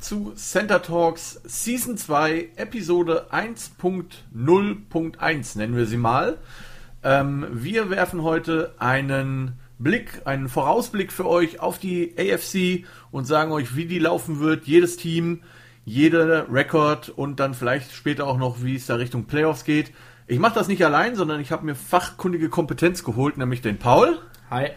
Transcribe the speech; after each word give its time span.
zu 0.00 0.32
Center 0.36 0.82
Talks 0.82 1.40
Season 1.44 1.96
2, 1.96 2.50
Episode 2.56 3.28
1.0.1 3.30 5.58
nennen 5.58 5.76
wir 5.76 5.86
sie 5.86 5.96
mal. 5.96 6.38
Ähm, 7.02 7.46
wir 7.52 7.90
werfen 7.90 8.22
heute 8.22 8.74
einen 8.78 9.58
Blick, 9.78 10.22
einen 10.24 10.48
Vorausblick 10.48 11.12
für 11.12 11.26
euch 11.26 11.60
auf 11.60 11.78
die 11.78 12.14
AFC 12.18 12.86
und 13.10 13.26
sagen 13.26 13.52
euch, 13.52 13.76
wie 13.76 13.86
die 13.86 13.98
laufen 13.98 14.40
wird, 14.40 14.66
jedes 14.66 14.96
Team, 14.96 15.42
jeder 15.84 16.52
Rekord 16.52 17.10
und 17.10 17.38
dann 17.38 17.54
vielleicht 17.54 17.92
später 17.92 18.26
auch 18.26 18.38
noch, 18.38 18.62
wie 18.62 18.76
es 18.76 18.86
da 18.86 18.96
Richtung 18.96 19.26
Playoffs 19.26 19.64
geht. 19.64 19.92
Ich 20.26 20.38
mache 20.38 20.54
das 20.54 20.68
nicht 20.68 20.84
allein, 20.84 21.14
sondern 21.14 21.40
ich 21.40 21.52
habe 21.52 21.64
mir 21.64 21.74
fachkundige 21.74 22.48
Kompetenz 22.48 23.04
geholt, 23.04 23.38
nämlich 23.38 23.62
den 23.62 23.78
Paul. 23.78 24.18
Hi. 24.50 24.70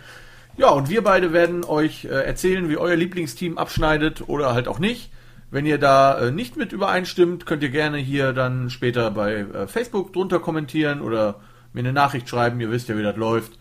Ja, 0.60 0.72
und 0.72 0.90
wir 0.90 1.06
beide 1.06 1.32
werden 1.32 1.64
euch 1.64 2.04
äh, 2.04 2.10
erzählen, 2.10 2.68
wie 2.68 2.76
euer 2.76 2.98
Lieblingsteam 2.98 3.58
abschneidet 3.58 4.28
oder 4.28 4.54
halt 4.54 4.68
auch 4.68 4.78
nicht. 4.78 5.10
Wenn 5.52 5.66
ihr 5.66 5.78
da 5.78 6.20
äh, 6.20 6.32
nicht 6.32 6.58
mit 6.58 6.74
übereinstimmt, 6.74 7.46
könnt 7.46 7.64
ihr 7.64 7.70
gerne 7.70 7.98
hier 7.98 8.34
dann 8.34 8.70
später 8.70 9.10
bei 9.10 9.36
äh, 9.36 9.68
Facebook 9.68 10.12
drunter 10.12 10.42
kommentieren 10.42 11.00
oder 11.00 11.40
mir 11.72 11.80
eine 11.80 11.94
Nachricht 11.94 12.28
schreiben. 12.28 12.60
Ihr 12.60 12.72
wisst 12.72 12.90
ja, 12.90 12.98
wie 12.98 13.04
das 13.04 13.16
läuft. 13.16 13.54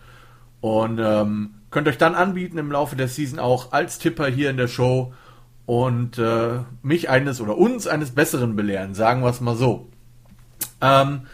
Und 0.60 0.98
ähm, 0.98 1.54
könnt 1.70 1.86
euch 1.86 1.98
dann 1.98 2.16
anbieten 2.16 2.58
im 2.58 2.72
Laufe 2.72 2.96
der 2.96 3.06
Season 3.06 3.38
auch 3.38 3.70
als 3.70 4.00
Tipper 4.00 4.26
hier 4.26 4.50
in 4.50 4.56
der 4.56 4.66
Show 4.66 5.14
und 5.66 6.18
äh, 6.18 6.62
mich 6.82 7.08
eines 7.08 7.40
oder 7.40 7.56
uns 7.56 7.86
eines 7.86 8.10
Besseren 8.10 8.56
belehren, 8.56 8.94
sagen 8.94 9.22
wir 9.22 9.30
es 9.30 9.40
mal 9.40 9.54
so. 9.54 9.86
Ähm, 10.80 11.28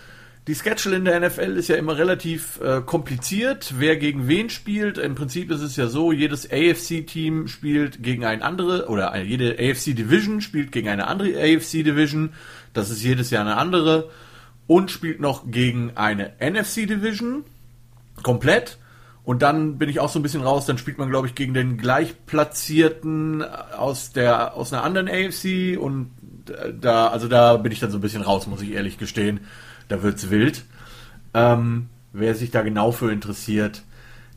die 0.47 0.55
Schedule 0.55 0.97
in 0.97 1.07
der 1.07 1.21
NFL 1.21 1.57
ist 1.57 1.69
ja 1.69 1.77
immer 1.77 1.97
relativ 1.97 2.61
äh, 2.61 2.83
kompliziert, 2.83 3.75
wer 3.79 3.97
gegen 3.97 4.29
wen 4.29 4.51
spielt. 4.51 4.99
Im 4.99 5.15
Prinzip 5.15 5.51
ist 5.51 5.63
es 5.63 5.77
ja 5.77 5.87
so, 5.87 6.13
jedes 6.13 6.51
AFC-Team 6.51 7.49
spielt 7.49 8.03
gegen 8.03 8.27
ein 8.27 8.43
andere, 8.43 8.89
oder 8.89 9.13
eine, 9.13 9.25
jede 9.25 9.53
AFC-Division 9.53 10.43
spielt 10.43 10.71
gegen 10.71 10.91
eine 10.91 11.07
andere 11.07 11.29
AFC-Division. 11.29 12.35
Das 12.75 12.91
ist 12.91 13.03
jedes 13.03 13.31
Jahr 13.31 13.41
eine 13.41 13.57
andere. 13.57 14.11
Und 14.67 14.91
spielt 14.91 15.19
noch 15.21 15.51
gegen 15.51 15.93
eine 15.95 16.33
NFC-Division. 16.41 17.45
Komplett. 18.23 18.79
Und 19.25 19.41
dann 19.41 19.79
bin 19.79 19.89
ich 19.89 20.01
auch 20.01 20.11
so 20.11 20.19
ein 20.19 20.23
bisschen 20.23 20.43
raus, 20.43 20.67
dann 20.67 20.77
spielt 20.77 20.99
man, 20.99 21.09
glaube 21.09 21.27
ich, 21.27 21.35
gegen 21.35 21.55
den 21.55 21.79
gleichplatzierten 21.79 23.43
aus 23.43 24.13
der, 24.13 24.55
aus 24.55 24.75
einer 24.75 24.85
anderen 24.85 25.09
AFC 25.09 25.79
und 25.81 26.11
äh, 26.51 26.75
da, 26.79 27.09
also 27.09 27.29
da 27.29 27.57
bin 27.57 27.73
ich 27.73 27.81
dann 27.81 27.91
so 27.91 27.97
ein 27.97 28.03
bisschen 28.03 28.21
raus, 28.21 28.47
muss 28.47 28.61
ich 28.61 28.73
ehrlich 28.73 28.99
gestehen 28.99 29.41
da 29.89 30.03
wird's 30.03 30.31
wild. 30.31 30.65
Ähm, 31.35 31.89
wer 32.13 32.35
sich 32.35 32.51
da 32.51 32.63
genau 32.63 32.93
für 32.93 33.13
interessiert, 33.13 33.83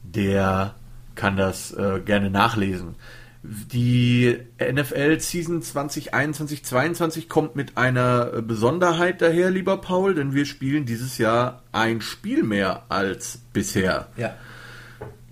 der 0.03 0.76
kann 1.16 1.38
das 1.38 1.73
äh, 1.73 2.00
gerne 2.03 2.30
nachlesen. 2.30 2.95
Die 3.44 4.38
NFL 4.59 5.20
Season 5.20 5.62
2021 5.62 6.66
2022 6.66 7.30
kommt 7.30 7.56
mit 7.56 7.78
einer 7.78 8.42
Besonderheit 8.42 9.22
daher, 9.22 9.52
lieber 9.52 9.78
Paul, 9.78 10.16
denn 10.16 10.34
wir 10.34 10.45
spielen 10.45 10.86
dieses 10.86 11.18
Jahr 11.18 11.64
ein 11.72 12.02
Spiel 12.02 12.44
mehr 12.44 12.84
als 12.90 13.40
bisher. 13.53 14.08
Ja. 14.18 14.34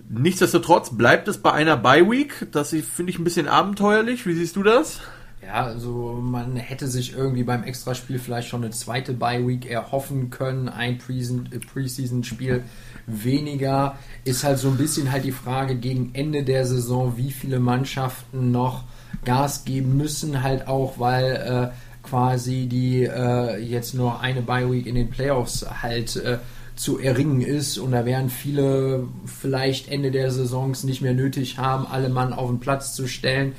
Nichtsdestotrotz 0.08 0.96
bleibt 0.96 1.26
es 1.28 1.38
bei 1.38 1.52
einer 1.52 1.76
Bye 1.76 2.08
Week. 2.08 2.46
Das 2.52 2.70
finde 2.70 3.10
ich 3.10 3.18
ein 3.18 3.24
bisschen 3.24 3.48
abenteuerlich. 3.48 4.24
Wie 4.26 4.34
siehst 4.34 4.56
du 4.56 4.62
das? 4.62 5.00
Ja, 5.46 5.64
also 5.64 6.18
man 6.20 6.56
hätte 6.56 6.88
sich 6.88 7.16
irgendwie 7.16 7.44
beim 7.44 7.62
Extraspiel 7.62 8.18
vielleicht 8.18 8.48
schon 8.48 8.64
eine 8.64 8.72
zweite 8.72 9.12
Bye-Week 9.12 9.70
erhoffen 9.70 10.30
können, 10.30 10.68
ein 10.68 10.94
äh, 10.98 11.58
Preseason-Spiel 11.60 12.64
weniger. 13.06 13.96
Ist 14.24 14.42
halt 14.42 14.58
so 14.58 14.68
ein 14.68 14.76
bisschen 14.76 15.12
halt 15.12 15.24
die 15.24 15.30
Frage 15.30 15.76
gegen 15.76 16.10
Ende 16.14 16.42
der 16.42 16.66
Saison, 16.66 17.16
wie 17.16 17.30
viele 17.30 17.60
Mannschaften 17.60 18.50
noch 18.50 18.84
Gas 19.24 19.64
geben 19.64 19.96
müssen, 19.96 20.42
halt 20.42 20.66
auch, 20.66 20.98
weil 20.98 21.72
äh, 21.72 22.06
quasi 22.08 22.66
die 22.66 23.04
äh, 23.04 23.56
jetzt 23.58 23.94
nur 23.94 24.20
eine 24.20 24.42
Bye-Week 24.42 24.84
in 24.84 24.96
den 24.96 25.10
Playoffs 25.10 25.64
halt 25.80 26.16
äh, 26.16 26.38
zu 26.74 26.98
erringen 26.98 27.40
ist. 27.40 27.78
Und 27.78 27.92
da 27.92 28.04
werden 28.04 28.30
viele 28.30 29.06
vielleicht 29.26 29.92
Ende 29.92 30.10
der 30.10 30.32
Saisons 30.32 30.82
nicht 30.82 31.02
mehr 31.02 31.14
nötig 31.14 31.58
haben, 31.58 31.86
alle 31.86 32.08
Mann 32.08 32.32
auf 32.32 32.48
den 32.48 32.58
Platz 32.58 32.96
zu 32.96 33.06
stellen. 33.06 33.52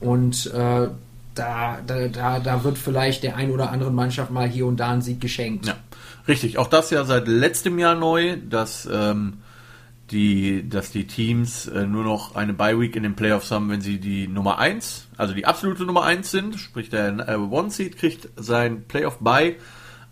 Und 0.00 0.46
äh, 0.46 0.88
da, 1.34 1.80
da, 1.86 2.08
da, 2.08 2.38
da 2.40 2.64
wird 2.64 2.78
vielleicht 2.78 3.22
der 3.22 3.36
ein 3.36 3.50
oder 3.50 3.70
anderen 3.70 3.94
Mannschaft 3.94 4.30
mal 4.30 4.48
hier 4.48 4.66
und 4.66 4.78
da 4.78 4.90
ein 4.90 5.02
Sieg 5.02 5.20
geschenkt. 5.20 5.66
Ja, 5.66 5.76
richtig. 6.28 6.58
Auch 6.58 6.68
das 6.68 6.90
ja 6.90 7.04
seit 7.04 7.28
letztem 7.28 7.78
Jahr 7.78 7.94
neu, 7.94 8.36
dass, 8.36 8.88
ähm, 8.90 9.38
die, 10.10 10.68
dass 10.68 10.90
die 10.90 11.06
Teams 11.06 11.66
äh, 11.66 11.86
nur 11.86 12.04
noch 12.04 12.34
eine 12.34 12.52
Bye-Week 12.52 12.94
in 12.96 13.02
den 13.02 13.16
Playoffs 13.16 13.50
haben, 13.50 13.70
wenn 13.70 13.80
sie 13.80 13.98
die 13.98 14.28
Nummer 14.28 14.58
1, 14.58 15.08
also 15.16 15.34
die 15.34 15.46
absolute 15.46 15.84
Nummer 15.84 16.04
1 16.04 16.30
sind. 16.30 16.60
Sprich, 16.60 16.90
der 16.90 17.28
äh, 17.28 17.36
One-Seed 17.36 17.96
kriegt 17.96 18.28
sein 18.36 18.84
Playoff-Bye. 18.86 19.56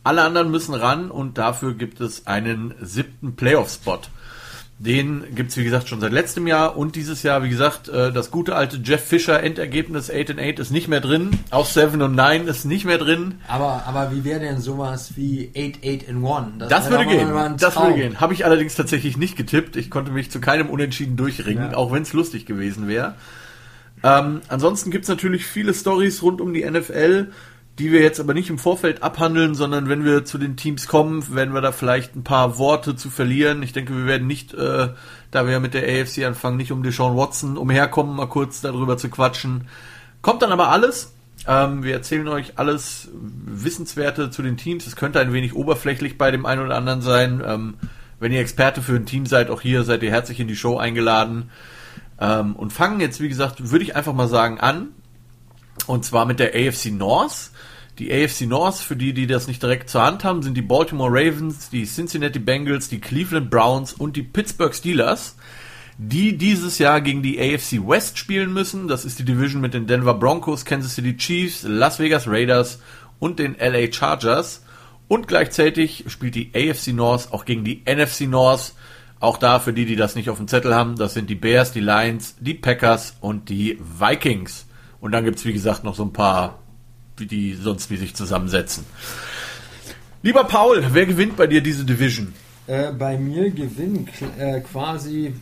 Alle 0.05 0.23
anderen 0.23 0.51
müssen 0.51 0.75
ran 0.75 1.11
und 1.11 1.39
dafür 1.39 1.75
gibt 1.75 2.01
es 2.01 2.27
einen 2.27 2.75
siebten 2.81 3.37
Playoff-Spot. 3.37 4.01
Den 4.85 5.37
gibt's 5.37 5.57
wie 5.57 5.63
gesagt, 5.63 5.89
schon 5.89 6.01
seit 6.01 6.11
letztem 6.11 6.49
Jahr 6.49 6.77
und 6.77 6.97
dieses 6.97 7.23
Jahr, 7.23 7.45
wie 7.45 7.49
gesagt, 7.49 7.89
äh, 7.89 8.11
das 8.11 8.33
gute 8.33 8.57
alte 8.57 8.79
Jeff 8.83 9.05
Fischer 9.05 9.41
Endergebnis 9.41 10.11
8 10.11 10.31
and 10.31 10.41
8 10.41 10.59
ist 10.59 10.73
nicht 10.73 10.89
mehr 10.89 11.01
drin. 11.01 11.31
Auch 11.51 11.67
7 11.67 12.03
und 12.03 12.17
9 12.17 12.49
ist 12.49 12.65
nicht 12.65 12.85
mehr 12.85 12.99
drin. 12.99 13.37
Aber, 13.47 13.85
aber 13.87 14.11
wie 14.11 14.25
wäre 14.25 14.41
denn 14.41 14.61
sowas 14.61 15.13
wie 15.15 15.53
8, 15.57 15.87
8 16.05 16.09
and 16.09 16.27
1? 16.27 16.47
Das, 16.59 16.69
das 16.69 16.91
würde 16.91 17.07
gehen. 17.07 17.31
Das 17.59 17.77
würde 17.77 17.95
gehen. 17.95 18.21
Habe 18.21 18.35
ich 18.35 18.45
allerdings 18.45 18.75
tatsächlich 18.75 19.17
nicht 19.17 19.37
getippt. 19.37 19.77
Ich 19.77 19.89
konnte 19.89 20.11
mich 20.11 20.33
zu 20.33 20.41
keinem 20.41 20.69
Unentschieden 20.69 21.17
durchringen, 21.17 21.71
ja. 21.71 21.77
auch 21.77 21.93
wenn 21.93 22.03
es 22.03 22.13
lustig 22.13 22.45
gewesen 22.45 22.89
wäre. 22.89 23.15
Ähm, 24.03 24.41
ansonsten 24.49 24.91
gibt's 24.91 25.07
natürlich 25.07 25.47
viele 25.47 25.75
Stories 25.75 26.25
rund 26.25 26.41
um 26.41 26.53
die 26.53 26.69
NFL 26.69 27.29
die 27.79 27.91
wir 27.91 28.03
jetzt 28.03 28.21
aber 28.21 28.35
nicht 28.35 28.51
im 28.51 28.59
Vorfeld 28.59 29.03
abhandeln, 29.03 29.55
sondern 29.55 29.89
wenn 29.89 30.05
wir 30.05 30.25
zu 30.25 30.37
den 30.37 30.57
Teams 30.57 30.87
kommen, 30.87 31.35
werden 31.35 31.55
wir 31.55 31.63
da 31.63 31.73
vielleicht 31.73 32.15
ein 32.15 32.25
paar 32.25 32.59
Worte 32.59 32.97
zu 32.97 33.09
verlieren. 33.09 33.63
Ich 33.63 33.73
denke, 33.73 33.97
wir 33.97 34.07
werden 34.07 34.27
nicht, 34.27 34.53
äh, 34.53 34.89
da 35.31 35.47
wir 35.47 35.59
mit 35.59 35.73
der 35.73 35.85
AFC 35.85 36.25
anfangen, 36.25 36.59
nicht 36.59 36.71
um 36.71 36.83
Deshaun 36.83 37.17
Watson 37.17 37.57
umherkommen, 37.57 38.15
mal 38.15 38.27
kurz 38.27 38.61
darüber 38.61 38.99
zu 38.99 39.09
quatschen. 39.09 39.69
Kommt 40.21 40.43
dann 40.43 40.53
aber 40.53 40.69
alles. 40.69 41.15
Ähm, 41.49 41.83
wir 41.83 41.95
erzählen 41.95 42.29
euch 42.29 42.59
alles 42.59 43.09
Wissenswerte 43.13 44.31
zu 44.31 44.43
den 44.43 44.59
Teams. 44.59 44.87
Es 44.87 44.95
könnte 44.95 45.21
ein 45.21 45.33
wenig 45.33 45.55
oberflächlich 45.55 46.19
bei 46.19 46.31
dem 46.31 46.45
einen 46.45 46.63
oder 46.63 46.77
anderen 46.77 47.01
sein. 47.01 47.43
Ähm, 47.45 47.75
wenn 48.21 48.33
ihr 48.33 48.41
Experte 48.41 48.83
für 48.83 48.95
ein 48.95 49.07
Team 49.07 49.27
seid, 49.27 49.51
auch 49.51 49.63
hier 49.63 49.83
seid 49.83 50.03
ihr 50.03 50.11
herzlich 50.11 50.39
in 50.39 50.47
die 50.47 50.57
Show 50.57 50.77
eingeladen. 50.77 51.51
Ähm, 52.21 52.55
und 52.55 52.73
fangen 52.73 53.01
jetzt, 53.01 53.21
wie 53.21 53.31
gesagt, 53.31 53.71
würde 53.71 53.85
ich 53.85 53.97
einfach 53.97 54.13
mal 54.13 54.29
sagen, 54.29 54.61
an. 54.61 54.89
Und 55.87 56.05
zwar 56.05 56.27
mit 56.27 56.39
der 56.39 56.55
AFC 56.55 56.93
North. 56.93 57.51
Die 58.03 58.13
AFC 58.13 58.49
North, 58.49 58.79
für 58.79 58.97
die, 58.97 59.13
die 59.13 59.29
das 59.29 59.47
nicht 59.47 59.63
direkt 59.63 59.89
zur 59.89 60.03
Hand 60.03 60.25
haben, 60.25 60.43
sind 60.43 60.57
die 60.57 60.63
Baltimore 60.63 61.09
Ravens, 61.09 61.71
die 61.71 61.85
Cincinnati 61.85 62.41
Bengals, 62.41 62.89
die 62.89 63.01
Cleveland 63.01 63.49
Browns 63.49 63.93
und 63.93 64.17
die 64.17 64.25
Pittsburgh 64.25 64.75
Steelers, 64.75 65.37
die 65.99 66.37
dieses 66.37 66.81
Jahr 66.81 67.01
gegen 67.01 67.23
die 67.23 67.39
AFC 67.39 67.75
West 67.87 68.19
spielen 68.19 68.53
müssen. 68.53 68.89
Das 68.89 69.05
ist 69.05 69.21
die 69.21 69.25
Division 69.25 69.61
mit 69.61 69.73
den 69.73 69.87
Denver 69.87 70.15
Broncos, 70.15 70.65
Kansas 70.65 70.97
City 70.97 71.17
Chiefs, 71.17 71.63
Las 71.63 72.01
Vegas 72.01 72.27
Raiders 72.27 72.81
und 73.21 73.39
den 73.39 73.55
LA 73.57 73.93
Chargers. 73.93 74.65
Und 75.07 75.29
gleichzeitig 75.29 76.07
spielt 76.09 76.35
die 76.35 76.51
AFC 76.57 76.89
North 76.89 77.33
auch 77.33 77.45
gegen 77.45 77.63
die 77.63 77.85
NFC 77.87 78.23
North. 78.23 78.73
Auch 79.21 79.39
da, 79.39 79.61
für 79.61 79.73
die, 79.73 79.87
die 79.87 79.95
das 79.95 80.17
nicht 80.17 80.29
auf 80.29 80.39
dem 80.39 80.49
Zettel 80.49 80.75
haben, 80.75 80.97
das 80.97 81.15
sind 81.15 81.31
die 81.31 81.37
Bears, 81.37 81.71
die 81.71 81.79
Lions, 81.79 82.35
die 82.41 82.55
Packers 82.55 83.15
und 83.21 83.49
die 83.49 83.79
Vikings. 83.81 84.67
Und 85.01 85.13
dann 85.13 85.25
gibt's 85.25 85.45
wie 85.45 85.53
gesagt, 85.53 85.85
noch 85.85 85.95
so 85.95 86.03
ein 86.03 86.13
paar 86.13 86.62
wie 87.17 87.27
die 87.27 87.55
sonst 87.55 87.91
wie 87.91 87.97
sich 87.97 88.15
zusammensetzen. 88.15 88.85
Lieber 90.23 90.45
Paul, 90.45 90.85
wer 90.93 91.07
gewinnt 91.07 91.37
bei 91.37 91.47
dir 91.47 91.61
diese 91.61 91.85
Division? 91.85 92.33
Äh, 92.67 92.93
bei 92.93 93.19
mir 93.19 93.51
gewinnen 93.51 94.09
äh, 94.39 94.61
quasi 94.61 95.35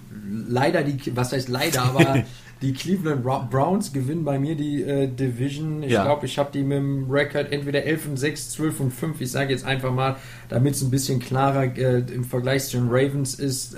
leider 0.49 0.83
die, 0.83 1.15
was 1.15 1.33
heißt 1.33 1.51
leider, 1.51 1.83
aber 1.83 2.25
die 2.63 2.73
Cleveland 2.73 3.23
Browns 3.51 3.93
gewinnen 3.93 4.25
bei 4.25 4.39
mir 4.39 4.55
die 4.55 4.83
äh, 4.83 5.07
Division. 5.07 5.83
Ich 5.83 5.93
ja. 5.93 6.05
glaube, 6.05 6.27
ich 6.27 6.39
habe 6.39 6.51
die 6.53 6.63
mit 6.63 6.79
dem 6.79 7.11
Rekord 7.11 7.53
entweder 7.53 7.85
11 7.85 8.09
und 8.09 8.17
6, 8.17 8.51
12 8.51 8.81
und 8.81 8.91
5. 8.91 9.21
Ich 9.21 9.31
sage 9.31 9.53
jetzt 9.53 9.65
einfach 9.65 9.93
mal, 9.93 10.17
damit 10.49 10.75
es 10.75 10.83
ein 10.83 10.91
bisschen 10.91 11.21
klarer 11.21 11.65
äh, 11.77 11.99
im 11.99 12.25
Vergleich 12.25 12.65
zu 12.65 12.79
den 12.79 12.89
Ravens 12.89 13.35
ist, 13.35 13.77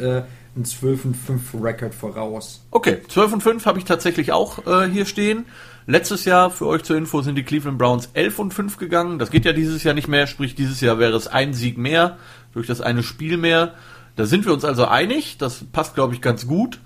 ein 0.56 0.64
12 0.64 1.04
und 1.06 1.16
5 1.16 1.54
Rekord 1.60 1.94
voraus. 1.94 2.64
Okay, 2.70 2.98
12 3.08 3.32
und 3.34 3.42
5 3.42 3.66
habe 3.66 3.78
ich 3.78 3.84
tatsächlich 3.84 4.32
auch 4.32 4.66
äh, 4.66 4.88
hier 4.88 5.06
stehen. 5.06 5.46
Letztes 5.86 6.24
Jahr, 6.24 6.50
für 6.50 6.66
euch 6.66 6.84
zur 6.84 6.96
Info, 6.96 7.22
sind 7.22 7.34
die 7.34 7.42
Cleveland 7.42 7.78
Browns 7.78 8.10
11 8.14 8.38
und 8.38 8.54
5 8.54 8.76
gegangen. 8.76 9.18
Das 9.18 9.30
geht 9.30 9.44
ja 9.44 9.52
dieses 9.52 9.82
Jahr 9.82 9.94
nicht 9.94 10.08
mehr, 10.08 10.26
sprich 10.26 10.54
dieses 10.54 10.80
Jahr 10.80 10.98
wäre 10.98 11.16
es 11.16 11.26
ein 11.26 11.54
Sieg 11.54 11.78
mehr, 11.78 12.18
durch 12.52 12.66
das 12.66 12.80
eine 12.80 13.02
Spiel 13.02 13.36
mehr. 13.36 13.74
Da 14.14 14.26
sind 14.26 14.44
wir 14.44 14.52
uns 14.52 14.64
also 14.64 14.86
einig, 14.86 15.38
das 15.38 15.64
passt 15.72 15.94
glaube 15.94 16.14
ich 16.14 16.20
ganz 16.20 16.46
gut. 16.46 16.78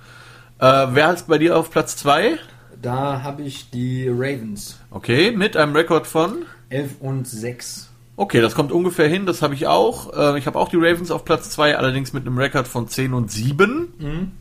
Äh, 0.58 0.86
wer 0.92 1.12
ist 1.12 1.26
bei 1.26 1.38
dir 1.38 1.58
auf 1.58 1.70
Platz 1.70 1.96
2? 1.96 2.38
Da 2.80 3.22
habe 3.22 3.42
ich 3.42 3.70
die 3.70 4.08
Ravens. 4.08 4.78
Okay, 4.90 5.32
mit 5.32 5.56
einem 5.56 5.74
Rekord 5.74 6.06
von? 6.06 6.44
11 6.68 7.00
und 7.00 7.26
6. 7.26 7.85
Okay, 8.16 8.40
das 8.40 8.54
kommt 8.54 8.72
ungefähr 8.72 9.08
hin, 9.08 9.26
das 9.26 9.42
habe 9.42 9.54
ich 9.54 9.66
auch. 9.66 10.12
Äh, 10.16 10.38
ich 10.38 10.46
habe 10.46 10.58
auch 10.58 10.68
die 10.68 10.76
Ravens 10.76 11.10
auf 11.10 11.24
Platz 11.24 11.50
2, 11.50 11.76
allerdings 11.76 12.14
mit 12.14 12.26
einem 12.26 12.38
Rekord 12.38 12.66
von 12.66 12.88
10 12.88 13.12
und 13.12 13.30
7. 13.30 13.92
Mhm. 13.98 14.32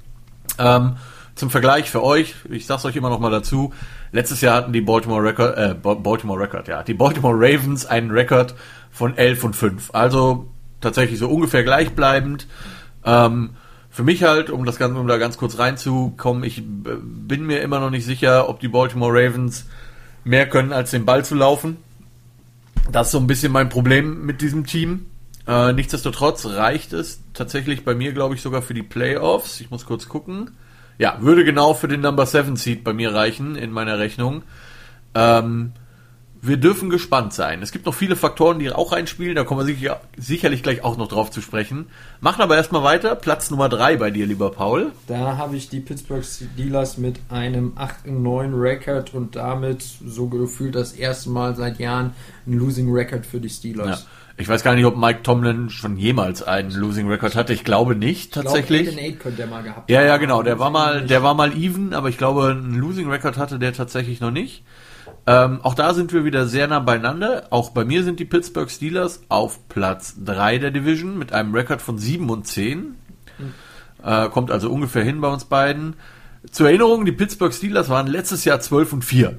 Ähm, 0.57 0.95
zum 1.35 1.49
Vergleich 1.49 1.91
für 1.91 2.01
euch, 2.01 2.35
ich 2.49 2.65
sag's 2.65 2.85
euch 2.85 2.95
immer 2.95 3.09
noch 3.09 3.19
mal 3.19 3.29
dazu, 3.29 3.73
letztes 4.13 4.39
Jahr 4.39 4.55
hatten 4.55 4.71
die 4.71 4.79
Baltimore 4.79 5.21
Record, 5.21 5.57
äh, 5.57 5.75
Baltimore 5.75 6.39
Record, 6.39 6.69
ja, 6.69 6.83
die 6.83 6.93
Baltimore 6.93 7.35
Ravens 7.35 7.85
einen 7.85 8.11
Rekord 8.11 8.55
von 8.89 9.17
11 9.17 9.43
und 9.43 9.55
5. 9.55 9.89
Also 9.93 10.47
tatsächlich 10.79 11.19
so 11.19 11.27
ungefähr 11.27 11.65
gleichbleibend. 11.65 12.47
Ähm, 13.03 13.51
für 13.89 14.03
mich 14.03 14.23
halt, 14.23 14.49
um 14.49 14.65
das 14.65 14.77
Ganze, 14.77 14.97
um 14.97 15.07
da 15.07 15.17
ganz 15.17 15.37
kurz 15.37 15.59
reinzukommen, 15.59 16.43
ich 16.43 16.63
bin 16.65 17.45
mir 17.45 17.61
immer 17.61 17.79
noch 17.79 17.89
nicht 17.89 18.05
sicher, 18.05 18.47
ob 18.47 18.61
die 18.61 18.67
Baltimore 18.69 19.11
Ravens 19.11 19.67
mehr 20.23 20.47
können, 20.47 20.71
als 20.71 20.91
den 20.91 21.05
Ball 21.05 21.25
zu 21.25 21.35
laufen. 21.35 21.77
Das 22.91 23.07
ist 23.07 23.11
so 23.11 23.19
ein 23.19 23.27
bisschen 23.27 23.51
mein 23.51 23.69
Problem 23.69 24.25
mit 24.25 24.41
diesem 24.41 24.65
Team. 24.65 25.07
Äh, 25.47 25.73
nichtsdestotrotz 25.73 26.45
reicht 26.45 26.93
es 26.93 27.21
tatsächlich 27.33 27.85
bei 27.85 27.93
mir, 27.93 28.13
glaube 28.13 28.35
ich, 28.35 28.41
sogar 28.41 28.61
für 28.61 28.73
die 28.73 28.83
Playoffs. 28.83 29.61
Ich 29.61 29.69
muss 29.69 29.85
kurz 29.85 30.07
gucken. 30.07 30.51
Ja, 30.97 31.17
würde 31.21 31.43
genau 31.43 31.73
für 31.73 31.87
den 31.87 32.01
Number 32.01 32.25
7 32.25 32.55
Seed 32.55 32.83
bei 32.83 32.93
mir 32.93 33.13
reichen 33.13 33.55
in 33.55 33.71
meiner 33.71 33.99
Rechnung. 33.99 34.43
Ähm, 35.13 35.73
wir 36.47 36.57
dürfen 36.57 36.89
gespannt 36.89 37.33
sein. 37.33 37.61
Es 37.61 37.71
gibt 37.71 37.85
noch 37.85 37.93
viele 37.93 38.15
Faktoren, 38.15 38.59
die 38.59 38.71
auch 38.71 38.91
reinspielen. 38.91 39.35
Da 39.35 39.43
kommen 39.43 39.61
wir 39.61 39.65
sicher, 39.65 40.01
sicherlich 40.17 40.63
gleich 40.63 40.83
auch 40.83 40.97
noch 40.97 41.07
drauf 41.07 41.31
zu 41.31 41.41
sprechen. 41.41 41.87
Machen 42.21 42.41
aber 42.41 42.55
erstmal 42.55 42.83
weiter. 42.83 43.15
Platz 43.15 43.49
Nummer 43.51 43.69
3 43.69 43.97
bei 43.97 44.11
dir, 44.11 44.25
lieber 44.25 44.51
Paul. 44.51 44.91
Da 45.07 45.37
habe 45.37 45.55
ich 45.55 45.69
die 45.69 45.79
Pittsburgh 45.79 46.23
Steelers 46.23 46.97
mit 46.97 47.19
einem 47.29 47.73
8-9 47.77 48.59
Record 48.59 49.13
und 49.13 49.35
damit 49.35 49.83
so 50.05 50.27
gefühlt 50.27 50.75
das 50.75 50.93
erste 50.93 51.29
Mal 51.29 51.55
seit 51.55 51.79
Jahren 51.79 52.13
ein 52.45 52.53
Losing 52.53 52.91
Record 52.91 53.25
für 53.25 53.39
die 53.39 53.49
Steelers. 53.49 54.01
Ja. 54.01 54.07
Ich 54.37 54.49
weiß 54.49 54.63
gar 54.63 54.75
nicht, 54.75 54.83
ob 54.85 54.97
Mike 54.97 55.23
Tomlin 55.23 55.69
schon 55.69 55.95
jemals 55.95 56.43
einen 56.43 56.71
Losing 56.71 57.07
Record 57.07 57.35
hatte. 57.35 57.53
Ich 57.53 57.63
glaube 57.63 57.95
nicht, 57.95 58.33
tatsächlich. 58.33 58.89
Ich 58.89 58.97
glaube, 58.97 59.13
könnte 59.13 59.37
der 59.37 59.47
mal 59.47 59.63
gehabt 59.63 59.89
Ja, 59.89 60.01
ja, 60.01 60.17
genau. 60.17 60.43
Der 60.43 60.59
war 60.59 60.69
mal, 60.69 61.05
der 61.05 61.23
war 61.23 61.33
mal 61.33 61.55
even, 61.57 61.93
aber 61.93 62.09
ich 62.09 62.17
glaube, 62.17 62.49
einen 62.49 62.75
Losing 62.75 63.09
Record 63.09 63.37
hatte 63.37 63.59
der 63.59 63.71
tatsächlich 63.71 64.19
noch 64.19 64.31
nicht. 64.31 64.63
Ähm, 65.27 65.59
auch 65.63 65.73
da 65.73 65.93
sind 65.93 66.13
wir 66.13 66.23
wieder 66.23 66.47
sehr 66.47 66.67
nah 66.67 66.79
beieinander. 66.79 67.47
Auch 67.49 67.71
bei 67.71 67.83
mir 67.83 68.03
sind 68.03 68.19
die 68.19 68.25
Pittsburgh 68.25 68.69
Steelers 68.69 69.21
auf 69.27 69.67
Platz 69.69 70.15
3 70.23 70.59
der 70.59 70.71
Division 70.71 71.17
mit 71.17 71.33
einem 71.33 71.53
Rekord 71.53 71.81
von 71.81 71.97
7 71.97 72.29
und 72.29 72.45
10. 72.45 72.77
Mhm. 72.79 72.95
Äh, 74.03 74.29
kommt 74.29 74.51
also 74.51 74.69
ungefähr 74.69 75.03
hin 75.03 75.21
bei 75.21 75.27
uns 75.27 75.45
beiden. 75.45 75.95
Zur 76.51 76.67
Erinnerung, 76.67 77.05
die 77.05 77.11
Pittsburgh 77.11 77.53
Steelers 77.53 77.89
waren 77.89 78.05
letztes 78.05 78.45
Jahr 78.45 78.59
12 78.59 78.93
und 78.93 79.05
4. 79.05 79.35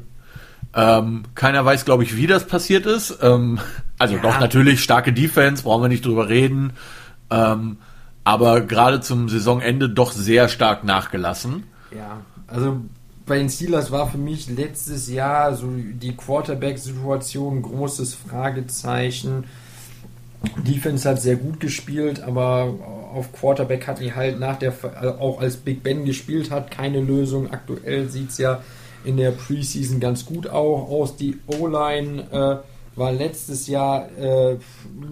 Ähm, 0.74 1.22
keiner 1.34 1.64
weiß, 1.64 1.84
glaube 1.84 2.02
ich, 2.02 2.16
wie 2.16 2.26
das 2.26 2.46
passiert 2.46 2.84
ist. 2.84 3.18
Ähm, 3.22 3.60
also 3.98 4.16
ja. 4.16 4.22
doch 4.22 4.40
natürlich 4.40 4.82
starke 4.82 5.12
Defense, 5.12 5.62
brauchen 5.62 5.84
wir 5.84 5.88
nicht 5.88 6.04
drüber 6.04 6.28
reden. 6.28 6.72
Ähm, 7.30 7.78
aber 8.24 8.60
gerade 8.60 9.00
zum 9.00 9.28
Saisonende 9.28 9.88
doch 9.88 10.10
sehr 10.10 10.48
stark 10.48 10.82
nachgelassen. 10.82 11.62
Ja, 11.96 12.22
also 12.48 12.80
bei 13.26 13.38
den 13.38 13.50
Steelers 13.50 13.90
war 13.90 14.08
für 14.08 14.18
mich 14.18 14.48
letztes 14.48 15.10
Jahr 15.10 15.54
so 15.54 15.66
die 15.68 16.16
Quarterback-Situation 16.16 17.58
ein 17.58 17.62
großes 17.62 18.14
Fragezeichen. 18.14 19.44
Defense 20.64 21.08
hat 21.08 21.20
sehr 21.20 21.36
gut 21.36 21.58
gespielt, 21.58 22.22
aber 22.22 22.72
auf 23.12 23.32
Quarterback 23.32 23.88
hat 23.88 24.00
die 24.00 24.14
halt 24.14 24.38
nach 24.38 24.58
der, 24.58 24.72
auch 25.20 25.40
als 25.40 25.56
Big 25.56 25.82
Ben 25.82 26.04
gespielt 26.04 26.52
hat, 26.52 26.70
keine 26.70 27.00
Lösung. 27.00 27.50
Aktuell 27.50 28.08
sieht 28.08 28.30
es 28.30 28.38
ja 28.38 28.62
in 29.04 29.16
der 29.16 29.32
Preseason 29.32 29.98
ganz 29.98 30.24
gut 30.24 30.48
auch 30.48 30.88
aus. 30.88 31.16
Die 31.16 31.38
O-Line 31.48 32.22
äh, 32.30 32.98
war 32.98 33.12
letztes 33.12 33.66
Jahr 33.66 34.08
äh, 34.18 34.56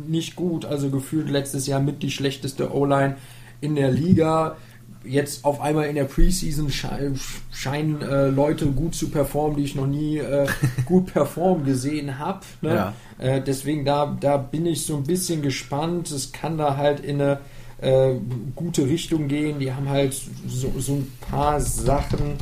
nicht 0.07 0.37
gut, 0.37 0.65
also 0.65 0.91
gefühlt 0.91 1.29
letztes 1.29 1.67
Jahr 1.67 1.81
mit 1.81 2.03
die 2.03 2.11
schlechteste 2.11 2.73
O-Line 2.73 3.17
in 3.61 3.75
der 3.75 3.91
Liga 3.91 4.57
jetzt 5.05 5.45
auf 5.45 5.61
einmal 5.61 5.87
in 5.87 5.95
der 5.95 6.05
Preseason 6.05 6.71
scheinen 6.71 8.03
äh, 8.03 8.29
Leute 8.29 8.67
gut 8.67 8.95
zu 8.95 9.11
performen, 9.11 9.57
die 9.57 9.65
ich 9.65 9.75
noch 9.75 9.87
nie 9.87 10.19
äh, 10.19 10.47
gut 10.87 11.13
performen 11.13 11.65
gesehen 11.65 12.19
habe. 12.19 12.41
Ne? 12.63 12.75
Ja. 12.75 12.95
Äh, 13.19 13.41
deswegen 13.43 13.85
da, 13.85 14.17
da 14.19 14.37
bin 14.37 14.67
ich 14.67 14.85
so 14.85 14.97
ein 14.97 15.05
bisschen 15.05 15.43
gespannt. 15.43 16.11
Es 16.11 16.33
kann 16.33 16.59
da 16.59 16.77
halt 16.77 17.01
in 17.01 17.21
eine 17.21 17.41
äh, 17.81 18.15
gute 18.55 18.87
Richtung 18.87 19.29
gehen. 19.29 19.59
Die 19.59 19.73
haben 19.73 19.89
halt 19.89 20.15
so, 20.47 20.73
so 20.79 20.95
ein 20.95 21.13
paar 21.31 21.61
Sachen 21.61 22.37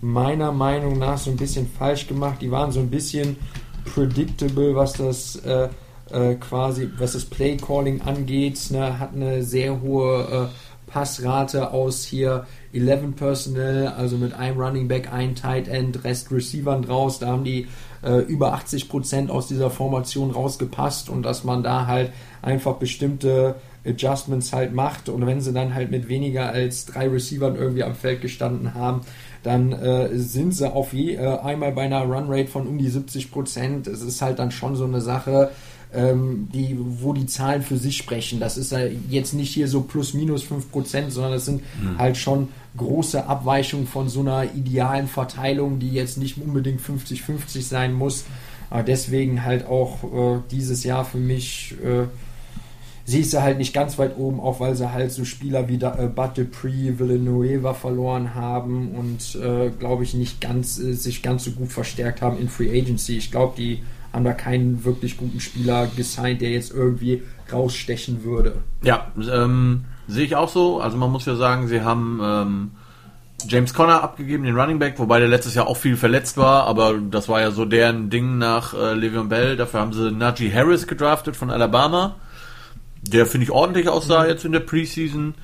meiner 0.00 0.52
Meinung 0.52 0.98
nach 0.98 1.18
so 1.18 1.30
ein 1.30 1.36
bisschen 1.36 1.68
falsch 1.68 2.06
gemacht. 2.06 2.40
Die 2.40 2.50
waren 2.50 2.72
so 2.72 2.80
ein 2.80 2.90
bisschen 2.90 3.36
predictable, 3.84 4.74
was 4.74 4.94
das 4.94 5.36
äh, 5.36 5.68
äh, 6.10 6.34
quasi, 6.36 6.88
was 6.98 7.12
das 7.12 7.24
Play 7.24 7.56
Calling 7.56 8.02
angeht. 8.02 8.70
Ne? 8.70 8.98
Hat 8.98 9.14
eine 9.14 9.42
sehr 9.42 9.80
hohe 9.80 10.50
Passrate 10.94 11.72
aus 11.72 12.04
hier 12.04 12.46
11 12.72 13.16
Personnel, 13.16 13.88
also 13.88 14.16
mit 14.16 14.32
einem 14.32 14.60
Running 14.60 14.86
Back, 14.86 15.12
ein 15.12 15.34
Tight 15.34 15.66
End, 15.66 16.04
Rest 16.04 16.30
Receivern 16.30 16.82
draus. 16.82 17.18
Da 17.18 17.26
haben 17.26 17.42
die 17.42 17.66
äh, 18.04 18.20
über 18.20 18.52
80 18.54 18.88
Prozent 18.88 19.28
aus 19.28 19.48
dieser 19.48 19.70
Formation 19.70 20.30
rausgepasst 20.30 21.08
und 21.10 21.24
dass 21.24 21.42
man 21.42 21.64
da 21.64 21.88
halt 21.88 22.12
einfach 22.42 22.74
bestimmte 22.74 23.56
Adjustments 23.84 24.52
halt 24.52 24.72
macht 24.72 25.08
und 25.08 25.26
wenn 25.26 25.40
sie 25.40 25.52
dann 25.52 25.74
halt 25.74 25.90
mit 25.90 26.08
weniger 26.08 26.50
als 26.50 26.86
drei 26.86 27.08
Receivern 27.08 27.56
irgendwie 27.56 27.82
am 27.82 27.96
Feld 27.96 28.20
gestanden 28.20 28.74
haben, 28.74 29.00
dann 29.42 29.72
äh, 29.72 30.16
sind 30.16 30.54
sie 30.54 30.72
auf 30.72 30.92
je, 30.92 31.16
äh, 31.16 31.38
einmal 31.40 31.72
bei 31.72 31.82
einer 31.82 32.02
Runrate 32.02 32.46
von 32.46 32.68
um 32.68 32.78
die 32.78 32.88
70 32.88 33.32
Prozent. 33.32 33.88
Es 33.88 34.00
ist 34.00 34.22
halt 34.22 34.38
dann 34.38 34.52
schon 34.52 34.76
so 34.76 34.84
eine 34.84 35.00
Sache, 35.00 35.50
ähm, 35.94 36.48
die, 36.52 36.76
wo 36.78 37.12
die 37.12 37.26
Zahlen 37.26 37.62
für 37.62 37.76
sich 37.76 37.96
sprechen. 37.96 38.40
Das 38.40 38.56
ist 38.56 38.72
ja 38.72 38.80
jetzt 39.08 39.34
nicht 39.34 39.52
hier 39.52 39.68
so 39.68 39.82
plus 39.82 40.14
minus 40.14 40.42
5 40.42 40.70
Prozent, 40.70 41.12
sondern 41.12 41.32
das 41.32 41.44
sind 41.44 41.62
mhm. 41.80 41.98
halt 41.98 42.16
schon 42.16 42.48
große 42.76 43.26
Abweichungen 43.26 43.86
von 43.86 44.08
so 44.08 44.20
einer 44.20 44.54
idealen 44.54 45.06
Verteilung, 45.06 45.78
die 45.78 45.90
jetzt 45.90 46.18
nicht 46.18 46.38
unbedingt 46.38 46.80
50-50 46.80 47.62
sein 47.62 47.92
muss. 47.92 48.24
Aber 48.70 48.82
deswegen 48.82 49.44
halt 49.44 49.66
auch 49.66 50.04
äh, 50.04 50.40
dieses 50.50 50.84
Jahr 50.84 51.04
für 51.04 51.18
mich 51.18 51.76
äh, 51.84 52.06
siehst 53.04 53.34
du 53.34 53.42
halt 53.42 53.58
nicht 53.58 53.74
ganz 53.74 53.98
weit 53.98 54.16
oben, 54.16 54.40
auch 54.40 54.60
weil 54.60 54.74
sie 54.74 54.92
halt 54.92 55.12
so 55.12 55.24
Spieler 55.24 55.68
wie 55.68 55.78
da, 55.78 55.96
äh, 55.98 56.08
Bud 56.08 56.36
Dupree, 56.36 56.98
Villanueva 56.98 57.74
verloren 57.74 58.34
haben 58.34 58.92
und 58.92 59.38
äh, 59.40 59.70
glaube 59.70 60.04
ich 60.04 60.14
nicht 60.14 60.40
ganz 60.40 60.78
äh, 60.78 60.94
sich 60.94 61.22
ganz 61.22 61.44
so 61.44 61.52
gut 61.52 61.70
verstärkt 61.70 62.22
haben 62.22 62.38
in 62.38 62.48
Free 62.48 62.70
Agency. 62.70 63.16
Ich 63.16 63.30
glaube, 63.30 63.54
die 63.56 63.82
haben 64.14 64.24
da 64.24 64.32
keinen 64.32 64.84
wirklich 64.84 65.16
guten 65.16 65.40
Spieler 65.40 65.88
gesigned, 65.96 66.40
der 66.40 66.50
jetzt 66.50 66.72
irgendwie 66.72 67.22
rausstechen 67.52 68.24
würde. 68.24 68.62
Ja, 68.82 69.12
ähm, 69.30 69.84
sehe 70.06 70.24
ich 70.24 70.36
auch 70.36 70.48
so. 70.48 70.80
Also 70.80 70.96
man 70.96 71.10
muss 71.10 71.26
ja 71.26 71.34
sagen, 71.34 71.68
sie 71.68 71.82
haben 71.82 72.20
ähm, 72.22 72.70
James 73.48 73.74
Conner 73.74 74.02
abgegeben, 74.02 74.44
den 74.44 74.58
Running 74.58 74.78
Back, 74.78 74.98
wobei 74.98 75.18
der 75.18 75.28
letztes 75.28 75.54
Jahr 75.54 75.66
auch 75.66 75.76
viel 75.76 75.96
verletzt 75.96 76.36
war, 76.36 76.66
aber 76.66 76.94
das 76.94 77.28
war 77.28 77.40
ja 77.40 77.50
so 77.50 77.64
deren 77.64 78.08
Ding 78.08 78.38
nach 78.38 78.72
äh, 78.72 78.94
Le'Veon 78.94 79.28
Bell. 79.28 79.56
Dafür 79.56 79.80
haben 79.80 79.92
sie 79.92 80.10
Najee 80.10 80.52
Harris 80.52 80.86
gedraftet 80.86 81.36
von 81.36 81.50
Alabama, 81.50 82.16
der 83.02 83.26
finde 83.26 83.44
ich 83.44 83.50
ordentlich 83.50 83.88
aussah 83.88 84.22
mhm. 84.22 84.28
jetzt 84.28 84.44
in 84.44 84.52
der 84.52 84.60
Preseason. 84.60 85.34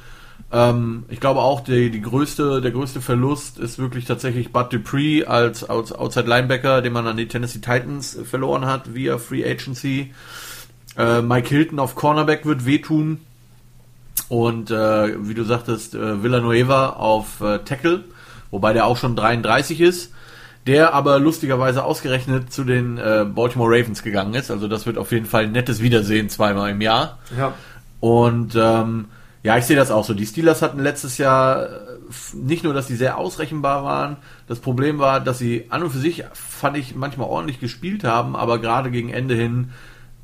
Ähm, 0.53 1.05
ich 1.09 1.21
glaube 1.21 1.41
auch, 1.41 1.61
die, 1.61 1.91
die 1.91 2.01
größte, 2.01 2.61
der 2.61 2.71
größte 2.71 3.01
Verlust 3.01 3.59
ist 3.59 3.79
wirklich 3.79 4.05
tatsächlich 4.05 4.53
Bud 4.53 4.73
Dupree 4.73 5.25
als, 5.25 5.65
als 5.65 5.93
Outside 5.93 6.29
Linebacker, 6.29 6.83
den 6.83 6.93
man 6.93 7.07
an 7.07 7.17
die 7.17 7.29
Tennessee 7.29 7.61
Titans 7.61 8.19
verloren 8.25 8.67
hat 8.67 8.95
via 8.95 9.19
Free 9.19 9.49
Agency. 9.49 10.13
Äh, 10.97 11.23
Mike 11.23 11.49
Hilton 11.49 11.79
auf 11.79 11.95
Cornerback 11.95 12.45
wird 12.47 12.67
wehtun. 12.67 13.21
Und 14.29 14.71
äh, 14.71 15.29
wie 15.29 15.35
du 15.35 15.45
sagtest, 15.45 15.95
äh, 15.95 16.23
Villanueva 16.23 16.91
auf 16.91 17.41
äh, 17.41 17.59
Tackle, 17.59 18.05
wobei 18.51 18.73
der 18.73 18.87
auch 18.87 18.97
schon 18.97 19.17
33 19.17 19.81
ist, 19.81 20.13
der 20.67 20.95
aber 20.95 21.19
lustigerweise 21.19 21.85
ausgerechnet 21.85 22.53
zu 22.53 22.65
den 22.65 22.99
äh, 22.99 23.25
Baltimore 23.25 23.71
Ravens 23.71 24.03
gegangen 24.03 24.35
ist. 24.35 24.51
Also 24.51 24.69
das 24.69 24.87
wird 24.87 24.99
auf 24.99 25.11
jeden 25.11 25.27
Fall 25.27 25.45
ein 25.45 25.53
nettes 25.53 25.81
Wiedersehen 25.83 26.29
zweimal 26.29 26.71
im 26.71 26.81
Jahr. 26.81 27.19
Ja. 27.37 27.55
Und 28.01 28.55
ähm, 28.57 29.07
ja, 29.43 29.57
ich 29.57 29.65
sehe 29.65 29.77
das 29.77 29.91
auch 29.91 30.05
so. 30.05 30.13
Die 30.13 30.27
Steelers 30.27 30.61
hatten 30.61 30.81
letztes 30.81 31.17
Jahr 31.19 31.65
äh, 31.65 31.69
nicht 32.35 32.65
nur, 32.65 32.75
dass 32.75 32.89
sie 32.89 32.97
sehr 32.97 33.17
ausrechenbar 33.17 33.85
waren. 33.85 34.17
Das 34.47 34.59
Problem 34.59 34.99
war, 34.99 35.21
dass 35.21 35.39
sie 35.39 35.67
an 35.71 35.83
und 35.83 35.91
für 35.91 35.99
sich, 35.99 36.25
fand 36.33 36.77
ich, 36.77 36.95
manchmal 36.95 37.29
ordentlich 37.29 37.59
gespielt 37.61 38.05
haben, 38.05 38.37
aber 38.37 38.59
gerade 38.59 38.91
gegen 38.91 39.11
Ende 39.11 39.35
hin 39.35 39.71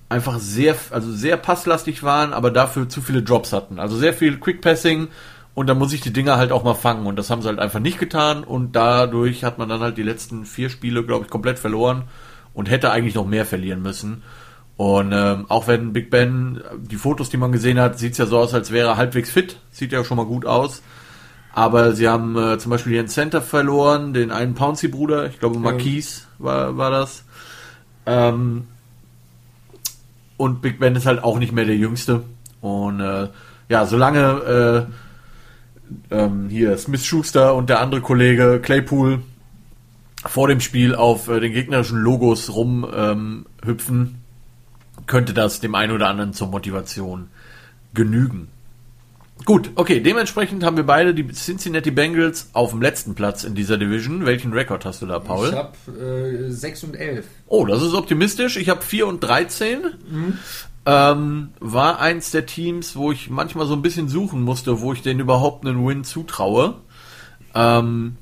einfach 0.09 0.39
sehr, 0.39 0.77
also 0.91 1.11
sehr 1.13 1.37
passlastig 1.37 2.03
waren, 2.03 2.33
aber 2.33 2.51
dafür 2.51 2.89
zu 2.89 3.01
viele 3.01 3.23
Drops 3.23 3.53
hatten. 3.53 3.81
Also 3.81 3.97
sehr 3.97 4.13
viel 4.13 4.39
Quick 4.39 4.61
Passing 4.61 5.09
und 5.55 5.69
da 5.69 5.75
muss 5.75 5.93
ich 5.93 6.03
die 6.03 6.13
Dinger 6.13 6.37
halt 6.37 6.53
auch 6.53 6.63
mal 6.63 6.75
fangen 6.75 7.07
und 7.07 7.17
das 7.17 7.31
haben 7.31 7.43
sie 7.43 7.49
halt 7.49 7.59
einfach 7.59 7.81
nicht 7.81 7.99
getan 7.99 8.45
und 8.45 8.77
dadurch 8.77 9.43
hat 9.43 9.59
man 9.59 9.69
dann 9.69 9.81
halt 9.81 9.97
die 9.97 10.03
letzten 10.03 10.45
vier 10.45 10.69
Spiele, 10.69 11.03
glaube 11.03 11.25
ich, 11.25 11.31
komplett 11.31 11.59
verloren 11.59 12.05
und 12.53 12.71
hätte 12.71 12.91
eigentlich 12.91 13.15
noch 13.15 13.27
mehr 13.27 13.47
verlieren 13.47 13.83
müssen. 13.83 14.23
Und 14.77 15.13
ähm, 15.13 15.47
auch 15.49 15.69
wenn 15.69 15.93
Big 15.93 16.11
Ben, 16.11 16.61
die 16.79 16.97
Fotos, 16.97 17.31
die 17.31 17.39
man 17.39 17.53
gesehen 17.53 17.81
hat, 17.81 17.99
sieht 17.99 18.13
es 18.13 18.19
ja 18.19 18.27
so 18.27 18.39
aus, 18.39 18.53
als 18.53 18.73
wäre 18.73 18.89
er 18.89 18.97
halbwegs 18.97 19.31
fit. 19.31 19.59
Sieht 19.71 19.93
ja 19.93 20.05
schon 20.05 20.19
mal 20.19 20.27
gut 20.27 20.45
aus. 20.45 20.83
Aber 21.55 21.95
sie 21.95 22.09
haben 22.09 22.37
äh, 22.37 22.59
zum 22.59 22.71
Beispiel 22.71 22.93
ihren 22.93 23.09
Center 23.09 23.41
verloren, 23.41 24.13
den 24.13 24.31
einen 24.31 24.55
Pouncy-Bruder, 24.55 25.27
ich 25.27 25.39
glaube 25.39 25.59
Marquise 25.59 26.23
war, 26.39 26.77
war 26.77 26.91
das. 26.91 27.25
Ähm, 28.05 28.67
und 30.37 30.61
Big 30.61 30.79
Ben 30.79 30.95
ist 30.95 31.07
halt 31.07 31.25
auch 31.25 31.39
nicht 31.39 31.53
mehr 31.53 31.65
der 31.65 31.77
Jüngste. 31.77 32.25
Und 32.61 33.01
äh, 33.01 33.29
ja, 33.71 33.87
solange 33.87 34.89
ähm, 36.11 36.49
hier 36.49 36.77
Smith 36.79 37.05
Schuster 37.05 37.55
und 37.55 37.71
der 37.71 37.81
andere 37.81 38.01
Kollege 38.01 38.61
Claypool 38.63 39.21
vor 40.25 40.49
dem 40.49 40.61
Spiel 40.61 40.95
auf 40.95 41.29
äh, 41.29 41.41
den 41.41 41.53
gegnerischen 41.53 41.99
Logos 41.99 42.55
rumhüpfen, 42.55 44.01
ähm, 44.01 44.15
könnte 45.07 45.35
das 45.35 45.61
dem 45.61 45.75
einen 45.75 45.93
oder 45.93 46.09
anderen 46.09 46.33
zur 46.33 46.49
Motivation 46.49 47.29
genügen. 47.95 48.49
Gut, 49.45 49.71
okay, 49.75 50.01
dementsprechend 50.01 50.65
haben 50.65 50.77
wir 50.77 50.85
beide 50.85 51.15
die 51.15 51.29
Cincinnati 51.29 51.91
Bengals 51.91 52.51
auf 52.55 52.71
dem 52.71 52.81
letzten 52.81 53.15
Platz 53.15 53.45
in 53.45 53.55
dieser 53.55 53.77
Division. 53.77 54.25
Welchen 54.25 54.53
Rekord 54.53 54.85
hast 54.85 55.03
du 55.03 55.07
da, 55.07 55.19
Paul? 55.19 55.51
Ich 55.51 55.55
habe 55.55 56.47
äh, 56.49 56.51
6 56.51 56.85
und 56.85 56.97
11. 56.97 57.27
Oh, 57.47 57.67
das 57.67 57.83
ist 57.83 57.93
optimistisch. 57.93 58.57
Ich 58.57 58.71
habe 58.71 58.83
4 58.83 59.07
und 59.07 59.21
13. 59.21 59.83
Mhm. 60.11 60.39
Ähm, 60.87 61.49
war 61.61 62.01
eins 62.01 62.31
der 62.31 62.47
Teams, 62.47 62.97
wo 62.97 63.13
ich 63.13 63.29
manchmal 63.29 63.67
so 63.67 63.75
ein 63.75 63.83
bisschen 63.83 64.09
suchen 64.09 64.41
musste, 64.43 64.81
wo 64.81 64.93
ich 64.93 65.03
denen 65.03 65.21
überhaupt 65.21 65.67
einen 65.67 65.87
Win 65.87 66.05
zutraue. 66.05 66.77
Ähm, 67.55 68.17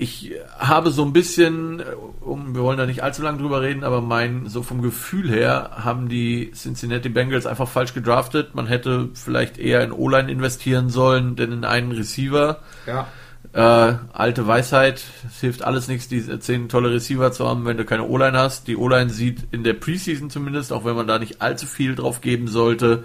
ich 0.00 0.32
habe 0.58 0.90
so 0.90 1.04
ein 1.04 1.12
bisschen, 1.12 1.82
um, 2.22 2.54
wir 2.54 2.62
wollen 2.62 2.78
da 2.78 2.86
nicht 2.86 3.02
allzu 3.02 3.20
lange 3.20 3.36
drüber 3.36 3.60
reden, 3.60 3.84
aber 3.84 4.00
mein, 4.00 4.46
so 4.46 4.62
vom 4.62 4.80
Gefühl 4.80 5.28
her 5.30 5.72
haben 5.84 6.08
die 6.08 6.52
Cincinnati 6.52 7.10
Bengals 7.10 7.44
einfach 7.44 7.68
falsch 7.68 7.92
gedraftet. 7.92 8.54
Man 8.54 8.66
hätte 8.66 9.10
vielleicht 9.12 9.58
eher 9.58 9.84
in 9.84 9.92
O-Line 9.92 10.32
investieren 10.32 10.88
sollen, 10.88 11.36
denn 11.36 11.52
in 11.52 11.64
einen 11.66 11.92
Receiver. 11.92 12.60
Ja. 12.86 13.08
Äh, 13.52 13.96
alte 14.14 14.46
Weisheit, 14.46 15.04
es 15.28 15.40
hilft 15.40 15.62
alles 15.64 15.86
nichts, 15.86 16.08
diese 16.08 16.40
zehn 16.40 16.70
tolle 16.70 16.90
Receiver 16.92 17.30
zu 17.30 17.46
haben, 17.46 17.66
wenn 17.66 17.76
du 17.76 17.84
keine 17.84 18.04
O-Line 18.04 18.38
hast. 18.38 18.68
Die 18.68 18.78
O-Line 18.78 19.10
sieht 19.10 19.48
in 19.50 19.64
der 19.64 19.74
Preseason 19.74 20.30
zumindest, 20.30 20.72
auch 20.72 20.86
wenn 20.86 20.96
man 20.96 21.08
da 21.08 21.18
nicht 21.18 21.42
allzu 21.42 21.66
viel 21.66 21.94
drauf 21.94 22.22
geben 22.22 22.48
sollte, 22.48 23.04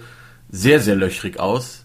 sehr, 0.49 0.79
sehr 0.79 0.95
löchrig 0.95 1.41
aus. 1.41 1.83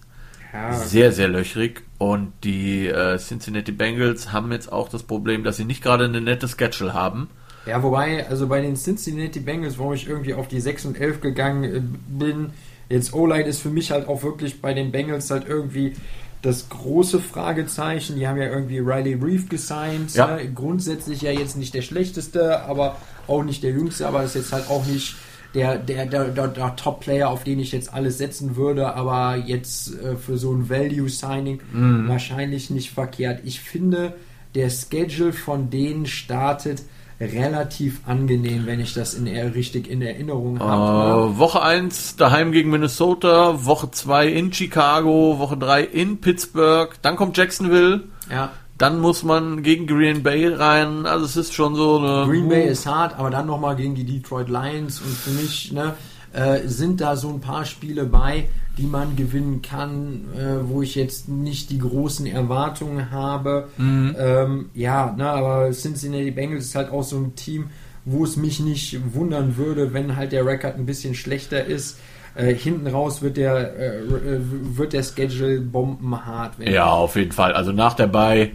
Ja. 0.53 0.73
Sehr, 0.73 1.11
sehr 1.11 1.27
löchrig. 1.27 1.83
Und 2.01 2.33
die 2.45 2.87
äh, 2.87 3.19
Cincinnati 3.19 3.73
Bengals 3.73 4.33
haben 4.33 4.51
jetzt 4.53 4.73
auch 4.73 4.89
das 4.89 5.03
Problem, 5.03 5.45
dass 5.45 5.59
sie 5.59 5.67
nicht 5.67 5.83
gerade 5.83 6.07
eine 6.07 6.23
nette 6.23 6.49
Schedule 6.49 6.95
haben. 6.95 7.29
Ja, 7.67 7.83
wobei, 7.83 8.27
also 8.27 8.47
bei 8.47 8.63
den 8.63 8.75
Cincinnati 8.75 9.39
Bengals, 9.39 9.77
wo 9.77 9.93
ich 9.93 10.09
irgendwie 10.09 10.33
auf 10.33 10.49
die 10.49 10.63
6 10.63 10.87
und 10.87 10.99
11 10.99 11.21
gegangen 11.21 11.65
äh, 11.65 11.83
bin, 12.09 12.53
jetzt 12.89 13.13
O-Line 13.13 13.45
ist 13.45 13.61
für 13.61 13.69
mich 13.69 13.91
halt 13.91 14.09
auch 14.09 14.23
wirklich 14.23 14.63
bei 14.63 14.73
den 14.73 14.93
Bengals 14.93 15.31
halt 15.31 15.47
irgendwie 15.47 15.95
das 16.41 16.71
große 16.71 17.21
Fragezeichen. 17.21 18.17
Die 18.17 18.27
haben 18.27 18.39
ja 18.39 18.49
irgendwie 18.49 18.79
Riley 18.79 19.19
Reef 19.23 19.51
gesigned. 19.51 20.15
Ja. 20.15 20.37
Ne? 20.37 20.51
Grundsätzlich 20.55 21.21
ja 21.21 21.33
jetzt 21.33 21.59
nicht 21.59 21.75
der 21.75 21.83
schlechteste, 21.83 22.63
aber 22.63 22.97
auch 23.27 23.43
nicht 23.43 23.63
der 23.63 23.73
jüngste, 23.73 24.09
aber 24.09 24.25
ist 24.25 24.37
jetzt 24.37 24.55
halt 24.55 24.71
auch 24.71 24.87
nicht 24.87 25.17
der, 25.55 25.79
der, 25.79 26.07
der, 26.07 26.29
der, 26.29 26.49
der 26.49 26.77
Top-Player, 26.77 27.29
auf 27.29 27.45
den 27.45 27.59
ich 27.59 27.73
jetzt 27.73 27.93
alles 27.93 28.19
setzen 28.19 28.57
würde, 28.57 28.95
aber 28.95 29.37
jetzt 29.37 29.95
äh, 30.01 30.17
für 30.17 30.39
so 30.39 30.53
ein 30.53 30.69
Value-Signing 30.71 31.61
mhm. 31.73 32.09
wahrscheinlich 32.09 32.71
nicht 32.71 32.91
verkehrt. 32.91 33.41
Ich 33.45 33.61
finde, 33.61 34.15
der 34.55 34.71
Schedule 34.71 35.33
von 35.33 35.71
denen 35.71 36.07
startet 36.07 36.83
relativ 37.21 38.01
angenehm, 38.07 38.65
wenn 38.65 38.81
ich 38.81 38.95
das 38.95 39.15
in 39.15 39.27
richtig 39.29 39.91
in 39.91 40.01
Erinnerung 40.01 40.59
habe. 40.59 41.33
Uh, 41.33 41.39
Woche 41.39 41.63
1 41.63 42.17
daheim 42.17 42.51
gegen 42.51 42.71
Minnesota, 42.71 43.67
Woche 43.67 43.91
2 43.91 44.29
in 44.29 44.53
Chicago, 44.53 45.39
Woche 45.39 45.59
3 45.59 45.83
in 45.83 46.21
Pittsburgh, 46.21 46.91
dann 47.03 47.17
kommt 47.17 47.37
Jacksonville. 47.37 48.05
Ja. 48.31 48.53
Dann 48.81 48.99
muss 48.99 49.25
man 49.25 49.63
gegen 49.63 49.87
Green 49.87 50.23
Bay 50.23 50.49
rein. 50.49 51.05
Also 51.05 51.27
es 51.27 51.37
ist 51.37 51.53
schon 51.53 51.75
so 51.75 51.99
eine. 51.99 52.27
Green 52.27 52.49
Bay 52.49 52.67
ist 52.67 52.87
hart, 52.87 53.19
aber 53.19 53.29
dann 53.29 53.47
nochmal 53.47 53.77
gegen 53.77 53.95
die 53.95 54.05
Detroit 54.05 54.49
Lions. 54.49 55.03
Und 55.03 55.11
für 55.11 55.33
mich 55.33 55.71
ne, 55.71 55.93
äh, 56.33 56.67
sind 56.67 57.03
da 57.03 57.15
so 57.15 57.29
ein 57.29 57.43
paar 57.43 57.67
Spiele 57.67 58.07
bei, 58.07 58.49
die 58.79 58.87
man 58.87 59.17
gewinnen 59.17 59.61
kann, 59.61 60.25
äh, 60.35 60.67
wo 60.67 60.81
ich 60.81 60.95
jetzt 60.95 61.29
nicht 61.29 61.69
die 61.69 61.79
großen 61.79 62.25
Erwartungen 62.25 63.11
habe. 63.11 63.69
Mhm. 63.77 64.17
Ähm, 64.19 64.71
ja, 64.73 65.15
ne, 65.15 65.29
aber 65.29 65.71
Cincinnati 65.73 66.31
Bengals 66.31 66.65
ist 66.65 66.75
halt 66.75 66.91
auch 66.91 67.05
so 67.05 67.19
ein 67.19 67.35
Team, 67.37 67.69
wo 68.07 68.25
es 68.25 68.39
mich 68.39 68.61
nicht 68.61 68.99
wundern 69.13 69.59
würde, 69.59 69.93
wenn 69.93 70.17
halt 70.17 70.33
der 70.33 70.47
Rekord 70.47 70.77
ein 70.77 70.87
bisschen 70.87 71.15
schlechter 71.15 71.67
ist. 71.67 71.99
Äh, 72.35 72.55
hinten 72.55 72.87
raus 72.87 73.23
wird 73.23 73.37
der, 73.37 73.77
äh, 73.77 73.99
äh 73.99 74.41
wird 74.41 74.93
der 74.93 75.03
Schedule 75.03 75.61
bombenhart. 75.61 76.53
Ja, 76.61 76.87
auf 76.87 77.17
jeden 77.17 77.33
Fall. 77.33 77.53
Also 77.53 77.73
nach 77.73 77.95
der 77.95 78.07
Bye 78.07 78.53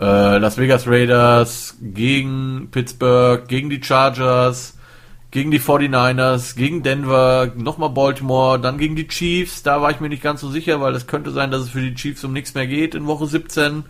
äh, 0.00 0.38
Las 0.38 0.58
Vegas 0.58 0.86
Raiders 0.86 1.76
gegen 1.80 2.68
Pittsburgh, 2.70 3.46
gegen 3.48 3.70
die 3.70 3.82
Chargers, 3.82 4.76
gegen 5.30 5.50
die 5.50 5.60
49ers, 5.60 6.56
gegen 6.56 6.82
Denver, 6.82 7.52
nochmal 7.56 7.90
Baltimore, 7.90 8.58
dann 8.58 8.78
gegen 8.78 8.96
die 8.96 9.08
Chiefs. 9.08 9.62
Da 9.62 9.82
war 9.82 9.90
ich 9.90 10.00
mir 10.00 10.08
nicht 10.08 10.22
ganz 10.22 10.40
so 10.40 10.50
sicher, 10.50 10.80
weil 10.80 10.94
es 10.94 11.06
könnte 11.06 11.32
sein, 11.32 11.50
dass 11.50 11.62
es 11.62 11.70
für 11.70 11.82
die 11.82 11.94
Chiefs 11.94 12.24
um 12.24 12.32
nichts 12.32 12.54
mehr 12.54 12.66
geht 12.66 12.94
in 12.94 13.06
Woche 13.06 13.26
17. 13.26 13.84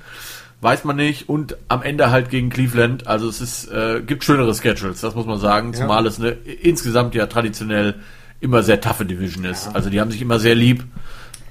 Weiß 0.61 0.83
man 0.85 0.97
nicht. 0.97 1.29
Und 1.29 1.57
am 1.69 1.83
Ende 1.83 2.11
halt 2.11 2.31
gegen 2.31 2.51
Cleveland. 2.51 3.07
Also 3.07 3.29
es 3.29 3.41
ist, 3.41 3.71
äh, 3.71 4.01
gibt 4.05 4.25
schönere 4.25 4.53
Schedules, 4.53 5.01
das 5.01 5.15
muss 5.15 5.27
man 5.27 5.39
sagen. 5.39 5.75
Zumal 5.75 6.03
ja. 6.03 6.09
es 6.09 6.19
eine, 6.19 6.31
insgesamt 6.31 7.15
ja 7.15 7.27
traditionell 7.27 7.97
immer 8.41 8.63
sehr 8.63 8.81
taffe 8.81 9.05
Division 9.05 9.45
ist. 9.45 9.67
Ja. 9.67 9.73
Also 9.73 9.91
die 9.91 10.01
haben 10.01 10.11
sich 10.11 10.23
immer 10.23 10.39
sehr 10.39 10.55
lieb. 10.55 10.85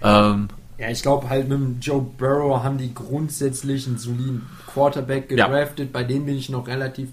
Ähm, 0.02 0.50
ja, 0.78 0.90
ich 0.90 1.02
glaube 1.02 1.30
halt 1.30 1.50
mit 1.50 1.58
dem 1.58 1.80
Joe 1.82 2.06
Burrow 2.18 2.64
haben 2.64 2.78
die 2.78 2.94
grundsätzlich 2.94 3.88
einen 3.88 3.98
soliden 3.98 4.48
Quarterback 4.68 5.30
gedraftet. 5.30 5.88
Ja. 5.88 5.92
Bei 5.92 6.04
dem 6.04 6.26
bin 6.26 6.38
ich 6.38 6.50
noch 6.50 6.68
relativ 6.68 7.10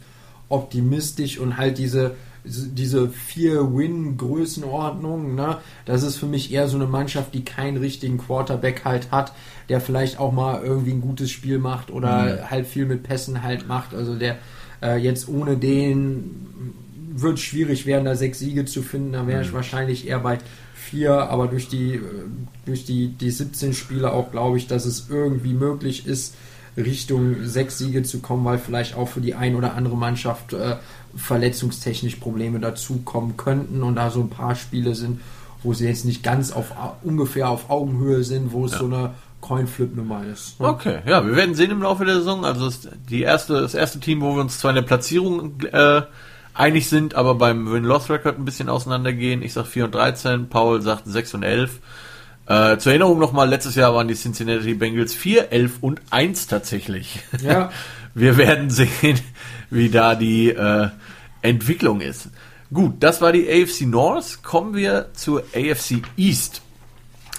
optimistisch 0.49 1.39
und 1.39 1.57
halt 1.57 1.79
diese 1.79 2.15
diese 2.47 3.09
vier 3.09 3.75
Win-Größenordnung, 3.75 5.35
ne, 5.35 5.59
das 5.87 6.03
ist 6.03 6.17
für 6.17 6.27
mich 6.27 6.53
eher 6.53 6.69
so 6.69 6.77
eine 6.77 6.87
Mannschaft, 6.87 7.33
die 7.33 7.43
keinen 7.43 7.79
richtigen 7.79 8.19
Quarterback 8.19 8.85
halt 8.85 9.11
hat, 9.11 9.33
der 9.71 9.81
vielleicht 9.81 10.19
auch 10.19 10.31
mal 10.31 10.63
irgendwie 10.63 10.93
ein 10.93 11.01
gutes 11.01 11.31
Spiel 11.31 11.59
macht 11.59 11.91
oder 11.91 12.43
mhm. 12.43 12.51
halt 12.51 12.67
viel 12.67 12.85
mit 12.85 13.03
Pässen 13.03 13.43
halt 13.43 13.67
macht. 13.67 13.95
Also 13.95 14.15
der 14.15 14.37
äh, 14.83 14.99
jetzt 14.99 15.27
ohne 15.27 15.57
den 15.57 16.75
wird 17.17 17.39
schwierig 17.39 17.87
werden, 17.87 18.05
da 18.05 18.17
sechs 18.17 18.41
Siege 18.41 18.65
zu 18.65 18.83
finden. 18.83 19.13
Da 19.13 19.27
wäre 19.27 19.43
ich 19.43 19.51
mhm. 19.51 19.55
wahrscheinlich 19.55 20.07
eher 20.09 20.19
bei 20.19 20.39
vier, 20.75 21.13
aber 21.31 21.47
durch 21.47 21.69
die, 21.69 22.01
durch 22.67 22.85
die, 22.85 23.09
die 23.09 23.31
17 23.31 23.73
Spiele 23.73 24.13
auch 24.13 24.31
glaube 24.31 24.59
ich, 24.59 24.67
dass 24.67 24.85
es 24.85 25.07
irgendwie 25.09 25.55
möglich 25.55 26.07
ist, 26.07 26.35
Richtung 26.77 27.45
sechs 27.45 27.79
Siege 27.79 28.03
zu 28.03 28.19
kommen, 28.19 28.45
weil 28.45 28.59
vielleicht 28.59 28.97
auch 28.97 29.09
für 29.09 29.21
die 29.21 29.35
ein 29.35 29.55
oder 29.55 29.75
andere 29.75 29.97
Mannschaft 29.97 30.53
äh, 30.53 30.77
verletzungstechnisch 31.17 32.17
Probleme 32.17 32.59
dazukommen 32.59 33.37
könnten 33.37 33.83
und 33.83 33.95
da 33.95 34.11
so 34.11 34.21
ein 34.21 34.31
paar 34.31 34.57
Spiele 34.57 34.97
sind, 34.97 35.21
wo 35.63 35.73
sie 35.73 35.87
jetzt 35.87 36.05
nicht 36.05 36.25
ganz 36.25 36.51
auf 36.51 36.73
ungefähr 37.03 37.49
auf 37.49 37.71
Augenhöhe 37.71 38.25
sind, 38.25 38.53
wo 38.53 38.67
es 38.67 38.73
ja. 38.73 38.79
so 38.79 38.87
eine 38.87 39.15
Coinflip-Nummer 39.41 40.25
ist. 40.33 40.59
Ne? 40.59 40.69
Okay, 40.69 40.99
ja, 41.07 41.25
wir 41.25 41.37
werden 41.37 41.55
sehen 41.55 41.71
im 41.71 41.83
Laufe 41.83 42.05
der 42.05 42.17
Saison. 42.17 42.45
Also 42.45 42.71
die 43.09 43.23
erste, 43.23 43.61
das 43.61 43.75
erste 43.75 44.01
Team, 44.01 44.21
wo 44.21 44.35
wir 44.35 44.41
uns 44.41 44.59
zwar 44.59 44.71
in 44.71 44.77
der 44.77 44.83
Platzierung 44.83 45.61
äh, 45.71 46.03
einig 46.55 46.89
sind, 46.89 47.15
aber 47.15 47.35
beim 47.35 47.71
Win-Loss-Record 47.71 48.39
ein 48.39 48.45
bisschen 48.45 48.69
auseinandergehen. 48.69 49.43
Ich 49.43 49.53
sag 49.53 49.67
4 49.67 49.87
und 49.87 49.95
13, 49.95 50.49
Paul 50.49 50.81
sagt 50.81 51.03
6 51.07 51.35
und 51.35 51.43
11. 51.43 51.81
Äh, 52.47 52.79
zur 52.79 52.93
Erinnerung 52.93 53.19
nochmal, 53.19 53.49
letztes 53.49 53.75
Jahr 53.75 53.95
waren 53.95 54.09
die 54.09 54.15
Cincinnati 54.15 54.75
Bengals 54.75 55.15
4, 55.15 55.51
11 55.51 55.79
und 55.81 56.01
1 56.11 56.47
tatsächlich. 56.47 57.21
Ja. 57.43 57.71
Wir 58.15 58.37
werden 58.37 58.71
sehen, 58.71 59.21
wie 59.71 59.91
da 59.91 60.15
die 60.15 60.51
äh, 60.51 60.89
Entwicklung 61.43 62.01
ist. 62.01 62.29
Gut, 62.73 62.95
das 63.01 63.21
war 63.21 63.33
die 63.33 63.49
AFC 63.49 63.83
North. 63.83 64.43
Kommen 64.43 64.75
wir 64.75 65.11
zur 65.15 65.45
AFC 65.55 66.03
East. 66.17 66.63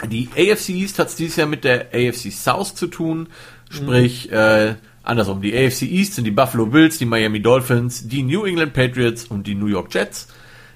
Die 0.09 0.29
AFC 0.35 0.69
East 0.69 0.99
hat 0.99 1.07
es 1.07 1.15
dieses 1.15 1.37
Jahr 1.37 1.47
mit 1.47 1.63
der 1.63 1.87
AFC 1.93 2.31
South 2.31 2.75
zu 2.75 2.87
tun, 2.87 3.27
sprich 3.69 4.27
mhm. 4.29 4.35
äh, 4.35 4.75
Andersrum, 5.05 5.41
die 5.41 5.55
AFC 5.55 5.83
East 5.83 6.15
sind 6.15 6.25
die 6.25 6.31
Buffalo 6.31 6.65
Bills, 6.65 6.97
die 6.97 7.05
Miami 7.05 7.39
Dolphins, 7.39 8.07
die 8.07 8.23
New 8.23 8.43
England 8.43 8.73
Patriots 8.73 9.25
und 9.25 9.45
die 9.45 9.53
New 9.55 9.67
York 9.67 9.93
Jets, 9.93 10.27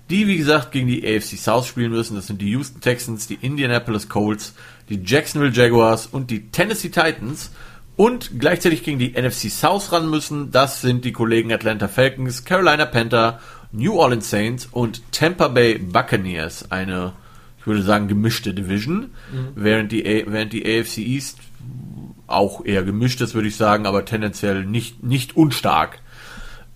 die 0.10 0.28
wie 0.28 0.38
gesagt 0.38 0.72
gegen 0.72 0.88
die 0.88 1.04
AFC 1.04 1.38
South 1.38 1.66
spielen 1.66 1.92
müssen. 1.92 2.16
Das 2.16 2.28
sind 2.28 2.42
die 2.42 2.52
Houston 2.52 2.80
Texans, 2.80 3.28
die 3.28 3.40
Indianapolis 3.42 4.08
Colts, 4.08 4.54
die 4.88 5.02
Jacksonville 5.04 5.52
Jaguars 5.52 6.06
und 6.06 6.30
die 6.30 6.52
Tennessee 6.52 6.90
Titans 6.90 7.52
und 7.96 8.40
gleichzeitig 8.40 8.84
gegen 8.84 9.00
die 9.00 9.12
NFC 9.12 9.50
South 9.50 9.92
ran 9.92 10.10
müssen. 10.10 10.52
Das 10.52 10.82
sind 10.82 11.06
die 11.06 11.12
Kollegen 11.12 11.52
Atlanta 11.52 11.88
Falcons, 11.88 12.46
Carolina 12.46 12.86
Panther, 12.86 13.40
New 13.72 13.96
Orleans 13.96 14.30
Saints 14.30 14.68
und 14.72 15.12
Tampa 15.12 15.48
Bay 15.48 15.80
Buccaneers. 15.80 16.72
Eine, 16.72 17.14
ich 17.60 17.68
würde 17.68 17.82
sagen, 17.82 18.08
gemischte 18.08 18.54
Division, 18.54 19.10
mhm. 19.34 19.50
während, 19.56 19.92
die, 19.92 20.04
während 20.28 20.54
die 20.54 20.66
AFC 20.66 21.00
East 21.00 21.40
auch 22.30 22.66
eher 22.66 22.84
gemischtes, 22.84 23.34
würde 23.34 23.48
ich 23.48 23.58
sagen, 23.58 23.86
aber 23.86 24.06
tendenziell 24.06 24.66
nicht, 24.66 25.04
nicht 25.04 25.36
unstark. 25.36 26.00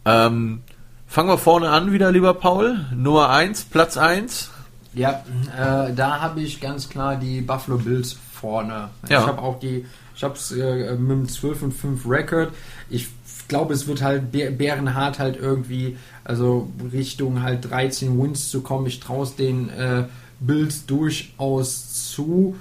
Ähm, 0.05 0.61
fangen 1.07 1.29
wir 1.29 1.37
vorne 1.37 1.69
an 1.69 1.91
wieder, 1.91 2.11
lieber 2.11 2.33
Paul. 2.33 2.85
Nummer 2.95 3.29
1, 3.29 3.65
Platz 3.65 3.97
1. 3.97 4.51
Ja, 4.93 5.23
äh, 5.57 5.93
da 5.93 6.21
habe 6.21 6.41
ich 6.41 6.61
ganz 6.61 6.89
klar 6.89 7.15
die 7.15 7.41
Buffalo 7.41 7.77
Bills 7.77 8.13
vorne. 8.13 8.89
Ja. 9.09 9.21
Ich 9.21 9.27
habe 9.27 9.41
auch 9.41 9.59
die, 9.59 9.85
ich 10.15 10.23
habe 10.23 10.35
es 10.35 10.51
äh, 10.51 10.95
mit 10.95 11.11
dem 11.11 11.27
12 11.27 11.63
und 11.63 11.71
5 11.71 12.07
Record. 12.07 12.51
Ich 12.89 13.07
glaube, 13.47 13.73
es 13.73 13.87
wird 13.87 14.01
halt 14.01 14.31
bärenhart 14.31 15.19
halt 15.19 15.37
irgendwie, 15.37 15.97
also 16.23 16.69
Richtung 16.91 17.41
halt 17.41 17.69
13 17.69 18.21
Wins 18.21 18.49
zu 18.49 18.61
kommen. 18.61 18.85
Ich 18.85 18.99
traue 18.99 19.23
es 19.23 19.35
den 19.35 19.69
äh, 19.69 20.05
Bills 20.39 20.85
durchaus 20.85 22.11
zu. 22.11 22.55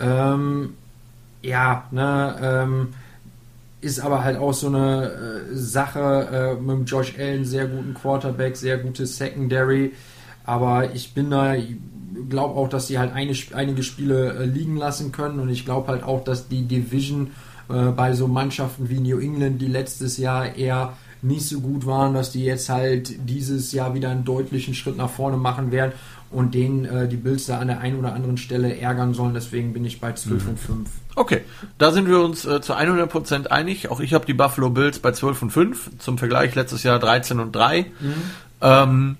Ähm, 0.00 0.74
ja, 1.42 1.84
ne, 1.90 2.36
ähm, 2.42 2.88
ist 3.80 4.00
aber 4.00 4.24
halt 4.24 4.38
auch 4.38 4.52
so 4.52 4.66
eine 4.68 5.10
äh, 5.52 5.56
Sache 5.56 6.56
äh, 6.58 6.60
mit 6.60 6.76
dem 6.76 6.84
Josh 6.84 7.14
Allen, 7.18 7.44
sehr 7.44 7.66
guten 7.66 7.94
Quarterback, 7.94 8.56
sehr 8.56 8.78
gutes 8.78 9.16
Secondary. 9.16 9.92
Aber 10.44 10.94
ich 10.94 11.14
bin 11.14 11.30
da, 11.30 11.54
glaube 12.28 12.54
auch, 12.58 12.68
dass 12.68 12.88
sie 12.88 12.98
halt 12.98 13.12
eine, 13.12 13.34
einige 13.52 13.82
Spiele 13.82 14.34
äh, 14.34 14.44
liegen 14.46 14.76
lassen 14.76 15.12
können 15.12 15.38
und 15.38 15.48
ich 15.48 15.64
glaube 15.64 15.88
halt 15.88 16.02
auch, 16.02 16.24
dass 16.24 16.48
die 16.48 16.62
Division 16.62 17.30
äh, 17.68 17.90
bei 17.90 18.14
so 18.14 18.26
Mannschaften 18.26 18.88
wie 18.88 18.98
New 18.98 19.18
England, 19.18 19.60
die 19.62 19.66
letztes 19.66 20.16
Jahr 20.16 20.56
eher 20.56 20.94
nicht 21.22 21.46
so 21.46 21.60
gut 21.60 21.86
waren, 21.86 22.14
dass 22.14 22.32
die 22.32 22.44
jetzt 22.44 22.68
halt 22.68 23.28
dieses 23.28 23.72
Jahr 23.72 23.94
wieder 23.94 24.10
einen 24.10 24.24
deutlichen 24.24 24.74
Schritt 24.74 24.96
nach 24.96 25.10
vorne 25.10 25.36
machen 25.36 25.72
werden 25.72 25.92
und 26.30 26.54
denen 26.54 26.84
äh, 26.84 27.08
die 27.08 27.16
Bills 27.16 27.46
da 27.46 27.58
an 27.58 27.68
der 27.68 27.80
einen 27.80 27.98
oder 27.98 28.12
anderen 28.12 28.36
Stelle 28.36 28.78
ärgern 28.78 29.14
sollen. 29.14 29.34
Deswegen 29.34 29.72
bin 29.72 29.84
ich 29.84 30.00
bei 30.00 30.12
12 30.12 30.44
mhm. 30.44 30.50
und 30.50 30.58
5. 30.58 30.90
Okay, 31.14 31.40
da 31.78 31.90
sind 31.90 32.08
wir 32.08 32.20
uns 32.20 32.44
äh, 32.44 32.60
zu 32.60 32.74
100% 32.74 33.46
einig. 33.46 33.90
Auch 33.90 34.00
ich 34.00 34.14
habe 34.14 34.26
die 34.26 34.34
Buffalo 34.34 34.70
Bills 34.70 34.98
bei 34.98 35.12
12 35.12 35.42
und 35.42 35.50
5. 35.50 35.90
Zum 35.98 36.18
Vergleich 36.18 36.54
letztes 36.54 36.82
Jahr 36.82 36.98
13 36.98 37.40
und 37.40 37.52
3. 37.52 37.86
Mhm. 38.00 38.14
Ähm, 38.60 39.16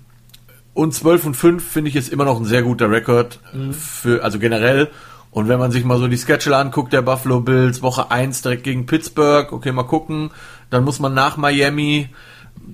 und 0.74 0.94
12 0.94 1.26
und 1.26 1.34
5 1.34 1.66
finde 1.66 1.90
ich 1.90 1.96
ist 1.96 2.12
immer 2.12 2.24
noch 2.24 2.38
ein 2.38 2.44
sehr 2.44 2.62
guter 2.62 2.90
Rekord 2.90 3.40
mhm. 3.52 3.72
für, 3.72 4.22
also 4.22 4.38
generell. 4.38 4.88
Und 5.30 5.48
wenn 5.48 5.58
man 5.58 5.70
sich 5.70 5.84
mal 5.84 5.98
so 5.98 6.08
die 6.08 6.16
Schedule 6.16 6.56
anguckt, 6.56 6.92
der 6.92 7.02
Buffalo 7.02 7.40
Bills, 7.40 7.82
Woche 7.82 8.10
1 8.10 8.42
direkt 8.42 8.64
gegen 8.64 8.86
Pittsburgh, 8.86 9.52
okay, 9.52 9.72
mal 9.72 9.82
gucken. 9.82 10.30
Dann 10.70 10.84
muss 10.84 11.00
man 11.00 11.14
nach 11.14 11.36
Miami, 11.36 12.08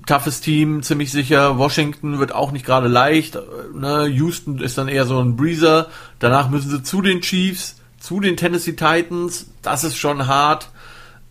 toughes 0.05 0.41
Team, 0.41 0.83
ziemlich 0.83 1.11
sicher. 1.11 1.57
Washington 1.57 2.19
wird 2.19 2.33
auch 2.33 2.51
nicht 2.51 2.65
gerade 2.65 2.87
leicht. 2.87 3.37
Ne? 3.73 4.05
Houston 4.07 4.59
ist 4.59 4.77
dann 4.77 4.87
eher 4.87 5.05
so 5.05 5.19
ein 5.19 5.35
Breezer. 5.35 5.87
Danach 6.19 6.49
müssen 6.49 6.69
sie 6.69 6.83
zu 6.83 7.01
den 7.01 7.21
Chiefs, 7.21 7.77
zu 7.99 8.19
den 8.19 8.37
Tennessee 8.37 8.73
Titans. 8.73 9.47
Das 9.61 9.83
ist 9.83 9.97
schon 9.97 10.27
hart. 10.27 10.69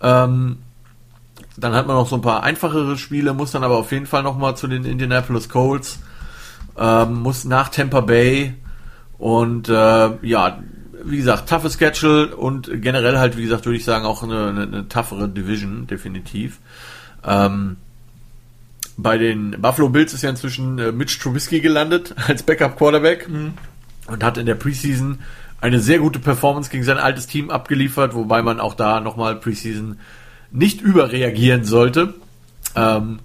Ähm, 0.01 0.59
dann 1.57 1.75
hat 1.75 1.87
man 1.87 1.97
noch 1.97 2.09
so 2.09 2.17
ein 2.17 2.23
paar 2.23 2.43
einfachere 2.43 2.97
Spiele, 2.99 3.33
muss 3.33 3.53
dann 3.53 3.65
aber 3.65 3.79
auf 3.79 3.93
jeden 3.93 4.07
Fall 4.07 4.23
nochmal 4.23 4.57
zu 4.57 4.67
den 4.67 4.85
Indianapolis 4.85 5.49
Colts, 5.49 6.01
ähm, 6.77 7.23
muss 7.23 7.45
nach 7.45 7.69
Tampa 7.69 8.01
Bay 8.01 8.55
und 9.19 9.69
äh, 9.69 10.27
ja, 10.27 10.59
wie 11.05 11.19
gesagt, 11.19 11.49
toughes 11.49 11.79
Schedule 11.79 12.35
und 12.35 12.71
generell 12.83 13.19
halt, 13.19 13.37
wie 13.37 13.43
gesagt, 13.43 13.67
würde 13.67 13.77
ich 13.77 13.85
sagen, 13.85 14.05
auch 14.05 14.23
eine, 14.23 14.49
eine, 14.49 14.63
eine 14.63 14.89
toughere 14.89 15.29
Division, 15.29 15.87
definitiv. 15.87 16.59
Ähm, 17.25 17.77
bei 18.97 19.19
den 19.19 19.57
Buffalo 19.61 19.89
Bills 19.89 20.13
ist 20.13 20.23
ja 20.23 20.31
inzwischen 20.31 20.79
äh, 20.79 20.93
Mitch 20.93 21.19
Trubisky 21.21 21.61
gelandet 21.61 22.15
als 22.29 22.43
Backup 22.43 22.77
Quarterback 22.77 23.29
mhm. 23.29 23.55
und 24.07 24.23
hat 24.23 24.39
in 24.39 24.47
der 24.47 24.55
Preseason 24.55 25.19
eine 25.61 25.81
sehr 25.81 25.99
gute 25.99 26.19
Performance 26.19 26.71
gegen 26.71 26.85
sein 26.85 26.99
altes 26.99 27.27
Team 27.27 27.51
abgeliefert, 27.51 28.15
wobei 28.15 28.43
man 28.43 28.61
auch 28.61 28.75
da 28.75 29.01
nochmal 29.01 29.37
Preseason 29.37 29.99
nicht 30.51 30.83
überreagieren 30.83 31.65
sollte. 31.65 32.15
Ähm, 32.77 33.21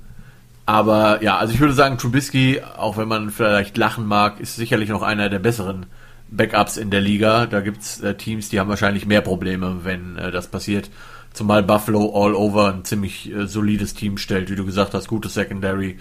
aber 0.66 1.24
ja, 1.24 1.38
also 1.38 1.54
ich 1.54 1.60
würde 1.60 1.74
sagen, 1.74 1.98
Trubisky, 1.98 2.62
auch 2.78 2.98
wenn 2.98 3.08
man 3.08 3.30
vielleicht 3.30 3.78
lachen 3.78 4.06
mag, 4.06 4.40
ist 4.40 4.56
sicherlich 4.56 4.90
noch 4.90 5.02
einer 5.02 5.30
der 5.30 5.40
besseren 5.40 5.88
Backups 6.30 6.78
in 6.78 6.92
der 6.92 7.02
Liga. 7.02 7.46
Da 7.46 7.62
gibt's 7.62 8.00
äh, 8.02 8.16
Teams, 8.16 8.50
die 8.50 8.60
haben 8.60 8.70
wahrscheinlich 8.70 9.06
mehr 9.06 9.22
Probleme, 9.22 9.80
wenn 9.84 10.18
äh, 10.18 10.32
das 10.32 10.48
passiert. 10.48 10.90
Zumal 11.34 11.64
Buffalo 11.64 12.12
all 12.14 12.34
over 12.34 12.74
ein 12.74 12.86
ziemlich 12.86 13.32
äh, 13.34 13.48
solides 13.48 13.94
Team 13.94 14.18
stellt, 14.18 14.50
wie 14.50 14.56
du 14.56 14.66
gesagt 14.66 14.94
hast, 14.94 15.08
gutes 15.08 15.34
Secondary. 15.34 15.98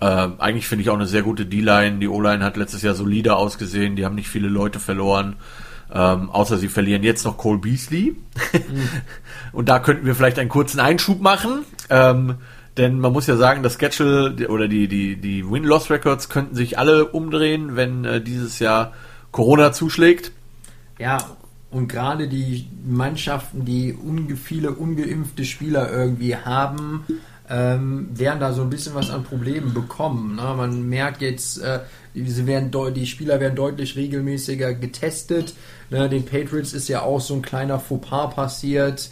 Äh, 0.00 0.04
eigentlich 0.38 0.68
finde 0.68 0.82
ich 0.82 0.90
auch 0.90 0.94
eine 0.94 1.06
sehr 1.06 1.22
gute 1.22 1.46
D-Line. 1.46 1.98
Die 1.98 2.08
O-Line 2.08 2.44
hat 2.44 2.56
letztes 2.56 2.82
Jahr 2.82 2.94
solide 2.94 3.36
ausgesehen. 3.36 3.96
Die 3.96 4.04
haben 4.04 4.14
nicht 4.14 4.28
viele 4.28 4.48
Leute 4.48 4.78
verloren. 4.78 5.36
Ähm, 5.92 6.30
außer 6.30 6.58
sie 6.58 6.68
verlieren 6.68 7.02
jetzt 7.02 7.24
noch 7.24 7.38
Cole 7.38 7.58
Beasley. 7.58 8.16
mhm. 8.52 8.88
Und 9.52 9.68
da 9.68 9.78
könnten 9.78 10.04
wir 10.04 10.14
vielleicht 10.14 10.38
einen 10.38 10.50
kurzen 10.50 10.80
Einschub 10.80 11.20
machen. 11.20 11.64
Ähm, 11.88 12.36
denn 12.76 13.00
man 13.00 13.12
muss 13.12 13.26
ja 13.26 13.36
sagen, 13.36 13.62
das 13.62 13.78
Schedule 13.78 14.48
oder 14.48 14.68
die, 14.68 14.86
die, 14.88 15.16
die 15.16 15.48
Win-Loss-Records 15.48 16.28
könnten 16.28 16.54
sich 16.54 16.78
alle 16.78 17.06
umdrehen, 17.06 17.76
wenn 17.76 18.04
äh, 18.04 18.20
dieses 18.20 18.58
Jahr 18.58 18.92
Corona 19.32 19.72
zuschlägt. 19.72 20.32
Ja, 20.98 21.18
und 21.70 21.88
gerade 21.88 22.28
die 22.28 22.68
Mannschaften, 22.84 23.64
die 23.64 23.92
unge 23.92 24.36
viele 24.36 24.72
ungeimpfte 24.72 25.44
Spieler 25.44 25.90
irgendwie 25.92 26.36
haben, 26.36 27.04
ähm, 27.48 28.08
werden 28.12 28.40
da 28.40 28.52
so 28.52 28.62
ein 28.62 28.70
bisschen 28.70 28.94
was 28.94 29.10
an 29.10 29.24
Problemen 29.24 29.74
bekommen. 29.74 30.36
Ne? 30.36 30.54
Man 30.56 30.88
merkt 30.88 31.22
jetzt, 31.22 31.58
äh, 31.58 31.80
sie 32.14 32.46
werden 32.46 32.70
die 32.94 33.06
Spieler 33.06 33.40
werden 33.40 33.56
deutlich 33.56 33.96
regelmäßiger 33.96 34.74
getestet. 34.74 35.54
Ne? 35.90 36.08
Den 36.08 36.24
Patriots 36.24 36.72
ist 36.72 36.88
ja 36.88 37.02
auch 37.02 37.20
so 37.20 37.34
ein 37.34 37.42
kleiner 37.42 37.78
Fauxpas 37.78 38.34
passiert. 38.34 39.10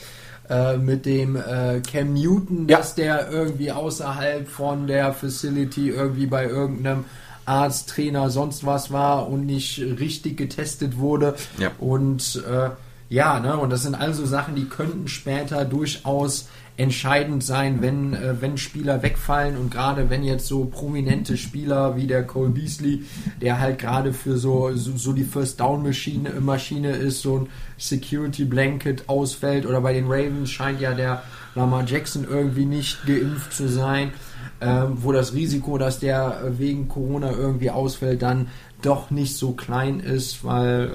Äh, 0.48 0.76
mit 0.76 1.06
dem 1.06 1.36
äh, 1.36 1.80
Cam 1.80 2.12
Newton, 2.12 2.68
ja. 2.68 2.76
dass 2.76 2.94
der 2.94 3.30
irgendwie 3.30 3.72
außerhalb 3.72 4.46
von 4.46 4.86
der 4.86 5.14
Facility 5.14 5.88
irgendwie 5.88 6.26
bei 6.26 6.44
irgendeinem 6.44 7.06
Arzt, 7.46 7.90
Trainer, 7.90 8.30
sonst 8.30 8.64
was 8.64 8.90
war 8.90 9.28
und 9.28 9.46
nicht 9.46 9.78
richtig 9.78 10.36
getestet 10.36 10.98
wurde. 10.98 11.34
Ja. 11.58 11.70
Und 11.78 12.42
äh, 12.48 12.70
ja, 13.08 13.38
ne, 13.40 13.56
und 13.56 13.70
das 13.70 13.82
sind 13.82 13.94
also 13.94 14.24
Sachen, 14.24 14.54
die 14.54 14.64
könnten 14.64 15.08
später 15.08 15.64
durchaus 15.64 16.48
entscheidend 16.76 17.44
sein, 17.44 17.80
wenn, 17.80 18.14
äh, 18.14 18.40
wenn 18.40 18.58
Spieler 18.58 19.02
wegfallen 19.02 19.56
und 19.56 19.70
gerade 19.70 20.10
wenn 20.10 20.24
jetzt 20.24 20.46
so 20.46 20.64
prominente 20.64 21.36
Spieler 21.36 21.96
wie 21.96 22.08
der 22.08 22.24
Cole 22.24 22.50
Beasley, 22.50 23.04
der 23.40 23.60
halt 23.60 23.78
gerade 23.78 24.12
für 24.12 24.36
so, 24.36 24.72
so, 24.74 24.96
so, 24.96 25.12
die 25.12 25.22
First 25.22 25.60
Down 25.60 25.84
Maschine, 25.84 26.30
Maschine 26.40 26.90
ist, 26.90 27.22
so 27.22 27.38
ein 27.38 27.48
Security 27.78 28.44
Blanket 28.44 29.08
ausfällt 29.08 29.66
oder 29.66 29.80
bei 29.80 29.92
den 29.92 30.06
Ravens 30.06 30.50
scheint 30.50 30.80
ja 30.80 30.94
der 30.94 31.22
Lamar 31.54 31.84
Jackson 31.86 32.26
irgendwie 32.28 32.66
nicht 32.66 33.06
geimpft 33.06 33.52
zu 33.52 33.68
sein 33.68 34.12
ähm, 34.60 34.98
wo 35.02 35.12
das 35.12 35.34
Risiko, 35.34 35.78
dass 35.78 35.98
der 35.98 36.40
wegen 36.58 36.88
Corona 36.88 37.32
irgendwie 37.32 37.70
ausfällt, 37.70 38.22
dann 38.22 38.48
doch 38.82 39.10
nicht 39.10 39.36
so 39.36 39.52
klein 39.52 40.00
ist, 40.00 40.44
weil 40.44 40.90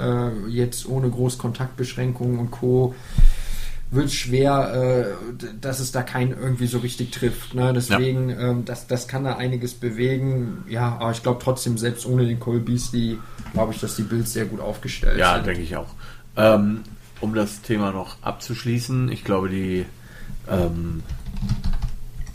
äh, 0.47 0.49
jetzt 0.49 0.87
ohne 0.87 1.09
Großkontaktbeschränkungen 1.09 2.39
und 2.39 2.51
Co. 2.51 2.93
wird 3.91 4.05
es 4.05 4.13
schwer, 4.13 5.07
äh, 5.39 5.45
dass 5.59 5.79
es 5.79 5.91
da 5.91 6.03
keinen 6.03 6.31
irgendwie 6.31 6.67
so 6.67 6.79
richtig 6.79 7.11
trifft. 7.11 7.55
Ne? 7.55 7.73
Deswegen, 7.73 8.29
ja. 8.29 8.51
ähm, 8.51 8.65
das, 8.65 8.87
das 8.87 9.07
kann 9.07 9.23
da 9.23 9.35
einiges 9.35 9.73
bewegen. 9.73 10.63
Ja, 10.69 10.97
aber 10.99 11.11
ich 11.11 11.23
glaube 11.23 11.41
trotzdem, 11.43 11.77
selbst 11.77 12.05
ohne 12.05 12.25
den 12.25 12.39
Cole 12.39 12.59
Beasley, 12.59 13.17
glaube 13.53 13.73
ich, 13.73 13.79
dass 13.79 13.95
die 13.95 14.03
Bills 14.03 14.33
sehr 14.33 14.45
gut 14.45 14.59
aufgestellt 14.61 15.17
ja, 15.17 15.33
sind. 15.33 15.47
Ja, 15.47 15.53
denke 15.53 15.61
ich 15.63 15.75
auch. 15.75 15.95
Ähm, 16.37 16.81
um 17.21 17.33
das 17.33 17.61
Thema 17.61 17.91
noch 17.91 18.17
abzuschließen, 18.21 19.11
ich 19.11 19.23
glaube, 19.23 19.49
die 19.49 19.85
ähm, 20.49 21.03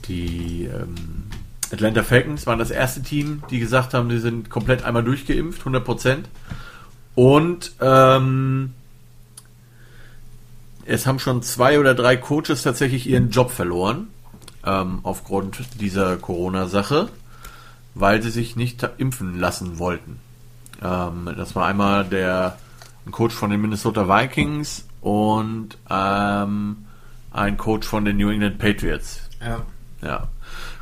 die 0.09 0.65
ähm, 0.73 1.25
Atlanta 1.73 2.03
Falcons 2.03 2.47
waren 2.47 2.59
das 2.59 2.71
erste 2.71 3.03
Team, 3.03 3.43
die 3.51 3.59
gesagt 3.59 3.95
haben, 3.95 4.11
sie 4.11 4.19
sind 4.19 4.51
komplett 4.51 4.85
einmal 4.85 5.03
durchgeimpft, 5.03 5.63
100% 5.63 6.25
Und 7.15 7.73
ähm, 7.81 8.75
es 10.87 11.07
haben 11.07 11.19
schon 11.19 11.43
zwei 11.43 11.79
oder 11.79 11.95
drei 11.95 12.17
Coaches 12.17 12.63
tatsächlich 12.63 13.09
ihren 13.09 13.31
Job 13.31 13.51
verloren 13.51 14.09
ähm, 14.65 15.01
aufgrund 15.03 15.81
dieser 15.81 16.17
Corona-Sache, 16.17 17.09
weil 17.95 18.23
sie 18.23 18.31
sich 18.31 18.57
nicht 18.57 18.87
impfen 18.99 19.39
lassen 19.39 19.79
wollten. 19.79 20.21
Ähm, 20.83 21.31
das 21.37 21.57
war 21.57 21.67
einmal 21.67 22.05
der 22.05 22.59
ein 23.07 23.13
Coach 23.13 23.35
von 23.35 23.51
den 23.51 23.61
Minnesota 23.61 24.09
Vikings 24.09 24.87
und 25.01 25.77
ähm, 25.91 26.87
ein 27.31 27.57
Coach 27.59 27.87
von 27.87 28.05
den 28.05 28.17
New 28.17 28.31
England 28.31 28.59
Patriots. 28.59 29.29
Ja. 29.41 29.63
Ja. 30.05 30.29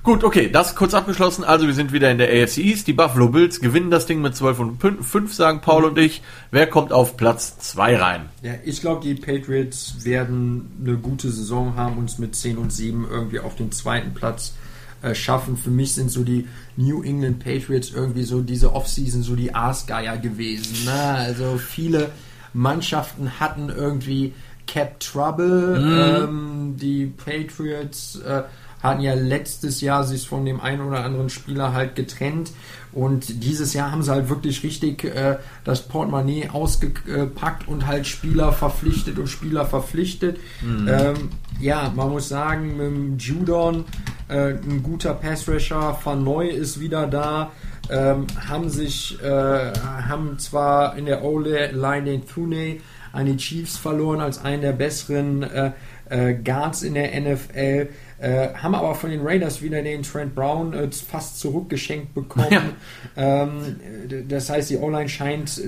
Gut, 0.02 0.24
okay, 0.24 0.50
das 0.50 0.74
kurz 0.74 0.94
abgeschlossen. 0.94 1.44
Also 1.44 1.68
wir 1.68 1.74
sind 1.74 1.92
wieder 1.92 2.11
in 2.11 2.18
der 2.18 2.28
AFC 2.28 2.58
East. 2.58 2.88
Die 2.88 2.92
Buffalo 2.92 3.28
Bills 3.28 3.61
gewinnen 3.61 3.90
das 3.90 4.06
Ding 4.06 4.20
mit 4.20 4.35
12 4.35 4.58
und 4.58 5.04
5, 5.04 5.32
sagen 5.32 5.61
Paul 5.61 5.85
und 5.85 5.96
ich. 5.96 6.22
Wer 6.50 6.66
kommt 6.66 6.92
auf 6.92 7.16
Platz 7.16 7.56
2 7.58 7.96
rein? 7.96 8.28
Ja, 8.42 8.54
ich 8.64 8.80
glaube, 8.80 9.00
die 9.02 9.14
Patriots 9.14 10.04
werden 10.04 10.72
eine 10.85 10.96
gute 10.96 11.30
Saison 11.30 11.76
haben, 11.76 11.98
uns 11.98 12.18
mit 12.18 12.35
10 12.35 12.58
und 12.58 12.72
7 12.72 13.06
irgendwie 13.08 13.38
auf 13.38 13.54
den 13.54 13.70
zweiten 13.70 14.12
Platz 14.12 14.54
äh, 15.02 15.14
schaffen. 15.14 15.56
Für 15.56 15.70
mich 15.70 15.94
sind 15.94 16.11
so 16.11 16.24
die 16.24 16.48
New 16.76 17.04
England 17.04 17.38
Patriots 17.38 17.90
irgendwie 17.90 18.24
so 18.24 18.40
diese 18.40 18.72
Offseason 18.72 19.22
so 19.22 19.37
die 19.37 19.54
Aasgeier 19.54 20.16
gewesen. 20.16 20.85
Ne? 20.85 21.00
Also 21.00 21.58
viele 21.58 22.11
Mannschaften 22.52 23.38
hatten 23.38 23.68
irgendwie 23.68 24.32
Cap 24.66 24.98
Trouble. 25.00 25.78
Mhm. 25.78 26.24
Ähm, 26.24 26.76
die 26.76 27.06
Patriots 27.06 28.16
äh, 28.16 28.42
hatten 28.83 29.01
ja 29.01 29.14
letztes 29.14 29.81
Jahr 29.81 30.05
sich 30.05 30.27
von 30.27 30.45
dem 30.45 30.61
einen 30.61 30.83
oder 30.83 31.05
anderen 31.05 31.31
Spieler 31.31 31.73
halt 31.73 31.95
getrennt 31.95 32.53
und 32.92 33.42
dieses 33.42 33.73
Jahr 33.73 33.90
haben 33.90 34.03
sie 34.03 34.11
halt 34.11 34.29
wirklich 34.29 34.62
richtig 34.62 35.05
äh, 35.05 35.38
das 35.64 35.83
Portemonnaie 35.88 36.51
ausgepackt 36.51 37.66
und 37.66 37.87
halt 37.87 38.07
Spieler 38.07 38.53
verpflichtet 38.53 39.18
und 39.18 39.29
Spieler 39.29 39.64
verpflichtet. 39.64 40.38
Mhm. 40.61 40.88
Ähm, 40.88 41.14
ja, 41.59 41.90
man 41.95 42.11
muss 42.11 42.29
sagen, 42.29 42.77
mit 42.77 42.87
dem 42.87 43.18
Judon 43.18 43.85
äh, 44.29 44.51
ein 44.51 44.83
guter 44.83 45.14
Passrusher, 45.14 45.99
Van 46.05 46.23
Neu 46.23 46.49
ist 46.49 46.81
wieder 46.81 47.07
da. 47.07 47.53
Ähm, 47.90 48.27
haben 48.49 48.68
sich, 48.68 49.21
äh, 49.23 49.73
haben 49.73 50.38
zwar 50.38 50.97
in 50.97 51.07
der 51.07 51.25
O-Line 51.25 52.05
den 52.05 52.27
Thune 52.27 52.77
an 53.12 53.27
die 53.27 53.37
Chiefs 53.37 53.77
verloren 53.77 54.21
als 54.21 54.42
einen 54.45 54.62
der 54.62 54.73
besseren 54.73 55.42
äh, 55.42 55.73
äh, 56.09 56.35
Guards 56.35 56.83
in 56.83 56.95
der 56.95 57.18
NFL. 57.21 57.88
Äh, 58.22 58.54
haben 58.54 58.76
aber 58.76 58.94
von 58.94 59.11
den 59.11 59.26
Raiders 59.26 59.62
wieder 59.62 59.82
den 59.82 60.04
Trent 60.04 60.37
Brown 60.37 60.72
äh, 60.74 60.88
fast 60.92 61.40
zurückgeschenkt 61.40 62.14
bekommen. 62.14 62.76
Ja. 63.16 63.44
Ähm, 63.44 63.80
das 64.28 64.48
heißt, 64.48 64.70
die 64.70 64.76
O-Line 64.76 65.08
scheint, 65.08 65.61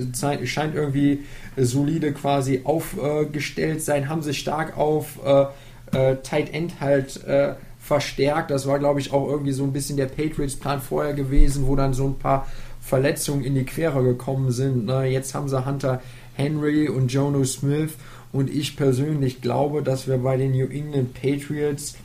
scheint 0.45 0.73
irgendwie 0.73 1.25
solide 1.57 2.13
quasi 2.13 2.61
aufgestellt 2.63 3.83
sein, 3.83 4.07
haben 4.07 4.21
sich 4.21 4.39
stark 4.39 4.77
auf 4.77 5.19
äh, 5.25 5.47
äh, 5.91 6.15
Tight 6.23 6.53
End 6.53 6.79
halt 6.79 7.25
äh, 7.25 7.55
verstärkt. 7.77 8.51
Das 8.51 8.65
war, 8.67 8.79
glaube 8.79 9.01
ich, 9.01 9.11
auch 9.11 9.27
irgendwie 9.27 9.51
so 9.51 9.65
ein 9.65 9.73
bisschen 9.73 9.97
der 9.97 10.05
Patriots-Plan 10.05 10.79
vorher 10.79 11.13
gewesen, 11.13 11.67
wo 11.67 11.75
dann 11.75 11.93
so 11.93 12.05
ein 12.05 12.17
paar 12.17 12.47
Verletzungen 12.79 13.43
in 13.43 13.55
die 13.55 13.65
Quere 13.65 14.01
gekommen 14.01 14.51
sind. 14.51 14.85
Ne? 14.85 15.07
Jetzt 15.07 15.35
haben 15.35 15.49
sie 15.49 15.65
Hunter 15.65 16.01
Henry 16.35 16.87
und 16.87 17.11
Jono 17.11 17.43
Smith 17.43 17.91
und 18.31 18.49
ich 18.49 18.77
persönlich 18.77 19.41
glaube, 19.41 19.83
dass 19.83 20.07
wir 20.07 20.19
bei 20.19 20.37
den 20.37 20.51
New 20.51 20.67
England 20.67 21.13
Patriots 21.13 21.95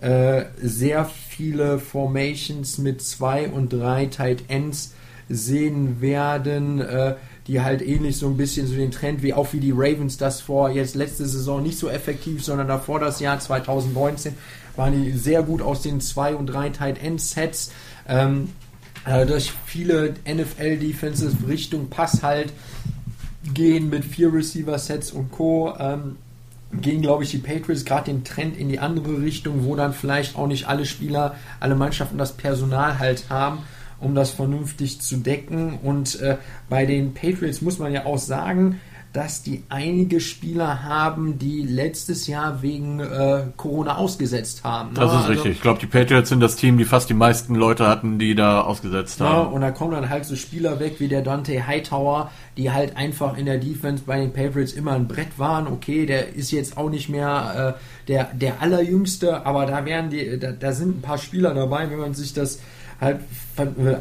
äh, 0.00 0.44
sehr 0.60 1.04
viele 1.04 1.78
Formations 1.78 2.78
mit 2.78 3.02
zwei 3.02 3.48
und 3.48 3.72
drei 3.72 4.06
Tight 4.06 4.44
Ends 4.48 4.94
sehen 5.28 6.00
werden, 6.00 6.80
äh, 6.80 7.14
die 7.46 7.60
halt 7.60 7.82
ähnlich 7.82 8.16
so 8.16 8.26
ein 8.26 8.36
bisschen 8.36 8.66
so 8.66 8.74
den 8.74 8.90
Trend 8.90 9.22
wie 9.22 9.34
auch 9.34 9.52
wie 9.52 9.60
die 9.60 9.72
Ravens 9.72 10.18
das 10.18 10.40
vor 10.40 10.70
jetzt 10.70 10.94
letzte 10.94 11.26
Saison 11.26 11.62
nicht 11.62 11.78
so 11.78 11.88
effektiv, 11.88 12.44
sondern 12.44 12.68
davor 12.68 13.00
das 13.00 13.20
Jahr 13.20 13.38
2019 13.38 14.34
waren 14.76 14.92
die 14.92 15.12
sehr 15.12 15.42
gut 15.42 15.60
aus 15.60 15.82
den 15.82 16.00
zwei 16.00 16.34
und 16.34 16.46
drei 16.46 16.70
Tight 16.70 17.02
End 17.02 17.20
Sets. 17.20 17.72
Ähm, 18.08 18.50
äh, 19.04 19.26
durch 19.26 19.52
viele 19.66 20.14
NFL 20.26 20.76
Defenses 20.78 21.34
Richtung 21.46 21.88
Pass 21.88 22.22
halt 22.22 22.52
gehen 23.54 23.88
mit 23.90 24.04
vier 24.04 24.32
Receiver 24.32 24.78
Sets 24.78 25.10
und 25.10 25.32
Co. 25.32 25.74
Ähm, 25.78 26.16
gehen, 26.72 27.02
glaube 27.02 27.24
ich, 27.24 27.30
die 27.30 27.38
Patriots 27.38 27.84
gerade 27.84 28.10
den 28.10 28.24
Trend 28.24 28.56
in 28.56 28.68
die 28.68 28.78
andere 28.78 29.22
Richtung, 29.22 29.64
wo 29.64 29.74
dann 29.74 29.92
vielleicht 29.92 30.36
auch 30.36 30.46
nicht 30.46 30.68
alle 30.68 30.84
Spieler, 30.84 31.36
alle 31.60 31.74
Mannschaften 31.74 32.18
das 32.18 32.32
Personal 32.36 32.98
halt 32.98 33.30
haben, 33.30 33.60
um 34.00 34.14
das 34.14 34.30
vernünftig 34.30 35.00
zu 35.00 35.16
decken. 35.16 35.78
Und 35.82 36.20
äh, 36.20 36.36
bei 36.68 36.86
den 36.86 37.14
Patriots 37.14 37.62
muss 37.62 37.78
man 37.78 37.92
ja 37.92 38.04
auch 38.04 38.18
sagen, 38.18 38.80
dass 39.18 39.42
die 39.42 39.64
einige 39.68 40.20
Spieler 40.20 40.84
haben, 40.84 41.40
die 41.40 41.62
letztes 41.62 42.28
Jahr 42.28 42.62
wegen 42.62 43.00
äh, 43.00 43.46
Corona 43.56 43.96
ausgesetzt 43.96 44.62
haben. 44.62 44.94
Das 44.94 45.10
ist 45.10 45.16
also, 45.16 45.32
richtig. 45.32 45.52
Ich 45.56 45.60
glaube, 45.60 45.80
die 45.80 45.86
Patriots 45.86 46.28
sind 46.28 46.38
das 46.38 46.54
Team, 46.54 46.78
die 46.78 46.84
fast 46.84 47.10
die 47.10 47.14
meisten 47.14 47.56
Leute 47.56 47.88
hatten, 47.88 48.20
die 48.20 48.36
da 48.36 48.60
ausgesetzt 48.60 49.20
haben. 49.20 49.48
Ja, 49.48 49.52
und 49.52 49.60
da 49.60 49.72
kommen 49.72 49.90
dann 49.90 50.08
halt 50.08 50.24
so 50.24 50.36
Spieler 50.36 50.78
weg 50.78 51.00
wie 51.00 51.08
der 51.08 51.22
Dante 51.22 51.66
Hightower, 51.66 52.30
die 52.56 52.70
halt 52.70 52.96
einfach 52.96 53.36
in 53.36 53.46
der 53.46 53.58
Defense 53.58 54.04
bei 54.06 54.20
den 54.20 54.32
Patriots 54.32 54.72
immer 54.72 54.92
ein 54.92 55.08
Brett 55.08 55.36
waren. 55.36 55.66
Okay, 55.66 56.06
der 56.06 56.36
ist 56.36 56.52
jetzt 56.52 56.76
auch 56.76 56.88
nicht 56.88 57.08
mehr 57.08 57.74
äh, 57.76 58.06
der, 58.06 58.30
der 58.34 58.62
allerjüngste, 58.62 59.44
aber 59.44 59.66
da 59.66 59.84
werden 59.84 60.10
die, 60.10 60.38
da, 60.38 60.52
da 60.52 60.70
sind 60.70 60.98
ein 60.98 61.02
paar 61.02 61.18
Spieler 61.18 61.54
dabei, 61.54 61.90
wenn 61.90 61.98
man 61.98 62.14
sich 62.14 62.34
das 62.34 62.60
halt 63.00 63.18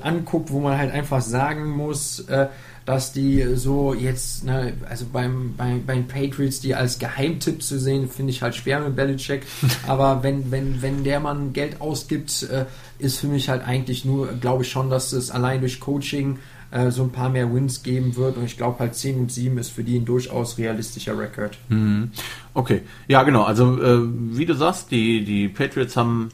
anguckt, 0.04 0.52
wo 0.52 0.60
man 0.60 0.78
halt 0.78 0.92
einfach 0.92 1.22
sagen 1.22 1.70
muss, 1.70 2.20
äh, 2.22 2.48
dass 2.88 3.12
die 3.12 3.46
so 3.56 3.94
jetzt, 3.94 4.46
ne, 4.46 4.72
also 4.90 5.06
beim, 5.12 5.56
beim, 5.58 5.86
beim 5.86 6.08
Patriots, 6.08 6.62
die 6.62 6.74
als 6.74 7.00
Geheimtipp 7.00 7.62
zu 7.62 7.78
sehen, 7.78 8.10
finde 8.10 8.32
ich 8.32 8.42
halt 8.42 8.56
schwer 8.56 8.80
mit 8.80 8.96
Belichick. 8.96 9.46
Aber 9.88 10.24
wenn, 10.24 10.52
wenn, 10.52 10.82
wenn 10.82 11.04
der 11.04 11.20
Mann 11.20 11.52
Geld 11.52 11.82
ausgibt, 11.82 12.44
äh, 12.44 12.64
ist 12.98 13.20
für 13.20 13.28
mich 13.28 13.50
halt 13.50 13.68
eigentlich 13.68 14.06
nur, 14.06 14.28
glaube 14.28 14.64
ich 14.64 14.72
schon, 14.72 14.90
dass 14.90 15.12
es 15.12 15.32
allein 15.32 15.60
durch 15.60 15.82
Coaching 15.82 16.40
äh, 16.72 16.90
so 16.90 17.04
ein 17.04 17.12
paar 17.12 17.28
mehr 17.28 17.54
Wins 17.54 17.84
geben 17.84 18.16
wird. 18.16 18.38
Und 18.38 18.46
ich 18.46 18.56
glaube 18.56 18.80
halt 18.80 18.96
10 18.96 19.20
und 19.20 19.34
7 19.34 19.58
ist 19.58 19.70
für 19.72 19.84
die 19.84 20.00
ein 20.00 20.06
durchaus 20.06 20.58
realistischer 20.58 21.20
Rekord. 21.20 21.58
Mhm. 21.68 22.12
Okay, 22.54 22.84
ja 23.10 23.24
genau. 23.24 23.44
Also 23.44 23.84
äh, 23.84 24.00
wie 24.08 24.46
du 24.46 24.54
sagst, 24.54 24.92
die, 24.92 25.26
die 25.26 25.50
Patriots 25.50 25.98
haben 25.98 26.30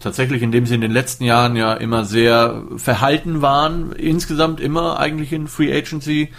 tatsächlich, 0.00 0.42
indem 0.42 0.66
sie 0.66 0.74
in 0.74 0.80
den 0.80 0.92
letzten 0.92 1.24
Jahren 1.24 1.56
ja 1.56 1.74
immer 1.74 2.04
sehr 2.04 2.62
verhalten 2.76 3.42
waren, 3.42 3.92
insgesamt 3.92 4.60
immer 4.60 4.98
eigentlich 4.98 5.32
in 5.32 5.48
Free 5.48 5.72
Agency 5.76 6.30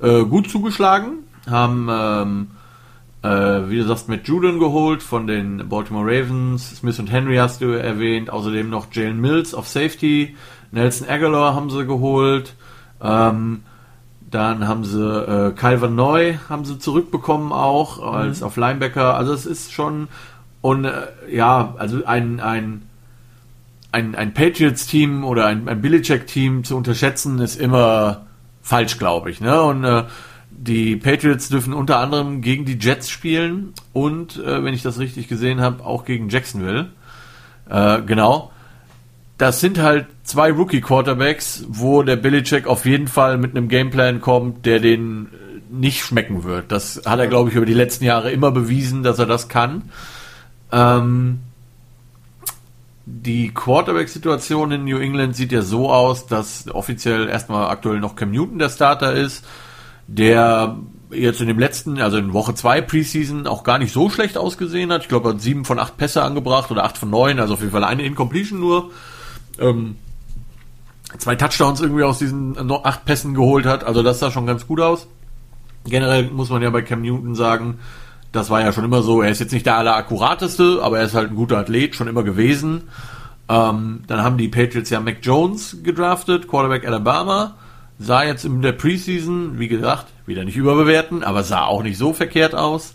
äh, 0.00 0.24
gut 0.24 0.50
zugeschlagen, 0.50 1.24
haben 1.48 1.88
ähm, 1.90 2.46
äh, 3.22 3.68
wie 3.68 3.78
du 3.78 3.84
sagst, 3.84 4.08
Matt 4.08 4.28
Judon 4.28 4.58
geholt 4.58 5.02
von 5.02 5.26
den 5.26 5.68
Baltimore 5.68 6.06
Ravens, 6.06 6.76
Smith 6.76 6.98
und 6.98 7.10
Henry 7.10 7.36
hast 7.36 7.60
du 7.60 7.66
erwähnt, 7.66 8.30
außerdem 8.30 8.70
noch 8.70 8.92
Jalen 8.92 9.20
Mills 9.20 9.54
auf 9.54 9.68
Safety, 9.68 10.36
Nelson 10.70 11.08
Aguilar 11.08 11.54
haben 11.54 11.70
sie 11.70 11.84
geholt, 11.84 12.54
ähm, 13.02 13.62
dann 14.30 14.68
haben 14.68 14.84
sie 14.84 15.02
äh, 15.02 15.52
Calvin 15.52 15.94
Neu 15.94 16.34
haben 16.48 16.64
sie 16.64 16.78
zurückbekommen 16.78 17.52
auch 17.52 18.02
als 18.02 18.40
mhm. 18.40 18.46
auf 18.46 18.56
Linebacker. 18.56 19.14
Also 19.14 19.32
es 19.32 19.46
ist 19.46 19.72
schon 19.72 20.08
und 20.60 20.84
äh, 20.84 21.06
ja, 21.30 21.74
also 21.78 22.04
ein 22.04 22.40
ein 22.40 22.87
ein, 23.92 24.14
ein 24.14 24.34
Patriots-Team 24.34 25.24
oder 25.24 25.46
ein, 25.46 25.68
ein 25.68 25.80
Belichick-Team 25.80 26.64
zu 26.64 26.76
unterschätzen, 26.76 27.38
ist 27.38 27.60
immer 27.60 28.26
falsch, 28.62 28.98
glaube 28.98 29.30
ich. 29.30 29.40
Ne? 29.40 29.62
Und 29.62 29.84
äh, 29.84 30.04
die 30.50 30.96
Patriots 30.96 31.48
dürfen 31.48 31.72
unter 31.72 31.98
anderem 31.98 32.42
gegen 32.42 32.64
die 32.64 32.78
Jets 32.78 33.08
spielen 33.08 33.72
und, 33.92 34.36
äh, 34.38 34.62
wenn 34.62 34.74
ich 34.74 34.82
das 34.82 34.98
richtig 34.98 35.28
gesehen 35.28 35.60
habe, 35.60 35.84
auch 35.84 36.04
gegen 36.04 36.28
Jacksonville. 36.28 36.90
Äh, 37.68 38.02
genau. 38.02 38.52
Das 39.38 39.60
sind 39.60 39.78
halt 39.78 40.06
zwei 40.24 40.50
Rookie-Quarterbacks, 40.50 41.64
wo 41.68 42.02
der 42.02 42.16
Belichick 42.16 42.66
auf 42.66 42.84
jeden 42.84 43.06
Fall 43.06 43.38
mit 43.38 43.56
einem 43.56 43.68
Gameplan 43.68 44.20
kommt, 44.20 44.66
der 44.66 44.80
den 44.80 45.26
äh, 45.26 45.28
nicht 45.70 46.02
schmecken 46.02 46.44
wird. 46.44 46.72
Das 46.72 47.02
hat 47.06 47.20
er, 47.20 47.28
glaube 47.28 47.50
ich, 47.50 47.56
über 47.56 47.66
die 47.66 47.74
letzten 47.74 48.04
Jahre 48.04 48.32
immer 48.32 48.50
bewiesen, 48.50 49.02
dass 49.02 49.18
er 49.18 49.26
das 49.26 49.48
kann. 49.48 49.90
Ähm, 50.72 51.40
die 53.10 53.52
Quarterback-Situation 53.54 54.70
in 54.70 54.84
New 54.84 54.98
England 54.98 55.34
sieht 55.34 55.50
ja 55.50 55.62
so 55.62 55.90
aus, 55.90 56.26
dass 56.26 56.68
offiziell 56.68 57.28
erstmal 57.28 57.68
aktuell 57.70 58.00
noch 58.00 58.16
Cam 58.16 58.30
Newton 58.30 58.58
der 58.58 58.68
Starter 58.68 59.14
ist, 59.14 59.46
der 60.06 60.76
jetzt 61.10 61.40
in 61.40 61.46
dem 61.46 61.58
letzten, 61.58 62.00
also 62.00 62.18
in 62.18 62.34
Woche 62.34 62.54
2 62.54 62.82
Preseason 62.82 63.46
auch 63.46 63.64
gar 63.64 63.78
nicht 63.78 63.94
so 63.94 64.10
schlecht 64.10 64.36
ausgesehen 64.36 64.92
hat. 64.92 65.02
Ich 65.02 65.08
glaube, 65.08 65.30
er 65.30 65.34
hat 65.34 65.40
sieben 65.40 65.64
von 65.64 65.78
acht 65.78 65.96
Pässe 65.96 66.22
angebracht 66.22 66.70
oder 66.70 66.84
acht 66.84 66.98
von 66.98 67.08
neun, 67.08 67.40
also 67.40 67.54
auf 67.54 67.60
jeden 67.60 67.72
Fall 67.72 67.84
eine 67.84 68.02
Incompletion 68.02 68.60
nur. 68.60 68.90
Ähm, 69.58 69.96
zwei 71.16 71.34
Touchdowns 71.34 71.80
irgendwie 71.80 72.04
aus 72.04 72.18
diesen 72.18 72.70
acht 72.84 73.06
Pässen 73.06 73.32
geholt 73.32 73.64
hat, 73.64 73.84
also 73.84 74.02
das 74.02 74.18
sah 74.18 74.30
schon 74.30 74.46
ganz 74.46 74.66
gut 74.66 74.80
aus. 74.80 75.08
Generell 75.84 76.30
muss 76.30 76.50
man 76.50 76.60
ja 76.60 76.68
bei 76.68 76.82
Cam 76.82 77.00
Newton 77.00 77.34
sagen, 77.34 77.78
das 78.38 78.50
war 78.50 78.60
ja 78.60 78.72
schon 78.72 78.84
immer 78.84 79.02
so. 79.02 79.22
Er 79.22 79.30
ist 79.30 79.40
jetzt 79.40 79.52
nicht 79.52 79.66
der 79.66 79.76
allerakkurateste, 79.76 80.80
aber 80.82 80.98
er 80.98 81.04
ist 81.04 81.14
halt 81.14 81.30
ein 81.30 81.36
guter 81.36 81.58
Athlet, 81.58 81.94
schon 81.94 82.08
immer 82.08 82.22
gewesen. 82.22 82.84
Ähm, 83.48 84.02
dann 84.06 84.22
haben 84.22 84.38
die 84.38 84.48
Patriots 84.48 84.90
ja 84.90 85.00
Mac 85.00 85.18
Jones 85.22 85.78
gedraftet, 85.82 86.48
Quarterback 86.48 86.86
Alabama. 86.86 87.56
Sah 87.98 88.22
jetzt 88.22 88.44
in 88.44 88.62
der 88.62 88.72
Preseason, 88.72 89.58
wie 89.58 89.68
gesagt, 89.68 90.06
wieder 90.26 90.44
nicht 90.44 90.56
überbewerten, 90.56 91.24
aber 91.24 91.42
sah 91.42 91.64
auch 91.64 91.82
nicht 91.82 91.98
so 91.98 92.12
verkehrt 92.12 92.54
aus. 92.54 92.94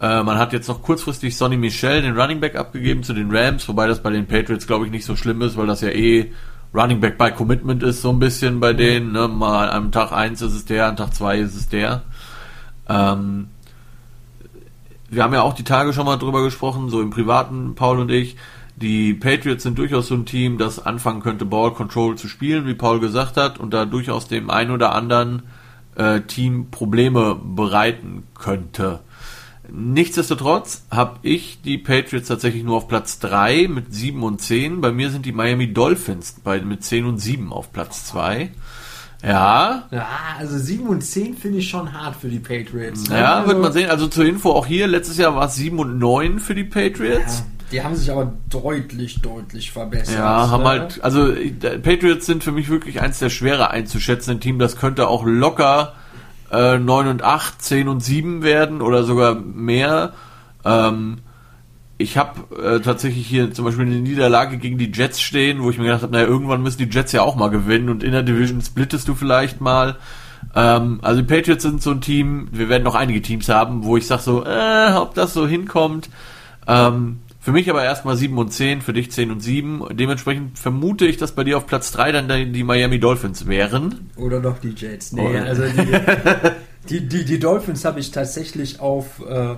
Äh, 0.00 0.22
man 0.22 0.38
hat 0.38 0.52
jetzt 0.52 0.68
noch 0.68 0.82
kurzfristig 0.82 1.36
Sonny 1.36 1.56
Michel, 1.56 2.02
den 2.02 2.18
Running 2.18 2.40
Back, 2.40 2.54
abgegeben 2.54 3.02
zu 3.02 3.12
den 3.12 3.34
Rams, 3.34 3.66
wobei 3.68 3.86
das 3.86 4.02
bei 4.02 4.10
den 4.10 4.26
Patriots, 4.26 4.66
glaube 4.66 4.84
ich, 4.84 4.92
nicht 4.92 5.06
so 5.06 5.16
schlimm 5.16 5.42
ist, 5.42 5.56
weil 5.56 5.66
das 5.66 5.80
ja 5.80 5.88
eh 5.88 6.32
Running 6.74 7.00
Back 7.00 7.16
by 7.16 7.32
Commitment 7.32 7.82
ist, 7.82 8.02
so 8.02 8.10
ein 8.10 8.18
bisschen 8.18 8.60
bei 8.60 8.72
denen. 8.74 9.12
Ne? 9.12 9.26
Mal 9.28 9.70
am 9.70 9.90
Tag 9.90 10.12
1 10.12 10.42
ist 10.42 10.52
es 10.52 10.64
der, 10.66 10.86
am 10.86 10.96
Tag 10.96 11.14
2 11.14 11.38
ist 11.38 11.56
es 11.56 11.68
der. 11.68 12.02
Ähm, 12.88 13.48
wir 15.16 15.24
haben 15.24 15.32
ja 15.32 15.42
auch 15.42 15.54
die 15.54 15.64
Tage 15.64 15.94
schon 15.94 16.04
mal 16.04 16.18
drüber 16.18 16.42
gesprochen, 16.42 16.90
so 16.90 17.00
im 17.00 17.10
Privaten, 17.10 17.74
Paul 17.74 18.00
und 18.00 18.10
ich. 18.10 18.36
Die 18.76 19.14
Patriots 19.14 19.62
sind 19.62 19.78
durchaus 19.78 20.08
so 20.08 20.14
ein 20.14 20.26
Team, 20.26 20.58
das 20.58 20.84
anfangen 20.84 21.22
könnte, 21.22 21.46
Ball 21.46 21.72
Control 21.72 22.16
zu 22.16 22.28
spielen, 22.28 22.66
wie 22.66 22.74
Paul 22.74 23.00
gesagt 23.00 23.38
hat, 23.38 23.58
und 23.58 23.72
da 23.72 23.86
durchaus 23.86 24.28
dem 24.28 24.50
einen 24.50 24.70
oder 24.70 24.94
anderen 24.94 25.44
äh, 25.94 26.20
Team 26.20 26.70
Probleme 26.70 27.34
bereiten 27.34 28.24
könnte. 28.38 29.00
Nichtsdestotrotz 29.72 30.84
habe 30.90 31.18
ich 31.22 31.62
die 31.62 31.78
Patriots 31.78 32.28
tatsächlich 32.28 32.62
nur 32.62 32.76
auf 32.76 32.86
Platz 32.86 33.18
3 33.18 33.68
mit 33.68 33.94
7 33.94 34.22
und 34.22 34.42
10. 34.42 34.82
Bei 34.82 34.92
mir 34.92 35.10
sind 35.10 35.24
die 35.24 35.32
Miami 35.32 35.72
Dolphins 35.72 36.36
bei, 36.44 36.60
mit 36.60 36.84
10 36.84 37.06
und 37.06 37.18
7 37.18 37.52
auf 37.54 37.72
Platz 37.72 38.04
2. 38.04 38.50
Ja. 39.22 39.84
Ja, 39.90 40.06
also 40.38 40.58
7 40.58 40.86
und 40.86 41.02
10 41.02 41.36
finde 41.36 41.58
ich 41.58 41.68
schon 41.68 41.92
hart 41.92 42.16
für 42.16 42.28
die 42.28 42.38
Patriots. 42.38 43.08
Ne? 43.08 43.18
Ja, 43.18 43.36
also, 43.36 43.48
wird 43.48 43.60
man 43.60 43.72
sehen. 43.72 43.90
Also 43.90 44.06
zur 44.06 44.24
Info 44.24 44.52
auch 44.52 44.66
hier, 44.66 44.86
letztes 44.86 45.16
Jahr 45.18 45.34
war 45.34 45.46
es 45.46 45.56
7 45.56 45.78
und 45.78 45.98
9 45.98 46.38
für 46.38 46.54
die 46.54 46.64
Patriots. 46.64 47.38
Ja, 47.38 47.44
die 47.72 47.82
haben 47.82 47.96
sich 47.96 48.10
aber 48.10 48.32
deutlich, 48.48 49.20
deutlich 49.22 49.72
verbessert. 49.72 50.18
Ja, 50.18 50.50
haben 50.50 50.62
ne? 50.62 50.68
halt, 50.68 51.02
also 51.02 51.32
Patriots 51.82 52.26
sind 52.26 52.44
für 52.44 52.52
mich 52.52 52.68
wirklich 52.68 53.00
eins 53.00 53.18
der 53.18 53.30
schwerer 53.30 53.70
einzuschätzenden 53.70 54.40
Team. 54.40 54.58
Das 54.58 54.76
könnte 54.76 55.08
auch 55.08 55.24
locker 55.24 55.94
äh, 56.52 56.78
9 56.78 57.08
und 57.08 57.22
8, 57.22 57.60
10 57.60 57.88
und 57.88 58.00
7 58.00 58.42
werden 58.42 58.82
oder 58.82 59.04
sogar 59.04 59.34
mehr. 59.34 60.12
Ähm, 60.64 61.18
ich 61.98 62.16
habe 62.16 62.56
äh, 62.56 62.80
tatsächlich 62.80 63.26
hier 63.26 63.52
zum 63.52 63.64
Beispiel 63.64 63.86
eine 63.86 63.96
Niederlage 63.96 64.58
gegen 64.58 64.76
die 64.76 64.92
Jets 64.92 65.20
stehen, 65.20 65.62
wo 65.62 65.70
ich 65.70 65.78
mir 65.78 65.84
gedacht 65.84 66.02
habe, 66.02 66.12
naja, 66.12 66.26
irgendwann 66.26 66.62
müssen 66.62 66.78
die 66.78 66.94
Jets 66.94 67.12
ja 67.12 67.22
auch 67.22 67.36
mal 67.36 67.48
gewinnen 67.48 67.88
und 67.88 68.02
in 68.02 68.12
der 68.12 68.22
Division 68.22 68.60
splittest 68.60 69.08
du 69.08 69.14
vielleicht 69.14 69.60
mal. 69.60 69.96
Ähm, 70.54 70.98
also 71.02 71.22
die 71.22 71.26
Patriots 71.26 71.62
sind 71.62 71.82
so 71.82 71.90
ein 71.90 72.02
Team, 72.02 72.48
wir 72.52 72.68
werden 72.68 72.82
noch 72.82 72.94
einige 72.94 73.22
Teams 73.22 73.48
haben, 73.48 73.84
wo 73.84 73.96
ich 73.96 74.06
sage 74.06 74.22
so, 74.22 74.44
äh, 74.44 74.92
ob 74.94 75.14
das 75.14 75.32
so 75.32 75.46
hinkommt. 75.46 76.10
Ähm, 76.66 77.20
für 77.40 77.52
mich 77.52 77.70
aber 77.70 77.84
erstmal 77.84 78.16
7 78.16 78.36
und 78.36 78.52
10, 78.52 78.82
für 78.82 78.92
dich 78.92 79.12
10 79.12 79.30
und 79.30 79.40
7. 79.40 79.84
Dementsprechend 79.92 80.58
vermute 80.58 81.06
ich, 81.06 81.16
dass 81.16 81.30
bei 81.30 81.44
dir 81.44 81.56
auf 81.56 81.66
Platz 81.66 81.92
3 81.92 82.10
dann 82.10 82.52
die 82.52 82.64
Miami 82.64 82.98
Dolphins 82.98 83.46
wären. 83.46 84.10
Oder 84.16 84.40
doch 84.40 84.58
die 84.58 84.74
Jets. 84.76 85.12
Nee, 85.12 85.28
Oder 85.28 85.44
also 85.44 85.62
die, 85.62 85.92
die, 86.88 87.08
die, 87.08 87.24
die, 87.24 87.38
Dolphins 87.38 87.84
habe 87.84 88.00
ich 88.00 88.10
tatsächlich 88.10 88.80
auf 88.80 89.22
äh, 89.28 89.54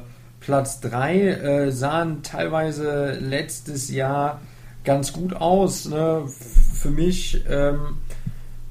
Platz 0.49 0.81
3, 0.81 1.19
äh, 1.19 1.71
sahen 1.73 2.23
teilweise 2.23 3.19
letztes 3.21 3.91
Jahr 3.91 4.41
ganz 4.83 5.13
gut 5.13 5.35
aus. 5.35 5.87
Ne? 5.87 6.23
Für 6.73 6.89
mich 6.89 7.45
ähm, 7.51 7.99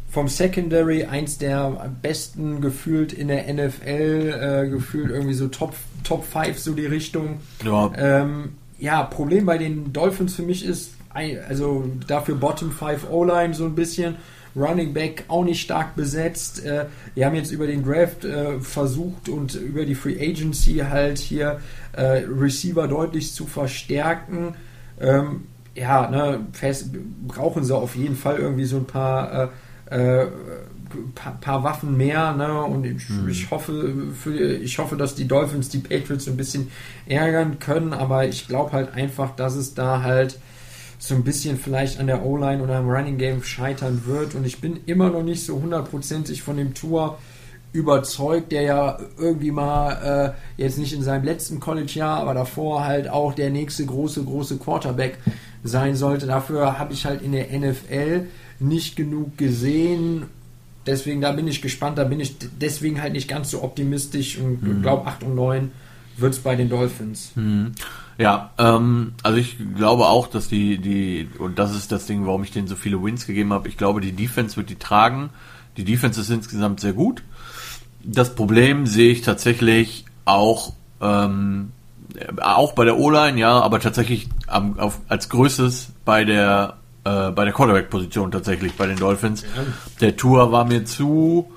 vom 0.09 0.27
Secondary 0.27 1.03
eins 1.03 1.37
der 1.37 1.91
besten 2.01 2.61
gefühlt 2.61 3.13
in 3.13 3.27
der 3.27 3.43
NFL, 3.53 4.65
äh, 4.65 4.69
gefühlt 4.71 5.11
irgendwie 5.11 5.35
so 5.35 5.49
Top, 5.49 5.75
Top 6.03 6.25
5 6.25 6.57
so 6.57 6.73
die 6.73 6.87
Richtung. 6.87 7.41
Ja. 7.63 7.91
Ähm, 7.95 8.55
ja, 8.79 9.03
Problem 9.03 9.45
bei 9.45 9.59
den 9.59 9.93
Dolphins 9.93 10.33
für 10.33 10.41
mich 10.41 10.65
ist, 10.65 10.93
also 11.47 11.85
dafür 12.07 12.37
Bottom 12.37 12.71
5 12.71 13.07
O-Line 13.07 13.53
so 13.53 13.65
ein 13.65 13.75
bisschen. 13.75 14.15
Running 14.57 14.93
Back 14.93 15.25
auch 15.27 15.43
nicht 15.43 15.61
stark 15.61 15.95
besetzt. 15.95 16.65
Äh, 16.65 16.85
wir 17.15 17.25
haben 17.25 17.35
jetzt 17.35 17.51
über 17.51 17.67
den 17.67 17.83
Draft 17.83 18.25
äh, 18.25 18.59
versucht 18.59 19.29
und 19.29 19.55
über 19.55 19.85
die 19.85 19.95
Free 19.95 20.19
Agency 20.19 20.77
halt 20.77 21.19
hier 21.19 21.59
äh, 21.93 22.23
Receiver 22.27 22.87
deutlich 22.87 23.33
zu 23.33 23.45
verstärken. 23.45 24.55
Ähm, 24.99 25.43
ja, 25.75 26.09
ne, 26.09 26.39
fest, 26.53 26.89
brauchen 27.27 27.63
sie 27.63 27.75
auf 27.75 27.95
jeden 27.95 28.15
Fall 28.15 28.37
irgendwie 28.37 28.65
so 28.65 28.77
ein 28.77 28.85
paar, 28.85 29.51
äh, 29.91 30.23
äh, 30.23 30.27
paar, 31.13 31.37
paar, 31.39 31.63
Waffen 31.63 31.95
mehr. 31.95 32.33
Ne? 32.33 32.63
Und 32.63 32.85
ich, 32.85 33.07
hm. 33.07 33.29
ich, 33.29 33.51
hoffe, 33.51 33.93
für, 34.19 34.55
ich 34.55 34.79
hoffe, 34.79 34.97
dass 34.97 35.13
die 35.13 35.27
Dolphins 35.27 35.69
die 35.69 35.79
Patriots 35.79 36.27
ein 36.27 36.37
bisschen 36.37 36.71
ärgern 37.05 37.59
können. 37.59 37.93
Aber 37.93 38.27
ich 38.27 38.47
glaube 38.47 38.71
halt 38.71 38.93
einfach, 38.95 39.35
dass 39.35 39.55
es 39.55 39.75
da 39.75 40.01
halt 40.01 40.39
so 40.99 41.15
ein 41.15 41.23
bisschen 41.23 41.57
vielleicht 41.57 41.99
an 41.99 42.07
der 42.07 42.25
O-Line 42.25 42.61
oder 42.61 42.77
am 42.77 42.89
Running 42.89 43.17
Game 43.17 43.43
scheitern 43.43 44.03
wird. 44.05 44.35
Und 44.35 44.45
ich 44.45 44.59
bin 44.59 44.79
immer 44.85 45.09
noch 45.09 45.23
nicht 45.23 45.45
so 45.45 45.61
hundertprozentig 45.61 46.41
von 46.41 46.57
dem 46.57 46.73
Tour 46.73 47.17
überzeugt, 47.73 48.51
der 48.51 48.61
ja 48.63 48.99
irgendwie 49.17 49.51
mal 49.51 50.35
äh, 50.57 50.61
jetzt 50.61 50.79
nicht 50.79 50.93
in 50.93 51.03
seinem 51.03 51.25
letzten 51.25 51.59
College-Jahr, 51.59 52.17
aber 52.17 52.33
davor 52.33 52.85
halt 52.85 53.09
auch 53.09 53.33
der 53.33 53.49
nächste 53.49 53.85
große, 53.85 54.23
große 54.23 54.57
Quarterback 54.57 55.17
sein 55.63 55.95
sollte. 55.95 56.25
Dafür 56.25 56.79
habe 56.79 56.93
ich 56.93 57.05
halt 57.05 57.21
in 57.21 57.33
der 57.33 57.47
NFL 57.57 58.27
nicht 58.59 58.95
genug 58.95 59.37
gesehen. 59.37 60.25
Deswegen, 60.87 61.21
da 61.21 61.33
bin 61.33 61.47
ich 61.47 61.61
gespannt, 61.61 61.97
da 61.97 62.05
bin 62.05 62.19
ich 62.19 62.37
deswegen 62.59 63.01
halt 63.01 63.13
nicht 63.13 63.27
ganz 63.27 63.51
so 63.51 63.61
optimistisch 63.61 64.37
und 64.37 64.63
mhm. 64.63 64.81
glaube 64.81 65.05
8 65.05 65.23
und 65.23 65.35
9 65.35 65.71
wird 66.17 66.33
es 66.33 66.39
bei 66.39 66.55
den 66.55 66.69
Dolphins. 66.69 67.33
Mhm. 67.35 67.73
Ja, 68.17 68.51
ähm, 68.57 69.13
also 69.21 69.37
ich 69.37 69.57
glaube 69.75 70.07
auch, 70.07 70.27
dass 70.27 70.47
die, 70.47 70.79
die, 70.79 71.29
und 71.37 71.59
das 71.59 71.75
ist 71.75 71.91
das 71.91 72.07
Ding, 72.07 72.25
warum 72.25 72.43
ich 72.43 72.51
denen 72.51 72.67
so 72.67 72.75
viele 72.75 73.01
Wins 73.03 73.27
gegeben 73.27 73.53
habe, 73.53 73.69
ich 73.69 73.77
glaube, 73.77 74.01
die 74.01 74.11
Defense 74.11 74.57
wird 74.57 74.69
die 74.69 74.75
tragen. 74.75 75.29
Die 75.77 75.83
Defense 75.83 76.19
ist 76.19 76.31
insgesamt 76.31 76.79
sehr 76.79 76.93
gut. 76.93 77.21
Das 78.03 78.33
Problem 78.33 78.87
sehe 78.87 79.11
ich 79.11 79.21
tatsächlich 79.21 80.05
auch, 80.25 80.73
ähm, 80.99 81.71
auch 82.41 82.73
bei 82.73 82.85
der 82.85 82.97
O-Line, 82.97 83.39
ja, 83.39 83.59
aber 83.59 83.79
tatsächlich 83.79 84.27
am, 84.47 84.79
auf, 84.79 84.99
als 85.07 85.29
größtes 85.29 85.89
bei 86.03 86.23
der, 86.23 86.77
äh, 87.03 87.29
bei 87.29 87.43
der 87.43 87.53
Quarterback-Position 87.53 88.31
tatsächlich 88.31 88.73
bei 88.73 88.87
den 88.87 88.97
Dolphins. 88.97 89.43
Ja. 89.43 89.47
Der 90.01 90.17
Tour 90.17 90.51
war 90.51 90.65
mir 90.65 90.85
zu, 90.85 91.51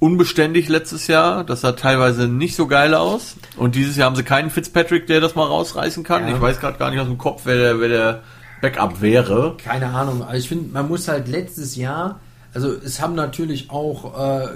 unbeständig 0.00 0.68
letztes 0.68 1.06
Jahr. 1.06 1.44
Das 1.44 1.60
sah 1.60 1.72
teilweise 1.72 2.26
nicht 2.26 2.56
so 2.56 2.66
geil 2.66 2.94
aus. 2.94 3.36
Und 3.56 3.76
dieses 3.76 3.96
Jahr 3.96 4.06
haben 4.06 4.16
sie 4.16 4.24
keinen 4.24 4.50
Fitzpatrick, 4.50 5.06
der 5.06 5.20
das 5.20 5.36
mal 5.36 5.44
rausreißen 5.46 6.02
kann. 6.02 6.26
Ja. 6.26 6.34
Ich 6.34 6.40
weiß 6.40 6.58
gerade 6.58 6.78
gar 6.78 6.90
nicht 6.90 6.98
aus 6.98 7.06
dem 7.06 7.18
Kopf, 7.18 7.42
wer 7.44 7.56
der, 7.56 7.80
wer 7.80 7.88
der 7.88 8.22
Backup 8.60 9.00
wäre. 9.00 9.56
Keine 9.62 9.90
Ahnung. 9.90 10.22
Also 10.22 10.38
ich 10.38 10.48
finde, 10.48 10.72
man 10.72 10.88
muss 10.88 11.06
halt 11.06 11.28
letztes 11.28 11.76
Jahr, 11.76 12.18
also 12.52 12.72
es 12.72 13.00
haben 13.00 13.14
natürlich 13.14 13.70
auch 13.70 14.18
äh, 14.18 14.48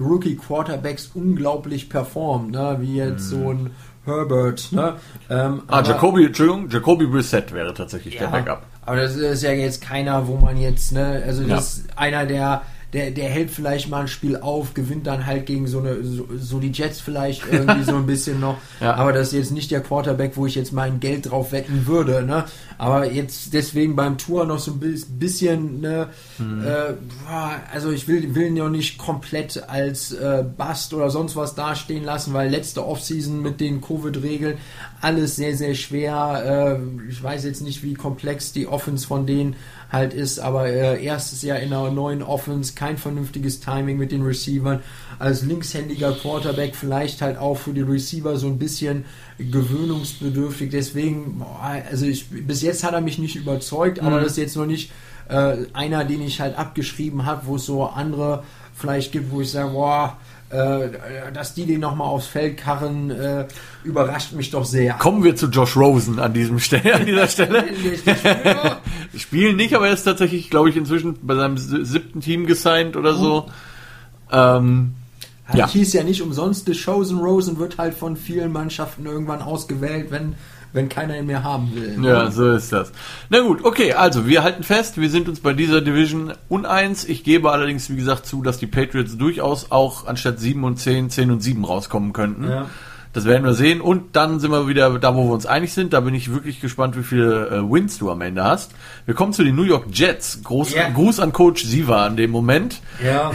Rookie 0.00 0.36
Quarterbacks 0.36 1.10
unglaublich 1.14 1.88
performt, 1.88 2.50
ne? 2.52 2.78
wie 2.80 2.96
jetzt 2.96 3.30
hm. 3.30 3.42
so 3.42 3.50
ein 3.50 3.70
Herbert. 4.04 4.72
Ne? 4.72 4.94
Ähm, 5.28 5.62
ah, 5.66 5.82
Jacoby, 5.82 6.26
Entschuldigung, 6.26 6.70
Jacoby 6.70 7.06
Brissett 7.06 7.52
wäre 7.52 7.74
tatsächlich 7.74 8.14
ja, 8.14 8.20
der 8.20 8.28
Backup. 8.28 8.62
Aber 8.84 8.96
das 8.96 9.16
ist 9.16 9.42
ja 9.42 9.50
jetzt 9.50 9.82
keiner, 9.82 10.26
wo 10.26 10.36
man 10.36 10.56
jetzt, 10.56 10.92
ne, 10.92 11.22
also 11.26 11.42
das 11.42 11.50
ja. 11.50 11.56
ist 11.58 11.98
einer, 11.98 12.24
der 12.24 12.62
der, 12.92 13.10
der 13.10 13.28
hält 13.28 13.50
vielleicht 13.50 13.88
mal 13.88 14.02
ein 14.02 14.08
Spiel 14.08 14.36
auf, 14.36 14.74
gewinnt 14.74 15.06
dann 15.06 15.26
halt 15.26 15.46
gegen 15.46 15.66
so 15.66 15.80
eine, 15.80 16.04
so, 16.04 16.26
so 16.38 16.60
die 16.60 16.70
Jets 16.70 17.00
vielleicht 17.00 17.42
irgendwie 17.50 17.82
so 17.82 17.96
ein 17.96 18.06
bisschen 18.06 18.40
noch. 18.40 18.56
Ja. 18.80 18.94
Aber 18.94 19.12
das 19.12 19.28
ist 19.28 19.32
jetzt 19.32 19.52
nicht 19.52 19.70
der 19.70 19.80
Quarterback, 19.80 20.32
wo 20.36 20.44
ich 20.44 20.54
jetzt 20.54 20.72
mein 20.72 21.00
Geld 21.00 21.30
drauf 21.30 21.52
wetten 21.52 21.86
würde, 21.86 22.22
ne? 22.22 22.44
Aber 22.78 23.10
jetzt 23.10 23.54
deswegen 23.54 23.96
beim 23.96 24.18
Tour 24.18 24.44
noch 24.44 24.58
so 24.58 24.72
ein 24.72 24.80
bisschen, 25.18 25.80
ne, 25.80 26.08
mhm. 26.38 26.62
äh, 26.62 26.94
also 27.72 27.90
ich 27.90 28.06
will, 28.06 28.34
will 28.34 28.48
ihn 28.48 28.56
ja 28.56 28.68
nicht 28.68 28.98
komplett 28.98 29.66
als 29.68 30.12
äh, 30.12 30.44
Bust 30.56 30.92
oder 30.92 31.08
sonst 31.08 31.36
was 31.36 31.54
dastehen 31.54 32.04
lassen, 32.04 32.34
weil 32.34 32.50
letzte 32.50 32.86
Offseason 32.86 33.40
mit 33.40 33.60
den 33.60 33.80
Covid-Regeln 33.80 34.58
alles 35.00 35.36
sehr, 35.36 35.56
sehr 35.56 35.74
schwer. 35.74 36.78
Äh, 36.78 37.10
ich 37.10 37.22
weiß 37.22 37.44
jetzt 37.44 37.62
nicht, 37.62 37.82
wie 37.82 37.94
komplex 37.94 38.52
die 38.52 38.66
Offense 38.66 39.06
von 39.06 39.26
denen 39.26 39.56
halt 39.90 40.14
ist, 40.14 40.38
aber 40.38 40.68
äh, 40.68 41.02
erstes 41.02 41.42
Jahr 41.42 41.58
in 41.58 41.72
einer 41.72 41.90
neuen 41.90 42.22
Offense, 42.22 42.74
kein 42.74 42.98
vernünftiges 42.98 43.60
Timing 43.60 43.98
mit 43.98 44.12
den 44.12 44.22
Receivern. 44.22 44.80
Als 45.18 45.42
linkshändiger 45.42 46.12
Quarterback 46.12 46.74
vielleicht 46.74 47.22
halt 47.22 47.38
auch 47.38 47.56
für 47.56 47.72
die 47.72 47.82
Receiver 47.82 48.36
so 48.36 48.48
ein 48.48 48.58
bisschen 48.58 49.04
gewöhnungsbedürftig. 49.38 50.70
Deswegen, 50.70 51.44
also 51.60 52.06
ich, 52.06 52.28
bis 52.28 52.62
jetzt 52.62 52.84
hat 52.84 52.94
er 52.94 53.00
mich 53.00 53.18
nicht 53.18 53.36
überzeugt, 53.36 54.00
aber 54.00 54.18
mhm. 54.18 54.22
das 54.22 54.32
ist 54.32 54.38
jetzt 54.38 54.56
noch 54.56 54.66
nicht 54.66 54.90
äh, 55.28 55.56
einer, 55.72 56.04
den 56.04 56.22
ich 56.22 56.40
halt 56.40 56.58
abgeschrieben 56.58 57.24
habe, 57.24 57.46
wo 57.46 57.56
es 57.56 57.66
so 57.66 57.84
andere 57.84 58.42
vielleicht 58.74 59.12
gibt, 59.12 59.30
wo 59.30 59.40
ich 59.40 59.50
sage, 59.50 59.70
boah, 59.70 60.18
dass 60.50 61.54
die 61.54 61.66
den 61.66 61.80
nochmal 61.80 62.06
aufs 62.06 62.26
Feld 62.26 62.56
karren, 62.56 63.10
äh, 63.10 63.46
überrascht 63.82 64.32
mich 64.32 64.50
doch 64.50 64.64
sehr. 64.64 64.94
Kommen 64.94 65.24
wir 65.24 65.34
zu 65.34 65.46
Josh 65.46 65.76
Rosen 65.76 66.18
an, 66.20 66.32
diesem 66.32 66.60
Stelle, 66.60 66.94
an 66.94 67.06
dieser 67.06 67.26
Stelle. 67.26 67.64
Spielen 69.16 69.56
nicht, 69.56 69.74
aber 69.74 69.88
er 69.88 69.94
ist 69.94 70.04
tatsächlich, 70.04 70.50
glaube 70.50 70.70
ich, 70.70 70.76
inzwischen 70.76 71.18
bei 71.22 71.34
seinem 71.34 71.58
siebten 71.58 72.20
Team 72.20 72.46
gesigned 72.46 72.96
oder 72.96 73.14
so. 73.14 73.46
Ähm, 74.30 74.94
ja. 75.54 75.68
hieß 75.68 75.92
ja 75.92 76.02
nicht 76.02 76.22
umsonst, 76.22 76.66
The 76.66 76.74
Chosen 76.74 77.18
Rosen 77.18 77.58
wird 77.58 77.78
halt 77.78 77.94
von 77.94 78.16
vielen 78.16 78.52
Mannschaften 78.52 79.06
irgendwann 79.06 79.42
ausgewählt, 79.42 80.10
wenn 80.10 80.34
wenn 80.76 80.88
keiner 80.88 81.18
ihn 81.18 81.26
mehr 81.26 81.42
haben 81.42 81.74
will. 81.74 81.96
Ne? 81.96 82.08
Ja, 82.08 82.30
so 82.30 82.52
ist 82.52 82.70
das. 82.70 82.92
Na 83.30 83.40
gut, 83.40 83.64
okay, 83.64 83.94
also 83.94 84.28
wir 84.28 84.44
halten 84.44 84.62
fest, 84.62 85.00
wir 85.00 85.10
sind 85.10 85.28
uns 85.28 85.40
bei 85.40 85.54
dieser 85.54 85.80
Division 85.80 86.34
uneins. 86.48 87.04
Ich 87.04 87.24
gebe 87.24 87.50
allerdings, 87.50 87.90
wie 87.90 87.96
gesagt, 87.96 88.26
zu, 88.26 88.42
dass 88.42 88.58
die 88.58 88.66
Patriots 88.66 89.16
durchaus 89.16 89.72
auch 89.72 90.06
anstatt 90.06 90.38
7 90.38 90.62
und 90.62 90.76
10, 90.76 91.10
10 91.10 91.30
und 91.30 91.40
7 91.40 91.64
rauskommen 91.64 92.12
könnten. 92.12 92.48
Ja. 92.48 92.66
Das 93.14 93.24
werden 93.24 93.44
wir 93.44 93.54
sehen. 93.54 93.80
Und 93.80 94.14
dann 94.14 94.40
sind 94.40 94.50
wir 94.50 94.68
wieder 94.68 94.98
da, 94.98 95.16
wo 95.16 95.24
wir 95.24 95.32
uns 95.32 95.46
einig 95.46 95.72
sind. 95.72 95.94
Da 95.94 96.00
bin 96.00 96.14
ich 96.14 96.30
wirklich 96.30 96.60
gespannt, 96.60 96.98
wie 96.98 97.02
viele 97.02 97.48
äh, 97.48 97.72
Wins 97.72 97.96
du 97.96 98.10
am 98.10 98.20
Ende 98.20 98.44
hast. 98.44 98.72
Wir 99.06 99.14
kommen 99.14 99.32
zu 99.32 99.42
den 99.42 99.56
New 99.56 99.62
York 99.62 99.86
Jets. 99.90 100.42
Groß, 100.44 100.74
yeah. 100.74 100.90
Gruß 100.90 101.20
an 101.20 101.32
Coach 101.32 101.64
Siva 101.64 102.04
an 102.04 102.18
dem 102.18 102.30
Moment. 102.30 102.82
Ja, 103.02 103.30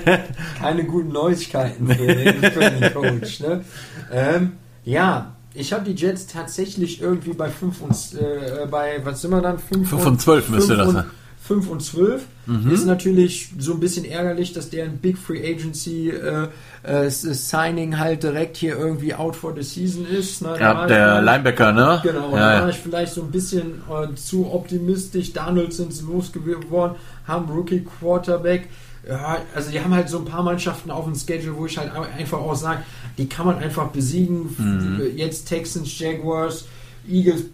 keine 0.60 0.84
guten 0.84 1.10
Neuigkeiten 1.10 1.88
für 1.88 2.06
den, 2.06 2.42
für 2.44 2.70
den 2.70 2.94
Coach. 2.94 3.40
Ne? 3.40 3.64
Ähm, 4.12 4.52
ja, 4.84 5.33
ich 5.54 5.72
habe 5.72 5.84
die 5.84 5.94
Jets 5.94 6.26
tatsächlich 6.26 7.00
irgendwie 7.00 7.32
bei 7.32 7.48
5 7.48 7.80
und 7.80 7.92
äh, 8.20 8.66
bei, 8.66 9.00
was 9.04 9.22
sind 9.22 9.30
wir 9.30 9.40
dann? 9.40 9.58
5 9.58 9.92
und 9.92 10.20
12 10.20 10.48
müsste 10.50 10.76
das 10.76 10.90
sein. 10.90 11.04
5 11.46 11.70
und 11.70 11.82
12. 11.82 12.24
Mhm. 12.46 12.70
Ist 12.70 12.86
natürlich 12.86 13.50
so 13.58 13.74
ein 13.74 13.80
bisschen 13.80 14.06
ärgerlich, 14.06 14.54
dass 14.54 14.70
deren 14.70 14.96
Big 14.96 15.18
Free 15.18 15.46
Agency 15.46 16.08
äh, 16.08 16.48
äh, 16.82 17.10
Signing 17.10 17.98
halt 17.98 18.22
direkt 18.22 18.56
hier 18.56 18.78
irgendwie 18.78 19.14
out 19.14 19.36
for 19.36 19.54
the 19.54 19.62
season 19.62 20.06
ist. 20.06 20.40
Ne? 20.40 20.56
Ja, 20.58 20.86
der 20.86 21.20
Linebacker, 21.20 21.72
ne? 21.72 22.00
Genau, 22.02 22.34
ja, 22.34 22.56
da 22.56 22.62
war 22.62 22.68
ich 22.70 22.76
vielleicht 22.76 23.12
so 23.12 23.22
ein 23.22 23.30
bisschen 23.30 23.82
äh, 23.90 24.14
zu 24.14 24.50
optimistisch. 24.52 25.34
Donaldson 25.34 25.90
ist 25.90 26.02
losgeworden, 26.02 26.96
haben 27.26 27.50
Rookie 27.50 27.84
Quarterback. 28.00 28.68
Ja, 29.08 29.38
also 29.54 29.70
die 29.70 29.80
haben 29.80 29.94
halt 29.94 30.08
so 30.08 30.18
ein 30.18 30.24
paar 30.24 30.42
Mannschaften 30.42 30.90
auf 30.90 31.04
dem 31.04 31.14
Schedule, 31.14 31.56
wo 31.56 31.66
ich 31.66 31.76
halt 31.76 31.92
einfach 31.92 32.38
auch 32.38 32.54
sage, 32.54 32.82
die 33.18 33.28
kann 33.28 33.46
man 33.46 33.58
einfach 33.58 33.88
besiegen. 33.88 34.54
Mhm. 34.56 35.16
Jetzt 35.16 35.46
Texans, 35.46 35.98
Jaguars, 35.98 36.66
Eagles. 37.08 37.44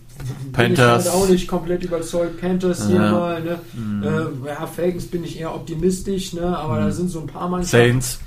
Panthers. 0.53 0.55
Bin 0.55 0.73
ich 0.73 0.79
halt 0.81 1.09
auch 1.09 1.29
nicht 1.29 1.49
komplett 1.49 1.83
überzeugt. 1.83 2.41
Panthers 2.41 2.87
hier 2.87 2.97
ja. 2.97 3.13
mal. 3.13 3.43
Ne? 3.43 3.59
Mhm. 3.73 4.03
Äh, 4.03 4.49
ja, 4.49 4.67
Falcons 4.67 5.07
bin 5.07 5.25
ich 5.25 5.41
eher 5.41 5.55
optimistisch, 5.55 6.35
ne? 6.35 6.57
aber 6.57 6.75
mhm. 6.75 6.85
da 6.85 6.91
sind 6.93 7.09
so 7.09 7.21
ein 7.21 7.27
paar 7.27 7.49
Mannschaften. 7.49 7.91
Saints. 7.91 8.21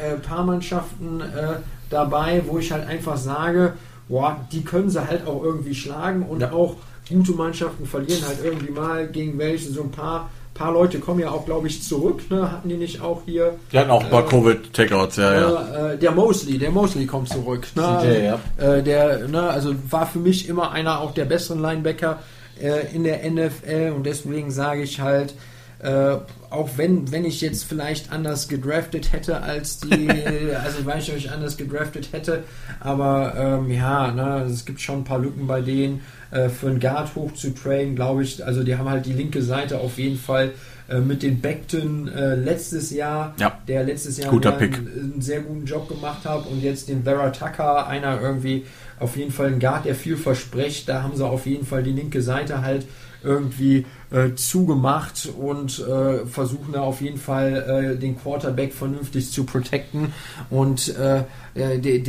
Äh, 0.00 0.14
äh, 0.14 0.16
paar 0.16 0.44
Mannschaften 0.44 1.20
äh, 1.20 1.56
dabei, 1.90 2.42
wo 2.46 2.58
ich 2.58 2.70
halt 2.70 2.86
einfach 2.86 3.16
sage, 3.16 3.74
boah, 4.08 4.46
die 4.52 4.62
können 4.62 4.90
sie 4.90 5.06
halt 5.06 5.26
auch 5.26 5.42
irgendwie 5.42 5.74
schlagen 5.74 6.22
und 6.22 6.40
ja. 6.40 6.52
auch 6.52 6.76
gute 7.08 7.32
Mannschaften 7.32 7.86
verlieren 7.86 8.22
halt 8.26 8.38
irgendwie 8.44 8.70
mal 8.70 9.08
gegen 9.08 9.38
welche 9.38 9.70
so 9.70 9.82
ein 9.82 9.90
paar 9.90 10.30
paar 10.58 10.72
Leute 10.72 10.98
kommen 10.98 11.20
ja 11.20 11.30
auch, 11.30 11.46
glaube 11.46 11.68
ich, 11.68 11.82
zurück. 11.82 12.30
Ne? 12.30 12.50
Hatten 12.50 12.68
die 12.68 12.76
nicht 12.76 13.00
auch 13.00 13.22
hier? 13.24 13.54
Die 13.72 13.78
hatten 13.78 13.90
auch 13.90 14.02
ein 14.02 14.10
paar 14.10 14.26
äh, 14.26 14.28
Covid-Takeouts, 14.28 15.16
ja, 15.16 15.34
ja. 15.34 15.92
Äh, 15.92 15.98
der 15.98 16.10
Mosley, 16.10 16.58
der 16.58 16.70
Mosley 16.70 17.06
kommt 17.06 17.28
zurück. 17.28 17.68
Ne? 17.74 17.98
CJ, 18.02 18.24
ja. 18.24 18.40
Äh, 18.74 18.82
der, 18.82 19.28
ne, 19.28 19.48
also 19.48 19.74
war 19.88 20.06
für 20.06 20.18
mich 20.18 20.48
immer 20.48 20.72
einer 20.72 21.00
auch 21.00 21.14
der 21.14 21.24
besseren 21.24 21.62
Linebacker 21.62 22.18
äh, 22.60 22.94
in 22.94 23.04
der 23.04 23.28
NFL 23.30 23.92
und 23.96 24.04
deswegen 24.04 24.50
sage 24.50 24.82
ich 24.82 25.00
halt, 25.00 25.34
äh, 25.80 26.16
auch 26.50 26.70
wenn, 26.76 27.12
wenn 27.12 27.24
ich 27.24 27.40
jetzt 27.40 27.64
vielleicht 27.64 28.10
anders 28.12 28.48
gedraftet 28.48 29.12
hätte 29.12 29.42
als 29.42 29.78
die, 29.78 30.08
also 30.64 30.84
weil 30.84 30.98
ich 30.98 31.12
euch 31.12 31.30
anders 31.30 31.56
gedraftet 31.56 32.08
hätte, 32.12 32.42
aber 32.80 33.34
ähm, 33.36 33.70
ja, 33.70 34.10
ne, 34.10 34.46
es 34.50 34.64
gibt 34.64 34.80
schon 34.80 34.98
ein 34.98 35.04
paar 35.04 35.20
Lücken 35.20 35.46
bei 35.46 35.60
denen. 35.60 36.00
Äh, 36.30 36.50
für 36.50 36.68
einen 36.68 36.78
Guard 36.78 37.14
hoch 37.14 37.32
zu 37.32 37.54
traden, 37.54 37.94
glaube 37.94 38.22
ich, 38.22 38.44
also 38.44 38.62
die 38.62 38.76
haben 38.76 38.90
halt 38.90 39.06
die 39.06 39.14
linke 39.14 39.40
Seite 39.40 39.78
auf 39.78 39.96
jeden 39.96 40.18
Fall 40.18 40.52
äh, 40.88 41.00
mit 41.00 41.22
den 41.22 41.40
Beckton 41.40 42.08
äh, 42.08 42.34
letztes 42.34 42.90
Jahr, 42.90 43.34
ja. 43.38 43.58
der 43.66 43.84
letztes 43.84 44.18
Jahr 44.18 44.30
Guter 44.30 44.58
einen, 44.58 44.74
einen, 44.74 45.22
sehr 45.22 45.40
guten 45.40 45.64
Job 45.64 45.88
gemacht 45.88 46.26
hat 46.26 46.46
und 46.46 46.62
jetzt 46.62 46.88
den 46.88 47.04
Vera 47.04 47.30
Tucker, 47.30 47.86
einer 47.86 48.20
irgendwie 48.20 48.66
auf 48.98 49.16
jeden 49.16 49.30
Fall 49.30 49.46
ein 49.46 49.60
Guard, 49.60 49.86
der 49.86 49.94
viel 49.94 50.16
verspricht, 50.16 50.88
da 50.88 51.02
haben 51.02 51.16
sie 51.16 51.26
auf 51.26 51.46
jeden 51.46 51.64
Fall 51.64 51.82
die 51.82 51.92
linke 51.92 52.20
Seite 52.20 52.62
halt 52.62 52.86
irgendwie 53.22 53.84
äh, 54.10 54.34
zugemacht 54.34 55.28
und 55.38 55.80
äh, 55.80 56.24
versuchen 56.26 56.72
da 56.72 56.80
auf 56.80 57.00
jeden 57.00 57.18
Fall 57.18 57.94
äh, 57.96 57.98
den 57.98 58.18
Quarterback 58.18 58.72
vernünftig 58.72 59.32
zu 59.32 59.44
protecten 59.44 60.12
und 60.50 60.96
äh, 60.96 61.24
den, 61.54 62.02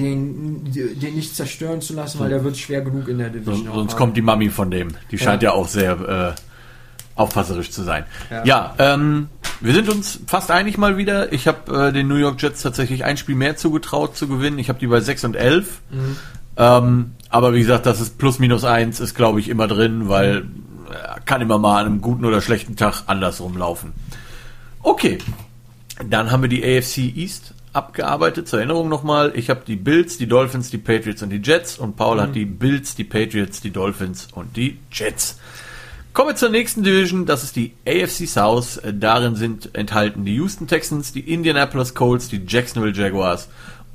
den 0.72 1.16
nicht 1.16 1.36
zerstören 1.36 1.82
zu 1.82 1.96
lassen, 1.96 2.20
weil 2.20 2.30
der 2.30 2.44
wird 2.44 2.58
schwer 2.58 2.82
genug 2.82 3.08
in 3.08 3.18
der 3.18 3.30
Division. 3.30 3.66
So, 3.66 3.74
sonst 3.74 3.98
kommt 3.98 4.16
die 4.16 4.22
Mami 4.22 4.50
von 4.50 4.70
dem. 4.70 4.90
Die 5.10 5.18
scheint 5.18 5.42
ja, 5.42 5.50
ja 5.50 5.56
auch 5.56 5.68
sehr 5.68 6.36
äh, 6.38 7.20
aufpasserisch 7.20 7.72
zu 7.72 7.82
sein. 7.82 8.06
Ja, 8.30 8.46
ja 8.46 8.76
ähm, 8.78 9.28
wir 9.60 9.74
sind 9.74 9.90
uns 9.90 10.20
fast 10.28 10.52
einig 10.52 10.78
mal 10.78 10.98
wieder. 10.98 11.34
Ich 11.34 11.48
habe 11.48 11.88
äh, 11.88 11.92
den 11.92 12.08
New 12.08 12.16
York 12.16 12.42
Jets 12.42 12.62
tatsächlich 12.62 13.06
ein 13.06 13.18
Spiel 13.18 13.36
mehr 13.36 13.58
zugetraut 13.58 14.16
zu 14.16 14.28
gewinnen. 14.28 14.60
Ich 14.60 14.70
habe 14.70 14.78
die 14.78 14.88
bei 14.88 15.00
6 15.00 15.26
und 15.26 15.36
11. 15.36 15.82
Mhm. 15.90 16.18
Ähm, 16.56 17.12
aber 17.30 17.54
wie 17.54 17.60
gesagt, 17.62 17.88
das 17.88 18.00
ist 18.00 18.20
plus 18.20 18.38
minus 18.38 18.64
1 18.64 19.00
ist 19.00 19.16
glaube 19.16 19.40
ich 19.40 19.50
immer 19.50 19.68
drin, 19.68 20.10
weil 20.10 20.44
mhm 20.44 20.69
kann 21.26 21.42
immer 21.42 21.60
mal 21.60 21.82
an 21.82 21.86
einem 21.86 22.02
guten 22.02 22.26
oder 22.26 22.42
schlechten 22.42 22.76
Tag 22.76 23.04
andersrum 23.08 23.58
laufen. 23.58 23.94
Okay, 24.82 25.18
dann 26.08 26.32
haben 26.32 26.44
wir 26.44 26.50
die 26.50 26.64
AFC 26.64 26.98
East 27.16 27.54
abgearbeitet. 27.74 28.48
Zur 28.48 28.60
Erinnerung 28.60 28.90
nochmal, 28.90 29.34
ich 29.36 29.50
habe 29.50 29.62
die 29.66 29.76
Bills, 29.76 30.18
die 30.18 30.28
Dolphins, 30.28 30.70
die 30.70 30.78
Patriots 30.78 31.22
und 31.22 31.30
die 31.30 31.42
Jets 31.44 31.78
und 31.78 31.96
Paul 31.96 32.18
mhm. 32.18 32.22
hat 32.22 32.36
die 32.36 32.46
Bills, 32.46 32.96
die 32.96 33.04
Patriots, 33.04 33.62
die 33.62 33.72
Dolphins 33.72 34.28
und 34.34 34.56
die 34.56 34.80
Jets. 34.92 35.40
Kommen 36.14 36.30
wir 36.30 36.36
zur 36.36 36.50
nächsten 36.50 36.84
Division, 36.84 37.26
das 37.26 37.44
ist 37.44 37.56
die 37.56 37.74
AFC 37.88 38.28
South. 38.28 38.82
Darin 38.94 39.36
sind 39.36 39.76
enthalten 39.76 40.26
die 40.26 40.36
Houston 40.36 40.68
Texans, 40.68 41.14
die 41.14 41.32
Indianapolis 41.32 41.94
Colts, 41.94 42.30
die 42.30 42.42
Jacksonville 42.48 42.94
Jaguars 42.94 43.48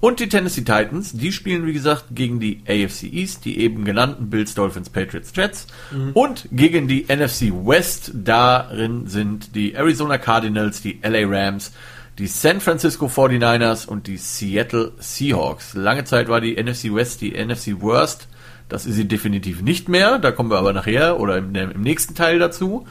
und 0.05 0.21
die 0.21 0.29
Tennessee 0.29 0.61
Titans, 0.61 1.15
die 1.15 1.33
spielen 1.33 1.65
wie 1.65 1.73
gesagt 1.73 2.09
gegen 2.11 2.39
die 2.39 2.61
AFC 2.69 3.05
East, 3.05 3.47
die 3.47 3.59
eben 3.59 3.87
genannten 3.87 4.29
Bills, 4.29 4.53
Dolphins, 4.55 4.91
Patriots, 4.91 5.33
Jets 5.35 5.67
mhm. 5.91 6.11
und 6.13 6.47
gegen 6.53 6.89
die 6.89 7.07
NFC 7.09 7.51
West. 7.51 8.11
Darin 8.13 9.07
sind 9.07 9.55
die 9.55 9.73
Arizona 9.73 10.19
Cardinals, 10.19 10.83
die 10.83 11.01
LA 11.03 11.23
Rams, 11.25 11.73
die 12.19 12.27
San 12.27 12.61
Francisco 12.61 13.07
49ers 13.07 13.87
und 13.87 14.07
die 14.07 14.19
Seattle 14.19 14.93
Seahawks. 14.99 15.73
Lange 15.73 16.05
Zeit 16.05 16.29
war 16.29 16.43
die 16.43 16.63
NFC 16.63 16.95
West 16.95 17.23
die 17.23 17.43
NFC 17.43 17.81
Worst. 17.81 18.29
Das 18.69 18.85
ist 18.85 18.97
sie 18.97 19.09
definitiv 19.09 19.63
nicht 19.63 19.89
mehr. 19.89 20.19
Da 20.19 20.33
kommen 20.33 20.51
wir 20.51 20.59
aber 20.59 20.75
nachher 20.75 21.19
oder 21.19 21.39
im, 21.39 21.55
im 21.55 21.81
nächsten 21.81 22.15
Teil 22.15 22.39
dazu. 22.39 22.87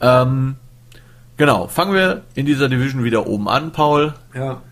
Ähm, 0.00 0.56
genau, 1.36 1.68
fangen 1.68 1.92
wir 1.92 2.22
in 2.34 2.46
dieser 2.46 2.70
Division 2.70 3.04
wieder 3.04 3.26
oben 3.26 3.46
an, 3.46 3.72
Paul. 3.72 4.14
Ja. 4.34 4.62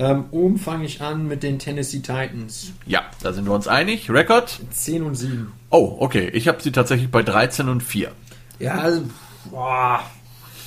Ähm, 0.00 0.24
oben 0.30 0.58
fange 0.58 0.84
ich 0.84 1.00
an 1.02 1.26
mit 1.26 1.42
den 1.42 1.58
Tennessee 1.58 1.98
Titans. 1.98 2.72
Ja, 2.86 3.02
da 3.22 3.32
sind 3.32 3.46
wir 3.46 3.52
uns 3.52 3.66
einig. 3.66 4.10
Rekord? 4.10 4.60
10 4.70 5.02
und 5.02 5.16
7. 5.16 5.52
Oh, 5.70 5.96
okay. 5.98 6.30
Ich 6.32 6.46
habe 6.46 6.62
sie 6.62 6.70
tatsächlich 6.70 7.10
bei 7.10 7.22
13 7.22 7.68
und 7.68 7.82
4. 7.82 8.12
Ja, 8.60 8.74
also, 8.74 9.02
boah, 9.50 10.00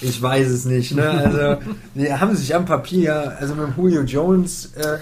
ich 0.02 0.22
weiß 0.22 0.50
es 0.50 0.66
nicht. 0.66 0.94
Ne? 0.94 1.10
Also, 1.10 1.62
die 1.96 2.12
haben 2.12 2.36
sich 2.36 2.54
am 2.54 2.66
Papier, 2.66 3.38
also 3.40 3.56
mit 3.56 3.70
Julio 3.78 4.02
Jones, 4.02 4.74
äh, 4.76 4.98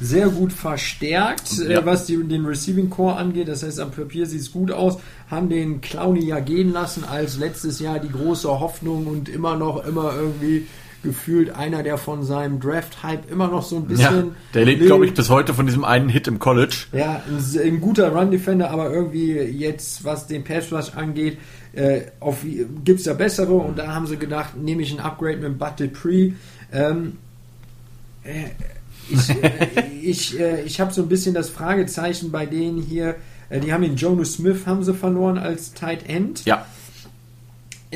sehr 0.00 0.28
gut 0.28 0.52
verstärkt, 0.52 1.58
äh, 1.58 1.72
ja. 1.72 1.80
äh, 1.80 1.86
was 1.86 2.06
die, 2.06 2.22
den 2.22 2.44
Receiving 2.44 2.90
Core 2.90 3.16
angeht. 3.16 3.48
Das 3.48 3.64
heißt, 3.64 3.80
am 3.80 3.90
Papier 3.90 4.26
sieht 4.26 4.40
es 4.40 4.52
gut 4.52 4.70
aus. 4.70 4.98
Haben 5.30 5.48
den 5.48 5.80
Clowny 5.80 6.26
ja 6.26 6.38
gehen 6.40 6.72
lassen 6.72 7.04
als 7.04 7.38
letztes 7.38 7.80
Jahr 7.80 7.98
die 7.98 8.10
große 8.10 8.48
Hoffnung 8.48 9.06
und 9.06 9.28
immer 9.28 9.56
noch 9.56 9.84
immer 9.84 10.14
irgendwie 10.14 10.66
gefühlt 11.04 11.54
einer, 11.54 11.84
der 11.84 11.98
von 11.98 12.24
seinem 12.24 12.58
Draft-Hype 12.58 13.30
immer 13.30 13.46
noch 13.46 13.62
so 13.62 13.76
ein 13.76 13.86
bisschen. 13.86 14.26
Ja, 14.26 14.34
der 14.54 14.64
lebt, 14.64 14.84
glaube 14.84 15.06
ich, 15.06 15.14
bis 15.14 15.30
heute 15.30 15.54
von 15.54 15.66
diesem 15.66 15.84
einen 15.84 16.08
Hit 16.08 16.26
im 16.26 16.40
College. 16.40 16.86
Ja, 16.92 17.22
ein, 17.28 17.60
ein 17.60 17.80
guter 17.80 18.08
Run-Defender, 18.08 18.70
aber 18.70 18.92
irgendwie 18.92 19.34
jetzt, 19.34 20.04
was 20.04 20.26
den 20.26 20.42
Pass-Rush 20.42 20.94
angeht, 20.96 21.38
äh, 21.74 22.02
gibt 22.84 22.98
es 22.98 23.04
da 23.04 23.14
bessere 23.14 23.54
und 23.54 23.78
da 23.78 23.94
haben 23.94 24.06
sie 24.06 24.16
gedacht, 24.16 24.56
nehme 24.56 24.82
ich 24.82 24.92
ein 24.92 25.00
Upgrade 25.00 25.36
mit 25.36 25.58
Bud 25.58 25.78
Dupree. 25.78 26.32
Ähm, 26.72 27.18
äh, 28.24 28.50
ich 29.10 29.30
äh, 29.30 29.50
ich, 30.02 30.40
äh, 30.40 30.62
ich 30.62 30.80
habe 30.80 30.92
so 30.92 31.02
ein 31.02 31.08
bisschen 31.08 31.34
das 31.34 31.50
Fragezeichen 31.50 32.30
bei 32.30 32.46
denen 32.46 32.80
hier. 32.80 33.16
Äh, 33.48 33.60
die 33.60 33.72
haben 33.72 33.82
den 33.82 33.96
Jonas 33.96 34.34
Smith 34.34 34.66
haben 34.66 34.82
sie 34.84 34.94
verloren 34.94 35.38
als 35.38 35.72
Tight 35.74 36.08
End. 36.08 36.44
Ja. 36.44 36.66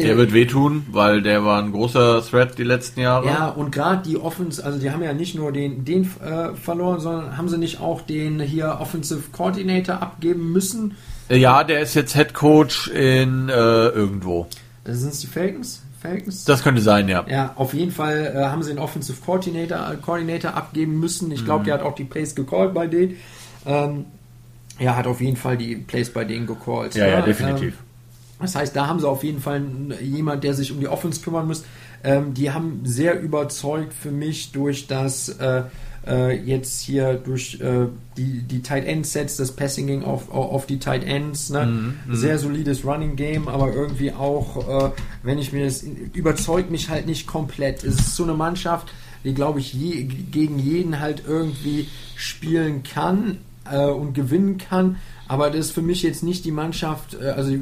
Der 0.03 0.17
wird 0.17 0.33
wehtun, 0.33 0.87
weil 0.91 1.23
der 1.23 1.45
war 1.45 1.63
ein 1.63 1.73
großer 1.73 2.23
Threat 2.23 2.59
die 2.59 2.65
letzten 2.65 3.01
Jahre. 3.01 3.27
Ja, 3.27 3.49
und 3.49 3.73
gerade 3.73 4.03
die 4.09 4.17
Offense, 4.17 4.65
also 4.65 4.79
die 4.79 4.91
haben 4.91 5.03
ja 5.03 5.13
nicht 5.13 5.35
nur 5.35 5.53
den, 5.53 5.85
den 5.85 6.11
äh, 6.25 6.55
verloren, 6.55 7.01
sondern 7.01 7.37
haben 7.37 7.49
sie 7.49 7.59
nicht 7.59 7.81
auch 7.81 8.03
den 8.03 8.41
hier 8.41 8.79
Offensive 8.81 9.31
Coordinator 9.33 10.03
abgeben 10.03 10.53
müssen? 10.53 10.97
Ja, 11.29 11.65
der 11.65 11.81
ist 11.81 11.95
jetzt 11.95 12.15
Head 12.15 12.35
Coach 12.35 12.89
in 12.89 13.49
äh, 13.49 13.53
irgendwo. 13.53 14.47
Sind 14.85 15.13
es 15.13 15.21
die 15.21 15.27
Falcons? 15.27 15.83
Falcons? 16.01 16.45
Das 16.45 16.63
könnte 16.63 16.81
sein, 16.81 17.09
ja. 17.09 17.25
Ja, 17.29 17.53
auf 17.57 17.75
jeden 17.75 17.91
Fall 17.91 18.33
äh, 18.35 18.45
haben 18.45 18.63
sie 18.63 18.71
den 18.71 18.79
Offensive 18.79 19.21
Coordinator, 19.21 19.93
äh, 19.93 19.97
Coordinator 19.97 20.55
abgeben 20.55 20.99
müssen. 21.01 21.31
Ich 21.33 21.45
glaube, 21.45 21.61
mhm. 21.61 21.65
der 21.65 21.75
hat 21.75 21.83
auch 21.83 21.95
die 21.95 22.05
Plays 22.05 22.35
gecallt 22.35 22.73
bei 22.73 22.87
denen. 22.87 23.17
Ähm, 23.67 24.07
ja, 24.79 24.95
hat 24.95 25.07
auf 25.07 25.21
jeden 25.21 25.37
Fall 25.37 25.57
die 25.57 25.77
Plays 25.77 26.11
bei 26.13 26.25
denen 26.25 26.47
gecallt. 26.47 26.95
Ja, 26.95 27.07
ja, 27.07 27.19
ja 27.19 27.23
definitiv. 27.23 27.75
Ähm, 27.75 27.88
das 28.41 28.55
heißt, 28.55 28.75
da 28.75 28.87
haben 28.87 29.01
sie 29.01 29.09
auf 29.09 29.25
jeden 29.25 29.41
Fall 29.41 29.63
jemand, 30.03 30.45
der 30.45 30.55
sich 30.55 30.73
um 30.73 30.81
die 30.81 30.89
Offense 30.89 31.21
kümmern 31.23 31.47
muss. 31.47 31.65
Ähm, 32.05 32.35
die 32.35 32.53
haben 32.53 32.81
sehr 32.85 33.21
überzeugt 33.21 33.93
für 33.93 34.13
mich 34.13 34.53
durch 34.53 34.87
das 34.87 35.29
äh, 35.29 35.65
äh, 36.07 36.37
jetzt 36.43 36.81
hier 36.81 37.15
durch 37.15 37.61
äh, 37.61 37.87
die, 38.17 38.43
die 38.43 38.63
Tight 38.63 38.87
End 38.87 39.07
Sets, 39.07 39.37
das 39.37 39.53
Passing 39.53 39.87
ging 39.87 40.05
auf, 40.05 40.31
auf 40.31 40.67
die 40.67 40.79
Tight 40.79 41.05
Ends. 41.05 41.51
Ne? 41.51 41.67
Mm, 41.67 42.13
mm. 42.13 42.15
Sehr 42.15 42.39
solides 42.39 42.85
Running 42.85 43.17
Game, 43.17 43.49
aber 43.49 43.73
irgendwie 43.73 44.13
auch, 44.13 44.87
äh, 44.87 44.91
wenn 45.23 45.39
ich 45.39 45.53
mir 45.53 45.65
das 45.65 45.85
überzeugt 46.15 46.71
mich 46.71 46.89
halt 46.89 47.07
nicht 47.07 47.27
komplett. 47.27 47.85
Es 47.85 47.97
ist 47.97 48.17
so 48.17 48.23
eine 48.23 48.35
Mannschaft, 48.35 48.89
die 49.25 49.35
glaube 49.35 49.61
ich 49.61 49.75
je, 49.75 50.05
gegen 50.05 50.59
jeden 50.59 51.01
halt 51.01 51.25
irgendwie 51.27 51.89
spielen 52.17 52.83
kann 52.83 53.39
äh, 53.71 53.85
und 53.85 54.15
gewinnen 54.15 54.59
kann. 54.59 54.97
Aber 55.27 55.51
das 55.51 55.67
ist 55.67 55.73
für 55.73 55.83
mich 55.83 56.03
jetzt 56.03 56.23
nicht 56.23 56.45
die 56.47 56.53
Mannschaft, 56.53 57.15
äh, 57.21 57.27
also 57.27 57.53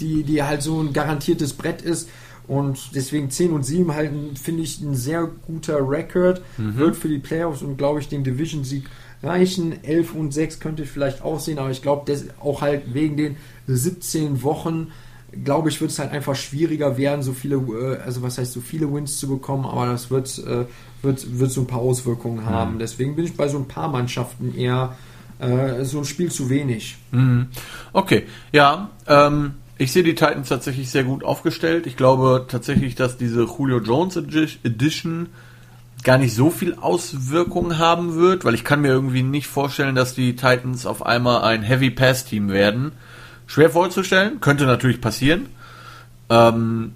die, 0.00 0.22
die 0.22 0.42
halt 0.42 0.62
so 0.62 0.80
ein 0.80 0.92
garantiertes 0.92 1.52
Brett 1.52 1.82
ist. 1.82 2.08
Und 2.48 2.94
deswegen 2.94 3.30
10 3.30 3.52
und 3.52 3.64
7 3.64 3.94
halt, 3.94 4.12
finde 4.38 4.62
ich, 4.62 4.80
ein 4.80 4.94
sehr 4.94 5.28
guter 5.46 5.88
Record. 5.88 6.42
Mhm. 6.58 6.76
Wird 6.76 6.96
für 6.96 7.08
die 7.08 7.18
Playoffs 7.18 7.62
und, 7.62 7.76
glaube 7.76 8.00
ich, 8.00 8.08
den 8.08 8.24
Division-Sieg 8.24 8.84
reichen. 9.22 9.84
11 9.84 10.14
und 10.14 10.32
6 10.32 10.60
könnte 10.60 10.82
ich 10.82 10.90
vielleicht 10.90 11.22
auch 11.22 11.40
sehen, 11.40 11.58
aber 11.58 11.70
ich 11.70 11.82
glaube, 11.82 12.12
auch 12.40 12.60
halt 12.60 12.92
wegen 12.92 13.16
den 13.16 13.36
17 13.66 14.42
Wochen, 14.42 14.88
glaube 15.44 15.68
ich, 15.68 15.80
wird 15.80 15.90
es 15.90 15.98
halt 15.98 16.10
einfach 16.10 16.34
schwieriger 16.34 16.96
werden, 16.96 17.22
so 17.22 17.32
viele, 17.32 17.56
äh, 17.56 17.98
also 18.04 18.22
was 18.22 18.38
heißt 18.38 18.52
so 18.52 18.60
viele 18.60 18.92
Wins 18.92 19.18
zu 19.18 19.28
bekommen, 19.28 19.64
aber 19.64 19.86
das 19.86 20.10
wird, 20.10 20.38
äh, 20.38 20.66
wird, 21.02 21.38
wird 21.38 21.50
so 21.50 21.62
ein 21.62 21.66
paar 21.66 21.80
Auswirkungen 21.80 22.44
haben. 22.44 22.74
Mhm. 22.74 22.78
Deswegen 22.80 23.16
bin 23.16 23.24
ich 23.24 23.36
bei 23.36 23.48
so 23.48 23.58
ein 23.58 23.68
paar 23.68 23.88
Mannschaften 23.88 24.54
eher 24.54 24.96
äh, 25.38 25.84
so 25.84 25.98
ein 25.98 26.04
Spiel 26.04 26.30
zu 26.30 26.50
wenig. 26.50 26.96
Mhm. 27.12 27.48
Okay, 27.92 28.26
ja, 28.52 28.90
ähm, 29.06 29.54
ich 29.78 29.92
sehe 29.92 30.02
die 30.02 30.14
Titans 30.14 30.48
tatsächlich 30.48 30.90
sehr 30.90 31.04
gut 31.04 31.24
aufgestellt. 31.24 31.86
Ich 31.86 31.96
glaube 31.96 32.46
tatsächlich, 32.48 32.94
dass 32.94 33.16
diese 33.16 33.44
Julio 33.44 33.78
Jones 33.78 34.16
Edition 34.16 35.28
gar 36.04 36.18
nicht 36.18 36.34
so 36.34 36.50
viel 36.50 36.74
Auswirkungen 36.74 37.78
haben 37.78 38.16
wird, 38.16 38.44
weil 38.44 38.54
ich 38.54 38.64
kann 38.64 38.80
mir 38.80 38.88
irgendwie 38.88 39.22
nicht 39.22 39.46
vorstellen, 39.46 39.94
dass 39.94 40.14
die 40.14 40.34
Titans 40.36 40.84
auf 40.84 41.06
einmal 41.06 41.42
ein 41.42 41.62
Heavy 41.62 41.90
Pass 41.90 42.24
Team 42.24 42.48
werden. 42.50 42.92
Schwer 43.46 43.70
vorzustellen, 43.70 44.40
könnte 44.40 44.66
natürlich 44.66 45.00
passieren, 45.00 45.46
ähm, 46.30 46.92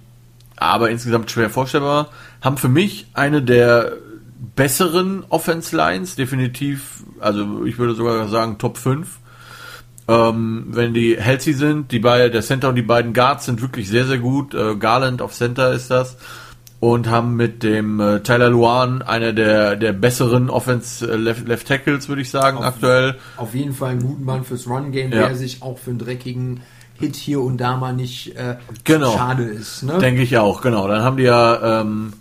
aber 0.55 0.89
insgesamt 0.89 1.29
schwer 1.29 1.49
vorstellbar. 1.49 2.09
Haben 2.41 2.57
für 2.57 2.69
mich 2.69 3.07
eine 3.13 3.41
der 3.41 3.93
besseren 4.55 5.23
Offense 5.29 5.75
Lines, 5.75 6.15
definitiv, 6.15 7.03
also 7.19 7.65
ich 7.65 7.77
würde 7.77 7.95
sogar 7.95 8.27
sagen 8.27 8.57
Top 8.57 8.77
5 8.77 9.19
ähm, 10.07 10.67
wenn 10.69 10.93
die 10.93 11.17
healthy 11.19 11.53
sind. 11.53 11.91
Die 11.91 11.99
beiden, 11.99 12.31
der 12.31 12.41
Center 12.41 12.69
und 12.69 12.75
die 12.75 12.81
beiden 12.81 13.13
Guards 13.13 13.45
sind 13.45 13.61
wirklich 13.61 13.89
sehr, 13.89 14.05
sehr 14.05 14.19
gut. 14.19 14.53
Äh, 14.53 14.75
Garland 14.75 15.21
auf 15.21 15.33
Center 15.33 15.71
ist 15.71 15.91
das. 15.91 16.17
Und 16.79 17.09
haben 17.09 17.35
mit 17.35 17.63
dem 17.63 17.99
äh, 17.99 18.19
Tyler 18.19 18.49
Luan 18.49 19.01
einer 19.01 19.33
der, 19.33 19.75
der 19.75 19.93
besseren 19.93 20.49
Offense 20.49 21.11
äh, 21.11 21.15
Left, 21.15 21.47
Left 21.47 21.67
Tackles, 21.67 22.07
würde 22.07 22.21
ich 22.21 22.29
sagen, 22.29 22.59
auf, 22.59 22.65
aktuell. 22.65 23.15
Auf 23.35 23.55
jeden 23.55 23.73
Fall 23.73 23.91
einen 23.91 24.03
guten 24.03 24.23
Mann 24.23 24.43
fürs 24.43 24.67
Run-Game, 24.67 25.11
ja. 25.11 25.27
der 25.27 25.35
sich 25.35 25.63
auch 25.63 25.79
für 25.79 25.89
einen 25.89 25.99
dreckigen 25.99 26.61
Hit 26.99 27.15
hier 27.15 27.41
und 27.41 27.57
da 27.57 27.77
mal 27.77 27.93
nicht 27.93 28.35
äh, 28.35 28.57
genau. 28.83 29.13
schade 29.13 29.43
ist. 29.43 29.83
Ne? 29.83 29.97
Denke 29.97 30.21
ich 30.21 30.37
auch, 30.37 30.61
genau. 30.61 30.87
Dann 30.87 31.01
haben 31.01 31.17
die 31.17 31.23
ja 31.23 31.81
ähm, 31.81 32.13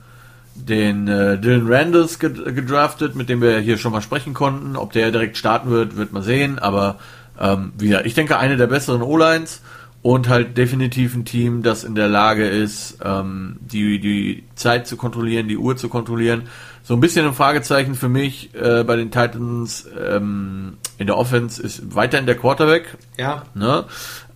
den 0.55 1.07
äh, 1.07 1.39
Dylan 1.39 1.67
Randalls 1.71 2.19
gedraftet, 2.19 3.15
mit 3.15 3.29
dem 3.29 3.43
wir 3.43 3.59
hier 3.59 3.77
schon 3.79 3.93
mal 3.93 4.03
sprechen 4.03 4.33
konnten. 4.33 4.77
Ob 4.77 4.93
der 4.93 5.11
direkt 5.11 5.37
starten 5.37 5.71
wird, 5.71 5.97
wird 5.97 6.13
man 6.13 6.23
sehen. 6.23 6.59
Aber 6.59 6.97
ähm, 7.41 7.73
wieder, 7.79 8.07
ich 8.07 8.15
denke, 8.15 8.39
eine 8.39 8.57
der 8.57 8.67
besseren 8.67 9.03
O-Lines 9.03 9.63
und 10.03 10.29
halt 10.29 10.57
definitiv 10.57 11.15
ein 11.15 11.25
Team, 11.25 11.63
das 11.63 11.83
in 11.83 11.95
der 11.95 12.09
Lage 12.09 12.47
ist, 12.47 12.99
ähm, 13.05 13.57
die, 13.61 13.99
die 13.99 14.45
Zeit 14.55 14.87
zu 14.87 14.97
kontrollieren, 14.97 15.49
die 15.49 15.57
Uhr 15.57 15.77
zu 15.77 15.89
kontrollieren. 15.89 16.43
So 16.85 16.95
ein 16.95 17.01
bisschen 17.01 17.27
ein 17.27 17.35
Fragezeichen 17.35 17.97
für 17.97 18.09
mich 18.09 18.55
äh, 18.55 18.85
bei 18.85 18.95
den 18.95 19.11
Titans 19.11 19.89
ähm, 19.99 20.75
in 20.99 21.09
der 21.09 21.19
Offense 21.19 21.61
ist 21.61 21.97
weiterhin 21.97 22.27
der 22.27 22.37
Quarterback. 22.37 22.97
Ja. 23.19 23.43
Ne? 23.55 23.85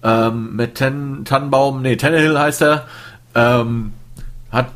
Ähm, 0.03 0.57
mit 0.57 0.75
Ten, 0.75 1.25
Tannenbaum, 1.25 1.83
nee, 1.83 1.95
Tannehill 1.95 2.37
heißt 2.37 2.63
er, 2.63 2.89
ähm, 3.37 3.93
hat 4.51 4.73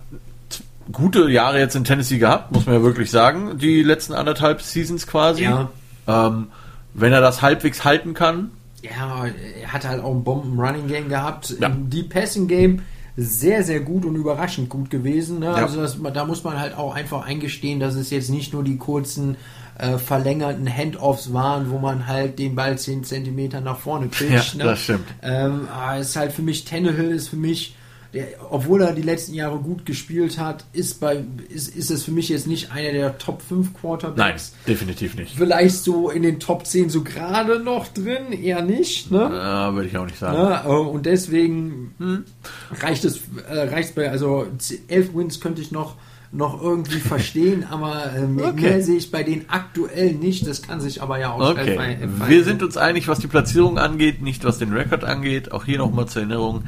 gute 0.92 1.28
Jahre 1.28 1.58
jetzt 1.58 1.74
in 1.74 1.82
Tennessee 1.82 2.18
gehabt, 2.18 2.52
muss 2.52 2.66
man 2.66 2.76
ja 2.76 2.82
wirklich 2.82 3.10
sagen, 3.10 3.58
die 3.58 3.82
letzten 3.82 4.12
anderthalb 4.12 4.62
Seasons 4.62 5.06
quasi. 5.06 5.42
Ja. 5.42 5.70
Ähm, 6.06 6.48
wenn 6.94 7.12
er 7.12 7.20
das 7.20 7.42
halbwegs 7.42 7.84
halten 7.84 8.14
kann. 8.14 8.50
Ja, 8.82 9.26
er 9.60 9.72
hat 9.72 9.86
halt 9.86 10.02
auch 10.02 10.14
ein 10.14 10.24
Bomben-Running-Game 10.24 11.08
gehabt. 11.08 11.56
Ja. 11.60 11.68
Die 11.68 12.02
Passing-Game 12.02 12.82
sehr, 13.16 13.62
sehr 13.62 13.80
gut 13.80 14.04
und 14.04 14.16
überraschend 14.16 14.68
gut 14.68 14.90
gewesen. 14.90 15.40
Ne? 15.40 15.46
Ja. 15.46 15.54
Also 15.54 15.80
das, 15.80 15.98
da 16.12 16.24
muss 16.24 16.42
man 16.44 16.58
halt 16.58 16.76
auch 16.76 16.94
einfach 16.94 17.24
eingestehen, 17.24 17.80
dass 17.80 17.94
es 17.94 18.10
jetzt 18.10 18.30
nicht 18.30 18.52
nur 18.52 18.64
die 18.64 18.76
kurzen 18.76 19.36
äh, 19.78 19.98
verlängerten 19.98 20.68
Handoffs 20.68 21.32
waren, 21.32 21.70
wo 21.70 21.78
man 21.78 22.06
halt 22.06 22.38
den 22.38 22.54
Ball 22.54 22.76
10 22.78 23.04
Zentimeter 23.04 23.60
nach 23.60 23.78
vorne 23.78 24.06
pitcht. 24.06 24.54
Ja, 24.54 24.58
ne? 24.58 24.64
das 24.64 24.80
stimmt. 24.80 25.06
Ähm, 25.22 25.68
aber 25.72 25.98
es 25.98 26.10
ist 26.10 26.16
halt 26.16 26.32
für 26.32 26.42
mich, 26.42 26.64
Tannehill 26.64 27.10
ist 27.10 27.28
für 27.28 27.36
mich 27.36 27.76
der, 28.14 28.26
obwohl 28.50 28.80
er 28.82 28.92
die 28.92 29.02
letzten 29.02 29.34
Jahre 29.34 29.58
gut 29.58 29.84
gespielt 29.84 30.38
hat, 30.38 30.64
ist, 30.72 31.00
bei, 31.00 31.24
ist, 31.48 31.74
ist 31.76 31.90
es 31.90 32.04
für 32.04 32.12
mich 32.12 32.28
jetzt 32.28 32.46
nicht 32.46 32.70
einer 32.72 32.92
der 32.92 33.18
Top 33.18 33.42
5 33.42 33.74
Quarterbacks. 33.74 34.16
Nein, 34.16 34.64
definitiv 34.68 35.16
nicht. 35.16 35.36
Vielleicht 35.36 35.76
so 35.82 36.08
in 36.10 36.22
den 36.22 36.38
Top 36.38 36.64
10 36.66 36.90
so 36.90 37.02
gerade 37.02 37.58
noch 37.58 37.88
drin, 37.88 38.32
eher 38.32 38.62
nicht. 38.62 39.10
Ne? 39.10 39.30
Ja, 39.32 39.74
würde 39.74 39.88
ich 39.88 39.98
auch 39.98 40.06
nicht 40.06 40.18
sagen. 40.18 40.38
Ja, 40.38 40.60
und 40.62 41.04
deswegen 41.06 41.94
hm, 41.98 42.24
reicht 42.80 43.04
es 43.04 43.20
äh, 43.48 43.58
reicht 43.68 43.94
bei, 43.96 44.08
also 44.10 44.46
11 44.88 45.14
Wins 45.14 45.40
könnte 45.40 45.60
ich 45.60 45.72
noch 45.72 45.96
noch 46.30 46.60
irgendwie 46.60 46.98
verstehen, 46.98 47.64
aber 47.70 48.12
äh, 48.12 48.26
mehr, 48.26 48.48
Okay. 48.48 48.60
mehr 48.60 48.82
sehe 48.82 48.96
ich 48.96 49.10
bei 49.10 49.22
denen 49.22 49.44
aktuell 49.48 50.14
nicht. 50.14 50.46
Das 50.46 50.62
kann 50.62 50.80
sich 50.80 51.00
aber 51.00 51.18
ja 51.18 51.32
auch 51.32 51.50
Okay, 51.52 51.74
verändern. 51.74 52.22
wir 52.26 52.44
sind 52.44 52.62
uns 52.62 52.76
einig, 52.76 53.06
was 53.08 53.20
die 53.20 53.28
Platzierung 53.28 53.78
angeht, 53.78 54.20
nicht 54.20 54.44
was 54.44 54.58
den 54.58 54.72
Rekord 54.72 55.04
angeht. 55.04 55.52
Auch 55.52 55.64
hier 55.64 55.78
nochmal 55.78 56.06
zur 56.06 56.22
Erinnerung, 56.22 56.64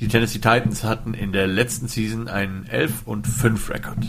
die 0.00 0.08
Tennessee 0.08 0.38
Titans 0.38 0.84
hatten 0.84 1.14
in 1.14 1.32
der 1.32 1.46
letzten 1.46 1.88
Season 1.88 2.28
einen 2.28 2.66
11 2.66 3.06
und 3.06 3.26
5 3.26 3.70
Rekord. 3.70 4.06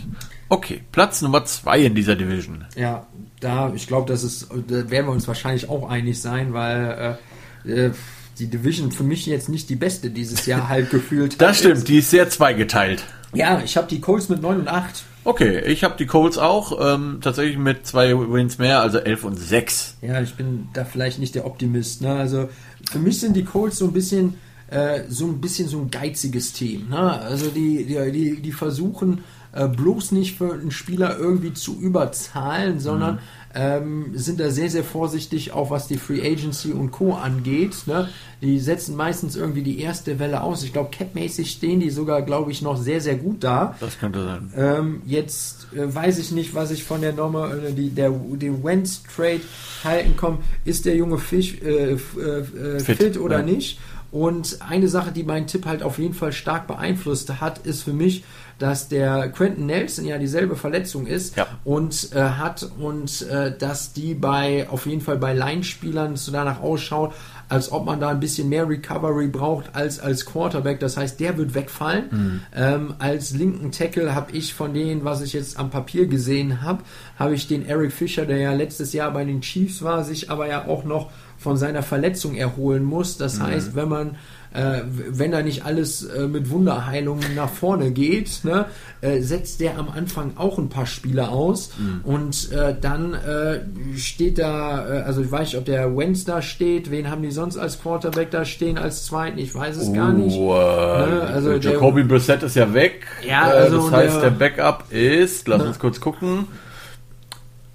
Okay, 0.48 0.82
Platz 0.92 1.22
Nummer 1.22 1.44
2 1.44 1.80
in 1.80 1.94
dieser 1.94 2.16
Division. 2.16 2.64
Ja, 2.76 3.06
da, 3.40 3.72
ich 3.74 3.86
glaube, 3.86 4.10
das 4.10 4.22
ist, 4.22 4.48
da 4.68 4.90
werden 4.90 5.06
wir 5.06 5.12
uns 5.12 5.26
wahrscheinlich 5.26 5.68
auch 5.68 5.88
einig 5.88 6.20
sein, 6.20 6.52
weil 6.52 7.18
äh, 7.64 7.86
äh, 7.86 7.92
die 8.38 8.46
Division 8.46 8.92
für 8.92 9.02
mich 9.02 9.26
jetzt 9.26 9.48
nicht 9.48 9.68
die 9.68 9.76
beste 9.76 10.10
dieses 10.10 10.46
Jahr 10.46 10.68
halt 10.68 10.90
gefühlt 10.90 11.34
hat. 11.34 11.40
Das 11.40 11.58
stimmt, 11.58 11.88
die 11.88 11.98
ist 11.98 12.10
sehr 12.10 12.28
zweigeteilt. 12.30 13.04
Ja, 13.32 13.62
ich 13.64 13.76
habe 13.76 13.86
die 13.86 14.00
Colts 14.00 14.28
mit 14.28 14.42
9 14.42 14.60
und 14.60 14.68
8. 14.68 15.04
Okay, 15.22 15.60
ich 15.60 15.84
habe 15.84 15.96
die 15.98 16.06
Colts 16.06 16.38
auch, 16.38 16.94
ähm, 16.94 17.18
tatsächlich 17.20 17.58
mit 17.58 17.86
zwei 17.86 18.16
Wins 18.16 18.58
mehr, 18.58 18.80
also 18.80 18.98
11 18.98 19.24
und 19.24 19.36
6. 19.36 19.98
Ja, 20.00 20.20
ich 20.20 20.34
bin 20.34 20.68
da 20.72 20.84
vielleicht 20.84 21.18
nicht 21.18 21.34
der 21.34 21.46
Optimist. 21.46 22.00
Ne? 22.00 22.14
Also 22.14 22.48
für 22.90 22.98
mich 22.98 23.20
sind 23.20 23.36
die 23.36 23.44
Colts 23.44 23.78
so 23.78 23.84
ein 23.84 23.92
bisschen 23.92 24.34
äh, 24.70 25.02
so 25.08 25.26
ein 25.26 25.40
bisschen 25.40 25.68
so 25.68 25.78
ein 25.80 25.90
geiziges 25.90 26.52
Team. 26.52 26.88
Ne? 26.90 26.98
Also 26.98 27.50
die, 27.50 27.84
die, 27.84 28.40
die, 28.40 28.52
versuchen 28.52 29.24
äh, 29.52 29.66
bloß 29.66 30.12
nicht 30.12 30.38
für 30.38 30.52
einen 30.52 30.70
Spieler 30.70 31.18
irgendwie 31.18 31.52
zu 31.52 31.80
überzahlen, 31.80 32.78
sondern 32.78 33.18
ähm, 33.52 34.12
sind 34.14 34.38
da 34.38 34.50
sehr, 34.50 34.70
sehr 34.70 34.84
vorsichtig, 34.84 35.52
auch 35.52 35.70
was 35.70 35.88
die 35.88 35.96
Free 35.96 36.20
Agency 36.20 36.72
und 36.72 36.92
Co. 36.92 37.14
angeht. 37.14 37.74
Ne? 37.86 38.08
Die 38.42 38.60
setzen 38.60 38.94
meistens 38.94 39.34
irgendwie 39.34 39.62
die 39.62 39.80
erste 39.80 40.20
Welle 40.20 40.42
aus. 40.42 40.62
Ich 40.62 40.72
glaube, 40.72 40.90
capmäßig 40.90 41.50
stehen 41.50 41.80
die 41.80 41.90
sogar, 41.90 42.22
glaube 42.22 42.52
ich, 42.52 42.62
noch 42.62 42.76
sehr, 42.76 43.00
sehr 43.00 43.16
gut 43.16 43.42
da. 43.42 43.74
Das 43.80 43.98
könnte 43.98 44.22
sein. 44.22 44.52
Ähm, 44.56 45.02
jetzt 45.04 45.66
äh, 45.74 45.92
weiß 45.92 46.18
ich 46.18 46.30
nicht, 46.30 46.54
was 46.54 46.70
ich 46.70 46.84
von 46.84 47.00
der 47.00 47.12
Nummer, 47.12 47.52
äh, 47.52 47.72
die, 47.72 47.90
der, 47.90 48.10
den 48.10 48.62
Wentz 48.62 49.02
Trade 49.14 49.40
halten 49.82 50.16
komme. 50.16 50.38
Ist 50.64 50.84
der 50.84 50.94
junge 50.94 51.18
Fisch 51.18 51.60
äh, 51.60 51.94
äh, 51.94 51.96
äh, 51.96 52.80
Fit, 52.80 52.98
fit, 52.98 53.18
oder 53.18 53.38
ja. 53.38 53.44
nicht? 53.44 53.80
Und 54.12 54.58
eine 54.68 54.88
Sache, 54.88 55.12
die 55.12 55.22
meinen 55.22 55.46
Tipp 55.46 55.66
halt 55.66 55.82
auf 55.82 55.98
jeden 55.98 56.14
Fall 56.14 56.32
stark 56.32 56.66
beeinflusst 56.66 57.40
hat, 57.40 57.58
ist 57.66 57.82
für 57.82 57.92
mich, 57.92 58.24
dass 58.58 58.88
der 58.88 59.30
Quentin 59.30 59.66
Nelson 59.66 60.04
ja 60.04 60.18
dieselbe 60.18 60.54
Verletzung 60.56 61.06
ist 61.06 61.36
Ja. 61.36 61.46
und 61.64 62.10
äh, 62.14 62.20
hat 62.20 62.68
und 62.78 63.22
äh, 63.22 63.56
dass 63.56 63.92
die 63.94 64.14
bei 64.14 64.68
auf 64.68 64.84
jeden 64.86 65.00
Fall 65.00 65.16
bei 65.16 65.32
Line-Spielern 65.32 66.16
so 66.16 66.30
danach 66.30 66.60
ausschaut, 66.60 67.14
als 67.48 67.72
ob 67.72 67.86
man 67.86 68.00
da 68.00 68.10
ein 68.10 68.20
bisschen 68.20 68.48
mehr 68.50 68.68
Recovery 68.68 69.28
braucht 69.28 69.74
als 69.74 69.98
als 69.98 70.26
Quarterback. 70.26 70.78
Das 70.80 70.96
heißt, 70.96 71.18
der 71.20 71.38
wird 71.38 71.54
wegfallen. 71.54 72.42
Ähm, 72.54 72.94
als 72.98 73.30
linken 73.32 73.72
Tackle 73.72 74.14
habe 74.14 74.32
ich 74.32 74.52
von 74.54 74.74
denen, 74.74 75.04
was 75.04 75.22
ich 75.22 75.32
jetzt 75.32 75.58
am 75.58 75.70
Papier 75.70 76.06
gesehen 76.06 76.62
habe, 76.62 76.82
habe 77.18 77.34
ich 77.34 77.48
den 77.48 77.64
Eric 77.66 77.92
Fischer, 77.92 78.26
der 78.26 78.38
ja 78.38 78.52
letztes 78.52 78.92
Jahr 78.92 79.10
bei 79.12 79.24
den 79.24 79.40
Chiefs 79.40 79.82
war, 79.82 80.04
sich 80.04 80.30
aber 80.30 80.48
ja 80.48 80.66
auch 80.66 80.84
noch 80.84 81.10
von 81.40 81.56
seiner 81.56 81.82
Verletzung 81.82 82.36
erholen 82.36 82.84
muss. 82.84 83.16
Das 83.16 83.40
heißt, 83.40 83.74
wenn 83.74 83.88
man 83.88 84.16
äh, 84.52 84.80
wenn 85.08 85.30
da 85.30 85.42
nicht 85.42 85.64
alles 85.64 86.02
äh, 86.02 86.26
mit 86.26 86.50
Wunderheilungen 86.50 87.36
nach 87.36 87.48
vorne 87.48 87.92
geht, 87.92 88.40
ne, 88.42 88.64
äh, 89.00 89.20
setzt 89.20 89.60
der 89.60 89.78
am 89.78 89.88
Anfang 89.88 90.32
auch 90.36 90.58
ein 90.58 90.68
paar 90.68 90.86
Spieler 90.86 91.30
aus 91.30 91.70
und 92.02 92.50
äh, 92.50 92.74
dann 92.80 93.14
äh, 93.14 93.60
steht 93.96 94.40
da, 94.40 94.88
äh, 94.88 95.00
also 95.02 95.20
ich 95.22 95.30
weiß 95.30 95.46
nicht, 95.50 95.56
ob 95.56 95.66
der 95.66 95.96
Wentz 95.96 96.24
da 96.24 96.42
steht, 96.42 96.90
wen 96.90 97.08
haben 97.08 97.22
die 97.22 97.30
sonst 97.30 97.58
als 97.58 97.80
Quarterback 97.80 98.32
da 98.32 98.44
stehen 98.44 98.76
als 98.76 99.06
zweiten, 99.06 99.38
ich 99.38 99.54
weiß 99.54 99.76
es 99.76 99.92
gar 99.92 100.12
nicht. 100.12 100.36
Oh, 100.36 100.52
Ne, 100.52 101.30
also 101.32 101.52
Jacoby 101.52 102.02
Brissett 102.02 102.42
ist 102.42 102.56
ja 102.56 102.74
weg. 102.74 103.06
Ja, 103.24 103.42
also 103.42 103.82
das 103.88 103.92
heißt, 103.92 104.14
der- 104.16 104.22
der 104.22 104.30
Backup 104.30 104.86
ist, 104.90 105.46
lass 105.46 105.62
Ne. 105.62 105.68
uns 105.68 105.78
kurz 105.78 106.00
gucken. 106.00 106.48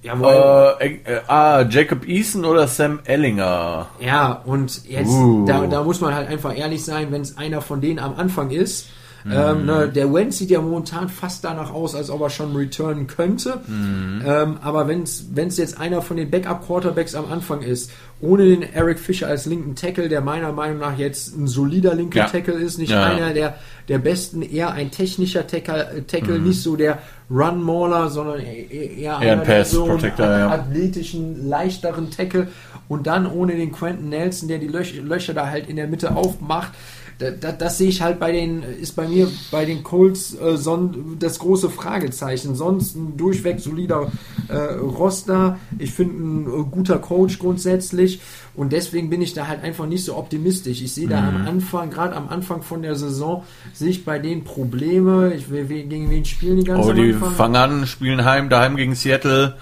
Jawohl. 0.06 0.76
Äh, 0.80 0.88
äh, 1.04 1.22
ah, 1.28 1.66
Jacob 1.68 2.08
Eason 2.08 2.46
oder 2.46 2.68
Sam 2.68 3.00
Ellinger? 3.06 3.88
Ja, 4.00 4.42
und 4.46 4.86
jetzt, 4.88 5.10
Uh. 5.10 5.46
da, 5.48 5.66
da 5.66 5.84
muss 5.84 6.00
man 6.00 6.14
halt 6.14 6.30
einfach 6.30 6.56
ehrlich 6.56 6.86
sein, 6.86 7.12
wenn 7.12 7.22
es 7.22 7.38
einer 7.38 7.62
von 7.62 7.82
denen 7.82 7.98
am 7.98 8.16
Anfang 8.16 8.52
ist. 8.52 8.88
Mhm. 9.26 9.32
Ähm, 9.34 9.66
ne, 9.66 9.90
der 9.90 10.14
Wentz 10.14 10.38
sieht 10.38 10.52
ja 10.52 10.62
momentan 10.62 11.10
fast 11.10 11.44
danach 11.44 11.74
aus, 11.74 11.96
als 11.96 12.12
ob 12.12 12.22
er 12.22 12.30
schon 12.30 12.56
returnen 12.56 13.08
könnte. 13.08 13.60
Mhm. 13.66 14.22
Ähm, 14.24 14.58
aber 14.62 14.88
wenn 14.88 15.02
es 15.02 15.58
jetzt 15.58 15.80
einer 15.80 16.04
von 16.04 16.18
den 16.18 16.30
Backup-Quarterbacks 16.30 17.16
am 17.16 17.32
Anfang 17.32 17.64
ist, 17.64 17.90
ohne 18.22 18.46
den 18.46 18.62
Eric 18.62 19.00
Fischer 19.00 19.28
als 19.28 19.48
linken 19.48 19.76
Tackle, 19.76 20.10
der 20.10 20.22
meiner 20.22 20.52
Meinung 20.52 20.78
nach 20.78 20.98
jetzt 20.98 21.36
ein 21.36 21.48
solider 21.48 21.96
linker 21.96 22.20
Ja. 22.20 22.26
Tackle 22.28 22.54
ist, 22.54 22.78
nicht 22.78 22.92
Ja, 22.92 23.04
einer 23.04 23.34
der, 23.34 23.56
der 23.90 23.98
besten, 23.98 24.44
eher 24.44 24.72
ein 24.74 24.92
technischer 24.92 25.48
Tackle, 25.48 25.90
äh, 25.90 25.96
Mhm. 26.02 26.08
Tackle 26.08 26.40
nicht 26.40 26.62
so 26.62 26.76
der 26.76 27.00
Run-Mauler, 27.32 28.10
sondern 28.12 28.40
eher, 28.42 28.72
eher 29.02 29.18
ein 29.18 29.30
einer, 29.40 29.44
der 29.44 29.66
so 29.66 29.86
einen 29.86 30.14
ja. 30.18 30.52
athletischen, 30.52 31.50
leichteren 31.50 32.12
Tackle 32.12 32.48
und 32.88 33.08
dann 33.08 33.26
ohne 33.26 33.56
den 33.56 33.72
Quentin 33.72 34.10
Nelson, 34.10 34.48
der 34.50 34.60
die 34.60 34.68
Löch 34.68 34.94
Löcher 35.02 35.34
da 35.34 35.48
halt 35.48 35.68
in 35.68 35.78
der 35.78 35.88
Mitte 35.88 36.16
aufmacht. 36.16 36.74
Da, 37.18 37.32
da, 37.32 37.52
das 37.54 37.78
sehe 37.78 37.88
ich 37.88 38.02
halt 38.02 38.20
bei 38.20 38.32
den, 38.34 38.62
ist 38.64 38.96
bei 38.96 39.08
mir 39.08 39.30
bei 39.52 39.64
den 39.66 39.84
Colts 39.84 40.36
äh, 40.38 40.58
son, 40.58 41.16
das 41.20 41.40
große 41.40 41.70
Fragezeichen. 41.70 42.56
Sonst 42.56 42.96
ein 42.96 43.16
durchweg 43.16 43.60
solider 43.62 44.12
äh, 44.50 44.56
Roster. 44.56 45.58
Ich 45.80 45.92
finde 45.94 46.16
ein 46.16 46.46
äh, 46.46 46.64
guter 46.70 46.98
Coach 47.00 47.40
grundsätzlich 47.40 48.20
und 48.54 48.74
deswegen 48.74 49.10
bin 49.10 49.22
ich 49.22 49.34
da 49.34 49.48
halt 49.48 49.64
einfach 49.64 49.86
nicht 49.86 50.04
so 50.04 50.18
optimistisch. 50.18 50.82
Ich 50.82 50.94
sehe 50.94 51.08
da 51.08 51.22
Mhm. 51.22 51.28
am 51.28 51.48
Anfang, 51.48 51.90
gerade 51.90 52.16
am 52.16 52.28
Anfang 52.28 52.62
von 52.62 52.82
der 52.82 52.96
Saison, 52.96 53.44
sehe 53.74 53.90
ich 53.90 54.04
bei 54.06 54.20
denen 54.20 54.44
Probleme. 54.44 55.34
Ich, 55.36 55.48
gegen 55.50 56.10
wen 56.10 56.26
spielen 56.26 56.58
die 56.58 56.64
ganz 56.66 56.86
Oh, 56.86 56.90
am 56.92 56.96
die 56.98 57.14
fangen 57.14 57.56
an, 57.56 57.88
spielen 57.88 58.26
heim, 58.26 58.50
daheim 58.50 58.76
gegen 58.76 58.94
Seattle, 58.96 59.56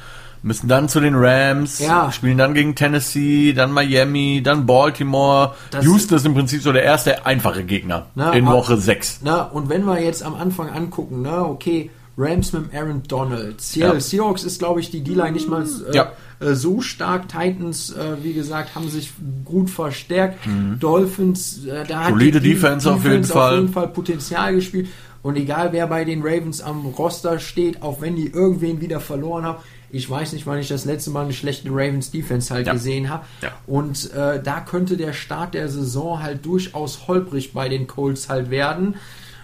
müssen 0.43 0.67
dann 0.67 0.89
zu 0.89 0.99
den 0.99 1.15
Rams, 1.15 1.79
Ja. 1.79 2.11
spielen 2.11 2.37
dann 2.37 2.53
gegen 2.53 2.75
Tennessee, 2.75 3.53
dann 3.53 3.71
Miami, 3.71 4.41
dann 4.43 4.65
Baltimore. 4.65 5.55
Das- 5.71 5.85
Houston 5.85 6.15
ist 6.15 6.25
im 6.25 6.33
Prinzip 6.33 6.61
so 6.61 6.71
der 6.71 6.83
erste 6.83 7.25
einfache 7.25 7.63
Gegner 7.63 8.07
Na, 8.15 8.31
in 8.33 8.45
Woche 8.45 8.77
6. 8.77 9.21
Na, 9.23 9.41
und 9.43 9.69
wenn 9.69 9.85
wir 9.85 9.99
jetzt 10.01 10.21
am 10.23 10.35
Anfang 10.35 10.69
angucken, 10.69 11.21
na, 11.23 11.41
okay, 11.43 11.89
Rams 12.15 12.53
mit 12.53 12.75
Aaron 12.75 13.01
Donald. 13.07 13.59
Seattle 13.59 13.95
Ja. 13.95 13.99
Seahawks 13.99 14.43
ist, 14.43 14.59
glaube 14.59 14.79
ich, 14.81 14.91
die 14.91 15.01
D-Line 15.03 15.31
nicht 15.31 15.49
mal 15.49 15.63
äh, 15.63 15.95
Ja. 15.95 16.11
äh, 16.39 16.53
so 16.53 16.79
stark. 16.81 17.27
Titans, 17.27 17.89
äh, 17.91 18.17
wie 18.21 18.33
gesagt, 18.33 18.75
haben 18.75 18.87
sich 18.87 19.11
gut 19.45 19.71
verstärkt. 19.71 20.37
Dolphins, 20.79 21.65
äh, 21.65 21.85
da 21.87 22.01
hat 22.03 22.09
Mhm. 22.11 22.19
Solide 22.19 22.41
die 22.41 22.49
Defense 22.53 22.91
auf 22.91 23.03
jeden 23.03 23.23
auf 23.23 23.29
Fall. 23.31 23.55
jeden 23.55 23.69
Fall 23.73 23.87
Potenzial 23.87 24.53
gespielt. 24.53 24.89
Und 25.23 25.37
egal 25.37 25.69
wer 25.71 25.87
bei 25.87 26.03
den 26.03 26.21
Ravens 26.21 26.61
am 26.61 26.85
Roster 26.85 27.39
steht, 27.39 27.81
auch 27.81 28.01
wenn 28.01 28.15
die 28.17 28.27
irgendwen 28.27 28.81
wieder 28.81 28.99
verloren 28.99 29.45
haben, 29.45 29.57
ich 29.93 30.09
weiß 30.09 30.33
nicht, 30.33 30.47
wann 30.47 30.57
ich 30.59 30.67
das 30.67 30.85
letzte 30.85 31.11
Mal 31.11 31.23
eine 31.25 31.33
schlechte 31.33 31.69
Ravens 31.69 32.09
Defense 32.11 32.53
halt 32.53 32.65
Ja. 32.67 32.73
gesehen 32.73 33.09
habe. 33.09 33.25
Ja. 33.41 33.51
Und 33.67 34.11
äh, 34.13 34.41
da 34.41 34.59
könnte 34.59 34.97
der 34.97 35.13
Start 35.13 35.53
der 35.53 35.69
Saison 35.69 36.21
halt 36.21 36.45
durchaus 36.45 37.07
holprig 37.07 37.53
bei 37.53 37.69
den 37.69 37.85
Colts 37.87 38.27
halt 38.27 38.49
werden. 38.49 38.95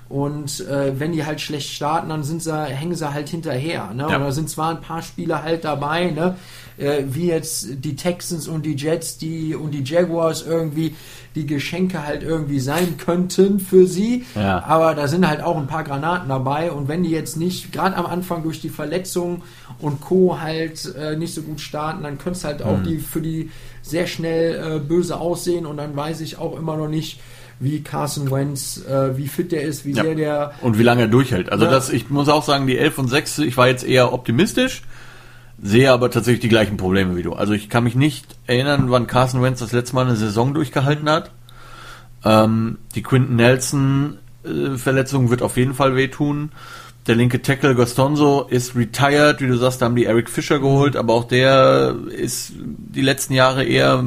Und 0.10 0.62
äh, 0.68 1.00
wenn 1.00 1.12
die 1.12 1.24
halt 1.24 1.40
schlecht 1.40 1.70
starten, 1.70 2.10
dann 2.10 2.24
sind 2.24 2.42
sie, 2.42 2.52
hängen 2.66 2.96
sie 2.96 3.14
halt 3.14 3.30
hinterher. 3.30 3.92
Ne? 3.94 4.08
Ja. 4.10 4.16
Oder 4.16 4.32
sind 4.32 4.50
zwar 4.50 4.72
ein 4.72 4.82
paar 4.82 5.04
Spieler 5.04 5.44
halt 5.44 5.64
dabei, 5.64 6.10
ne? 6.10 6.36
äh, 6.80 7.04
wie 7.10 7.28
jetzt 7.28 7.68
die 7.86 7.96
Texans 7.96 8.48
und 8.48 8.66
die 8.66 8.76
Jets 8.76 9.20
die 9.20 9.54
und 9.54 9.72
die 9.72 9.84
Jaguars 9.84 10.42
irgendwie 10.42 10.96
die 11.36 11.46
Geschenke 11.46 12.04
halt 12.08 12.24
irgendwie 12.24 12.60
sein 12.60 12.98
könnten 12.98 13.60
für 13.60 13.86
sie. 13.86 14.26
Ja. 14.34 14.64
Aber 14.64 14.96
da 14.96 15.08
sind 15.08 15.28
halt 15.28 15.44
auch 15.44 15.58
ein 15.58 15.68
paar 15.68 15.84
Granaten 15.84 16.28
dabei. 16.28 16.72
Und 16.72 16.88
wenn 16.88 17.04
die 17.04 17.12
jetzt 17.12 17.38
nicht, 17.38 17.72
gerade 17.72 17.96
am 17.96 18.08
Anfang 18.08 18.42
durch 18.42 18.60
die 18.62 18.70
Verletzungen 18.70 19.44
und 19.80 20.02
Co. 20.02 20.40
halt 20.42 20.92
äh, 20.96 21.16
nicht 21.18 21.36
so 21.36 21.44
gut 21.44 21.62
starten, 21.62 22.02
dann 22.02 22.18
könnte 22.18 22.40
es 22.40 22.44
halt 22.46 22.62
Mhm. 22.62 22.66
auch 22.66 22.82
die 22.82 22.98
für 22.98 23.22
die 23.22 23.52
sehr 23.84 24.08
schnell 24.08 24.78
äh, 24.78 24.80
böse 24.80 25.20
aussehen. 25.20 25.68
Und 25.68 25.78
dann 25.78 25.96
weiß 25.96 26.22
ich 26.22 26.40
auch 26.40 26.58
immer 26.58 26.76
noch 26.78 26.90
nicht, 26.90 27.20
wie 27.60 27.82
Carson 27.84 28.32
Wentz, 28.32 28.82
äh, 28.86 29.18
wie 29.18 29.28
fit 29.28 29.52
der 29.52 29.64
ist, 29.64 29.86
wie 29.86 29.92
Ja. 29.92 30.04
sehr 30.04 30.16
der 30.16 30.54
Und 30.62 30.78
wie 30.80 30.84
lange 30.84 31.02
er 31.04 31.08
durchhält. 31.08 31.52
Also 31.52 31.66
Ja. 31.66 31.72
das, 31.72 31.90
ich 31.90 32.10
muss 32.10 32.30
auch 32.30 32.44
sagen, 32.44 32.68
die 32.68 32.78
11 32.78 32.98
und 32.98 33.08
6, 33.10 33.40
ich 33.40 33.58
war 33.58 33.68
jetzt 33.68 33.86
eher 33.86 34.14
optimistisch, 34.14 34.82
sehe 35.62 35.92
aber 35.92 36.10
tatsächlich 36.10 36.40
die 36.42 36.48
gleichen 36.50 36.78
Probleme 36.78 37.16
wie 37.18 37.24
du. 37.24 37.34
Also 37.34 37.54
ich 37.54 37.70
kann 37.70 37.84
mich 37.84 37.96
nicht 37.96 38.26
erinnern, 38.48 38.86
wann 38.92 39.08
Carson 39.08 39.42
Wentz 39.42 39.60
das 39.60 39.74
letzte 39.74 39.96
Mal 39.96 40.06
eine 40.06 40.16
Saison 40.16 40.54
durchgehalten 40.54 41.10
hat. 41.10 41.32
Ähm, 42.24 42.78
die 42.96 43.04
Quinton 43.04 43.36
Nelson 43.36 44.18
äh, 44.46 44.78
Verletzung 44.78 45.30
wird 45.30 45.42
auf 45.42 45.58
jeden 45.58 45.74
Fall 45.74 45.96
wehtun. 45.96 46.52
Der 47.08 47.16
linke 47.16 47.42
Tackle 47.42 47.76
Gostonzo 47.76 48.46
ist 48.50 48.76
retired, 48.76 49.42
wie 49.42 49.48
du 49.48 49.58
sagst, 49.58 49.82
da 49.82 49.86
haben 49.86 49.96
die 49.96 50.06
Eric 50.06 50.30
Fischer 50.30 50.60
geholt, 50.60 50.96
aber 50.96 51.14
auch 51.14 51.24
der 51.24 51.96
ist 52.16 52.52
die 52.58 53.02
letzten 53.02 53.34
Jahre 53.34 53.64
eher 53.64 54.04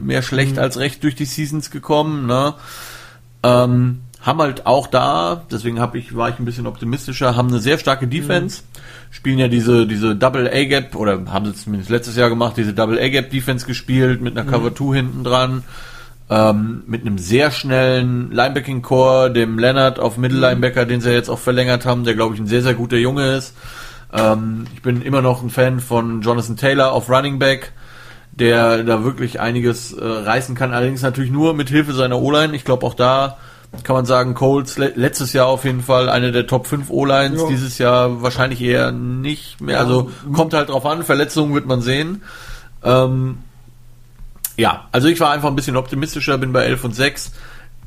mehr 0.00 0.22
schlecht 0.22 0.58
als 0.58 0.78
recht 0.78 1.02
durch 1.02 1.14
die 1.14 1.24
Seasons 1.24 1.70
gekommen. 1.70 2.26
Ne? 2.26 2.54
Ähm, 3.42 4.00
haben 4.20 4.40
halt 4.40 4.66
auch 4.66 4.88
da, 4.88 5.42
deswegen 5.50 5.80
hab 5.80 5.94
ich, 5.94 6.16
war 6.16 6.28
ich 6.28 6.38
ein 6.38 6.44
bisschen 6.44 6.66
optimistischer, 6.66 7.36
haben 7.36 7.48
eine 7.48 7.60
sehr 7.60 7.78
starke 7.78 8.08
Defense, 8.08 8.62
spielen 9.10 9.38
ja 9.38 9.48
diese, 9.48 9.86
diese 9.86 10.16
Double 10.16 10.48
A-Gap, 10.48 10.96
oder 10.96 11.24
haben 11.26 11.46
sie 11.46 11.54
zumindest 11.54 11.90
letztes 11.90 12.16
Jahr 12.16 12.28
gemacht, 12.28 12.56
diese 12.56 12.74
Double 12.74 12.98
A-Gap 12.98 13.30
Defense 13.30 13.66
gespielt, 13.66 14.20
mit 14.20 14.36
einer 14.36 14.50
Cover 14.50 14.74
2 14.74 14.96
hinten 14.96 15.22
dran, 15.22 15.62
ähm, 16.30 16.82
mit 16.86 17.02
einem 17.02 17.16
sehr 17.18 17.50
schnellen 17.50 18.30
Linebacking 18.32 18.82
Core, 18.82 19.30
dem 19.30 19.58
Leonard 19.58 19.98
auf 19.98 20.18
Mittellinebacker, 20.18 20.84
den 20.84 21.00
sie 21.00 21.12
jetzt 21.12 21.30
auch 21.30 21.38
verlängert 21.38 21.86
haben, 21.86 22.04
der 22.04 22.14
glaube 22.14 22.34
ich 22.34 22.40
ein 22.40 22.46
sehr, 22.46 22.62
sehr 22.62 22.74
guter 22.74 22.98
Junge 22.98 23.36
ist. 23.36 23.54
Ähm, 24.12 24.64
ich 24.74 24.82
bin 24.82 25.00
immer 25.02 25.22
noch 25.22 25.42
ein 25.42 25.50
Fan 25.50 25.80
von 25.80 26.22
Jonathan 26.22 26.56
Taylor 26.56 26.92
auf 26.92 27.08
Running 27.08 27.38
Back, 27.38 27.72
der 28.38 28.84
da 28.84 29.04
wirklich 29.04 29.40
einiges 29.40 29.92
äh, 29.92 30.04
reißen 30.04 30.54
kann, 30.54 30.72
allerdings 30.72 31.02
natürlich 31.02 31.30
nur 31.30 31.54
mit 31.54 31.68
Hilfe 31.68 31.92
seiner 31.92 32.18
O-Line. 32.20 32.54
Ich 32.54 32.64
glaube 32.64 32.86
auch 32.86 32.94
da 32.94 33.36
kann 33.84 33.94
man 33.96 34.06
sagen, 34.06 34.32
Colts 34.32 34.78
le 34.78 34.92
letztes 34.96 35.34
Jahr 35.34 35.46
auf 35.46 35.64
jeden 35.64 35.82
Fall 35.82 36.08
eine 36.08 36.32
der 36.32 36.46
Top 36.46 36.66
5 36.66 36.88
O-Lines, 36.88 37.42
Ja. 37.42 37.48
dieses 37.48 37.76
Jahr 37.76 38.22
wahrscheinlich 38.22 38.62
eher 38.62 38.92
nicht 38.92 39.60
mehr. 39.60 39.78
Also 39.78 40.10
kommt 40.32 40.54
halt 40.54 40.70
drauf 40.70 40.86
an, 40.86 41.02
Verletzungen 41.02 41.54
wird 41.54 41.66
man 41.66 41.82
sehen. 41.82 42.22
Ähm, 42.82 43.38
ja, 44.56 44.86
also 44.90 45.08
ich 45.08 45.20
war 45.20 45.30
einfach 45.32 45.48
ein 45.48 45.56
bisschen 45.56 45.76
optimistischer, 45.76 46.38
bin 46.38 46.52
bei 46.52 46.64
11 46.64 46.84
und 46.84 46.94
6, 46.94 47.32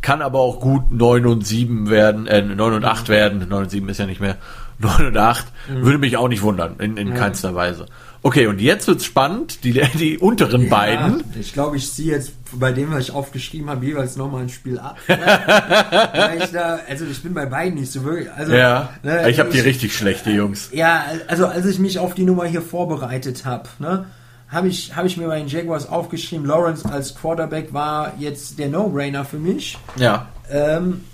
kann 0.02 0.22
aber 0.22 0.40
auch 0.40 0.60
gut 0.60 0.92
9 0.92 1.26
und 1.26 1.46
7 1.48 1.90
werden, 1.90 2.28
äh, 2.28 2.42
9 2.44 2.74
und 2.74 2.86
8 2.86 3.10
werden, 3.10 3.48
9 3.50 3.64
und 3.64 3.70
7 3.72 3.90
ist 3.90 3.98
ja 3.98 4.06
nicht 4.06 4.22
mehr, 4.22 4.38
9 4.80 5.08
und 5.08 5.18
8, 5.18 5.46
würde 5.68 5.98
mich 5.98 6.16
auch 6.18 6.28
nicht 6.28 6.44
wundern, 6.44 6.76
in, 6.80 6.96
in 6.98 7.14
keinster 7.16 7.56
Weise. 7.56 7.88
Okay, 8.24 8.46
und 8.46 8.62
jetzt 8.62 8.88
wird's 8.88 9.04
spannend, 9.06 9.64
die, 9.64 9.74
die 9.98 10.18
unteren 10.20 10.70
beiden. 10.70 11.20
Ja, 11.20 11.26
ich 11.40 11.54
glaube, 11.54 11.78
ich 11.78 11.92
ziehe 11.92 12.12
jetzt 12.12 12.34
bei 12.54 12.72
dem, 12.72 12.92
was 12.92 13.06
ich 13.06 13.12
aufgeschrieben 13.12 13.70
habe, 13.70 13.84
jeweils 13.86 14.16
nochmal 14.16 14.44
ein 14.44 14.50
Spiel 14.50 14.78
ab. 14.78 14.98
Weil 15.08 16.44
ich 16.44 16.52
da, 16.52 16.80
also 16.88 17.06
ich 17.06 17.24
bin 17.24 17.34
bei 17.34 17.48
beiden 17.48 17.80
nicht 17.80 17.92
so 17.92 18.04
wirklich. 18.04 18.32
Also, 18.32 18.54
Ja, 18.54 18.90
ne, 19.02 19.28
ich 19.30 19.40
habe 19.40 19.50
die 19.50 19.60
richtig 19.60 19.96
schlechte, 19.96 20.30
Jungs. 20.30 20.70
Ja, 20.72 21.04
also 21.28 21.48
als 21.48 21.66
ich 21.66 21.80
mich 21.80 21.98
auf 21.98 22.14
die 22.14 22.24
Nummer 22.24 22.46
hier 22.46 22.62
vorbereitet 22.62 23.46
habe, 23.46 23.68
ne, 23.80 24.06
habe 24.50 24.68
ich, 24.68 24.96
hab 24.96 25.06
ich 25.06 25.18
mir 25.18 25.28
bei 25.28 25.40
den 25.40 25.48
Jaguars 25.48 25.90
aufgeschrieben, 25.90 26.46
Lawrence 26.46 26.86
als 26.88 27.16
Quarterback 27.16 27.74
war 27.74 28.14
jetzt 28.20 28.60
der 28.60 28.70
No-Brainer 28.70 29.26
für 29.26 29.40
mich. 29.40 29.80
Ja, 29.96 30.28
Ähm, 30.50 31.06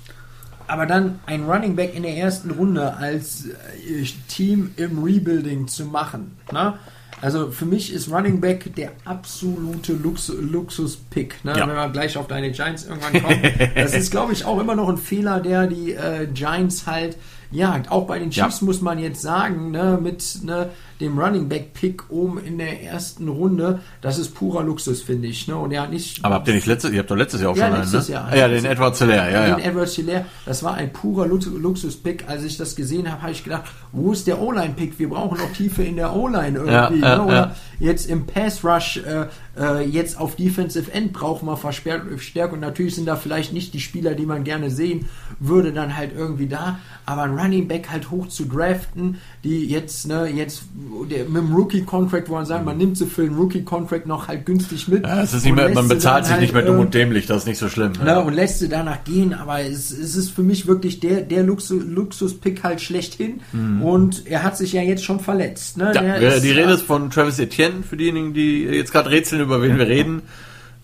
aber 0.68 0.86
dann 0.86 1.20
ein 1.26 1.46
Running 1.46 1.78
Back 1.78 1.96
in 1.96 2.04
der 2.04 2.18
ersten 2.18 2.52
Runde 2.52 2.98
als 2.98 3.46
äh, 3.46 4.04
Team 4.28 4.72
im 4.76 5.02
Rebuilding 5.02 5.68
zu 5.68 5.86
machen. 5.86 6.36
Ne? 6.52 6.74
Also 7.22 7.50
für 7.52 7.66
mich 7.66 7.92
ist 7.92 8.12
Running 8.12 8.40
Back 8.40 8.76
der 8.76 8.92
absolute 9.06 9.94
Lux 9.94 10.30
Luxus-Pick. 10.30 11.44
Ne? 11.44 11.54
Ja. 11.58 11.68
Wenn 11.68 11.76
wir 11.76 11.90
gleich 11.90 12.16
auf 12.18 12.28
deine 12.28 12.52
Giants 12.52 12.86
irgendwann 12.86 13.22
kommen. 13.24 13.42
das 13.76 13.94
ist, 13.96 14.12
glaube 14.12 14.34
ich, 14.34 14.46
auch 14.46 14.60
immer 14.60 14.76
noch 14.76 14.90
ein 14.90 14.98
Fehler, 14.98 15.40
der 15.40 15.68
die 15.68 15.94
äh, 15.94 16.28
Giants 16.28 16.86
halt 16.86 17.18
jagt. 17.52 17.92
Auch 17.92 18.06
bei 18.06 18.20
den 18.20 18.30
Chiefs 18.30 18.62
Ja. 18.62 18.66
muss 18.66 18.82
man 18.82 19.00
jetzt 19.00 19.22
sagen, 19.22 19.72
ne, 19.72 19.98
mit 20.02 20.40
ne, 20.44 20.70
dem 21.00 21.20
Running 21.20 21.48
Back 21.48 21.74
Pick 21.74 22.10
oben 22.10 22.40
in 22.40 22.58
der 22.58 22.84
ersten 22.84 23.28
Runde, 23.28 23.80
das 24.02 24.18
ist 24.18 24.34
purer 24.34 24.64
Luxus, 24.64 25.02
finde 25.02 25.28
ich. 25.28 25.48
Ne? 25.48 25.56
Und 25.56 25.72
er 25.72 25.84
hat 25.84 25.92
nicht 25.92 26.24
aber 26.26 26.36
habt 26.36 26.48
ihr 26.48 26.54
nicht 26.56 26.66
letztes, 26.68 26.92
ihr 26.92 27.00
habt 27.00 27.12
doch 27.12 27.16
letztes 27.16 27.42
Jahr 27.42 27.52
auch 27.52 27.58
Ja, 27.58 27.68
schon 27.68 27.76
einen, 27.82 27.92
ne? 27.92 28.04
Jahr. 28.08 28.28
Ah, 28.32 28.36
ja, 28.36 28.48
den 28.48 28.66
Edward 28.66 28.96
Zeller, 28.96 29.30
ja, 29.32 29.46
den 29.56 29.60
ja. 29.64 29.70
Edward 29.70 29.90
Hilaire, 29.90 30.26
das 30.46 30.64
war 30.64 30.74
ein 30.76 30.92
purer 30.94 31.28
Lux- 31.28 31.46
Luxus-Pick. 31.48 32.26
Als 32.28 32.44
ich 32.44 32.58
das 32.58 32.76
gesehen 32.76 33.12
habe, 33.12 33.22
habe 33.22 33.32
ich 33.32 33.44
gedacht, 33.44 33.66
wo 33.92 34.12
ist 34.12 34.28
der 34.28 34.42
O-Line-Pick? 34.42 34.98
Wir 35.00 35.10
brauchen 35.10 35.38
noch 35.38 35.52
Tiefe 35.54 35.84
in 35.84 35.96
der 35.98 36.16
O-Line 36.16 36.58
irgendwie. 36.60 37.00
Ja, 37.02 37.18
ne? 37.18 37.24
Oder. 37.26 37.56
Jetzt 37.80 38.10
im 38.10 38.26
Pass-Rush, 38.26 38.98
äh, 38.98 39.26
äh, 39.60 39.84
jetzt 39.86 40.20
auf 40.20 40.36
Defensive 40.36 40.92
End 40.92 41.14
brauchen 41.14 41.48
wir 41.48 41.58
Verstärkung. 41.58 42.60
Natürlich 42.60 42.96
sind 42.96 43.08
da 43.08 43.16
vielleicht 43.16 43.54
nicht 43.54 43.74
die 43.74 43.80
Spieler, 43.80 44.14
die 44.16 44.26
man 44.26 44.44
gerne 44.44 44.70
sehen 44.70 45.06
würde, 45.40 45.72
dann 45.74 45.96
halt 45.98 46.12
irgendwie 46.16 46.48
da. 46.48 46.80
Aber 47.06 47.24
ein 47.24 47.38
Running 47.38 47.68
Back 47.68 47.90
halt 47.92 48.12
hoch 48.12 48.28
zu 48.28 48.46
draften, 48.46 49.18
die 49.44 49.66
jetzt, 49.66 50.08
ne, 50.08 50.28
jetzt 50.28 50.64
der, 51.10 51.26
mit 51.26 51.38
dem 51.38 51.54
Rookie-Contract, 51.56 52.30
wo 52.30 52.34
man 52.34 52.46
sagt, 52.46 52.66
man 52.66 52.78
nimmt 52.78 52.98
sie 52.98 53.06
für 53.06 53.24
den 53.24 53.36
Rookie-Contract 53.36 54.06
noch 54.08 54.28
halt 54.28 54.46
günstig 54.46 54.88
mit. 54.88 55.06
Ja, 55.06 55.22
und 55.22 55.56
mehr, 55.56 55.70
man 55.70 55.88
bezahlt 55.88 56.26
sich 56.26 56.34
halt, 56.34 56.42
nicht 56.42 56.54
mehr 56.54 56.64
dumm 56.64 56.78
äh, 56.78 56.82
und 56.82 56.94
dämlich, 56.94 57.26
das 57.26 57.40
ist 57.44 57.48
nicht 57.48 57.58
so 57.58 57.70
schlimm. 57.70 57.94
Ne, 58.04 58.22
und 58.24 58.34
lässt 58.34 58.60
sie 58.60 58.70
danach 58.70 59.04
gehen, 59.04 59.34
aber 59.34 59.62
es, 59.62 59.92
es 59.92 60.16
ist 60.16 60.32
für 60.32 60.44
mich 60.44 60.68
wirklich 60.68 61.00
der, 61.00 61.22
der 61.22 61.44
Luxus, 61.44 61.84
Luxus-Pick 61.84 62.64
halt 62.64 62.82
schlechthin. 62.82 63.42
Und 63.82 64.26
er 64.28 64.44
hat 64.44 64.58
sich 64.58 64.74
ja 64.74 64.82
jetzt 64.82 65.04
schon 65.04 65.20
verletzt. 65.20 65.78
Ne? 65.78 65.92
Ja, 65.96 66.02
wir- 66.20 66.34
ist, 66.36 66.44
die 66.44 66.52
Rede 66.52 66.72
äh, 66.72 66.76
ist 66.76 66.84
von 66.84 67.10
Travis 67.10 67.40
Etienne, 67.40 67.67
für 67.84 67.98
diejenigen, 67.98 68.34
die 68.34 68.64
jetzt 68.64 68.92
gerade 68.92 69.10
rätseln, 69.10 69.42
über 69.42 69.62
wen 69.62 69.78
wir 69.78 69.88
reden. 69.88 70.22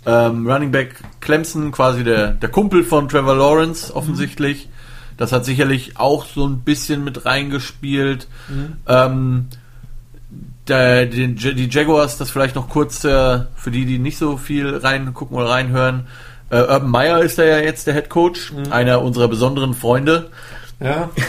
Ähm, 0.05 0.47
Running 0.49 0.71
Back 0.71 0.95
Clemson, 1.21 1.71
quasi 1.71 2.03
der, 2.03 2.31
der 2.31 2.49
Kumpel 2.49 2.83
von 2.83 3.07
Trevor 3.09 3.35
Lawrence, 3.35 3.95
offensichtlich. 3.95 4.69
Das 5.17 5.31
hat 5.31 5.45
sicherlich 5.45 5.97
auch 5.97 6.25
so 6.25 6.45
ein 6.47 6.59
bisschen 6.61 7.03
mit 7.03 7.25
reingespielt. 7.25 8.27
Ähm, 8.87 9.47
der, 10.67 11.05
Ja- 11.05 11.51
die 11.53 11.69
Jaguars, 11.69 12.17
das 12.17 12.31
vielleicht 12.31 12.55
noch 12.55 12.69
kurz 12.69 13.03
äh, 13.03 13.41
für 13.55 13.71
die, 13.71 13.85
die 13.85 13.99
nicht 13.99 14.17
so 14.17 14.37
viel 14.37 14.75
reingucken 14.77 15.37
oder 15.37 15.49
reinhören. 15.49 16.07
Äh, 16.49 16.57
Urban 16.61 16.89
Meyer 16.89 17.21
ist 17.21 17.37
da 17.37 17.43
ja 17.43 17.59
jetzt 17.59 17.87
der 17.87 17.93
Head 17.93 18.09
Coach, 18.09 18.51
einer 18.69 19.01
unserer 19.01 19.27
besonderen 19.27 19.73
Freunde. 19.73 20.29
Ja, 20.79 21.09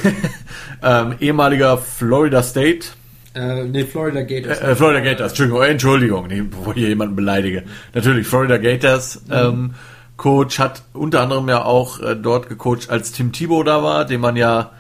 Ähm, 0.82 1.14
ehemaliger 1.20 1.78
Florida 1.78 2.42
State 2.42 2.88
äh, 3.34 3.64
nee, 3.64 3.84
Florida 3.84 4.22
Gators. 4.22 4.60
äh, 4.60 4.76
Florida 4.76 5.00
Gators, 5.00 5.32
Entschuldigung, 5.32 5.62
äh, 5.62 5.68
Entschuldigung, 5.68 6.26
nicht, 6.28 6.50
bevor 6.50 6.72
ich 6.74 6.80
hier 6.80 6.88
jemanden 6.88 7.16
beleidige. 7.16 7.64
Natürlich, 7.92 8.26
Florida 8.26 8.58
Gators 8.58 9.22
ähm, 9.30 9.74
Coach 10.16 10.58
hat 10.58 10.82
unter 10.92 11.20
anderem 11.20 11.48
ja 11.48 11.64
auch 11.64 12.00
äh, 12.00 12.14
dort 12.14 12.48
gecoacht, 12.48 12.90
als 12.90 13.12
Tim 13.12 13.32
Thibault 13.32 13.66
da 13.66 13.82
war, 13.82 14.04
den 14.04 14.20
man 14.20 14.36
ja 14.36 14.70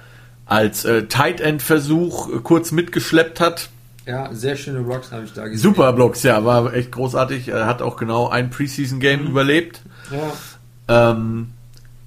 als 0.46 0.84
äh, 0.84 1.04
Tight 1.04 1.40
End 1.40 1.62
Versuch 1.62 2.32
äh, 2.32 2.38
kurz 2.42 2.70
mitgeschleppt 2.72 3.40
hat. 3.40 3.68
Ja, 4.06 4.28
sehr 4.32 4.54
schöne 4.56 4.80
Rocks 4.80 5.10
habe 5.12 5.24
ich 5.24 5.32
da 5.32 5.44
gesehen. 5.44 5.58
Super 5.58 5.92
Blocks, 5.94 6.22
ja, 6.22 6.44
war 6.44 6.74
echt 6.74 6.92
großartig. 6.92 7.48
Er 7.48 7.66
hat 7.66 7.80
auch 7.80 7.96
genau 7.96 8.28
ein 8.28 8.50
Preseason 8.50 9.00
Game 9.00 9.26
überlebt. 9.26 9.80
Ja. 10.10 11.10
Ähm, 11.10 11.48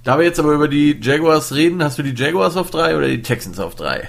da 0.04 0.18
wir 0.20 0.26
jetzt 0.26 0.39
aber 0.39 0.54
über 0.54 0.68
die 0.68 0.98
Jaguars 1.02 1.56
reden, 1.56 1.84
hast 1.84 1.98
du 1.98 2.04
die 2.04 2.14
Jaguars 2.14 2.56
auf 2.56 2.70
drei 2.70 2.95
oder 2.95 3.08
die 3.08 3.24
Texans 3.24 3.60
auf 3.60 3.76
drei? 3.76 4.08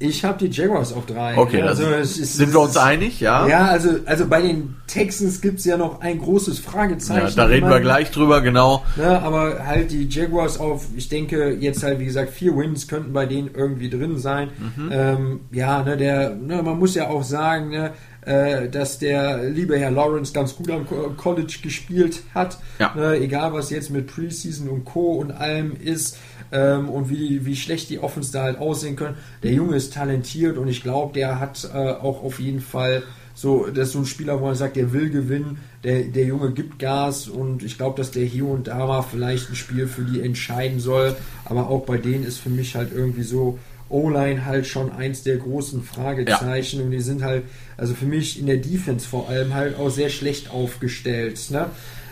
Ich 0.00 0.24
habe 0.24 0.38
die 0.38 0.54
Jaguars 0.54 0.92
auf 0.92 1.06
drei. 1.06 1.36
Okay, 1.36 1.60
also 1.62 1.84
ist, 1.84 2.14
sind 2.14 2.52
wir 2.52 2.60
uns 2.60 2.76
einig, 2.76 3.18
ja? 3.18 3.48
Ja, 3.48 3.66
also, 3.66 3.96
also 4.06 4.28
bei 4.28 4.42
den 4.42 4.76
Texans 4.86 5.40
gibt 5.40 5.58
es 5.58 5.64
ja 5.64 5.76
noch 5.76 6.00
ein 6.00 6.20
großes 6.20 6.60
Fragezeichen. 6.60 7.26
Ja, 7.26 7.34
da 7.34 7.44
reden 7.46 7.68
wir 7.68 7.80
gleich 7.80 8.12
drüber, 8.12 8.40
genau. 8.40 8.84
Ne, 8.96 9.20
aber 9.20 9.66
halt 9.66 9.90
die 9.90 10.08
Jaguars 10.08 10.60
auf, 10.60 10.86
ich 10.94 11.08
denke, 11.08 11.56
jetzt 11.58 11.82
halt, 11.82 11.98
wie 11.98 12.04
gesagt, 12.04 12.30
vier 12.30 12.56
Wins 12.56 12.86
könnten 12.86 13.12
bei 13.12 13.26
denen 13.26 13.50
irgendwie 13.52 13.90
drin 13.90 14.18
sein. 14.18 14.50
Mhm. 14.76 14.88
Ähm, 14.92 15.40
ja, 15.50 15.82
ne, 15.82 15.96
der, 15.96 16.30
ne, 16.34 16.62
man 16.62 16.78
muss 16.78 16.94
ja 16.94 17.08
auch 17.08 17.24
sagen, 17.24 17.70
ne, 17.70 17.92
äh, 18.20 18.68
dass 18.68 18.98
der 19.00 19.50
liebe 19.50 19.78
Herr 19.78 19.90
Lawrence 19.90 20.32
ganz 20.32 20.54
gut 20.54 20.70
am 20.70 20.86
College 21.16 21.58
gespielt 21.62 22.22
hat. 22.34 22.58
Ja. 22.78 22.92
Ne, 22.94 23.16
egal 23.16 23.52
was 23.52 23.70
jetzt 23.70 23.90
mit 23.90 24.06
Preseason 24.06 24.68
und 24.68 24.84
Co. 24.84 25.14
und 25.14 25.32
allem 25.32 25.76
ist 25.80 26.18
ähm, 26.52 26.88
und 26.88 27.10
wie, 27.10 27.44
wie 27.44 27.56
schlecht 27.56 27.90
die 27.90 27.98
Offens 27.98 28.30
da 28.30 28.42
halt 28.42 28.58
aussehen 28.58 28.96
können. 28.96 29.16
Der 29.42 29.52
Junge 29.52 29.76
ist 29.76 29.94
talentiert 29.94 30.56
und 30.56 30.68
ich 30.68 30.82
glaube, 30.82 31.14
der 31.14 31.40
hat 31.40 31.68
äh, 31.72 31.76
auch 31.76 32.22
auf 32.22 32.40
jeden 32.40 32.60
Fall 32.60 33.02
so, 33.34 33.66
das 33.66 33.88
ist 33.88 33.92
so 33.92 34.00
ein 34.00 34.06
Spieler, 34.06 34.40
wo 34.40 34.46
man 34.46 34.56
sagt, 34.56 34.74
der 34.74 34.92
will 34.92 35.10
gewinnen, 35.10 35.58
der, 35.84 36.02
der 36.02 36.24
Junge 36.24 36.50
gibt 36.50 36.80
Gas 36.80 37.28
und 37.28 37.62
ich 37.62 37.76
glaube, 37.76 37.96
dass 37.96 38.10
der 38.10 38.24
hier 38.24 38.46
und 38.46 38.66
da 38.66 38.84
mal 38.84 39.02
vielleicht 39.02 39.48
ein 39.48 39.54
Spiel 39.54 39.86
für 39.86 40.02
die 40.02 40.20
entscheiden 40.22 40.80
soll. 40.80 41.14
Aber 41.44 41.70
auch 41.70 41.84
bei 41.84 41.98
denen 41.98 42.24
ist 42.24 42.38
für 42.38 42.50
mich 42.50 42.74
halt 42.74 42.92
irgendwie 42.92 43.22
so 43.22 43.56
O-Line 43.90 44.44
halt 44.44 44.66
schon 44.66 44.90
eins 44.90 45.22
der 45.22 45.36
großen 45.36 45.84
Fragezeichen 45.84 46.80
ja. 46.80 46.84
und 46.84 46.90
die 46.90 47.00
sind 47.00 47.22
halt, 47.22 47.44
also 47.76 47.94
für 47.94 48.06
mich 48.06 48.40
in 48.40 48.46
der 48.46 48.56
Defense 48.56 49.06
vor 49.06 49.28
allem 49.28 49.54
halt 49.54 49.78
auch 49.78 49.90
sehr 49.90 50.10
schlecht 50.10 50.50
aufgestellt. 50.50 51.38
Ne? 51.50 51.66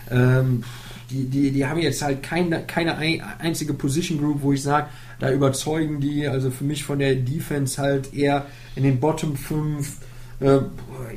Ähm, 0.09 0.63
die, 1.09 1.25
die, 1.25 1.51
die 1.51 1.65
haben 1.65 1.79
jetzt 1.79 2.01
halt 2.01 2.21
keine, 2.23 2.63
keine 2.63 2.97
einzige 3.39 3.73
Position 3.73 4.19
Group, 4.19 4.41
wo 4.41 4.53
ich 4.53 4.61
sage, 4.61 4.87
da 5.19 5.31
überzeugen 5.31 5.99
die, 5.99 6.27
also 6.27 6.51
für 6.51 6.63
mich 6.63 6.83
von 6.83 6.99
der 6.99 7.15
Defense 7.15 7.81
halt 7.81 8.13
eher 8.13 8.45
in 8.75 8.83
den 8.83 8.99
Bottom 8.99 9.35
5. 9.35 9.97
Äh, 10.39 10.59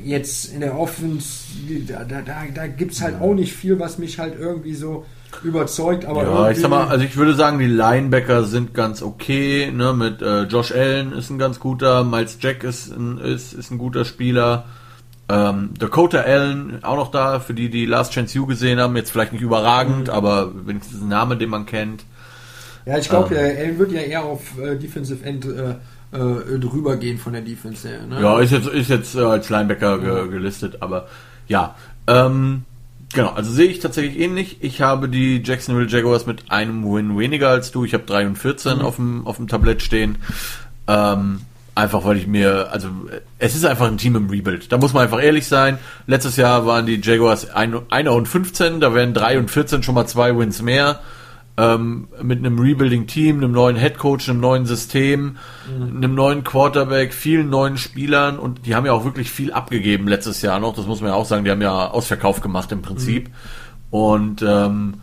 jetzt 0.03 0.51
in 0.51 0.61
der 0.61 0.79
Offense, 0.79 1.45
da, 1.87 2.03
da, 2.03 2.21
da 2.21 2.67
gibt 2.67 2.93
es 2.93 3.01
halt 3.01 3.21
auch 3.21 3.35
nicht 3.35 3.53
viel, 3.53 3.79
was 3.79 3.99
mich 3.99 4.17
halt 4.17 4.39
irgendwie 4.39 4.73
so 4.73 5.05
überzeugt, 5.43 6.05
aber 6.05 6.23
ja, 6.23 6.51
ich 6.51 6.59
sag 6.59 6.69
mal, 6.69 6.87
also 6.87 7.05
ich 7.05 7.15
würde 7.15 7.35
sagen, 7.35 7.59
die 7.59 7.67
Linebacker 7.67 8.43
sind 8.43 8.73
ganz 8.73 9.01
okay, 9.01 9.71
ne, 9.71 9.93
mit 9.93 10.21
äh, 10.21 10.43
Josh 10.43 10.71
Allen 10.71 11.13
ist 11.13 11.29
ein 11.29 11.37
ganz 11.37 11.59
guter, 11.59 12.03
Miles 12.03 12.37
Jack 12.41 12.63
ist 12.63 12.91
ein, 12.91 13.17
ist, 13.17 13.53
ist 13.53 13.71
ein 13.71 13.77
guter 13.77 14.05
Spieler, 14.05 14.65
ähm, 15.31 15.69
Dakota 15.79 16.19
Allen 16.19 16.83
auch 16.83 16.97
noch 16.97 17.11
da, 17.11 17.39
für 17.39 17.53
die, 17.53 17.69
die 17.69 17.85
Last 17.85 18.13
Chance 18.13 18.37
U 18.39 18.45
gesehen 18.45 18.79
haben, 18.79 18.95
jetzt 18.97 19.11
vielleicht 19.11 19.31
nicht 19.31 19.41
überragend, 19.41 20.07
mhm. 20.07 20.13
aber 20.13 20.51
wenigstens 20.67 21.01
ein 21.01 21.07
Name, 21.07 21.37
den 21.37 21.49
man 21.49 21.65
kennt. 21.65 22.03
Ja, 22.85 22.97
ich 22.97 23.07
glaube, 23.07 23.35
ähm, 23.35 23.57
Allen 23.57 23.79
wird 23.79 23.91
ja 23.91 24.01
eher 24.01 24.23
auf 24.25 24.57
äh, 24.59 24.75
Defensive 24.75 25.23
End 25.23 25.45
äh, 25.45 25.75
äh, 26.11 26.59
drüber 26.59 26.97
gehen 26.97 27.17
von 27.17 27.33
der 27.33 27.41
Defense 27.41 27.87
her. 27.87 28.05
Ne? 28.05 28.21
Ja, 28.21 28.39
ist 28.39 28.51
jetzt, 28.51 28.67
ist 28.67 28.89
jetzt 28.89 29.15
äh, 29.15 29.21
als 29.21 29.49
Linebacker 29.49 29.99
ge 29.99 30.27
gelistet, 30.29 30.77
aber 30.81 31.07
ja. 31.47 31.75
Ähm, 32.07 32.63
genau, 33.13 33.29
also 33.29 33.51
sehe 33.51 33.67
ich 33.67 33.79
tatsächlich 33.79 34.19
ähnlich. 34.19 34.57
Ich 34.61 34.81
habe 34.81 35.07
die 35.07 35.41
Jacksonville 35.41 35.87
Jaguars 35.87 36.25
mit 36.25 36.51
einem 36.51 36.83
Win 36.83 37.17
weniger 37.17 37.49
als 37.49 37.71
du. 37.71 37.85
Ich 37.85 37.93
habe 37.93 38.03
3 38.03 38.27
und 38.27 38.37
14 38.37 38.79
mhm. 38.79 38.81
auf, 38.81 38.95
dem, 38.97 39.25
auf 39.25 39.37
dem 39.37 39.47
Tablett 39.47 39.81
stehen. 39.81 40.17
Ähm, 40.87 41.41
Einfach 41.73 42.03
weil 42.03 42.17
ich 42.17 42.27
mir, 42.27 42.69
also 42.71 42.89
es 43.39 43.55
ist 43.55 43.65
einfach 43.65 43.87
ein 43.87 43.97
Team 43.97 44.15
im 44.17 44.29
Rebuild. 44.29 44.71
Da 44.71 44.77
muss 44.77 44.93
man 44.93 45.03
einfach 45.03 45.23
ehrlich 45.23 45.47
sein. 45.47 45.77
Letztes 46.05 46.35
Jahr 46.35 46.65
waren 46.65 46.85
die 46.85 46.99
Jaguars 47.01 47.49
1 47.49 48.09
und 48.09 48.27
15, 48.27 48.81
da 48.81 48.93
wären 48.93 49.13
3 49.13 49.39
und 49.39 49.49
14 49.49 49.81
schon 49.81 49.95
mal 49.95 50.05
zwei 50.05 50.37
Wins 50.37 50.61
mehr. 50.61 50.99
Ähm, 51.57 52.09
mit 52.21 52.39
einem 52.39 52.59
Rebuilding-Team, 52.59 53.37
einem 53.37 53.51
neuen 53.51 53.77
Headcoach, 53.77 54.29
einem 54.29 54.41
neuen 54.41 54.65
System, 54.65 55.37
mhm. 55.67 55.97
einem 55.97 56.15
neuen 56.15 56.43
Quarterback, 56.43 57.13
vielen 57.13 57.49
neuen 57.49 57.77
Spielern 57.77 58.39
und 58.39 58.65
die 58.65 58.75
haben 58.75 58.85
ja 58.85 58.93
auch 58.93 59.05
wirklich 59.05 59.31
viel 59.31 59.53
abgegeben 59.53 60.07
letztes 60.07 60.41
Jahr 60.41 60.59
noch. 60.59 60.75
Das 60.75 60.87
muss 60.87 61.01
man 61.01 61.11
ja 61.11 61.15
auch 61.15 61.25
sagen. 61.25 61.45
Die 61.45 61.51
haben 61.51 61.61
ja 61.61 61.89
Ausverkauf 61.89 62.41
gemacht 62.41 62.71
im 62.71 62.81
Prinzip. 62.81 63.27
Mhm. 63.27 63.33
Und 63.91 64.41
ähm, 64.41 64.93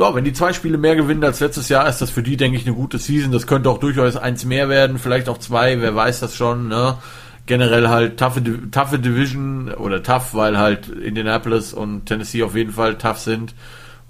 ja, 0.00 0.14
wenn 0.14 0.24
die 0.24 0.32
zwei 0.32 0.54
Spiele 0.54 0.78
mehr 0.78 0.96
gewinnen 0.96 1.22
als 1.22 1.40
letztes 1.40 1.68
Jahr, 1.68 1.86
ist 1.86 2.00
das 2.00 2.10
für 2.10 2.22
die, 2.22 2.38
denke 2.38 2.56
ich, 2.56 2.66
eine 2.66 2.74
gute 2.74 2.98
Season. 2.98 3.32
Das 3.32 3.46
könnte 3.46 3.68
auch 3.68 3.78
durchaus 3.78 4.16
eins 4.16 4.46
mehr 4.46 4.68
werden, 4.70 4.98
vielleicht 4.98 5.28
auch 5.28 5.38
zwei, 5.38 5.80
wer 5.80 5.94
weiß 5.94 6.20
das 6.20 6.34
schon. 6.34 6.68
Ne? 6.68 6.96
Generell 7.44 7.88
halt 7.88 8.18
toughe, 8.18 8.42
toughe 8.70 8.98
Division 8.98 9.72
oder 9.74 10.02
tough, 10.02 10.34
weil 10.34 10.56
halt 10.56 10.88
Indianapolis 10.88 11.74
und 11.74 12.06
Tennessee 12.06 12.42
auf 12.42 12.56
jeden 12.56 12.72
Fall 12.72 12.96
tough 12.96 13.18
sind. 13.18 13.54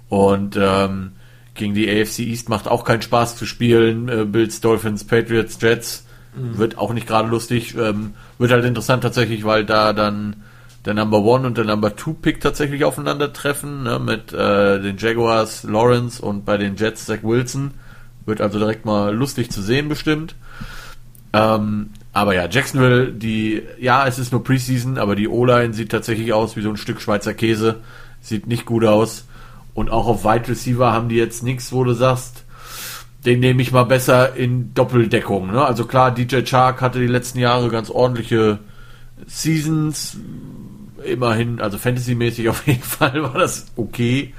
Und 0.07 0.57
ähm, 0.57 1.11
gegen 1.55 1.73
die 1.73 1.89
AFC 1.89 2.19
East 2.19 2.47
macht 2.47 2.69
auch 2.69 2.85
keinen 2.85 3.01
Spaß 3.01 3.35
zu 3.35 3.45
spielen. 3.45 4.07
Äh, 4.07 4.25
Bills, 4.25 4.61
Dolphins, 4.61 5.03
Patriots, 5.03 5.57
Jets 5.61 6.05
mhm. 6.35 6.57
wird 6.57 6.77
auch 6.77 6.93
nicht 6.93 7.07
gerade 7.07 7.27
lustig. 7.27 7.75
Ähm, 7.75 8.13
wird 8.37 8.51
halt 8.51 8.63
interessant 8.63 9.03
tatsächlich, 9.03 9.43
weil 9.43 9.65
da 9.65 9.91
dann 9.91 10.37
der 10.85 10.93
Number 10.93 11.19
One 11.19 11.45
und 11.45 11.57
der 11.57 11.65
Number 11.65 11.95
Two 11.95 12.13
Pick 12.13 12.41
tatsächlich 12.41 12.83
aufeinandertreffen, 12.83 13.83
ne, 13.83 13.99
mit 13.99 14.33
äh, 14.33 14.81
den 14.81 14.97
Jaguars 14.97 15.63
Lawrence 15.63 16.21
und 16.21 16.45
bei 16.45 16.57
den 16.57 16.75
Jets 16.75 17.05
Zach 17.05 17.19
Wilson. 17.23 17.71
Wird 18.25 18.41
also 18.41 18.59
direkt 18.59 18.85
mal 18.85 19.15
lustig 19.15 19.51
zu 19.51 19.61
sehen 19.61 19.89
bestimmt. 19.89 20.35
Ähm, 21.33 21.91
aber 22.13 22.35
ja, 22.35 22.47
Jacksonville, 22.47 23.11
die, 23.11 23.63
ja, 23.79 24.05
es 24.05 24.19
ist 24.19 24.31
nur 24.31 24.43
Preseason, 24.43 24.97
aber 24.97 25.15
die 25.15 25.27
O-Line 25.27 25.73
sieht 25.73 25.91
tatsächlich 25.91 26.33
aus 26.33 26.55
wie 26.55 26.61
so 26.61 26.69
ein 26.69 26.77
Stück 26.77 27.01
Schweizer 27.01 27.33
Käse. 27.33 27.77
Sieht 28.19 28.47
nicht 28.47 28.65
gut 28.65 28.85
aus. 28.85 29.25
Und 29.73 29.89
auch 29.89 30.07
auf 30.07 30.25
Wide 30.25 30.49
Receiver 30.49 30.91
haben 30.91 31.09
die 31.09 31.15
jetzt 31.15 31.43
nichts, 31.43 31.71
wo 31.71 31.83
du 31.83 31.93
sagst, 31.93 32.43
den 33.25 33.39
nehme 33.39 33.61
ich 33.61 33.71
mal 33.71 33.83
besser 33.83 34.35
in 34.35 34.73
Doppeldeckung. 34.73 35.51
Ne? 35.51 35.63
Also 35.63 35.85
klar, 35.85 36.11
DJ 36.11 36.41
Chark 36.43 36.81
hatte 36.81 36.99
die 36.99 37.07
letzten 37.07 37.39
Jahre 37.39 37.69
ganz 37.69 37.89
ordentliche 37.89 38.59
Seasons, 39.27 40.17
immerhin, 41.05 41.61
also 41.61 41.77
Fantasy-mäßig 41.77 42.49
auf 42.49 42.65
jeden 42.67 42.83
Fall 42.83 43.21
war 43.23 43.37
das 43.37 43.67
okay. 43.75 44.33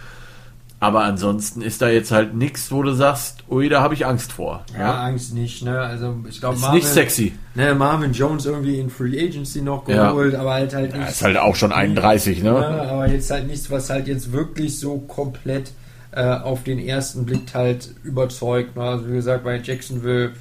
Aber 0.82 1.04
ansonsten 1.04 1.62
ist 1.62 1.80
da 1.80 1.88
jetzt 1.88 2.10
halt 2.10 2.34
nichts, 2.34 2.72
wo 2.72 2.82
du 2.82 2.92
sagst, 2.92 3.44
ui, 3.48 3.68
da 3.68 3.82
habe 3.82 3.94
ich 3.94 4.04
Angst 4.04 4.32
vor. 4.32 4.64
Ja, 4.72 4.80
ja, 4.80 5.02
Angst 5.04 5.32
nicht, 5.32 5.62
ne? 5.62 5.78
Also 5.78 6.16
ich 6.28 6.40
glaube, 6.40 6.56
ist 6.56 6.72
nicht 6.72 6.88
sexy. 6.88 7.34
Ne, 7.54 7.72
Marvin 7.76 8.12
Jones 8.12 8.46
irgendwie 8.46 8.80
in 8.80 8.90
Free 8.90 9.16
Agency 9.24 9.62
noch 9.62 9.84
geholt, 9.84 10.32
ja. 10.32 10.40
aber 10.40 10.54
halt 10.54 10.74
halt 10.74 10.92
nicht. 10.92 11.00
Ja, 11.00 11.08
ist 11.08 11.22
halt 11.22 11.36
auch 11.36 11.54
schon 11.54 11.70
31, 11.70 12.42
ne? 12.42 12.50
ne? 12.50 12.82
Aber 12.90 13.06
jetzt 13.06 13.30
halt 13.30 13.46
nichts, 13.46 13.70
was 13.70 13.90
halt 13.90 14.08
jetzt 14.08 14.32
wirklich 14.32 14.80
so 14.80 14.98
komplett 14.98 15.70
äh, 16.10 16.24
auf 16.24 16.64
den 16.64 16.80
ersten 16.80 17.26
Blick 17.26 17.54
halt 17.54 17.94
überzeugt. 18.02 18.74
Ne? 18.74 18.82
Also 18.82 19.08
wie 19.08 19.12
gesagt, 19.12 19.44
bei 19.44 19.60
Jacksonville, 19.62 20.32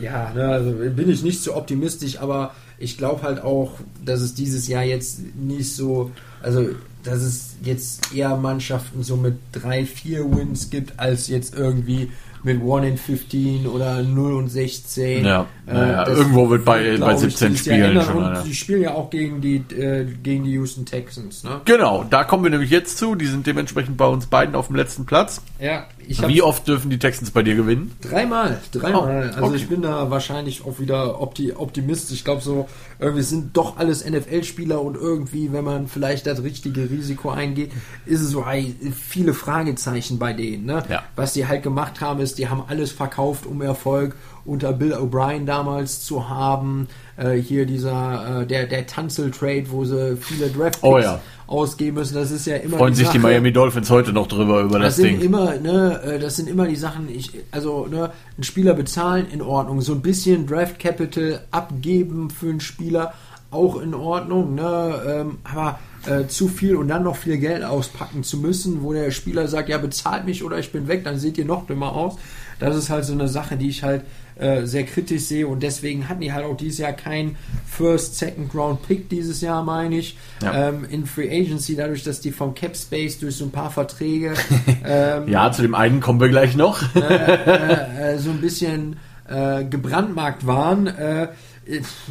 ja, 0.00 0.30
ne, 0.32 0.48
also 0.48 0.70
bin 0.70 1.10
ich 1.10 1.24
nicht 1.24 1.42
so 1.42 1.56
optimistisch, 1.56 2.20
aber 2.20 2.54
ich 2.78 2.96
glaube 2.96 3.22
halt 3.22 3.40
auch, 3.42 3.72
dass 4.04 4.20
es 4.20 4.34
dieses 4.34 4.68
Jahr 4.68 4.84
jetzt 4.84 5.20
nicht 5.36 5.74
so, 5.74 6.10
also 6.42 6.68
dass 7.02 7.22
es 7.22 7.56
jetzt 7.62 8.14
eher 8.14 8.36
Mannschaften 8.36 9.02
so 9.02 9.16
mit 9.16 9.38
drei, 9.52 9.86
vier 9.86 10.30
Wins 10.30 10.70
gibt, 10.70 10.98
als 10.98 11.28
jetzt 11.28 11.54
irgendwie 11.54 12.10
mit 12.42 12.62
1 12.62 12.86
in 12.86 12.96
15 12.96 13.66
oder 13.66 14.02
0 14.02 14.34
und 14.34 14.48
16. 14.48 15.24
Ja, 15.24 15.46
äh, 15.66 15.74
ja 15.74 16.08
irgendwo 16.08 16.50
wird 16.50 16.64
bei, 16.64 16.96
bei 16.98 17.16
17 17.16 17.54
ich, 17.54 17.60
Spielen 17.60 18.02
schon. 18.02 18.36
Die 18.44 18.54
spielen 18.54 18.82
ja 18.82 18.94
auch 18.94 19.10
gegen 19.10 19.40
die, 19.40 19.56
äh, 19.74 20.04
gegen 20.22 20.44
die 20.44 20.52
Houston 20.52 20.86
Texans. 20.86 21.44
Ne? 21.44 21.60
Genau, 21.64 22.04
da 22.08 22.24
kommen 22.24 22.44
wir 22.44 22.50
nämlich 22.50 22.70
jetzt 22.70 22.98
zu. 22.98 23.14
Die 23.14 23.26
sind 23.26 23.46
dementsprechend 23.46 23.96
bei 23.96 24.06
uns 24.06 24.26
beiden 24.26 24.54
auf 24.54 24.68
dem 24.68 24.76
letzten 24.76 25.06
Platz. 25.06 25.42
Ja, 25.60 25.86
Wie 26.06 26.42
oft 26.42 26.66
dürfen 26.68 26.90
die 26.90 26.98
Texans 26.98 27.30
bei 27.30 27.42
dir 27.42 27.54
gewinnen? 27.54 27.92
Dreimal, 28.00 28.60
dreimal. 28.72 29.34
Oh, 29.36 29.44
also 29.44 29.54
ich 29.54 29.68
bin 29.68 29.82
da 29.82 30.10
wahrscheinlich 30.10 30.64
auch 30.64 30.78
wieder 30.78 31.20
opti 31.20 31.52
optimistisch. 31.52 32.18
Ich 32.18 32.24
glaube 32.24 32.42
so, 32.42 32.68
irgendwie 32.98 33.22
sind 33.22 33.56
doch 33.56 33.76
alles 33.76 34.04
NFL-Spieler 34.08 34.80
und 34.82 34.96
irgendwie, 34.96 35.52
wenn 35.52 35.64
man 35.64 35.86
vielleicht 35.86 36.26
das 36.26 36.42
richtige 36.42 36.90
Risiko 36.90 37.30
eingeht, 37.30 37.70
ist 38.06 38.20
es 38.20 38.30
so 38.30 38.44
viele 38.92 39.34
Fragezeichen 39.34 40.18
bei 40.18 40.32
denen. 40.32 40.64
Ne? 40.64 40.82
Ja. 40.88 41.02
Was 41.14 41.32
die 41.32 41.46
halt 41.46 41.62
gemacht 41.62 42.00
haben, 42.00 42.20
ist, 42.20 42.38
die 42.38 42.48
haben 42.48 42.64
alles 42.66 42.90
verkauft, 42.90 43.46
um 43.46 43.62
Erfolg 43.62 44.16
unter 44.44 44.72
Bill 44.72 44.94
O'Brien 44.94 45.44
damals 45.44 46.04
zu 46.04 46.28
haben. 46.28 46.88
Äh, 47.16 47.36
hier 47.36 47.66
dieser, 47.66 48.42
äh, 48.42 48.46
der, 48.46 48.66
der 48.66 48.86
Tanzel-Trade, 48.86 49.66
wo 49.70 49.84
sie 49.84 50.16
viele 50.16 50.48
Draft 50.48 50.78
oh, 50.82 50.98
ja. 50.98 51.20
Ausgeben 51.48 51.96
müssen. 51.96 52.14
Das 52.14 52.30
ist 52.30 52.46
ja 52.46 52.56
immer. 52.56 52.76
Freuen 52.76 52.92
die 52.92 52.98
sich 52.98 53.06
Sache. 53.06 53.18
die 53.18 53.22
Miami 53.22 53.52
Dolphins 53.52 53.90
heute 53.90 54.12
noch 54.12 54.28
drüber 54.28 54.60
über 54.60 54.78
das, 54.78 54.96
das 54.96 55.04
Ding. 55.04 55.20
Immer, 55.20 55.56
ne, 55.56 56.00
äh, 56.04 56.18
das 56.18 56.36
sind 56.36 56.48
immer 56.48 56.68
die 56.68 56.76
Sachen, 56.76 57.08
ich, 57.08 57.32
also 57.50 57.86
ne, 57.86 58.10
einen 58.36 58.44
Spieler 58.44 58.74
bezahlen 58.74 59.26
in 59.32 59.42
Ordnung. 59.42 59.80
So 59.80 59.94
ein 59.94 60.02
bisschen 60.02 60.46
Draft 60.46 60.78
Capital 60.78 61.40
abgeben 61.50 62.30
für 62.30 62.50
einen 62.50 62.60
Spieler 62.60 63.14
auch 63.50 63.80
in 63.80 63.94
Ordnung, 63.94 64.54
ne? 64.54 65.02
Ähm, 65.06 65.38
aber 65.42 65.78
äh, 66.06 66.26
zu 66.26 66.48
viel 66.48 66.76
und 66.76 66.88
dann 66.88 67.02
noch 67.02 67.16
viel 67.16 67.38
Geld 67.38 67.64
auspacken 67.64 68.22
zu 68.22 68.36
müssen, 68.36 68.82
wo 68.82 68.92
der 68.92 69.10
Spieler 69.10 69.48
sagt, 69.48 69.68
ja, 69.68 69.78
bezahlt 69.78 70.26
mich 70.26 70.44
oder 70.44 70.58
ich 70.58 70.70
bin 70.70 70.86
weg, 70.86 71.04
dann 71.04 71.18
seht 71.18 71.38
ihr 71.38 71.46
noch 71.46 71.66
dümmer 71.66 71.92
aus. 71.92 72.16
Das 72.60 72.76
ist 72.76 72.90
halt 72.90 73.04
so 73.04 73.14
eine 73.14 73.28
Sache, 73.28 73.56
die 73.56 73.68
ich 73.68 73.84
halt 73.84 74.02
äh, 74.38 74.66
sehr 74.66 74.84
kritisch 74.84 75.22
sehe 75.22 75.46
und 75.46 75.62
deswegen 75.62 76.08
hatten 76.08 76.20
die 76.20 76.32
halt 76.32 76.44
auch 76.44 76.56
dieses 76.56 76.78
Jahr 76.78 76.92
keinen 76.92 77.36
First, 77.66 78.18
Second 78.18 78.54
Round 78.54 78.86
Pick 78.86 79.08
dieses 79.08 79.40
Jahr, 79.40 79.64
meine 79.64 79.98
ich, 79.98 80.16
ja. 80.42 80.68
ähm, 80.68 80.86
in 80.88 81.06
Free 81.06 81.28
Agency, 81.28 81.76
dadurch, 81.76 82.04
dass 82.04 82.20
die 82.20 82.32
vom 82.32 82.54
Cap 82.54 82.76
Space 82.76 83.18
durch 83.18 83.36
so 83.36 83.44
ein 83.44 83.50
paar 83.50 83.70
Verträge 83.70 84.34
ähm, 84.84 85.28
ja, 85.28 85.50
zu 85.52 85.62
dem 85.62 85.74
einen 85.74 86.00
kommen 86.00 86.20
wir 86.20 86.28
gleich 86.28 86.56
noch. 86.56 86.82
äh, 86.94 88.14
äh, 88.14 88.18
so 88.18 88.30
ein 88.30 88.40
bisschen 88.40 88.96
äh, 89.28 89.64
gebrandmarkt 89.64 90.46
waren, 90.46 90.86
äh, 90.86 91.28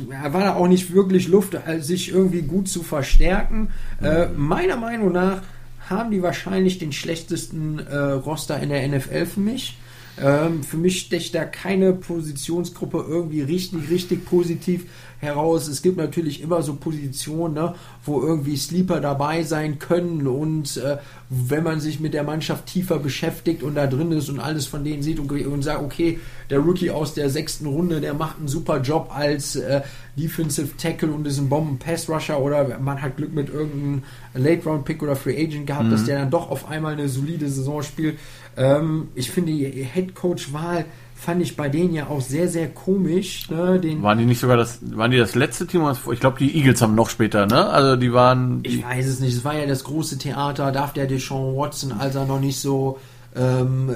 war 0.07 0.41
da 0.41 0.55
auch 0.55 0.67
nicht 0.67 0.93
wirklich 0.93 1.27
Luft, 1.27 1.55
äh, 1.55 1.79
sich 1.79 2.11
irgendwie 2.11 2.43
gut 2.43 2.67
zu 2.67 2.83
verstärken. 2.83 3.69
Äh, 4.01 4.27
meiner 4.35 4.77
Meinung 4.77 5.11
nach 5.11 5.41
haben 5.89 6.11
die 6.11 6.21
wahrscheinlich 6.21 6.79
den 6.79 6.91
schlechtesten 6.91 7.79
äh, 7.79 7.97
Roster 7.97 8.59
in 8.59 8.69
der 8.69 8.87
NFL 8.87 9.25
für 9.25 9.39
mich. 9.39 9.77
Ähm, 10.21 10.63
für 10.63 10.77
mich 10.77 10.99
stecht 10.99 11.35
da 11.35 11.45
keine 11.45 11.93
Positionsgruppe 11.93 13.05
irgendwie 13.07 13.41
richtig, 13.41 13.89
richtig 13.89 14.25
positiv 14.25 14.85
heraus. 15.19 15.67
Es 15.67 15.81
gibt 15.81 15.97
natürlich 15.97 16.41
immer 16.41 16.61
so 16.61 16.75
Positionen, 16.75 17.55
ne, 17.55 17.75
wo 18.05 18.21
irgendwie 18.21 18.55
Sleeper 18.55 18.99
dabei 18.99 19.43
sein 19.43 19.79
können 19.79 20.27
und 20.27 20.77
äh, 20.77 20.97
wenn 21.29 21.63
man 21.63 21.79
sich 21.79 21.99
mit 21.99 22.13
der 22.13 22.23
Mannschaft 22.23 22.67
tiefer 22.67 22.99
beschäftigt 22.99 23.63
und 23.63 23.75
da 23.75 23.87
drin 23.87 24.11
ist 24.11 24.29
und 24.29 24.39
alles 24.39 24.67
von 24.67 24.83
denen 24.83 25.01
sieht 25.01 25.19
und, 25.19 25.31
und 25.31 25.61
sagt, 25.63 25.81
okay, 25.81 26.19
der 26.49 26.59
Rookie 26.59 26.91
aus 26.91 27.13
der 27.13 27.29
sechsten 27.29 27.65
Runde, 27.65 27.99
der 27.99 28.13
macht 28.13 28.37
einen 28.37 28.47
super 28.47 28.79
Job 28.79 29.11
als 29.13 29.55
äh, 29.55 29.81
Defensive 30.15 30.77
Tackle 30.77 31.11
und 31.11 31.27
ist 31.27 31.39
ein 31.39 31.49
Bomben-Pass-Rusher 31.49 32.39
oder 32.39 32.79
man 32.79 33.01
hat 33.01 33.17
Glück 33.17 33.33
mit 33.33 33.49
irgendeinem 33.49 34.03
Late-Round-Pick 34.33 35.03
oder 35.03 35.15
Free 35.15 35.37
Agent 35.43 35.67
gehabt, 35.67 35.85
mhm. 35.85 35.91
dass 35.91 36.05
der 36.05 36.19
dann 36.19 36.31
doch 36.31 36.49
auf 36.49 36.69
einmal 36.69 36.93
eine 36.93 37.09
solide 37.09 37.49
Saison 37.49 37.81
spielt. 37.81 38.17
Ähm, 38.57 39.09
ich 39.15 39.31
finde 39.31 39.51
die 39.51 39.83
Head-Coach-Wahl 39.83 40.85
fand 41.15 41.41
ich 41.41 41.55
bei 41.55 41.67
denen 41.67 41.93
ja 41.93 42.07
auch 42.07 42.21
sehr, 42.21 42.47
sehr 42.47 42.67
komisch. 42.69 43.49
Ne? 43.49 43.79
Den 43.79 44.03
waren 44.03 44.17
die 44.17 44.25
nicht 44.25 44.39
sogar 44.39 44.57
das, 44.57 44.79
waren 44.81 45.11
die 45.11 45.17
das 45.17 45.35
letzte 45.35 45.65
Team? 45.65 45.83
Ich 46.11 46.19
glaube, 46.19 46.37
die 46.39 46.55
Eagles 46.55 46.81
haben 46.81 46.95
noch 46.95 47.09
später, 47.09 47.45
ne? 47.47 47.69
Also 47.69 47.95
die 47.95 48.13
waren. 48.13 48.61
Die 48.63 48.77
ich 48.77 48.83
weiß 48.83 49.07
es 49.07 49.19
nicht. 49.19 49.35
Es 49.35 49.43
war 49.43 49.55
ja 49.55 49.65
das 49.65 49.83
große 49.83 50.17
Theater. 50.19 50.71
Darf 50.71 50.93
der 50.93 51.07
Deshaun 51.07 51.55
Watson, 51.55 51.91
als 51.91 52.15
er 52.15 52.25
noch 52.25 52.39
nicht 52.39 52.59
so 52.59 52.99
ähm, 53.35 53.89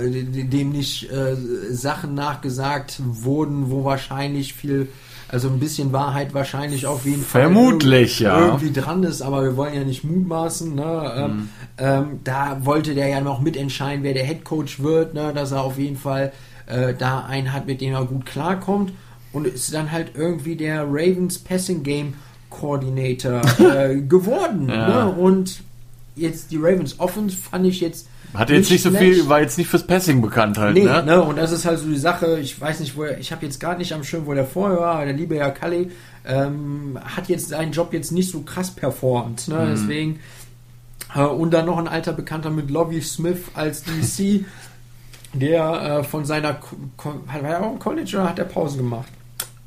dem 0.49 0.71
nicht 0.71 1.11
äh, 1.11 1.35
Sachen 1.69 2.15
nachgesagt 2.15 3.01
wurden, 3.03 3.69
wo 3.69 3.83
wahrscheinlich 3.83 4.53
viel 4.53 4.87
also 5.31 5.47
ein 5.47 5.59
bisschen 5.59 5.93
Wahrheit 5.93 6.33
wahrscheinlich 6.33 6.85
auf 6.85 7.05
jeden 7.05 7.23
Fall 7.23 7.43
Vermutlich, 7.43 8.21
irgendwie, 8.21 8.41
ja. 8.41 8.45
irgendwie 8.47 8.71
dran 8.73 9.03
ist, 9.03 9.21
aber 9.21 9.43
wir 9.43 9.55
wollen 9.55 9.73
ja 9.73 9.83
nicht 9.83 10.03
mutmaßen. 10.03 10.75
Ne? 10.75 11.13
Ähm, 11.15 11.31
mhm. 11.31 11.49
Ähm, 11.77 12.19
da 12.23 12.65
wollte 12.65 12.93
der 12.93 13.07
ja 13.07 13.21
noch 13.21 13.39
mitentscheiden, 13.39 14.03
wer 14.03 14.13
der 14.13 14.25
Head 14.25 14.43
Coach 14.43 14.81
wird, 14.81 15.13
ne? 15.13 15.31
dass 15.33 15.51
er 15.51 15.63
auf 15.63 15.79
jeden 15.79 15.95
Fall 15.95 16.33
äh, 16.67 16.93
da 16.93 17.21
einen 17.21 17.53
hat, 17.53 17.65
mit 17.65 17.79
dem 17.81 17.93
er 17.93 18.05
gut 18.05 18.25
klarkommt. 18.25 18.91
Und 19.31 19.47
ist 19.47 19.73
dann 19.73 19.93
halt 19.93 20.11
irgendwie 20.15 20.57
der 20.57 20.83
Ravens 20.83 21.39
Passing 21.39 21.83
Game 21.83 22.15
Coordinator 22.49 23.41
äh, 23.59 24.01
geworden. 24.01 24.67
Ja. 24.67 25.05
Ne? 25.05 25.11
Und 25.11 25.61
jetzt 26.17 26.51
die 26.51 26.57
Ravens 26.57 26.99
Offense 26.99 27.37
fand 27.37 27.65
ich 27.65 27.79
jetzt. 27.79 28.07
Hatte 28.33 28.53
jetzt 28.53 28.71
nicht 28.71 28.81
so 28.81 28.91
viel, 28.91 29.27
war 29.27 29.41
jetzt 29.41 29.57
nicht 29.57 29.69
fürs 29.69 29.85
Passing 29.85 30.21
bekannt 30.21 30.57
halt. 30.57 30.73
Nee, 30.73 30.85
ne? 30.85 31.03
ne? 31.03 31.21
Und 31.21 31.37
das 31.37 31.51
ist 31.51 31.65
halt 31.65 31.79
so 31.79 31.87
die 31.87 31.97
Sache, 31.97 32.39
ich 32.39 32.59
weiß 32.59 32.79
nicht, 32.79 32.95
wo 32.95 33.03
er, 33.03 33.19
ich 33.19 33.31
habe 33.31 33.45
jetzt 33.45 33.59
gar 33.59 33.77
nicht 33.77 33.93
am 33.93 34.03
Schirm, 34.03 34.25
wo 34.25 34.33
der 34.33 34.45
vorher 34.45 34.79
war, 34.79 35.05
der 35.05 35.13
liebe 35.13 35.35
Herr 35.35 35.51
Kalle 35.51 35.87
ähm, 36.25 36.97
hat 37.03 37.27
jetzt 37.27 37.49
seinen 37.49 37.71
Job 37.71 37.93
jetzt 37.93 38.11
nicht 38.11 38.31
so 38.31 38.41
krass 38.41 38.71
performt. 38.71 39.47
Ne? 39.47 39.55
Mhm. 39.55 39.69
Deswegen. 39.69 40.19
Äh, 41.15 41.23
und 41.23 41.51
dann 41.51 41.65
noch 41.65 41.77
ein 41.77 41.87
alter 41.87 42.13
Bekannter 42.13 42.49
mit 42.49 42.69
Lovie 42.69 43.01
Smith 43.01 43.39
als 43.53 43.83
DC. 43.83 44.45
der 45.33 45.99
äh, 45.99 46.03
von 46.03 46.25
seiner 46.25 46.59
hat 47.27 47.43
er 47.43 47.61
auch 47.61 47.73
im 47.73 47.79
College 47.79 48.17
oder 48.17 48.29
hat 48.29 48.39
er 48.39 48.45
Pause 48.45 48.77
gemacht? 48.77 49.07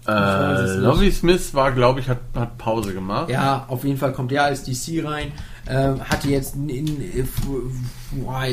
Äh, 0.06 0.76
Lovie 0.76 1.10
Smith 1.10 1.54
war, 1.54 1.72
glaube 1.72 2.00
ich, 2.00 2.08
hat, 2.08 2.18
hat 2.34 2.58
Pause 2.58 2.92
gemacht. 2.92 3.30
Ja, 3.30 3.64
auf 3.68 3.84
jeden 3.84 3.96
Fall 3.96 4.12
kommt 4.12 4.32
er 4.32 4.44
als 4.44 4.64
DC 4.64 5.02
rein. 5.02 5.32
Ähm, 5.66 6.00
hatte 6.00 6.28
jetzt 6.28 6.56
in, 6.56 6.68
in, 6.68 6.86
in, 7.00 7.28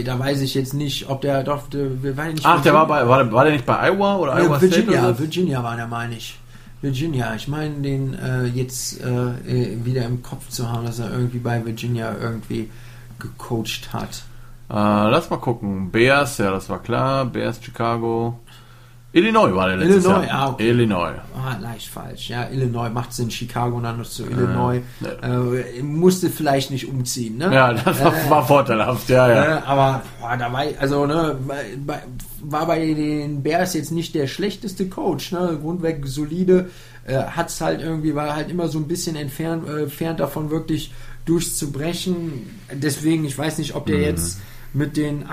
da 0.06 0.18
weiß 0.18 0.40
ich 0.42 0.54
jetzt 0.54 0.74
nicht, 0.74 1.10
ob 1.10 1.22
der 1.22 1.44
doch 1.44 1.68
der, 1.68 2.02
war 2.16 2.26
nicht 2.28 2.46
Ach, 2.46 2.62
der 2.62 2.74
war 2.74 2.88
bei 2.88 3.06
war, 3.06 3.30
war 3.34 3.44
der 3.44 3.54
nicht 3.54 3.66
bei 3.66 3.90
Iowa 3.90 4.16
oder 4.16 4.38
ja, 4.38 4.46
Iowa 4.46 4.62
Virginia, 4.62 4.92
State 4.92 5.08
oder? 5.08 5.20
Virginia 5.20 5.64
war 5.64 5.76
der, 5.76 5.88
meine 5.88 6.16
ich. 6.16 6.40
Virginia, 6.82 7.36
ich 7.36 7.48
meine 7.48 7.76
den 7.76 8.14
äh, 8.14 8.46
jetzt 8.46 9.02
äh, 9.02 9.86
wieder 9.86 10.06
im 10.06 10.24
Kopf 10.24 10.50
zu 10.50 10.72
haben, 10.72 10.86
dass 10.86 11.00
er 11.00 11.12
irgendwie 11.12 11.38
bei 11.38 11.64
Virginia 11.64 12.16
irgendwie 12.20 12.70
gecoacht 13.20 13.94
hat. 13.94 14.24
Äh, 14.70 14.74
lass 14.74 15.30
mal 15.30 15.38
gucken. 15.38 15.92
Bears, 15.92 16.38
ja, 16.38 16.50
das 16.50 16.70
war 16.70 16.82
klar. 16.82 17.26
Bears, 17.26 17.60
Chicago. 17.62 18.40
Illinois 19.14 19.54
war 19.54 19.68
der 19.68 19.78
letzte 19.78 19.96
Illinois, 19.96 20.26
Jahr. 20.26 20.40
Ah, 20.40 20.50
okay. 20.52 20.70
Illinois. 20.70 21.14
Ah, 21.36 21.58
leicht 21.60 21.88
falsch. 21.90 22.30
Ja, 22.30 22.48
Illinois 22.50 22.90
macht 22.90 23.12
Sinn. 23.12 23.30
Chicago 23.30 23.76
und 23.76 23.84
dann 23.84 23.98
noch 23.98 24.08
zu 24.08 24.24
Illinois. 24.26 24.82
Äh, 25.04 25.80
äh, 25.80 25.84
musste 25.84 26.30
vielleicht 26.30 26.72
nicht 26.72 26.88
umziehen, 26.88 27.38
ne? 27.38 27.54
Ja, 27.54 27.74
das 27.74 28.02
war, 28.02 28.14
äh, 28.14 28.30
war 28.30 28.48
vorteilhaft, 28.48 29.10
ja, 29.10 29.30
ja. 29.30 29.58
Äh, 29.58 29.62
aber 29.66 30.02
boah, 30.22 30.38
da 30.38 30.54
war, 30.54 30.64
also, 30.80 31.06
ne, 31.06 31.38
bei, 31.86 32.04
war 32.42 32.66
bei 32.68 32.94
den 32.94 33.44
Bears 33.44 33.74
jetzt 33.74 33.92
nicht 33.92 34.16
der 34.16 34.28
schlechteste 34.28 34.88
Coach, 34.88 35.34
ne? 35.34 35.60
Grundweg 35.62 36.08
solide. 36.08 36.70
Äh, 37.06 37.18
hat 37.18 37.50
es 37.50 37.60
halt 37.60 37.82
irgendwie, 37.82 38.16
war 38.16 38.36
halt 38.36 38.50
immer 38.50 38.70
so 38.70 38.78
ein 38.78 38.88
bisschen 38.88 39.18
entfernt, 39.18 39.68
äh, 39.68 39.84
entfernt 39.84 40.22
davon 40.22 40.52
wirklich 40.52 40.94
durchzubrechen. 41.26 42.62
Deswegen, 42.72 43.26
ich 43.26 43.38
weiß 43.38 43.58
nicht, 43.58 43.76
ob 43.76 43.88
der 43.88 43.98
mhm. 43.98 44.04
jetzt 44.04 44.40
mit 44.74 44.96
den, 44.96 45.26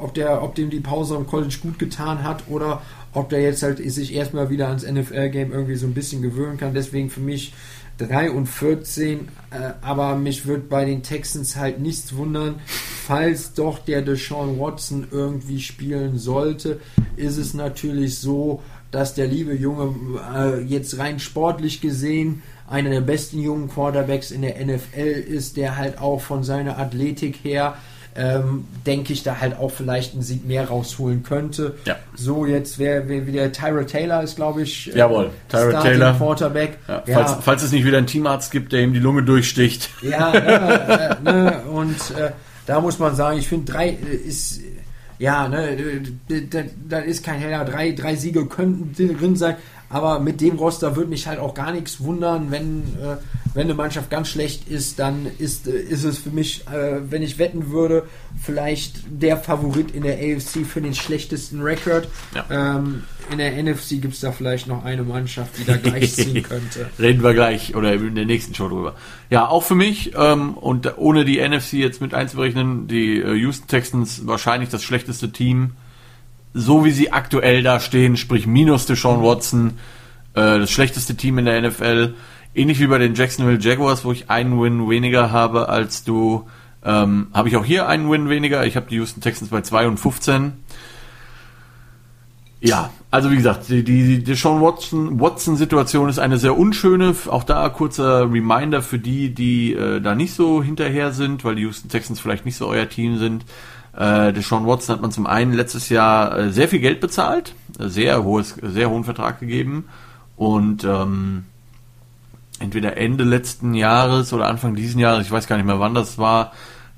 ob 0.00 0.14
der, 0.14 0.42
ob 0.42 0.54
dem 0.54 0.70
die 0.70 0.80
Pause 0.80 1.16
am 1.16 1.26
College 1.26 1.56
gut 1.62 1.78
getan 1.78 2.22
hat 2.22 2.44
oder 2.48 2.82
ob 3.14 3.28
der 3.30 3.40
jetzt 3.40 3.62
halt 3.62 3.78
sich 3.78 4.14
erstmal 4.14 4.50
wieder 4.50 4.68
ans 4.68 4.86
NFL-Game 4.86 5.52
irgendwie 5.52 5.76
so 5.76 5.86
ein 5.86 5.94
bisschen 5.94 6.20
gewöhnen 6.20 6.58
kann. 6.58 6.74
Deswegen 6.74 7.10
für 7.10 7.20
mich 7.20 7.54
3 7.98 8.32
und 8.32 8.46
14, 8.46 9.28
äh, 9.50 9.70
aber 9.80 10.16
mich 10.16 10.46
wird 10.46 10.68
bei 10.68 10.84
den 10.84 11.02
Texans 11.02 11.56
halt 11.56 11.80
nichts 11.80 12.16
wundern, 12.16 12.56
falls 12.66 13.54
doch 13.54 13.78
der 13.78 14.02
Deshaun 14.02 14.58
Watson 14.58 15.06
irgendwie 15.10 15.60
spielen 15.60 16.18
sollte, 16.18 16.80
ist 17.16 17.36
es 17.36 17.54
natürlich 17.54 18.18
so, 18.18 18.62
dass 18.90 19.14
der 19.14 19.28
liebe 19.28 19.54
Junge 19.54 19.94
äh, 20.34 20.60
jetzt 20.62 20.98
rein 20.98 21.20
sportlich 21.20 21.80
gesehen 21.80 22.42
einer 22.68 22.90
der 22.90 23.00
besten 23.00 23.40
jungen 23.40 23.68
Quarterbacks 23.68 24.30
in 24.30 24.42
der 24.42 24.64
NFL 24.64 24.98
ist, 24.98 25.56
der 25.56 25.76
halt 25.76 25.98
auch 25.98 26.20
von 26.20 26.42
seiner 26.42 26.78
Athletik 26.78 27.38
her 27.42 27.76
ähm, 28.16 28.66
denke 28.86 29.12
ich, 29.12 29.22
da 29.22 29.40
halt 29.40 29.58
auch 29.58 29.70
vielleicht 29.70 30.14
einen 30.14 30.22
Sieg 30.22 30.46
mehr 30.46 30.68
rausholen 30.68 31.22
könnte. 31.22 31.74
Ja. 31.84 31.96
So, 32.14 32.46
jetzt 32.46 32.78
wäre 32.78 33.08
wär 33.08 33.26
wieder 33.26 33.50
Tyra 33.50 33.84
Taylor 33.84 34.22
ist, 34.22 34.36
glaube 34.36 34.62
ich, 34.62 34.94
äh, 34.94 34.98
Jawohl, 34.98 35.30
Tyra 35.48 35.82
Taylor. 35.82 36.14
Quarterback. 36.14 36.78
Ja, 36.86 37.02
ja. 37.06 37.14
Falls, 37.18 37.44
falls, 37.44 37.62
es 37.62 37.72
nicht 37.72 37.84
wieder 37.84 37.98
einen 37.98 38.06
Teamarzt 38.06 38.52
gibt, 38.52 38.72
der 38.72 38.82
ihm 38.82 38.92
die 38.92 39.00
Lunge 39.00 39.22
durchsticht. 39.22 39.90
Ja, 40.02 40.32
äh, 40.32 41.16
ne, 41.22 41.62
und 41.72 41.96
äh, 42.16 42.30
da 42.66 42.80
muss 42.80 42.98
man 42.98 43.16
sagen, 43.16 43.38
ich 43.38 43.48
finde, 43.48 43.72
drei 43.72 43.88
äh, 43.88 44.14
ist 44.14 44.60
ja, 45.18 45.48
ne, 45.48 46.02
da, 46.88 46.98
ist 46.98 47.24
kein 47.24 47.38
Heller. 47.38 47.64
Drei, 47.64 47.92
drei 47.92 48.16
Siege 48.16 48.46
könnten 48.46 48.94
drin 48.94 49.36
sein. 49.36 49.56
Aber 49.94 50.18
mit 50.18 50.40
dem 50.40 50.56
Roster 50.56 50.96
würde 50.96 51.08
mich 51.08 51.28
halt 51.28 51.38
auch 51.38 51.54
gar 51.54 51.70
nichts 51.70 52.00
wundern, 52.00 52.50
wenn, 52.50 52.82
äh, 53.00 53.16
wenn 53.54 53.62
eine 53.62 53.74
Mannschaft 53.74 54.10
ganz 54.10 54.26
schlecht 54.26 54.68
ist, 54.68 54.98
dann 54.98 55.28
ist, 55.38 55.68
äh, 55.68 55.70
ist 55.70 56.02
es 56.02 56.18
für 56.18 56.30
mich, 56.30 56.66
äh, 56.66 57.08
wenn 57.08 57.22
ich 57.22 57.38
wetten 57.38 57.70
würde, 57.70 58.02
vielleicht 58.42 58.96
der 59.08 59.36
Favorit 59.36 59.92
in 59.92 60.02
der 60.02 60.14
AFC 60.14 60.66
für 60.66 60.80
den 60.80 60.96
schlechtesten 60.96 61.62
Rekord. 61.62 62.08
Ja. 62.34 62.76
Ähm, 62.76 63.04
in 63.30 63.38
der 63.38 63.52
NFC 63.62 64.02
gibt 64.02 64.14
es 64.14 64.20
da 64.20 64.32
vielleicht 64.32 64.66
noch 64.66 64.84
eine 64.84 65.04
Mannschaft, 65.04 65.58
die 65.58 65.64
da 65.64 65.76
gleich 65.76 66.12
ziehen 66.16 66.42
könnte. 66.42 66.90
Reden 66.98 67.22
wir 67.22 67.32
gleich 67.32 67.76
oder 67.76 67.92
in 67.92 68.16
der 68.16 68.26
nächsten 68.26 68.52
Show 68.52 68.68
drüber. 68.68 68.96
Ja, 69.30 69.46
auch 69.46 69.62
für 69.62 69.76
mich 69.76 70.12
ähm, 70.16 70.54
und 70.54 70.98
ohne 70.98 71.24
die 71.24 71.38
NFC 71.38 71.74
jetzt 71.74 72.00
mit 72.00 72.14
einzuberechnen, 72.14 72.88
die 72.88 73.20
äh, 73.20 73.32
Houston 73.34 73.68
Texans 73.68 74.26
wahrscheinlich 74.26 74.70
das 74.70 74.82
schlechteste 74.82 75.30
Team 75.30 75.74
so 76.54 76.84
wie 76.84 76.92
sie 76.92 77.12
aktuell 77.12 77.62
da 77.62 77.80
stehen, 77.80 78.16
sprich 78.16 78.46
minus 78.46 78.86
Deshaun 78.86 79.22
Watson, 79.22 79.72
äh, 80.34 80.58
das 80.58 80.70
schlechteste 80.70 81.16
Team 81.16 81.38
in 81.38 81.44
der 81.44 81.60
NFL. 81.60 82.14
Ähnlich 82.54 82.78
wie 82.78 82.86
bei 82.86 82.98
den 82.98 83.14
Jacksonville 83.14 83.58
Jaguars, 83.58 84.04
wo 84.04 84.12
ich 84.12 84.30
einen 84.30 84.60
Win 84.62 84.88
weniger 84.88 85.32
habe 85.32 85.68
als 85.68 86.04
du, 86.04 86.46
ähm, 86.84 87.26
habe 87.34 87.48
ich 87.48 87.56
auch 87.56 87.64
hier 87.64 87.88
einen 87.88 88.08
Win 88.08 88.28
weniger. 88.28 88.64
Ich 88.64 88.76
habe 88.76 88.86
die 88.88 88.96
Houston 88.96 89.20
Texans 89.20 89.50
bei 89.50 89.62
2 89.62 89.88
und 89.88 89.98
15. 89.98 90.52
Ja, 92.60 92.90
also 93.10 93.30
wie 93.30 93.36
gesagt, 93.36 93.68
die, 93.68 93.84
die, 93.84 94.24
die 94.24 94.34
Sean 94.34 94.62
Watson, 94.62 95.20
Watson 95.20 95.56
Situation 95.56 96.08
ist 96.08 96.18
eine 96.18 96.38
sehr 96.38 96.56
unschöne. 96.56 97.14
Auch 97.26 97.44
da 97.44 97.68
kurzer 97.68 98.32
Reminder 98.32 98.80
für 98.80 98.98
die, 98.98 99.34
die 99.34 99.74
äh, 99.74 100.00
da 100.00 100.14
nicht 100.14 100.34
so 100.34 100.62
hinterher 100.62 101.12
sind, 101.12 101.44
weil 101.44 101.56
die 101.56 101.62
Houston 101.62 101.90
Texans 101.90 102.20
vielleicht 102.20 102.46
nicht 102.46 102.56
so 102.56 102.66
euer 102.66 102.88
Team 102.88 103.18
sind. 103.18 103.44
Äh, 103.96 104.32
Deshaun 104.32 104.66
Watson 104.66 104.96
hat 104.96 105.02
man 105.02 105.12
zum 105.12 105.26
einen 105.26 105.52
letztes 105.52 105.88
Jahr 105.88 106.36
äh, 106.36 106.52
sehr 106.52 106.68
viel 106.68 106.80
Geld 106.80 107.00
bezahlt, 107.00 107.54
äh, 107.78 107.88
sehr 107.88 108.24
hohes, 108.24 108.56
sehr 108.60 108.90
hohen 108.90 109.04
Vertrag 109.04 109.40
gegeben 109.40 109.88
und 110.36 110.84
ähm, 110.84 111.44
entweder 112.58 112.96
Ende 112.96 113.24
letzten 113.24 113.74
Jahres 113.74 114.32
oder 114.32 114.46
Anfang 114.46 114.74
diesen 114.74 115.00
Jahres, 115.00 115.26
ich 115.26 115.32
weiß 115.32 115.46
gar 115.46 115.56
nicht 115.56 115.66
mehr 115.66 115.80
wann 115.80 115.94
das 115.94 116.18
war, 116.18 116.52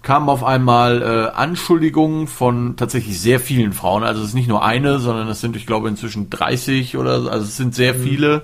kamen 0.07 0.29
auf 0.29 0.45
einmal 0.45 1.03
äh, 1.03 1.37
Anschuldigungen 1.37 2.29
von 2.29 2.77
tatsächlich 2.77 3.21
sehr 3.21 3.41
vielen 3.41 3.73
Frauen. 3.73 4.05
Also 4.05 4.23
es 4.23 4.29
ist 4.29 4.35
nicht 4.35 4.49
nur 4.49 4.65
eine, 4.65 5.01
sondern 5.01 5.27
es 5.27 5.41
sind, 5.41 5.57
ich 5.57 5.67
glaube, 5.67 5.89
inzwischen 5.89 6.31
30 6.31 6.97
oder 6.97 7.23
so. 7.23 7.29
Also 7.29 7.45
es 7.45 7.57
sind 7.57 7.75
sehr 7.75 7.95
mhm. 7.95 8.03
viele, 8.05 8.43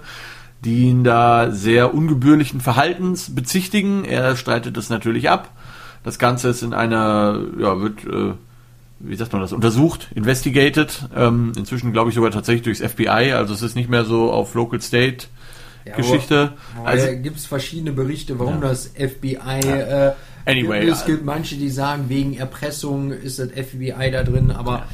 die 0.65 0.89
ihn 0.89 1.05
da 1.05 1.53
sehr 1.53 1.95
ungebührlichen 1.95 2.61
Verhaltens 2.61 3.33
bezichtigen. 3.33 4.05
Er 4.05 4.35
streitet 4.35 4.77
das 4.77 4.91
natürlich 4.91 5.31
ab. 5.31 5.51
Das 6.05 6.19
Ganze 6.19 6.49
ist 6.49 6.63
in 6.63 6.75
einer, 6.75 7.41
ja, 7.59 7.81
wird, 7.81 8.05
äh, 8.05 8.35
wie 8.99 9.17
sagt 9.17 9.33
man 9.33 9.43
das, 9.43 9.53
untersucht, 9.53 10.09
investigated. 10.15 11.09
Ähm, 11.15 11.53
inzwischen 11.57 11.93
glaube 11.93 12.11
ich 12.11 12.15
sogar 12.15 12.31
tatsächlich 12.31 12.63
durchs 12.63 12.81
FBI, 12.81 13.33
also 13.33 13.55
es 13.55 13.63
ist 13.63 13.77
nicht 13.77 13.89
mehr 13.89 14.05
so 14.05 14.33
auf 14.33 14.55
Local 14.55 14.81
State 14.81 15.27
ja, 15.85 15.97
Geschichte. 15.97 16.53
Wo, 16.75 16.83
wo 16.83 16.87
also 16.87 17.07
gibt 17.21 17.39
es 17.39 17.47
verschiedene 17.47 17.93
Berichte, 17.93 18.39
warum 18.39 18.63
ja. 18.63 18.69
das 18.69 18.87
FBI 18.97 19.61
ja. 19.65 20.09
äh, 20.09 20.13
Anyway. 20.45 20.89
Es 20.89 21.05
gibt 21.05 21.25
manche, 21.25 21.57
die 21.57 21.69
sagen, 21.71 22.09
wegen 22.09 22.37
Erpressung 22.37 23.13
ist 23.13 23.39
das 23.39 23.49
FBI 23.51 24.11
da 24.11 24.23
drin, 24.23 24.51
aber. 24.51 24.87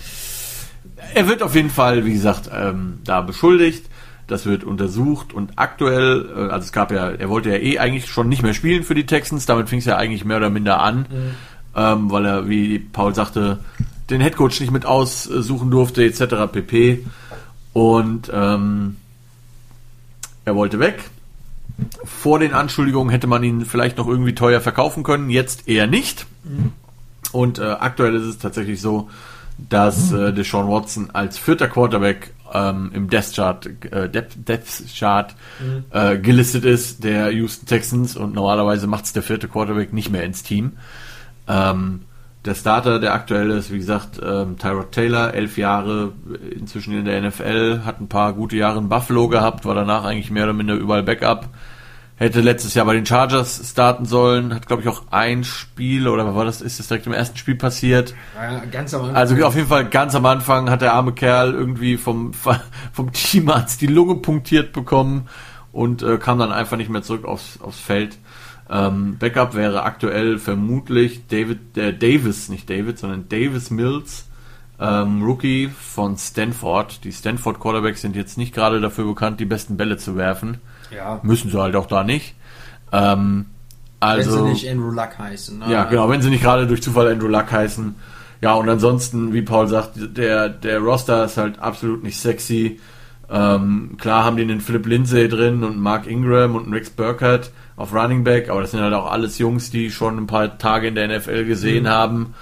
Er 1.14 1.28
wird 1.28 1.42
auf 1.42 1.54
jeden 1.54 1.70
Fall, 1.70 2.04
wie 2.04 2.12
gesagt, 2.12 2.50
ähm, 2.52 2.98
da 3.04 3.20
beschuldigt. 3.20 3.86
Das 4.28 4.46
wird 4.46 4.62
untersucht 4.62 5.32
und 5.32 5.52
aktuell, 5.56 6.28
äh, 6.28 6.52
also 6.52 6.64
es 6.66 6.72
gab 6.72 6.92
ja, 6.92 7.08
er 7.08 7.28
wollte 7.28 7.50
ja 7.50 7.56
eh 7.56 7.78
eigentlich 7.78 8.06
schon 8.06 8.28
nicht 8.28 8.42
mehr 8.42 8.54
spielen 8.54 8.84
für 8.84 8.94
die 8.94 9.06
Texans, 9.06 9.46
damit 9.46 9.68
fing 9.68 9.80
es 9.80 9.86
ja 9.86 9.96
eigentlich 9.96 10.24
mehr 10.24 10.36
oder 10.36 10.50
minder 10.50 10.80
an, 10.80 10.98
mhm. 10.98 11.34
ähm, 11.74 12.10
weil 12.10 12.26
er, 12.26 12.48
wie 12.48 12.78
Paul 12.78 13.14
sagte, 13.14 13.58
den 14.10 14.20
Headcoach 14.20 14.60
nicht 14.60 14.70
mit 14.70 14.86
aussuchen 14.86 15.70
durfte, 15.70 16.04
etc. 16.04 16.52
pp. 16.52 17.04
Und 17.72 18.30
ähm, 18.32 18.96
er 20.44 20.54
wollte 20.54 20.78
weg. 20.78 21.10
Vor 22.04 22.38
den 22.38 22.52
Anschuldigungen 22.52 23.10
hätte 23.10 23.26
man 23.26 23.44
ihn 23.44 23.64
vielleicht 23.64 23.98
noch 23.98 24.08
irgendwie 24.08 24.34
teuer 24.34 24.60
verkaufen 24.60 25.04
können, 25.04 25.30
jetzt 25.30 25.68
eher 25.68 25.86
nicht. 25.86 26.26
Mhm. 26.44 26.72
Und 27.32 27.58
äh, 27.58 27.64
aktuell 27.64 28.14
ist 28.14 28.24
es 28.24 28.38
tatsächlich 28.38 28.80
so, 28.80 29.08
dass 29.58 30.12
äh, 30.12 30.32
Deshaun 30.32 30.68
Watson 30.68 31.10
als 31.12 31.38
vierter 31.38 31.68
Quarterback 31.68 32.32
ähm, 32.52 32.90
im 32.94 33.10
Death 33.10 33.34
Chart, 33.34 33.66
äh, 33.90 34.08
Death, 34.08 34.36
Death 34.36 34.84
Chart 34.96 35.34
mhm. 35.60 35.84
äh, 35.90 36.18
gelistet 36.18 36.64
ist, 36.64 37.04
der 37.04 37.30
Houston 37.32 37.66
Texans 37.66 38.16
und 38.16 38.34
normalerweise 38.34 38.86
macht 38.86 39.04
es 39.04 39.12
der 39.12 39.22
vierte 39.22 39.48
Quarterback 39.48 39.92
nicht 39.92 40.10
mehr 40.10 40.24
ins 40.24 40.42
Team. 40.42 40.72
Ähm, 41.46 42.02
der 42.44 42.54
Starter, 42.54 43.00
der 43.00 43.14
aktuell 43.14 43.50
ist, 43.50 43.72
wie 43.72 43.78
gesagt, 43.78 44.20
ähm, 44.24 44.56
Tyrod 44.58 44.92
Taylor, 44.92 45.34
elf 45.34 45.58
Jahre 45.58 46.12
inzwischen 46.50 46.96
in 46.96 47.04
der 47.04 47.20
NFL, 47.20 47.80
hat 47.84 48.00
ein 48.00 48.08
paar 48.08 48.32
gute 48.32 48.56
Jahre 48.56 48.78
in 48.78 48.88
Buffalo 48.88 49.28
gehabt, 49.28 49.64
war 49.64 49.74
danach 49.74 50.04
eigentlich 50.04 50.30
mehr 50.30 50.44
oder 50.44 50.52
minder 50.52 50.74
überall 50.74 51.02
Backup. 51.02 51.48
Hätte 52.18 52.40
letztes 52.40 52.74
Jahr 52.74 52.84
bei 52.84 52.94
den 52.94 53.06
Chargers 53.06 53.62
starten 53.70 54.04
sollen, 54.04 54.52
hat 54.52 54.66
glaube 54.66 54.82
ich 54.82 54.88
auch 54.88 55.04
ein 55.12 55.44
Spiel 55.44 56.08
oder 56.08 56.34
war 56.34 56.44
das, 56.44 56.60
ist 56.60 56.80
das 56.80 56.88
direkt 56.88 57.06
im 57.06 57.12
ersten 57.12 57.36
Spiel 57.36 57.54
passiert? 57.54 58.12
Ja, 58.34 58.64
ganz 58.64 58.92
am 58.92 59.02
Anfang. 59.02 59.16
Also 59.16 59.46
auf 59.46 59.54
jeden 59.54 59.68
Fall 59.68 59.88
ganz 59.88 60.16
am 60.16 60.26
Anfang 60.26 60.68
hat 60.68 60.82
der 60.82 60.94
arme 60.94 61.12
Kerl 61.12 61.54
irgendwie 61.54 61.96
vom, 61.96 62.32
vom 62.92 63.12
Teamarzt 63.12 63.80
die 63.80 63.86
Lunge 63.86 64.16
punktiert 64.16 64.72
bekommen 64.72 65.28
und 65.70 66.02
äh, 66.02 66.18
kam 66.18 66.40
dann 66.40 66.50
einfach 66.50 66.76
nicht 66.76 66.90
mehr 66.90 67.02
zurück 67.02 67.24
aufs, 67.24 67.60
aufs 67.60 67.78
Feld. 67.78 68.18
Ähm, 68.68 69.16
Backup 69.18 69.54
wäre 69.54 69.84
aktuell 69.84 70.38
vermutlich 70.38 71.28
David, 71.28 71.78
äh, 71.78 71.96
Davis, 71.96 72.48
nicht 72.48 72.68
David, 72.68 72.98
sondern 72.98 73.28
Davis 73.28 73.70
Mills, 73.70 74.26
ähm, 74.80 75.22
Rookie 75.22 75.68
von 75.68 76.16
Stanford. 76.18 77.04
Die 77.04 77.12
Stanford 77.12 77.60
Quarterbacks 77.60 78.00
sind 78.00 78.16
jetzt 78.16 78.36
nicht 78.36 78.52
gerade 78.52 78.80
dafür 78.80 79.04
bekannt, 79.04 79.38
die 79.38 79.44
besten 79.44 79.76
Bälle 79.76 79.98
zu 79.98 80.16
werfen. 80.16 80.58
Ja. 80.94 81.20
Müssen 81.22 81.50
sie 81.50 81.60
halt 81.60 81.76
auch 81.76 81.86
da 81.86 82.04
nicht. 82.04 82.34
Ähm, 82.92 83.46
also, 84.00 84.36
wenn 84.36 84.44
sie 84.44 84.50
nicht 84.50 84.70
Andrew 84.70 84.90
Luck 84.90 85.18
heißen. 85.18 85.58
Ne? 85.58 85.66
Ja, 85.70 85.84
genau, 85.84 86.08
wenn 86.08 86.22
sie 86.22 86.30
nicht 86.30 86.42
gerade 86.42 86.66
durch 86.66 86.82
Zufall 86.82 87.08
Andrew 87.08 87.28
Luck 87.28 87.50
heißen. 87.50 87.94
Ja, 88.40 88.54
und 88.54 88.68
ansonsten, 88.68 89.32
wie 89.32 89.42
Paul 89.42 89.66
sagt, 89.66 89.92
der, 89.96 90.48
der 90.48 90.78
Roster 90.78 91.24
ist 91.24 91.36
halt 91.36 91.58
absolut 91.58 92.04
nicht 92.04 92.20
sexy. 92.20 92.78
Ähm, 93.30 93.96
klar 93.98 94.24
haben 94.24 94.36
die 94.36 94.42
einen 94.42 94.60
Philip 94.60 94.86
Lindsay 94.86 95.28
drin 95.28 95.64
und 95.64 95.78
Mark 95.78 96.06
Ingram 96.06 96.54
und 96.54 96.72
Rex 96.72 96.90
Burkhardt 96.90 97.50
auf 97.76 97.92
Running 97.92 98.24
Back, 98.24 98.48
aber 98.48 98.62
das 98.62 98.70
sind 98.70 98.80
halt 98.80 98.94
auch 98.94 99.10
alles 99.10 99.38
Jungs, 99.38 99.70
die 99.70 99.90
schon 99.90 100.16
ein 100.16 100.26
paar 100.26 100.56
Tage 100.58 100.88
in 100.88 100.94
der 100.94 101.18
NFL 101.18 101.44
gesehen 101.44 101.84
mhm. 101.84 101.88
haben. 101.88 102.34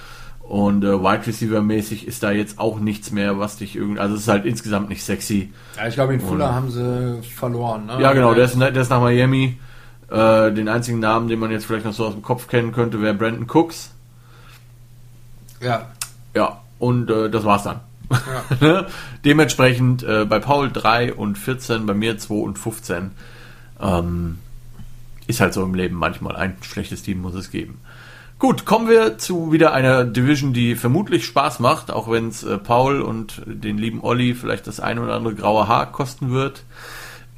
Und 0.49 0.85
äh, 0.85 1.01
Wide 1.03 1.27
Receiver 1.27 1.61
mäßig 1.61 2.07
ist 2.07 2.23
da 2.23 2.31
jetzt 2.31 2.61
auch 2.61 2.79
nichts 2.79 3.11
mehr, 3.11 3.39
was 3.39 3.57
dich 3.57 3.75
irgendwie. 3.75 3.99
Also 3.99 4.15
es 4.15 4.23
ist 4.23 4.29
halt 4.29 4.45
insgesamt 4.45 4.89
nicht 4.89 5.03
sexy. 5.03 5.53
Ja, 5.77 5.89
ich 5.89 5.95
glaube, 5.95 6.15
in 6.15 6.21
Fuller 6.21 6.51
und, 6.51 6.55
haben 6.55 6.71
sie 6.71 7.21
verloren. 7.23 7.87
Ne? 7.87 7.99
Ja, 8.01 8.13
genau, 8.13 8.33
der 8.33 8.45
ist, 8.45 8.59
der 8.59 8.77
ist 8.77 8.91
nach 8.91 9.01
Miami. 9.01 9.59
Äh, 10.09 10.53
den 10.53 10.69
einzigen 10.69 11.01
Namen, 11.01 11.29
den 11.29 11.41
man 11.41 11.51
jetzt 11.51 11.67
vielleicht 11.67 11.85
noch 11.85 11.93
so 11.93 12.07
aus 12.07 12.13
dem 12.13 12.23
Kopf 12.23 12.47
kennen 12.47 12.71
könnte, 12.71 13.03
wäre 13.03 13.15
Brandon 13.15 13.49
Cooks. 13.51 13.91
Ja. 15.61 15.91
Ja, 16.33 16.61
und 16.79 17.11
äh, 17.11 17.29
das 17.29 17.45
war's 17.45 17.65
dann. 17.65 17.81
Ja. 18.61 18.87
Dementsprechend 19.25 20.05
äh, 20.05 20.27
bei 20.27 20.39
Paul 20.39 20.71
3 20.71 21.15
und 21.15 21.39
14, 21.39 21.87
bei 21.87 21.95
mir 21.95 22.19
2 22.19 22.35
und 22.35 22.57
15. 22.57 23.11
Ähm, 23.81 24.39
ist 25.27 25.41
halt 25.41 25.55
so 25.55 25.65
im 25.65 25.75
Leben 25.75 25.97
manchmal. 25.97 26.37
Ein 26.37 26.57
schlechtes 26.61 27.03
Team 27.03 27.21
muss 27.21 27.35
es 27.35 27.51
geben. 27.51 27.81
Gut, 28.39 28.66
kommen 28.66 28.87
wir 28.87 29.16
zu 29.16 29.51
wieder 29.51 29.72
einer 29.72 30.05
Division, 30.05 30.53
die 30.53 30.74
vermutlich 30.74 31.24
Spaß 31.24 31.59
macht, 31.59 31.91
auch 31.91 32.11
wenn 32.11 32.28
es 32.28 32.45
äh, 32.45 32.59
Paul 32.59 33.01
und 33.01 33.41
den 33.47 33.78
lieben 33.78 34.03
Olli 34.03 34.34
vielleicht 34.34 34.66
das 34.66 34.78
eine 34.78 35.01
oder 35.01 35.14
andere 35.14 35.34
graue 35.34 35.68
Haar 35.68 35.91
kosten 35.91 36.30
wird. 36.30 36.64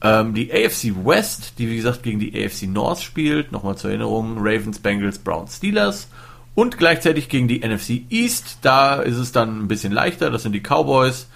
Ähm, 0.03 0.34
die 0.34 0.53
AFC 0.53 1.07
West, 1.07 1.61
die 1.61 1.70
wie 1.70 1.76
gesagt 1.76 2.03
gegen 2.03 2.18
die 2.18 2.44
AFC 2.44 2.64
North 2.64 3.01
spielt, 3.01 3.53
nochmal 3.53 3.76
zur 3.76 3.90
Erinnerung, 3.90 4.38
Ravens, 4.38 4.80
Bengals, 4.80 5.20
Browns, 5.20 5.59
Steelers 5.59 6.09
und 6.57 6.78
gleichzeitig 6.78 7.28
gegen 7.28 7.46
die 7.46 7.61
NFC 7.61 8.03
East, 8.11 8.59
da 8.62 8.96
ist 8.96 9.18
es 9.18 9.30
dann 9.30 9.61
ein 9.61 9.68
bisschen 9.68 9.92
leichter, 9.92 10.32
das 10.32 10.42
sind 10.42 10.53
die 10.53 10.62
Cowboys, 10.62 11.28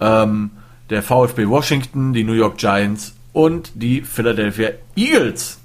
ähm, 0.00 0.50
der 0.90 1.02
VfB 1.02 1.48
Washington, 1.48 2.12
die 2.12 2.24
New 2.24 2.34
York 2.34 2.58
Giants 2.58 3.14
und 3.32 3.72
die 3.74 4.02
Philadelphia 4.02 4.72
Eagles. 4.96 5.60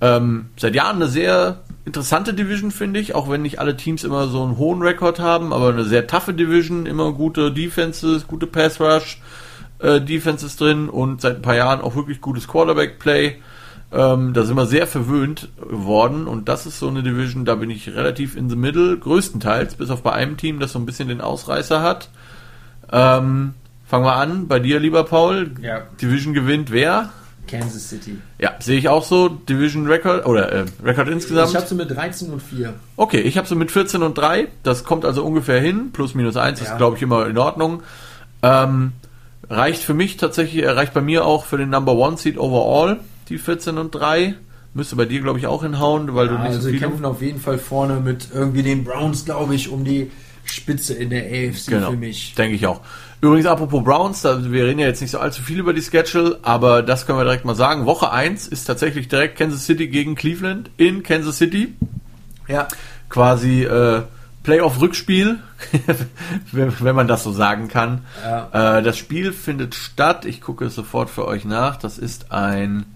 Ähm, 0.00 0.50
seit 0.56 0.76
Jahren 0.76 0.96
eine 0.96 1.08
sehr 1.08 1.64
interessante 1.86 2.34
Division, 2.34 2.72
finde 2.72 3.00
ich, 3.00 3.14
auch 3.14 3.30
wenn 3.30 3.42
nicht 3.42 3.60
alle 3.60 3.76
Teams 3.76 4.04
immer 4.04 4.26
so 4.26 4.42
einen 4.42 4.58
hohen 4.58 4.82
Rekord 4.82 5.20
haben, 5.20 5.52
aber 5.52 5.68
eine 5.68 5.84
sehr 5.84 6.06
taffe 6.06 6.34
Division, 6.34 6.84
immer 6.84 7.12
gute 7.12 7.52
Defenses, 7.52 8.26
gute 8.26 8.48
Pass 8.48 8.80
Rush 8.80 9.20
äh, 9.78 10.00
Defenses 10.00 10.56
drin 10.56 10.88
und 10.88 11.20
seit 11.20 11.36
ein 11.36 11.42
paar 11.42 11.54
Jahren 11.54 11.80
auch 11.80 11.94
wirklich 11.94 12.20
gutes 12.20 12.48
Quarterback 12.48 12.98
Play. 12.98 13.36
Ähm, 13.92 14.34
da 14.34 14.42
sind 14.42 14.56
wir 14.56 14.66
sehr 14.66 14.88
verwöhnt 14.88 15.48
worden 15.60 16.26
und 16.26 16.48
das 16.48 16.66
ist 16.66 16.80
so 16.80 16.88
eine 16.88 17.04
Division, 17.04 17.44
da 17.44 17.54
bin 17.54 17.70
ich 17.70 17.88
relativ 17.88 18.36
in 18.36 18.50
the 18.50 18.56
middle, 18.56 18.98
größtenteils, 18.98 19.76
bis 19.76 19.90
auf 19.90 20.02
bei 20.02 20.12
einem 20.12 20.36
Team, 20.36 20.58
das 20.58 20.72
so 20.72 20.80
ein 20.80 20.86
bisschen 20.86 21.06
den 21.06 21.20
Ausreißer 21.20 21.82
hat. 21.82 22.10
Ähm, 22.90 23.54
fangen 23.86 24.04
wir 24.04 24.16
an, 24.16 24.48
bei 24.48 24.58
dir, 24.58 24.80
lieber 24.80 25.04
Paul. 25.04 25.52
Ja. 25.62 25.82
Division 26.02 26.34
gewinnt 26.34 26.72
wer? 26.72 27.10
Kansas 27.46 27.88
City. 27.88 28.18
Ja, 28.38 28.54
sehe 28.58 28.78
ich 28.78 28.88
auch 28.88 29.04
so. 29.04 29.28
Division 29.28 29.86
Record 29.86 30.26
oder 30.26 30.52
äh, 30.52 30.64
Record 30.82 31.08
insgesamt. 31.08 31.50
Ich 31.50 31.56
habe 31.56 31.66
sie 31.66 31.74
mit 31.74 31.90
13 31.90 32.30
und 32.30 32.42
4. 32.42 32.74
Okay, 32.96 33.20
ich 33.20 33.38
habe 33.38 33.46
sie 33.46 33.54
mit 33.54 33.70
14 33.70 34.02
und 34.02 34.16
3. 34.16 34.48
Das 34.62 34.84
kommt 34.84 35.04
also 35.04 35.24
ungefähr 35.24 35.60
hin. 35.60 35.90
Plus 35.92 36.14
minus 36.14 36.36
1 36.36 36.60
ja. 36.60 36.66
ist, 36.66 36.76
glaube 36.76 36.96
ich, 36.96 37.02
immer 37.02 37.26
in 37.26 37.38
Ordnung. 37.38 37.82
Ähm, 38.42 38.92
reicht 39.48 39.82
für 39.82 39.94
mich 39.94 40.16
tatsächlich, 40.16 40.64
äh, 40.64 40.70
reicht 40.70 40.94
bei 40.94 41.00
mir 41.00 41.24
auch 41.24 41.44
für 41.44 41.58
den 41.58 41.70
Number 41.70 41.94
One 41.94 42.16
Seed 42.16 42.38
overall, 42.38 43.00
die 43.28 43.38
14 43.38 43.78
und 43.78 43.94
3. 43.94 44.34
Müsste 44.74 44.96
bei 44.96 45.06
dir, 45.06 45.22
glaube 45.22 45.38
ich, 45.38 45.46
auch 45.46 45.62
hinhauen, 45.62 46.14
weil 46.14 46.26
ja, 46.26 46.32
du 46.32 46.38
nicht 46.38 46.48
also 46.48 46.60
so 46.60 46.68
viel. 46.68 46.78
kämpfen 46.78 47.04
auf 47.06 47.22
jeden 47.22 47.40
Fall 47.40 47.58
vorne 47.58 48.00
mit 48.00 48.28
irgendwie 48.34 48.62
den 48.62 48.84
Browns, 48.84 49.24
glaube 49.24 49.54
ich, 49.54 49.70
um 49.70 49.84
die 49.84 50.10
Spitze 50.44 50.94
in 50.94 51.10
der 51.10 51.24
AFC 51.24 51.68
genau, 51.68 51.90
für 51.90 51.96
mich. 51.96 52.34
Denke 52.34 52.56
ich 52.56 52.66
auch. 52.66 52.80
Übrigens, 53.20 53.46
apropos 53.46 53.82
Browns, 53.82 54.24
wir 54.24 54.64
reden 54.66 54.78
ja 54.78 54.86
jetzt 54.86 55.00
nicht 55.00 55.10
so 55.10 55.18
allzu 55.18 55.42
viel 55.42 55.58
über 55.58 55.72
die 55.72 55.82
Schedule, 55.82 56.38
aber 56.42 56.82
das 56.82 57.06
können 57.06 57.18
wir 57.18 57.24
direkt 57.24 57.44
mal 57.44 57.54
sagen. 57.54 57.86
Woche 57.86 58.12
1 58.12 58.46
ist 58.46 58.64
tatsächlich 58.64 59.08
direkt 59.08 59.38
Kansas 59.38 59.64
City 59.64 59.88
gegen 59.88 60.14
Cleveland 60.14 60.70
in 60.76 61.02
Kansas 61.02 61.38
City. 61.38 61.74
Ja. 62.46 62.68
Quasi 63.08 63.64
äh, 63.64 64.02
Playoff-Rückspiel, 64.42 65.40
wenn 66.52 66.94
man 66.94 67.08
das 67.08 67.24
so 67.24 67.32
sagen 67.32 67.68
kann. 67.68 68.02
Ja. 68.22 68.78
Äh, 68.78 68.82
das 68.82 68.98
Spiel 68.98 69.32
findet 69.32 69.74
statt, 69.74 70.24
ich 70.24 70.40
gucke 70.40 70.66
es 70.66 70.74
sofort 70.74 71.10
für 71.10 71.26
euch 71.26 71.44
nach, 71.44 71.76
das 71.76 71.98
ist 71.98 72.30
ein 72.30 72.86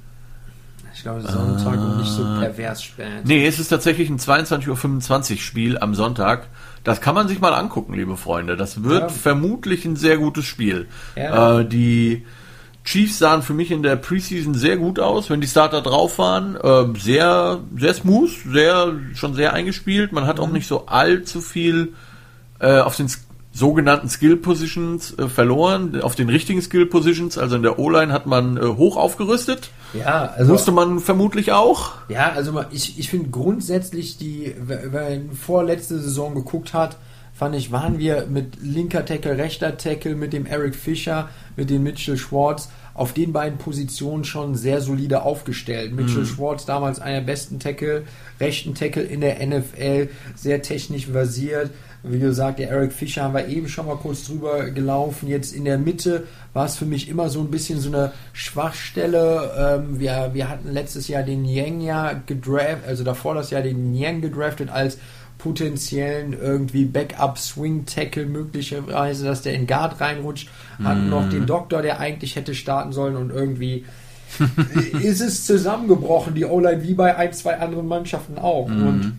ich 0.95 1.03
glaube, 1.03 1.23
Sonntag 1.23 1.77
äh, 1.77 1.79
und 1.79 1.97
nicht 1.99 2.11
so 2.11 2.23
pervers 2.23 2.83
spät. 2.83 3.25
Nee, 3.25 3.47
es 3.47 3.59
ist 3.59 3.69
tatsächlich 3.69 4.11
ein 4.11 4.19
22.25 4.19 5.33
Uhr 5.33 5.39
Spiel 5.39 5.79
am 5.79 5.95
Sonntag. 5.95 6.47
Das 6.85 7.01
kann 7.01 7.15
man 7.15 7.29
sich 7.29 7.41
mal 7.41 7.53
angucken, 7.53 7.95
liebe 7.95 8.17
Freunde. 8.17 8.57
Das 8.57 8.83
wird 8.83 9.03
ja. 9.03 9.09
vermutlich 9.09 9.85
ein 9.85 9.97
sehr 9.97 10.17
gutes 10.17 10.47
Spiel. 10.47 10.89
Ja. 11.15 11.61
Äh, 11.61 11.67
die 11.67 12.25
Chiefs 12.85 13.19
sahen 13.19 13.43
für 13.43 13.53
mich 13.53 13.71
in 13.71 13.83
der 13.83 13.97
Preseason 13.97 14.55
sehr 14.55 14.77
gut 14.77 14.99
aus, 14.99 15.29
wenn 15.29 15.41
die 15.41 15.47
Starter 15.47 15.83
drauf 15.83 16.19
waren. 16.19 16.57
Äh, 16.57 16.99
sehr, 16.99 17.61
sehr 17.77 17.95
smooth, 17.95 18.31
sehr, 18.51 18.95
schon 19.15 19.35
sehr 19.35 19.53
eingespielt. 19.53 20.13
Man 20.13 20.27
hat 20.27 20.39
mhm. 20.39 20.45
auch 20.45 20.51
nicht 20.51 20.67
so 20.67 20.87
allzu 20.87 21.41
viel 21.41 21.93
äh, 22.59 22.81
auf 22.81 22.97
den 22.97 23.11
sogenannten 23.53 24.09
Skill 24.09 24.37
Positions 24.37 25.19
äh, 25.19 25.29
verloren. 25.29 26.01
Auf 26.01 26.15
den 26.15 26.29
richtigen 26.29 26.63
Skill 26.63 26.87
Positions, 26.87 27.37
also 27.37 27.57
in 27.57 27.63
der 27.63 27.79
O-Line, 27.79 28.13
hat 28.13 28.27
man 28.27 28.57
äh, 28.57 28.61
hoch 28.61 28.97
aufgerüstet. 28.97 29.71
Ja, 29.95 30.33
also. 30.37 30.53
Musste 30.53 30.73
man 30.73 31.01
vermutlich 31.01 31.53
auch. 31.53 31.93
Ja, 32.09 32.33
also 32.33 32.65
ich, 32.71 32.99
ich 32.99 33.11
finde 33.11 33.31
grundsätzlich 33.31 34.19
die, 34.19 34.55
wenn 34.59 34.93
man 34.93 35.33
vorletzte 35.33 35.99
Saison 35.99 36.35
geguckt 36.35 36.73
hat, 36.75 36.97
fand 37.33 37.55
ich, 37.55 37.73
waren 37.73 37.99
wir 37.99 38.27
mit 38.27 38.61
linker 38.63 39.05
Tackle, 39.05 39.39
rechter 39.39 39.79
Tackle, 39.79 40.15
mit 40.15 40.33
dem 40.33 40.47
Eric 40.47 40.75
Fischer, 40.75 41.29
mit 41.57 41.71
dem 41.71 41.83
Mitchell 41.83 42.19
Schwartz 42.19 42.69
auf 42.93 43.15
den 43.15 43.33
beiden 43.33 43.59
Positionen 43.59 44.25
schon 44.25 44.55
sehr 44.57 44.83
solide 44.83 45.23
aufgestellt. 45.23 45.95
Mitchell 45.95 46.21
mhm. 46.21 46.27
Schwartz 46.27 46.67
damals 46.67 47.01
einer 47.01 47.21
der 47.21 47.27
besten 47.27 47.59
Tackle, 47.59 48.05
rechten 48.41 48.75
Tackle 48.75 49.05
in 49.05 49.23
der 49.23 49.45
NFL, 49.47 50.11
sehr 50.35 50.61
technisch 50.61 51.07
versiert. 51.07 51.71
Wie 52.03 52.19
gesagt, 52.19 52.59
der 52.59 52.71
Eric 52.71 52.93
Fischer 52.93 53.25
haben 53.25 53.35
wir 53.35 53.47
eben 53.47 53.69
schon 53.69 53.87
mal 53.87 53.97
kurz 53.97 54.27
drüber 54.27 54.71
gelaufen. 54.71 55.29
Jetzt 55.29 55.53
in 55.55 55.67
der 55.67 55.77
Mitte 55.77 56.27
war 56.55 56.65
es 56.65 56.77
für 56.77 56.87
mich 56.87 57.09
immer 57.09 57.29
so 57.29 57.41
ein 57.41 57.51
bisschen 57.51 57.79
so 57.79 57.89
eine 57.89 58.13
Schwachstelle. 58.33 59.51
Ähm, 59.59 60.01
wir, 60.01 60.31
wir 60.33 60.49
hatten 60.49 60.73
letztes 60.73 61.09
Jahr 61.09 61.23
den 61.23 61.45
Yang 61.45 61.81
ja 61.83 62.13
gedraft, 62.25 62.87
also 62.87 63.05
davor 63.05 63.35
das 63.35 63.51
Jahr 63.51 63.63
den 63.63 63.95
Yang 63.95 64.23
gedraftet 64.23 64.71
als 64.71 64.97
potenziellen 65.37 66.35
irgendwie 66.35 66.85
Backup-Swing-Tackle 66.85 68.27
möglicherweise, 68.27 69.25
dass 69.25 69.43
der 69.43 69.55
in 69.55 69.67
Guard 69.67 70.01
reinrutscht. 70.01 70.49
Hatten 70.83 71.07
mm. 71.07 71.11
noch 71.11 71.29
den 71.29 71.47
Doktor, 71.47 71.83
der 71.83 71.99
eigentlich 71.99 72.37
hätte 72.37 72.55
starten 72.55 72.93
sollen 72.93 73.17
und 73.17 73.31
irgendwie 73.31 73.85
ist 75.03 75.21
es 75.21 75.47
zusammengebrochen, 75.47 76.35
die 76.35 76.45
O-Line, 76.45 76.83
wie 76.83 76.95
bei 76.95 77.17
ein, 77.17 77.33
zwei 77.33 77.59
anderen 77.59 77.89
Mannschaften 77.89 78.39
auch. 78.39 78.69
Mm. 78.69 78.87
Und 78.87 79.13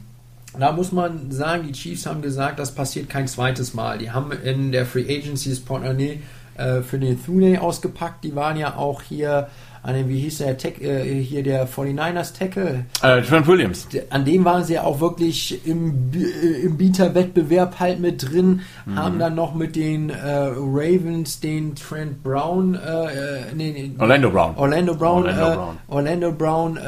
da 0.60 0.72
muss 0.72 0.92
man 0.92 1.32
sagen, 1.32 1.64
die 1.68 1.72
Chiefs 1.72 2.06
haben 2.06 2.22
gesagt, 2.22 2.60
das 2.60 2.76
passiert 2.76 3.10
kein 3.10 3.28
zweites 3.28 3.74
Mal. 3.74 3.98
Die 3.98 4.12
haben 4.12 4.32
in 4.32 4.72
der 4.72 4.86
Free 4.86 5.04
Agency 5.04 5.52
Spontané 5.52 6.18
äh, 6.58 6.82
für 6.82 7.00
den 7.00 7.24
Thune 7.24 7.62
ausgepackt. 7.62 8.24
Die 8.24 8.36
waren 8.36 8.58
ja 8.58 8.76
auch 8.76 9.02
hier 9.02 9.48
an 9.84 9.96
dem, 9.96 10.10
wie 10.10 10.20
hieß 10.20 10.40
der, 10.40 10.58
Tech, 10.58 10.80
äh, 10.82 11.22
hier 11.22 11.42
der 11.42 11.68
49ers 11.68 12.38
Tackle? 12.38 12.86
Äh, 13.02 13.22
Trent 13.24 13.48
Williams. 13.48 13.88
An 14.10 14.26
dem 14.26 14.46
waren 14.46 14.64
sie 14.64 14.74
ja 14.74 14.84
auch 14.84 15.00
wirklich 15.00 15.66
im, 15.66 16.12
äh, 16.14 16.62
im 16.62 16.78
Bieterwettbewerb 16.78 17.80
halt 17.80 18.00
mit 18.00 18.30
drin, 18.30 18.62
mhm. 18.86 18.96
haben 18.96 19.20
dann 19.20 19.34
noch 19.34 19.56
mit 19.56 19.76
den 19.76 20.12
äh, 20.12 20.14
Ravens 20.14 21.40
den 21.40 21.76
Trent 21.76 22.22
Brown, 22.22 22.76
äh, 22.76 23.06
äh 23.06 23.42
nee, 23.56 23.92
Orlando 23.98 24.30
Brown. 24.30 24.56
Orlando 24.56 24.96
Brown, 24.96 25.24
Orlando 25.24 25.56
Brown, 25.56 25.78
Orlando 25.88 26.32
Brown 26.32 26.80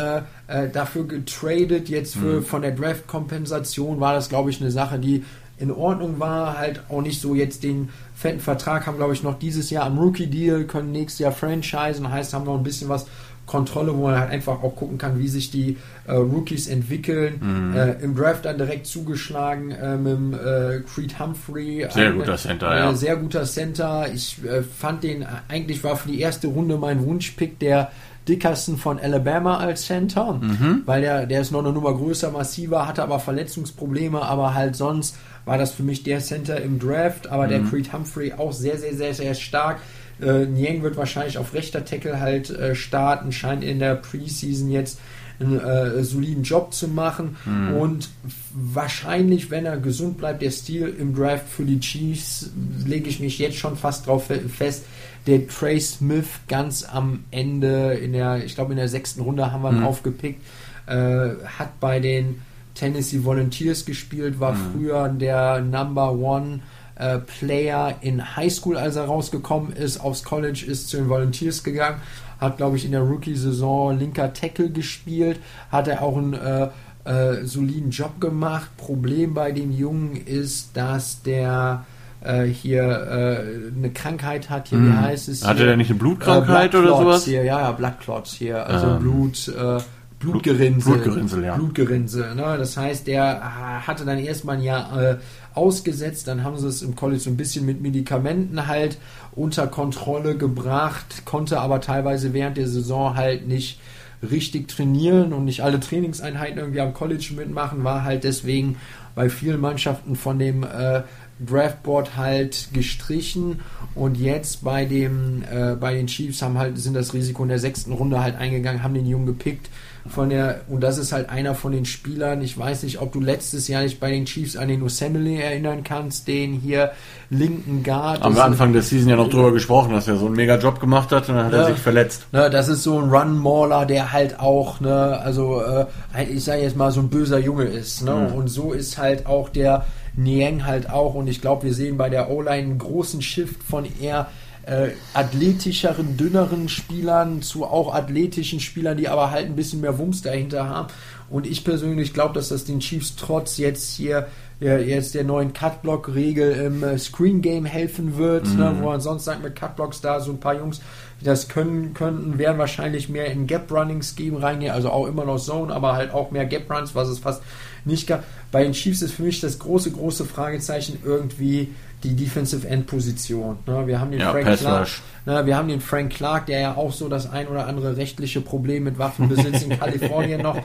dafür 0.47 1.07
getradet. 1.07 1.89
Jetzt 1.89 2.15
für, 2.15 2.41
mhm. 2.41 2.43
von 2.43 2.61
der 2.61 2.71
Draft-Kompensation 2.71 3.99
war 3.99 4.13
das, 4.13 4.29
glaube 4.29 4.49
ich, 4.49 4.59
eine 4.59 4.71
Sache, 4.71 4.99
die 4.99 5.23
in 5.57 5.71
Ordnung 5.71 6.19
war, 6.19 6.57
halt 6.57 6.81
auch 6.89 7.01
nicht 7.01 7.21
so 7.21 7.35
jetzt 7.35 7.63
den 7.63 7.89
fetten 8.15 8.39
Vertrag, 8.39 8.87
haben 8.87 8.97
glaube 8.97 9.13
ich 9.13 9.23
noch 9.23 9.39
dieses 9.39 9.69
Jahr 9.69 9.85
am 9.85 9.97
Rookie-Deal, 9.97 10.65
können 10.65 10.91
nächstes 10.91 11.19
Jahr 11.19 11.31
franchisen, 11.31 12.11
heißt 12.11 12.33
haben 12.33 12.45
noch 12.45 12.57
ein 12.57 12.63
bisschen 12.63 12.89
was 12.89 13.05
Kontrolle, 13.45 13.95
wo 13.95 14.03
man 14.03 14.19
halt 14.19 14.31
einfach 14.31 14.63
auch 14.63 14.75
gucken 14.75 14.97
kann, 14.97 15.19
wie 15.19 15.27
sich 15.27 15.51
die 15.51 15.77
äh, 16.07 16.13
Rookies 16.13 16.67
entwickeln. 16.67 17.39
Mhm. 17.41 17.75
Äh, 17.75 17.91
Im 18.01 18.15
Draft 18.15 18.45
dann 18.45 18.57
direkt 18.57 18.87
zugeschlagen 18.87 19.71
äh, 19.71 19.97
mit 19.97 20.39
äh, 20.39 20.79
Creed 20.81 21.19
Humphrey. 21.19 21.85
Sehr 21.89 22.07
ein, 22.07 22.17
guter 22.17 22.37
Center, 22.37 22.73
äh, 22.73 22.79
ja. 22.79 22.93
Sehr 22.93 23.17
guter 23.17 23.43
Center. 23.43 24.07
Ich 24.13 24.43
äh, 24.45 24.63
fand 24.63 25.03
den, 25.03 25.25
eigentlich 25.49 25.83
war 25.83 25.97
für 25.97 26.07
die 26.07 26.21
erste 26.21 26.47
Runde 26.47 26.77
mein 26.77 27.05
Wunschpick 27.05 27.59
der 27.59 27.91
Dickerson 28.27 28.77
von 28.77 28.99
Alabama 28.99 29.57
als 29.57 29.85
Center, 29.85 30.33
mhm. 30.33 30.83
weil 30.85 31.01
der, 31.01 31.25
der 31.25 31.41
ist 31.41 31.51
noch 31.51 31.59
eine 31.59 31.73
Nummer 31.73 31.93
größer, 31.93 32.31
massiver, 32.31 32.87
hatte 32.87 33.03
aber 33.03 33.19
Verletzungsprobleme, 33.19 34.21
aber 34.21 34.53
halt 34.53 34.75
sonst 34.75 35.17
war 35.45 35.57
das 35.57 35.73
für 35.73 35.83
mich 35.83 36.03
der 36.03 36.19
Center 36.19 36.61
im 36.61 36.79
Draft, 36.79 37.27
aber 37.27 37.45
mhm. 37.45 37.49
der 37.49 37.59
Creed 37.63 37.93
Humphrey 37.93 38.33
auch 38.33 38.53
sehr, 38.53 38.77
sehr, 38.77 38.95
sehr, 38.95 39.13
sehr 39.13 39.33
stark. 39.33 39.81
Äh, 40.21 40.45
Niang 40.45 40.83
wird 40.83 40.95
wahrscheinlich 40.95 41.37
auf 41.37 41.53
rechter 41.53 41.83
Tackle 41.83 42.19
halt 42.19 42.49
äh, 42.49 42.75
starten, 42.75 43.31
scheint 43.31 43.63
in 43.63 43.79
der 43.79 43.95
Preseason 43.95 44.71
jetzt 44.71 44.99
einen 45.39 45.59
äh, 45.59 46.03
soliden 46.03 46.43
Job 46.43 46.73
zu 46.73 46.87
machen 46.87 47.35
mhm. 47.45 47.75
und 47.75 48.09
wahrscheinlich, 48.53 49.51
wenn 49.51 49.65
er 49.65 49.77
gesund 49.77 50.17
bleibt, 50.17 50.41
der 50.41 50.51
Stil 50.51 50.95
im 50.97 51.15
Draft 51.15 51.49
für 51.49 51.63
die 51.65 51.79
Chiefs, 51.79 52.51
lege 52.85 53.09
ich 53.09 53.19
mich 53.19 53.39
jetzt 53.39 53.57
schon 53.57 53.75
fast 53.75 54.07
drauf 54.07 54.31
fest, 54.55 54.85
der 55.27 55.47
Trey 55.47 55.79
Smith 55.79 56.27
ganz 56.47 56.83
am 56.83 57.23
Ende 57.31 57.93
in 57.93 58.13
der, 58.13 58.43
ich 58.43 58.55
glaube 58.55 58.73
in 58.73 58.77
der 58.77 58.89
sechsten 58.89 59.21
Runde 59.21 59.51
haben 59.51 59.63
wir 59.63 59.71
ihn 59.71 59.79
mhm. 59.79 59.85
aufgepickt, 59.85 60.41
äh, 60.87 61.29
hat 61.57 61.79
bei 61.79 61.99
den 61.99 62.41
Tennessee 62.75 63.23
Volunteers 63.23 63.85
gespielt, 63.85 64.39
war 64.39 64.53
mhm. 64.53 64.71
früher 64.73 65.09
der 65.09 65.61
Number 65.61 66.13
One 66.13 66.59
äh, 66.95 67.19
Player 67.19 67.95
in 68.01 68.35
High 68.35 68.51
School, 68.51 68.77
als 68.77 68.95
er 68.95 69.05
rausgekommen 69.05 69.73
ist, 69.73 69.99
aufs 69.99 70.23
College 70.23 70.65
ist 70.67 70.89
zu 70.89 70.97
den 70.97 71.09
Volunteers 71.09 71.63
gegangen, 71.63 72.01
hat 72.39 72.57
glaube 72.57 72.77
ich 72.77 72.85
in 72.85 72.91
der 72.91 73.01
Rookie-Saison 73.01 73.97
linker 73.97 74.33
Tackle 74.33 74.69
gespielt, 74.69 75.39
hat 75.71 75.87
er 75.87 76.01
auch 76.01 76.17
einen 76.17 76.33
äh, 76.33 76.69
äh, 77.05 77.45
soliden 77.45 77.91
Job 77.91 78.19
gemacht. 78.19 78.69
Problem 78.77 79.33
bei 79.33 79.51
dem 79.51 79.71
Jungen 79.71 80.15
ist, 80.15 80.75
dass 80.75 81.21
der 81.21 81.85
äh, 82.23 82.45
hier 82.45 82.83
äh, 82.83 83.77
eine 83.77 83.91
Krankheit 83.91 84.49
hat, 84.49 84.69
hier, 84.69 84.79
wie 84.79 84.83
mhm. 84.83 85.01
heißt 85.01 85.29
es? 85.29 85.45
Hatte 85.45 85.65
der 85.65 85.77
nicht 85.77 85.89
eine 85.89 85.99
Blutkrankheit 85.99 86.73
äh, 86.73 86.77
oder 86.77 86.97
sowas? 86.97 87.25
Hier, 87.25 87.43
ja, 87.43 87.61
ja, 87.61 87.71
Bloodclots 87.71 88.33
hier, 88.33 88.65
also 88.65 88.87
ähm. 88.87 88.99
Blut, 88.99 89.47
äh, 89.49 89.79
Blutgerinnsel. 90.19 90.93
Blutgerinnsel, 90.93 91.43
ja. 91.43 91.55
Blutgerinnsel, 91.55 92.35
ne? 92.35 92.55
Das 92.57 92.77
heißt, 92.77 93.07
der 93.07 93.35
äh, 93.35 93.87
hatte 93.87 94.05
dann 94.05 94.19
erstmal 94.19 94.57
ein 94.57 94.63
Jahr 94.63 95.01
äh, 95.01 95.17
ausgesetzt, 95.53 96.27
dann 96.27 96.43
haben 96.43 96.57
sie 96.57 96.67
es 96.67 96.81
im 96.81 96.95
College 96.95 97.19
so 97.19 97.29
ein 97.29 97.37
bisschen 97.37 97.65
mit 97.65 97.81
Medikamenten 97.81 98.67
halt 98.67 98.97
unter 99.33 99.67
Kontrolle 99.67 100.37
gebracht, 100.37 101.25
konnte 101.25 101.59
aber 101.59 101.81
teilweise 101.81 102.33
während 102.33 102.57
der 102.57 102.67
Saison 102.67 103.15
halt 103.15 103.47
nicht 103.47 103.79
richtig 104.21 104.69
trainieren 104.69 105.33
und 105.33 105.45
nicht 105.45 105.61
alle 105.61 105.79
Trainingseinheiten 105.79 106.57
irgendwie 106.57 106.79
am 106.79 106.93
College 106.93 107.33
mitmachen, 107.35 107.83
war 107.83 108.03
halt 108.03 108.23
deswegen 108.23 108.77
bei 109.15 109.29
vielen 109.29 109.59
Mannschaften 109.59 110.15
von 110.15 110.39
dem 110.39 110.63
äh, 110.63 111.03
Draftboard 111.45 112.17
halt 112.17 112.69
gestrichen 112.73 113.59
und 113.95 114.17
jetzt 114.17 114.63
bei 114.63 114.85
dem 114.85 115.43
äh, 115.43 115.75
bei 115.75 115.93
den 115.93 116.07
Chiefs 116.07 116.41
haben 116.41 116.57
halt 116.57 116.77
sind 116.77 116.95
das 116.95 117.13
Risiko 117.13 117.43
in 117.43 117.49
der 117.49 117.59
sechsten 117.59 117.93
Runde 117.93 118.21
halt 118.21 118.35
eingegangen, 118.35 118.83
haben 118.83 118.93
den 118.93 119.05
Jungen 119.05 119.25
gepickt 119.25 119.69
von 120.07 120.29
der, 120.29 120.61
und 120.67 120.81
das 120.81 120.97
ist 120.97 121.13
halt 121.13 121.29
einer 121.29 121.55
von 121.55 121.71
den 121.71 121.85
Spielern, 121.85 122.41
ich 122.41 122.57
weiß 122.57 122.83
nicht, 122.83 123.01
ob 123.01 123.13
du 123.13 123.21
letztes 123.21 123.69
Jahr 123.69 123.83
nicht 123.83 124.01
bei 124.01 124.11
den 124.11 124.25
Chiefs 124.25 124.57
an 124.57 124.67
den 124.67 124.83
Assembly 124.83 125.37
erinnern 125.37 125.83
kannst, 125.83 126.27
den 126.27 126.53
hier 126.53 126.91
linken 127.29 127.83
Guard. 127.83 128.21
Am 128.21 128.37
Anfang 128.37 128.73
der 128.73 128.81
Season 128.81 129.09
ja 129.09 129.15
noch 129.15 129.29
drüber 129.29 129.53
gesprochen, 129.53 129.93
dass 129.93 130.07
er 130.07 130.17
so 130.17 130.25
einen 130.25 130.35
mega 130.35 130.57
Job 130.57 130.81
gemacht 130.81 131.11
hat 131.11 131.29
und 131.29 131.35
dann 131.35 131.45
hat 131.45 131.51
ne, 131.53 131.59
er 131.59 131.65
sich 131.67 131.79
verletzt. 131.79 132.27
Ne, 132.33 132.49
das 132.49 132.67
ist 132.67 132.83
so 132.83 132.99
ein 132.99 133.09
Run-Mauler, 133.09 133.85
der 133.85 134.11
halt 134.11 134.39
auch, 134.41 134.81
ne, 134.81 135.19
also, 135.23 135.61
äh, 135.61 135.85
ich 136.29 136.43
sage 136.43 136.63
jetzt 136.63 136.75
mal, 136.75 136.91
so 136.91 136.99
ein 136.99 137.09
böser 137.09 137.39
Junge 137.39 137.63
ist, 137.63 138.03
ne, 138.03 138.29
mhm. 138.29 138.35
und 138.35 138.47
so 138.49 138.73
ist 138.73 138.97
halt 138.97 139.25
auch 139.25 139.47
der 139.47 139.85
Niang 140.15 140.65
halt 140.65 140.89
auch, 140.89 141.15
und 141.15 141.27
ich 141.27 141.41
glaube, 141.41 141.63
wir 141.63 141.73
sehen 141.73 141.97
bei 141.97 142.09
der 142.09 142.29
O-Line 142.29 142.51
einen 142.51 142.77
großen 142.77 143.21
Shift 143.21 143.63
von 143.63 143.85
eher 143.99 144.29
äh, 144.65 144.89
athletischeren, 145.13 146.15
dünneren 146.15 146.69
Spielern 146.69 147.41
zu 147.41 147.65
auch 147.65 147.93
athletischen 147.93 148.59
Spielern, 148.59 148.97
die 148.97 149.09
aber 149.09 149.31
halt 149.31 149.47
ein 149.47 149.55
bisschen 149.55 149.81
mehr 149.81 149.97
Wumms 149.97 150.21
dahinter 150.21 150.69
haben. 150.69 150.87
Und 151.29 151.47
ich 151.47 151.63
persönlich 151.63 152.13
glaube, 152.13 152.35
dass 152.35 152.49
das 152.49 152.63
den 152.63 152.79
Chiefs 152.79 153.15
trotz 153.15 153.57
jetzt 153.57 153.95
hier 153.95 154.27
ja, 154.59 154.77
jetzt 154.77 155.13
der 155.13 155.25
neuen 155.25 155.51
Cutblock-Regel 155.51 156.51
im 156.53 156.83
äh, 156.83 156.97
Screen 156.97 157.41
Game 157.41 157.65
helfen 157.65 158.17
wird, 158.17 158.45
ne, 158.45 158.51
mhm. 158.51 158.59
ne, 158.59 158.75
wo 158.79 158.85
man 158.89 159.01
sonst 159.01 159.25
sagt 159.25 159.43
mit 159.43 159.59
Cutblocks 159.59 159.99
da 159.99 160.21
so 160.21 160.31
ein 160.31 160.39
paar 160.39 160.55
Jungs, 160.55 160.79
die 161.19 161.25
das 161.25 161.49
können 161.49 161.93
könnten, 161.93 162.37
werden 162.37 162.57
wahrscheinlich 162.57 163.09
mehr 163.09 163.25
in 163.25 163.47
Gap 163.47 163.69
Running 163.71 164.01
Scheme 164.01 164.41
reingehen, 164.41 164.71
also 164.71 164.89
auch 164.89 165.07
immer 165.07 165.25
noch 165.25 165.39
Zone, 165.39 165.73
aber 165.73 165.93
halt 165.93 166.13
auch 166.13 166.31
mehr 166.31 166.45
Gap 166.45 166.71
Runs, 166.71 166.95
was 166.95 167.09
es 167.09 167.19
fast 167.19 167.41
nicht 167.85 168.07
gab. 168.07 168.23
Bei 168.51 168.63
den 168.63 168.73
Chiefs 168.73 169.01
ist 169.01 169.13
für 169.13 169.23
mich 169.23 169.41
das 169.41 169.59
große, 169.59 169.91
große 169.91 170.25
Fragezeichen 170.25 170.99
irgendwie 171.03 171.69
die 172.03 172.15
Defensive 172.15 172.67
End 172.67 172.85
Position. 172.85 173.57
Ne? 173.65 173.87
Wir 173.87 173.99
haben 173.99 174.11
den 174.11 174.19
ja, 174.19 174.31
Frank 174.31 174.57
Clark, 174.57 174.89
ne? 175.25 175.45
wir 175.45 175.55
haben 175.55 175.69
den 175.69 175.79
Frank 175.79 176.11
Clark, 176.11 176.47
der 176.47 176.59
ja 176.59 176.75
auch 176.75 176.91
so 176.91 177.07
das 177.07 177.31
ein 177.31 177.47
oder 177.47 177.65
andere 177.67 177.95
rechtliche 177.95 178.41
Problem 178.41 178.83
mit 178.83 178.99
Waffenbesitz 178.99 179.63
in 179.63 179.69
Kalifornien 179.79 180.41
noch 180.41 180.57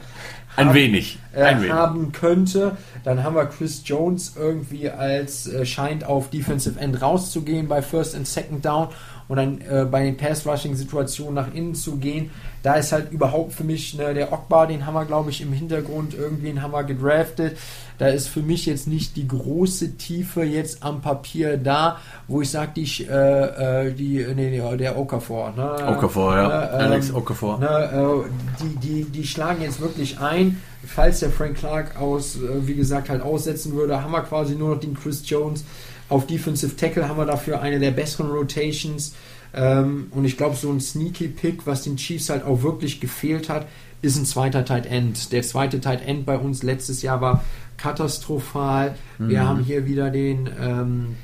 ein 0.55 0.67
haben, 0.67 0.75
wenig, 0.75 1.17
äh, 1.33 1.43
ein 1.43 1.63
äh, 1.63 1.69
haben 1.69 2.11
könnte. 2.11 2.77
Dann 3.03 3.23
haben 3.23 3.35
wir 3.35 3.45
Chris 3.45 3.83
Jones 3.85 4.33
irgendwie 4.37 4.89
als 4.89 5.47
äh, 5.47 5.65
scheint 5.65 6.03
auf 6.03 6.29
Defensive 6.29 6.79
End 6.79 7.01
rauszugehen 7.01 7.67
bei 7.67 7.81
First 7.81 8.15
and 8.15 8.27
Second 8.27 8.65
Down 8.65 8.89
und 9.29 9.37
dann 9.37 9.61
äh, 9.61 9.85
bei 9.89 10.03
den 10.03 10.17
Pass-Rushing-Situationen 10.17 11.35
nach 11.35 11.53
innen 11.53 11.75
zu 11.75 11.97
gehen. 11.97 12.31
Da 12.63 12.75
ist 12.75 12.91
halt 12.91 13.11
überhaupt 13.11 13.53
für 13.53 13.63
mich 13.63 13.93
ne, 13.95 14.13
der 14.13 14.33
Ogbar, 14.33 14.67
den 14.67 14.85
haben 14.85 14.93
wir, 14.93 15.05
glaube 15.05 15.29
ich, 15.29 15.41
im 15.41 15.53
Hintergrund 15.53 16.13
irgendwie 16.13 16.59
haben 16.59 16.71
wir 16.71 16.83
gedraftet. 16.83 17.57
Da 17.97 18.07
ist 18.07 18.27
für 18.27 18.41
mich 18.41 18.65
jetzt 18.65 18.87
nicht 18.87 19.15
die 19.15 19.27
große 19.27 19.97
Tiefe 19.97 20.43
jetzt 20.43 20.83
am 20.83 21.01
Papier 21.01 21.57
da, 21.57 21.97
wo 22.27 22.41
ich 22.41 22.49
sage, 22.49 22.71
die, 22.75 23.05
äh, 23.05 23.87
äh, 23.87 23.93
die, 23.93 24.25
nee, 24.35 24.49
nee, 24.49 24.77
der 24.77 24.97
Okafor. 24.97 25.53
Ne? 25.55 25.87
Okafor, 25.87 26.35
ja. 26.35 26.47
Ne, 26.47 26.69
ähm, 26.73 26.79
Alex 26.79 27.13
Okafor. 27.13 27.59
Ne, 27.59 27.67
äh, 27.67 28.63
die, 28.63 28.75
die, 28.77 29.03
die 29.05 29.27
schlagen 29.27 29.61
jetzt 29.61 29.81
wirklich 29.81 30.19
ein. 30.19 30.61
Falls 30.85 31.19
der 31.19 31.29
Frank 31.29 31.57
Clark 31.57 31.99
aus, 31.99 32.37
äh, 32.37 32.67
wie 32.67 32.75
gesagt, 32.75 33.09
halt 33.09 33.21
aussetzen 33.21 33.73
würde, 33.73 34.01
haben 34.01 34.11
wir 34.11 34.21
quasi 34.21 34.55
nur 34.55 34.75
noch 34.75 34.79
den 34.79 34.95
Chris 34.95 35.21
Jones 35.29 35.65
auf 36.09 36.25
Defensive 36.25 36.75
Tackle 36.75 37.07
haben 37.07 37.17
wir 37.17 37.25
dafür 37.25 37.61
eine 37.61 37.79
der 37.79 37.91
besseren 37.91 38.31
Rotations. 38.31 39.13
Ähm, 39.53 40.07
und 40.11 40.25
ich 40.25 40.37
glaube, 40.37 40.55
so 40.55 40.71
ein 40.71 40.79
Sneaky 40.79 41.27
Pick, 41.27 41.65
was 41.65 41.83
den 41.83 41.97
Chiefs 41.97 42.29
halt 42.29 42.43
auch 42.43 42.61
wirklich 42.61 42.99
gefehlt 42.99 43.49
hat, 43.49 43.67
ist 44.01 44.17
ein 44.17 44.25
zweiter 44.25 44.63
Tight 44.63 44.85
End. 44.85 45.31
Der 45.31 45.41
zweite 45.43 45.81
Tight 45.81 46.05
End 46.05 46.25
bei 46.25 46.37
uns 46.37 46.63
letztes 46.63 47.01
Jahr 47.01 47.19
war 47.21 47.43
katastrophal. 47.77 48.95
Mhm. 49.17 49.29
Wir 49.29 49.47
haben 49.47 49.63
hier 49.63 49.85
wieder 49.85 50.09
den 50.09 50.49
ähm, 50.61 51.15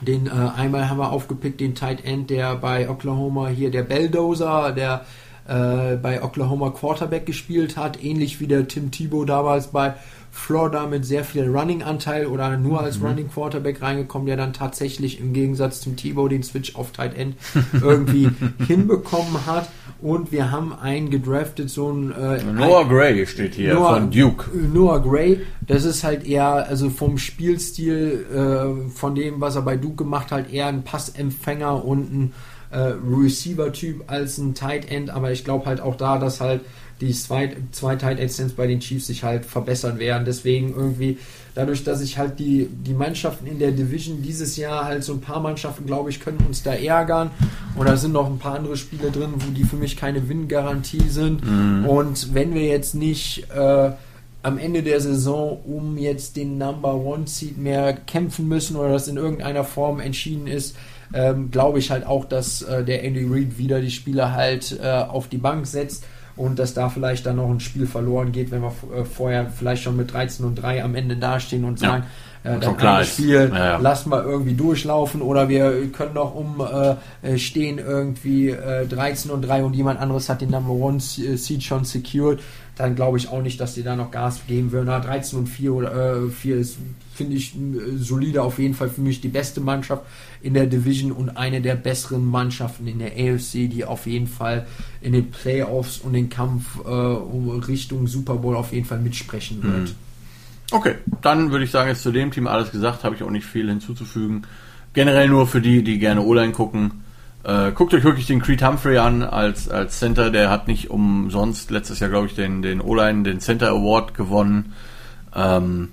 Den 0.00 0.26
äh, 0.26 0.30
einmal 0.30 0.88
haben 0.88 0.98
wir 0.98 1.12
aufgepickt, 1.12 1.60
den 1.60 1.74
Tight 1.74 2.04
End, 2.04 2.30
der 2.30 2.56
bei 2.56 2.90
Oklahoma 2.90 3.48
hier 3.48 3.70
der 3.70 3.82
Belldozer, 3.82 4.72
der 4.72 5.04
äh, 5.46 5.96
bei 5.96 6.22
Oklahoma 6.22 6.70
Quarterback 6.70 7.26
gespielt 7.26 7.76
hat, 7.76 8.02
ähnlich 8.02 8.40
wie 8.40 8.46
der 8.46 8.68
Tim 8.68 8.90
Tebow 8.90 9.24
damals 9.24 9.68
bei 9.68 9.94
Florida 10.34 10.86
mit 10.86 11.04
sehr 11.04 11.24
viel 11.24 11.46
Running-Anteil 11.46 12.26
oder 12.26 12.56
nur 12.56 12.80
als 12.80 12.98
mhm. 12.98 13.06
Running 13.06 13.30
Quarterback 13.30 13.82
reingekommen, 13.82 14.26
der 14.26 14.38
dann 14.38 14.54
tatsächlich 14.54 15.20
im 15.20 15.34
Gegensatz 15.34 15.82
zum 15.82 15.94
Tebow 15.94 16.26
den 16.26 16.42
Switch 16.42 16.74
auf 16.74 16.90
Tight 16.90 17.16
End 17.16 17.36
irgendwie 17.74 18.30
hinbekommen 18.66 19.46
hat. 19.46 19.68
Und 20.00 20.32
wir 20.32 20.50
haben 20.50 20.72
einen 20.72 21.10
gedraftet, 21.10 21.68
so 21.68 21.92
ein 21.92 22.12
äh, 22.12 22.42
Noah 22.42 22.88
Gray 22.88 23.24
steht 23.26 23.54
hier 23.54 23.74
Noah, 23.74 23.94
von 23.94 24.10
Duke. 24.10 24.50
Noah 24.56 25.00
Gray, 25.00 25.42
das 25.60 25.84
ist 25.84 26.02
halt 26.02 26.26
eher, 26.26 26.66
also 26.66 26.88
vom 26.88 27.18
Spielstil, 27.18 28.26
äh, 28.34 28.90
von 28.90 29.14
dem, 29.14 29.40
was 29.40 29.54
er 29.54 29.62
bei 29.62 29.76
Duke 29.76 29.96
gemacht 29.96 30.32
hat, 30.32 30.50
eher 30.50 30.66
ein 30.66 30.82
Passempfänger 30.82 31.84
und 31.84 32.12
ein 32.12 32.32
äh, 32.70 32.94
Receiver-Typ 33.06 34.04
als 34.06 34.38
ein 34.38 34.54
Tight 34.54 34.90
End, 34.90 35.10
aber 35.10 35.30
ich 35.30 35.44
glaube 35.44 35.66
halt 35.66 35.82
auch 35.82 35.94
da, 35.94 36.18
dass 36.18 36.40
halt 36.40 36.62
die 37.02 37.12
zwei, 37.12 37.56
zwei 37.72 37.96
Tight 37.96 38.18
Ends 38.18 38.40
bei 38.56 38.66
den 38.66 38.80
Chiefs 38.80 39.08
sich 39.08 39.24
halt 39.24 39.44
verbessern 39.44 39.98
werden. 39.98 40.24
Deswegen 40.24 40.72
irgendwie, 40.74 41.18
dadurch, 41.54 41.82
dass 41.84 42.00
ich 42.00 42.16
halt 42.16 42.38
die, 42.38 42.68
die 42.70 42.94
Mannschaften 42.94 43.46
in 43.46 43.58
der 43.58 43.72
Division 43.72 44.22
dieses 44.22 44.56
Jahr 44.56 44.84
halt 44.84 45.02
so 45.02 45.12
ein 45.12 45.20
paar 45.20 45.40
Mannschaften, 45.40 45.84
glaube 45.84 46.10
ich, 46.10 46.20
können 46.20 46.38
uns 46.46 46.62
da 46.62 46.72
ärgern. 46.72 47.30
Und 47.76 47.88
da 47.88 47.96
sind 47.96 48.12
noch 48.12 48.26
ein 48.26 48.38
paar 48.38 48.54
andere 48.54 48.76
Spiele 48.76 49.10
drin, 49.10 49.34
wo 49.36 49.50
die 49.50 49.64
für 49.64 49.76
mich 49.76 49.96
keine 49.96 50.28
Win-Garantie 50.28 51.08
sind. 51.08 51.44
Mhm. 51.44 51.86
Und 51.86 52.34
wenn 52.34 52.54
wir 52.54 52.66
jetzt 52.66 52.94
nicht 52.94 53.50
äh, 53.50 53.90
am 54.44 54.58
Ende 54.58 54.82
der 54.82 55.00
Saison 55.00 55.60
um 55.64 55.98
jetzt 55.98 56.36
den 56.36 56.56
Number 56.56 56.94
One 56.94 57.26
Seed 57.26 57.58
mehr 57.58 57.94
kämpfen 57.94 58.46
müssen 58.46 58.76
oder 58.76 58.92
das 58.92 59.08
in 59.08 59.16
irgendeiner 59.16 59.64
Form 59.64 59.98
entschieden 59.98 60.46
ist, 60.46 60.76
ähm, 61.14 61.50
glaube 61.50 61.80
ich 61.80 61.90
halt 61.90 62.06
auch, 62.06 62.24
dass 62.24 62.62
äh, 62.62 62.84
der 62.84 63.02
Andy 63.04 63.26
Reid 63.28 63.58
wieder 63.58 63.80
die 63.80 63.90
Spieler 63.90 64.32
halt 64.32 64.78
äh, 64.80 64.86
auf 64.86 65.28
die 65.28 65.38
Bank 65.38 65.66
setzt 65.66 66.04
und 66.36 66.58
dass 66.58 66.74
da 66.74 66.88
vielleicht 66.88 67.26
dann 67.26 67.36
noch 67.36 67.50
ein 67.50 67.60
Spiel 67.60 67.86
verloren 67.86 68.32
geht, 68.32 68.50
wenn 68.50 68.62
wir 68.62 68.72
äh, 68.94 69.04
vorher 69.04 69.50
vielleicht 69.50 69.82
schon 69.82 69.96
mit 69.96 70.12
13 70.12 70.44
und 70.46 70.56
3 70.56 70.82
am 70.82 70.94
Ende 70.94 71.16
dastehen 71.16 71.64
und 71.64 71.78
sagen, 71.78 72.04
ja. 72.04 72.08
Äh, 72.44 72.58
dann 72.58 72.76
ein 72.76 73.04
Spiel 73.04 73.50
ja, 73.52 73.64
ja. 73.64 73.76
lassen 73.76 74.10
wir 74.10 74.24
irgendwie 74.24 74.54
durchlaufen 74.54 75.22
oder 75.22 75.48
wir 75.48 75.92
können 75.92 76.14
noch 76.14 76.34
umstehen 76.34 77.78
äh, 77.78 77.82
irgendwie 77.82 78.50
äh, 78.50 78.84
13 78.86 79.30
und 79.30 79.42
3 79.42 79.62
und 79.62 79.74
jemand 79.74 80.00
anderes 80.00 80.28
hat 80.28 80.40
den 80.40 80.50
Number 80.50 80.72
One 80.72 80.98
Seed 80.98 81.62
schon 81.62 81.84
secured 81.84 82.40
dann 82.76 82.94
glaube 82.94 83.18
ich 83.18 83.28
auch 83.28 83.42
nicht, 83.42 83.60
dass 83.60 83.74
die 83.74 83.82
da 83.82 83.96
noch 83.96 84.10
Gas 84.10 84.40
geben 84.46 84.72
würden. 84.72 84.86
13 84.86 85.38
und 85.38 85.46
4 85.46 85.72
oder 85.72 86.24
äh, 86.24 86.28
4 86.30 86.56
ist, 86.56 86.78
finde 87.14 87.36
ich, 87.36 87.54
äh, 87.54 87.96
solide 87.98 88.42
auf 88.42 88.58
jeden 88.58 88.74
Fall 88.74 88.88
für 88.88 89.00
mich 89.00 89.20
die 89.20 89.28
beste 89.28 89.60
Mannschaft 89.60 90.02
in 90.42 90.54
der 90.54 90.66
Division 90.66 91.12
und 91.12 91.36
eine 91.36 91.60
der 91.60 91.74
besseren 91.74 92.24
Mannschaften 92.24 92.86
in 92.86 92.98
der 92.98 93.12
AFC, 93.12 93.68
die 93.68 93.84
auf 93.84 94.06
jeden 94.06 94.26
Fall 94.26 94.66
in 95.00 95.12
den 95.12 95.30
Playoffs 95.30 95.98
und 95.98 96.12
den 96.12 96.28
Kampf 96.28 96.80
äh, 96.84 96.88
Richtung 96.88 98.06
Super 98.06 98.36
Bowl 98.36 98.56
auf 98.56 98.72
jeden 98.72 98.86
Fall 98.86 98.98
mitsprechen 98.98 99.62
wird. 99.62 99.88
Mhm. 99.88 99.94
Okay, 100.70 100.94
dann 101.20 101.50
würde 101.50 101.64
ich 101.64 101.70
sagen, 101.70 101.90
ist 101.90 102.02
zu 102.02 102.12
dem 102.12 102.30
Team 102.30 102.46
alles 102.46 102.70
gesagt, 102.70 103.04
habe 103.04 103.14
ich 103.14 103.22
auch 103.22 103.30
nicht 103.30 103.46
viel 103.46 103.68
hinzuzufügen. 103.68 104.46
Generell 104.94 105.28
nur 105.28 105.46
für 105.46 105.60
die, 105.60 105.82
die 105.82 105.98
gerne 105.98 106.22
O-Line 106.22 106.52
gucken 106.52 107.02
äh, 107.44 107.72
guckt 107.72 107.92
euch 107.92 108.04
wirklich 108.04 108.26
den 108.26 108.40
Creed 108.40 108.64
Humphrey 108.64 108.98
an 108.98 109.22
als, 109.22 109.68
als 109.68 109.98
Center. 109.98 110.30
Der 110.30 110.50
hat 110.50 110.68
nicht 110.68 110.90
umsonst 110.90 111.70
letztes 111.70 111.98
Jahr, 112.00 112.10
glaube 112.10 112.26
ich, 112.26 112.34
den, 112.34 112.62
den 112.62 112.80
O-Line, 112.80 113.24
den 113.24 113.40
Center 113.40 113.70
Award 113.70 114.14
gewonnen. 114.14 114.74
Ähm, 115.34 115.88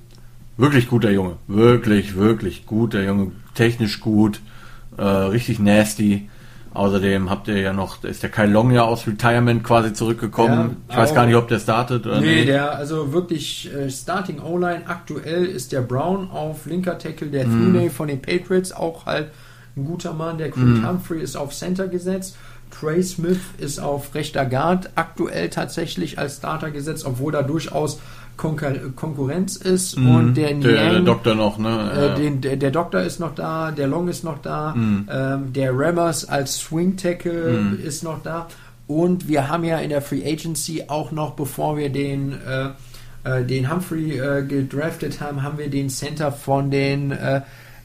wirklich 0.60 0.88
guter 0.88 1.10
Junge. 1.10 1.38
Wirklich, 1.48 2.16
wirklich 2.16 2.66
guter 2.66 3.04
Junge. 3.04 3.32
Technisch 3.56 4.00
gut. 4.00 4.42
Äh, 4.98 5.04
richtig 5.04 5.60
nasty. 5.60 6.30
Außerdem 6.72 7.32
habt 7.32 7.48
ihr 7.48 7.60
ja 7.60 7.74
noch, 7.74 8.04
ist 8.04 8.22
der 8.22 8.30
Kyle 8.30 8.48
Long 8.48 8.70
ja 8.72 8.84
aus 8.84 9.08
Retirement 9.08 9.64
quasi 9.64 9.92
zurückgekommen. 9.94 10.78
Ja, 10.88 10.94
ich 10.94 10.98
weiß 10.98 11.16
gar 11.16 11.26
nicht, 11.26 11.36
ob 11.36 11.48
der 11.48 11.60
startet 11.60 12.06
oder 12.06 12.22
Nee, 12.22 12.36
nicht. 12.36 12.48
der, 12.50 12.76
also 12.76 13.12
wirklich 13.12 13.74
äh, 13.74 13.90
Starting 13.90 14.40
O-Line 14.40 14.84
aktuell 14.86 15.46
ist 15.46 15.72
der 15.72 15.82
Brown 15.82 16.30
auf 16.30 16.68
linker 16.68 17.00
Tackle, 17.00 17.30
der 17.30 17.48
mm. 17.48 17.90
von 17.90 18.08
den 18.08 18.22
Patriots 18.22 18.72
auch 18.72 19.08
halt 19.08 19.30
ein 19.76 19.86
guter 19.86 20.14
Mann. 20.14 20.38
Der 20.38 20.52
Creed 20.52 20.84
mm. 20.84 20.88
Humphrey 20.88 21.22
ist 21.22 21.36
auf 21.36 21.56
Center 21.56 21.88
gesetzt. 21.88 22.38
Trey 22.70 23.02
Smith 23.02 23.40
ist 23.58 23.80
auf 23.80 24.14
rechter 24.14 24.46
Guard 24.46 24.92
aktuell 24.94 25.50
tatsächlich 25.50 26.20
als 26.20 26.38
Starter 26.38 26.70
gesetzt, 26.70 27.04
obwohl 27.04 27.32
da 27.32 27.42
durchaus 27.42 28.00
Konkur 28.40 28.72
Konkurrenz 28.96 29.58
ist. 29.58 30.00
Mm. 30.00 30.16
Und 30.16 30.34
der, 30.36 30.56
Niang, 30.56 30.64
der 30.64 31.00
Doktor 31.02 31.36
noch, 31.36 31.58
ne? 31.58 32.14
Äh, 32.16 32.16
den, 32.16 32.40
der, 32.40 32.56
der, 32.56 32.72
Doktor 32.72 33.02
ist 33.02 33.20
noch 33.20 33.36
da, 33.36 33.72
der 33.72 33.88
Long 33.88 34.08
ist 34.08 34.24
noch 34.24 34.42
da, 34.42 34.74
mm. 34.74 35.10
ähm, 35.12 35.54
der 35.54 35.78
Rammers 35.78 36.24
als 36.24 36.58
Swing 36.58 36.96
Tackle 36.96 37.52
mm. 37.52 37.86
ist 37.86 38.02
noch 38.02 38.24
da. 38.24 38.48
Und 38.88 39.28
wir 39.28 39.50
haben 39.50 39.66
ja 39.66 39.80
in 39.80 39.90
der 39.90 40.02
Free 40.02 40.24
Agency 40.26 40.86
auch 40.88 41.12
noch, 41.12 41.32
bevor 41.32 41.76
wir 41.76 41.90
den 41.90 42.32
äh, 42.32 42.70
äh 43.26 43.44
den 43.44 43.70
Humphrey 43.70 44.18
äh, 44.18 44.44
gedraftet 44.44 45.20
haben, 45.20 45.44
haben 45.44 45.58
wir 45.58 45.70
den 45.70 45.90
Center 45.90 46.32
von 46.32 46.72
den 46.72 47.12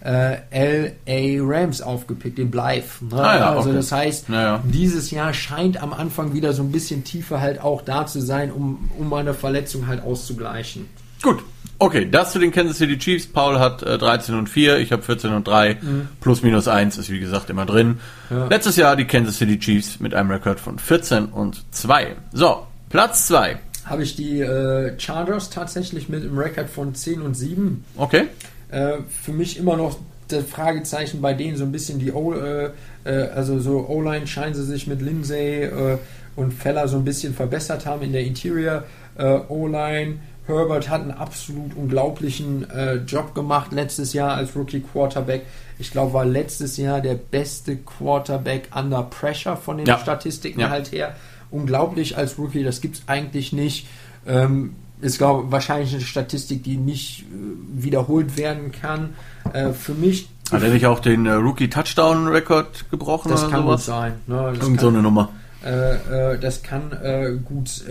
äh, 0.04 0.92
LA 1.06 1.42
Rams 1.42 1.80
aufgepickt, 1.80 2.38
den 2.38 2.50
Blythe. 2.50 2.84
Ne? 3.00 3.20
Ah, 3.20 3.36
ja, 3.36 3.50
also 3.50 3.70
okay. 3.70 3.78
das 3.78 3.92
heißt, 3.92 4.28
ja. 4.28 4.62
dieses 4.64 5.10
Jahr 5.10 5.32
scheint 5.32 5.82
am 5.82 5.92
Anfang 5.92 6.34
wieder 6.34 6.52
so 6.52 6.62
ein 6.62 6.70
bisschen 6.70 7.04
tiefer 7.04 7.40
halt 7.40 7.60
auch 7.60 7.82
da 7.82 8.06
zu 8.06 8.20
sein, 8.20 8.52
um, 8.52 8.90
um 8.98 9.12
eine 9.14 9.34
Verletzung 9.34 9.86
halt 9.86 10.02
auszugleichen. 10.02 10.86
Gut. 11.22 11.42
Okay, 11.78 12.08
das 12.08 12.32
zu 12.32 12.38
den 12.38 12.52
Kansas 12.52 12.78
City 12.78 12.98
Chiefs. 12.98 13.26
Paul 13.26 13.58
hat 13.58 13.82
äh, 13.82 13.98
13 13.98 14.36
und 14.36 14.48
4, 14.48 14.78
ich 14.78 14.92
habe 14.92 15.02
14 15.02 15.32
und 15.32 15.48
3. 15.48 15.78
Mhm. 15.80 16.08
Plus 16.20 16.42
minus 16.42 16.68
1 16.68 16.98
ist 16.98 17.10
wie 17.10 17.18
gesagt 17.18 17.50
immer 17.50 17.66
drin. 17.66 17.98
Ja. 18.30 18.46
Letztes 18.46 18.76
Jahr 18.76 18.94
die 18.94 19.06
Kansas 19.06 19.38
City 19.38 19.58
Chiefs 19.58 19.98
mit 20.00 20.14
einem 20.14 20.30
Rekord 20.30 20.60
von 20.60 20.78
14 20.78 21.26
und 21.26 21.64
2. 21.72 22.14
So, 22.32 22.66
Platz 22.90 23.26
2. 23.26 23.58
Habe 23.86 24.02
ich 24.02 24.16
die 24.16 24.40
äh, 24.40 24.98
Chargers 24.98 25.50
tatsächlich 25.50 26.08
mit 26.08 26.22
einem 26.22 26.38
Rekord 26.38 26.70
von 26.70 26.94
10 26.94 27.22
und 27.22 27.34
7. 27.34 27.84
Okay. 27.96 28.28
Äh, 28.74 29.02
für 29.08 29.32
mich 29.32 29.56
immer 29.56 29.76
noch 29.76 29.98
das 30.28 30.44
Fragezeichen 30.44 31.20
bei 31.20 31.32
denen 31.32 31.56
so 31.56 31.64
ein 31.64 31.70
bisschen 31.70 32.00
die 32.00 32.12
O, 32.12 32.34
äh, 32.34 32.70
äh, 33.04 33.28
also 33.34 33.60
so 33.60 33.86
O-Line 33.88 34.26
scheinen 34.26 34.54
sie 34.54 34.64
sich 34.64 34.88
mit 34.88 35.00
Lindsay 35.00 35.62
äh, 35.62 35.98
und 36.34 36.52
Feller 36.52 36.88
so 36.88 36.96
ein 36.96 37.04
bisschen 37.04 37.34
verbessert 37.34 37.86
haben 37.86 38.02
in 38.02 38.12
der 38.12 38.22
Interior 38.22 38.82
äh, 39.16 39.38
O-Line. 39.48 40.16
Herbert 40.46 40.90
hat 40.90 41.02
einen 41.02 41.12
absolut 41.12 41.74
unglaublichen 41.74 42.66
Job 43.06 43.34
gemacht 43.34 43.72
letztes 43.72 44.12
Jahr 44.12 44.34
als 44.34 44.54
Rookie 44.54 44.80
Quarterback. 44.80 45.46
Ich 45.78 45.90
glaube, 45.90 46.12
war 46.12 46.26
letztes 46.26 46.76
Jahr 46.76 47.00
der 47.00 47.14
beste 47.14 47.78
Quarterback 47.78 48.68
under 48.76 49.04
Pressure 49.04 49.56
von 49.56 49.78
den 49.78 49.86
ja. 49.86 49.98
Statistiken 49.98 50.60
ja. 50.60 50.68
halt 50.68 50.92
her. 50.92 51.16
Unglaublich 51.50 52.18
als 52.18 52.38
Rookie, 52.38 52.62
das 52.62 52.82
gibt 52.82 52.96
es 52.96 53.02
eigentlich 53.06 53.54
nicht. 53.54 53.86
Ähm, 54.26 54.76
ist, 55.04 55.18
glaube 55.18 55.44
ich, 55.44 55.52
wahrscheinlich 55.52 55.92
eine 55.92 56.02
Statistik, 56.02 56.62
die 56.62 56.78
nicht 56.78 57.22
äh, 57.22 57.84
wiederholt 57.84 58.38
werden 58.38 58.72
kann. 58.72 59.10
Äh, 59.52 59.72
für 59.72 59.92
mich. 59.92 60.28
Hat 60.50 60.62
er 60.62 60.70
nicht 60.70 60.86
auch 60.86 61.00
den 61.00 61.26
äh, 61.26 61.32
Rookie-Touchdown-Rekord 61.32 62.90
gebrochen? 62.90 63.30
Das 63.30 63.50
kann 63.50 63.64
sowas? 63.64 63.80
gut 63.82 63.94
sein. 63.94 64.14
Ne? 64.26 64.36
Irgend 64.36 64.60
kann, 64.60 64.78
so 64.78 64.88
eine 64.88 65.02
Nummer. 65.02 65.28
Äh, 65.64 66.32
äh, 66.32 66.38
das 66.38 66.62
kann 66.62 66.92
äh, 66.92 67.32
gut 67.44 67.84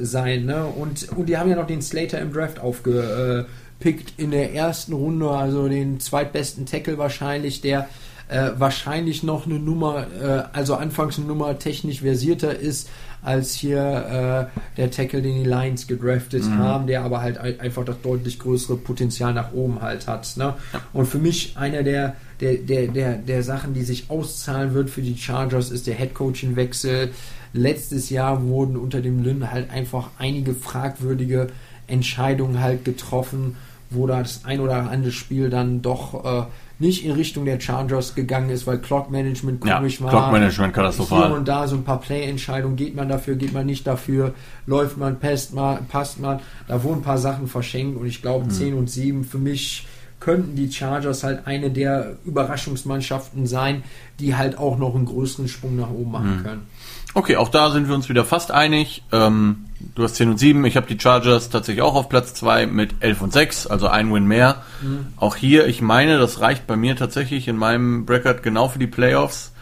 sein. 0.00 0.44
Ne? 0.44 0.64
Und, 0.64 1.08
und 1.16 1.26
die 1.28 1.36
haben 1.36 1.50
ja 1.50 1.56
noch 1.56 1.66
den 1.66 1.82
Slater 1.82 2.20
im 2.20 2.32
Draft 2.32 2.60
aufgepickt 2.60 4.12
in 4.16 4.30
der 4.30 4.54
ersten 4.54 4.92
Runde, 4.92 5.28
also 5.28 5.68
den 5.68 5.98
zweitbesten 5.98 6.66
Tackle 6.66 6.98
wahrscheinlich, 6.98 7.62
der 7.62 7.88
wahrscheinlich 8.28 9.24
noch 9.24 9.46
eine 9.46 9.58
Nummer, 9.58 10.06
also 10.52 10.76
anfangs 10.76 11.18
eine 11.18 11.26
Nummer 11.26 11.58
technisch 11.58 12.02
versierter 12.02 12.56
ist 12.56 12.88
als 13.26 13.54
hier 13.54 14.50
äh, 14.50 14.76
der 14.76 14.90
Tackle, 14.90 15.20
den 15.20 15.42
die 15.42 15.48
Lions 15.48 15.86
gedraftet 15.86 16.44
mhm. 16.44 16.58
haben, 16.58 16.86
der 16.86 17.02
aber 17.02 17.20
halt 17.20 17.38
einfach 17.38 17.84
das 17.84 18.00
deutlich 18.02 18.38
größere 18.38 18.76
Potenzial 18.76 19.34
nach 19.34 19.52
oben 19.52 19.82
halt 19.82 20.06
hat. 20.06 20.36
Ne? 20.36 20.54
Und 20.92 21.06
für 21.06 21.18
mich 21.18 21.56
einer 21.56 21.82
der, 21.82 22.14
der, 22.40 22.54
der, 22.54 22.86
der, 22.86 23.16
der 23.16 23.42
Sachen, 23.42 23.74
die 23.74 23.82
sich 23.82 24.10
auszahlen 24.10 24.74
wird 24.74 24.90
für 24.90 25.02
die 25.02 25.16
Chargers, 25.16 25.70
ist 25.70 25.88
der 25.88 25.94
Headcoaching-Wechsel. 25.94 27.10
Letztes 27.52 28.10
Jahr 28.10 28.44
wurden 28.44 28.76
unter 28.76 29.00
dem 29.00 29.24
Lynn 29.24 29.50
halt 29.50 29.70
einfach 29.70 30.10
einige 30.18 30.54
fragwürdige 30.54 31.48
Entscheidungen 31.88 32.60
halt 32.60 32.84
getroffen, 32.84 33.56
wo 33.90 34.06
das 34.06 34.44
ein 34.44 34.60
oder 34.60 34.90
andere 34.90 35.12
Spiel 35.12 35.50
dann 35.50 35.82
doch 35.82 36.24
äh, 36.24 36.46
nicht 36.78 37.04
in 37.04 37.12
Richtung 37.12 37.44
der 37.44 37.58
Chargers 37.58 38.14
gegangen 38.14 38.50
ist, 38.50 38.66
weil 38.66 38.78
Clock 38.78 39.10
Management 39.10 39.60
komisch 39.60 39.98
ja, 39.98 40.04
war. 40.04 40.10
Clock 40.10 40.32
Management 40.32 40.74
katastrophal. 40.74 41.28
Hier 41.28 41.36
und 41.36 41.48
da 41.48 41.66
so 41.68 41.76
ein 41.76 41.84
paar 41.84 42.00
Play-Entscheidungen, 42.00 42.76
geht 42.76 42.94
man 42.94 43.08
dafür, 43.08 43.36
geht 43.36 43.52
man 43.52 43.66
nicht 43.66 43.86
dafür, 43.86 44.34
läuft 44.66 44.98
man, 44.98 45.18
passt 45.18 45.54
man, 45.54 45.86
passt 45.86 46.20
man. 46.20 46.40
Da 46.68 46.82
wurden 46.82 47.00
ein 47.00 47.02
paar 47.02 47.18
Sachen 47.18 47.48
verschenkt 47.48 47.98
und 47.98 48.06
ich 48.06 48.20
glaube 48.20 48.44
hm. 48.44 48.50
10 48.50 48.74
und 48.74 48.90
7 48.90 49.24
für 49.24 49.38
mich 49.38 49.86
könnten 50.20 50.56
die 50.56 50.72
Chargers 50.72 51.24
halt 51.24 51.46
eine 51.46 51.70
der 51.70 52.16
Überraschungsmannschaften 52.24 53.46
sein, 53.46 53.84
die 54.18 54.34
halt 54.34 54.58
auch 54.58 54.78
noch 54.78 54.94
einen 54.94 55.04
größeren 55.04 55.48
Sprung 55.48 55.76
nach 55.76 55.90
oben 55.90 56.10
machen 56.10 56.36
hm. 56.36 56.42
können. 56.42 56.66
Okay, 57.14 57.36
auch 57.36 57.48
da 57.48 57.70
sind 57.70 57.88
wir 57.88 57.94
uns 57.94 58.08
wieder 58.08 58.24
fast 58.24 58.50
einig. 58.50 59.02
Ähm, 59.12 59.65
du 59.94 60.02
hast 60.02 60.16
10 60.16 60.30
und 60.30 60.38
7, 60.38 60.64
ich 60.64 60.76
habe 60.76 60.86
die 60.86 60.98
Chargers 60.98 61.50
tatsächlich 61.50 61.82
auch 61.82 61.94
auf 61.94 62.08
Platz 62.08 62.34
2 62.34 62.66
mit 62.66 62.94
11 63.00 63.22
und 63.22 63.32
6, 63.32 63.66
also 63.66 63.88
ein 63.88 64.12
Win 64.12 64.26
mehr. 64.26 64.62
Mhm. 64.82 65.06
Auch 65.16 65.36
hier, 65.36 65.66
ich 65.66 65.82
meine, 65.82 66.18
das 66.18 66.40
reicht 66.40 66.66
bei 66.66 66.76
mir 66.76 66.96
tatsächlich 66.96 67.48
in 67.48 67.56
meinem 67.56 68.06
Bracket 68.06 68.42
genau 68.42 68.68
für 68.68 68.78
die 68.78 68.86
Playoffs. 68.86 69.52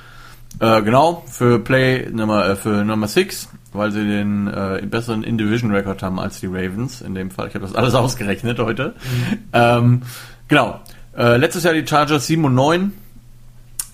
Äh, 0.60 0.82
genau, 0.82 1.24
für 1.28 1.58
Play 1.58 2.08
Nummer, 2.12 2.46
äh, 2.48 2.56
für 2.56 2.84
Nummer 2.84 3.08
6, 3.08 3.48
weil 3.72 3.90
sie 3.90 4.04
den 4.04 4.46
äh, 4.46 4.82
besseren 4.86 5.24
In-Division-Record 5.24 6.02
haben 6.02 6.20
als 6.20 6.40
die 6.40 6.46
Ravens 6.46 7.00
in 7.00 7.14
dem 7.14 7.30
Fall. 7.30 7.48
Ich 7.48 7.54
habe 7.54 7.66
das 7.66 7.74
alles 7.74 7.94
ausgerechnet 7.94 8.58
heute. 8.58 8.94
Mhm. 9.04 9.38
Ähm, 9.52 10.02
genau. 10.46 10.80
Äh, 11.16 11.36
letztes 11.36 11.64
Jahr 11.64 11.74
die 11.74 11.86
Chargers 11.86 12.26
7 12.26 12.44
und 12.44 12.54
9. 12.54 12.92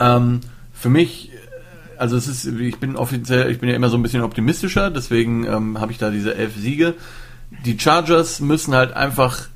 Ähm, 0.01 0.41
für 0.73 0.89
mich 0.89 1.30
also 2.01 2.16
es 2.16 2.27
ist, 2.27 2.47
ich 2.47 2.78
bin 2.78 2.97
offiziell, 2.97 3.51
ich 3.51 3.59
bin 3.59 3.68
ja 3.68 3.77
immer 3.77 3.90
so 3.90 3.98
ein 3.98 4.02
bisschen 4.02 4.22
optimistischer, 4.22 4.90
deswegen 4.90 5.44
ähm, 5.44 5.81
habe 5.81 5.93
ich 5.93 5.98
da 5.98 6.10
diese 6.10 6.35
elf 6.35 6.56
Siege. 6.56 6.94
Die 7.66 7.78
Chargers 7.78 8.40
müssen 8.40 8.74
halt 8.74 8.94
einfach 8.94 9.48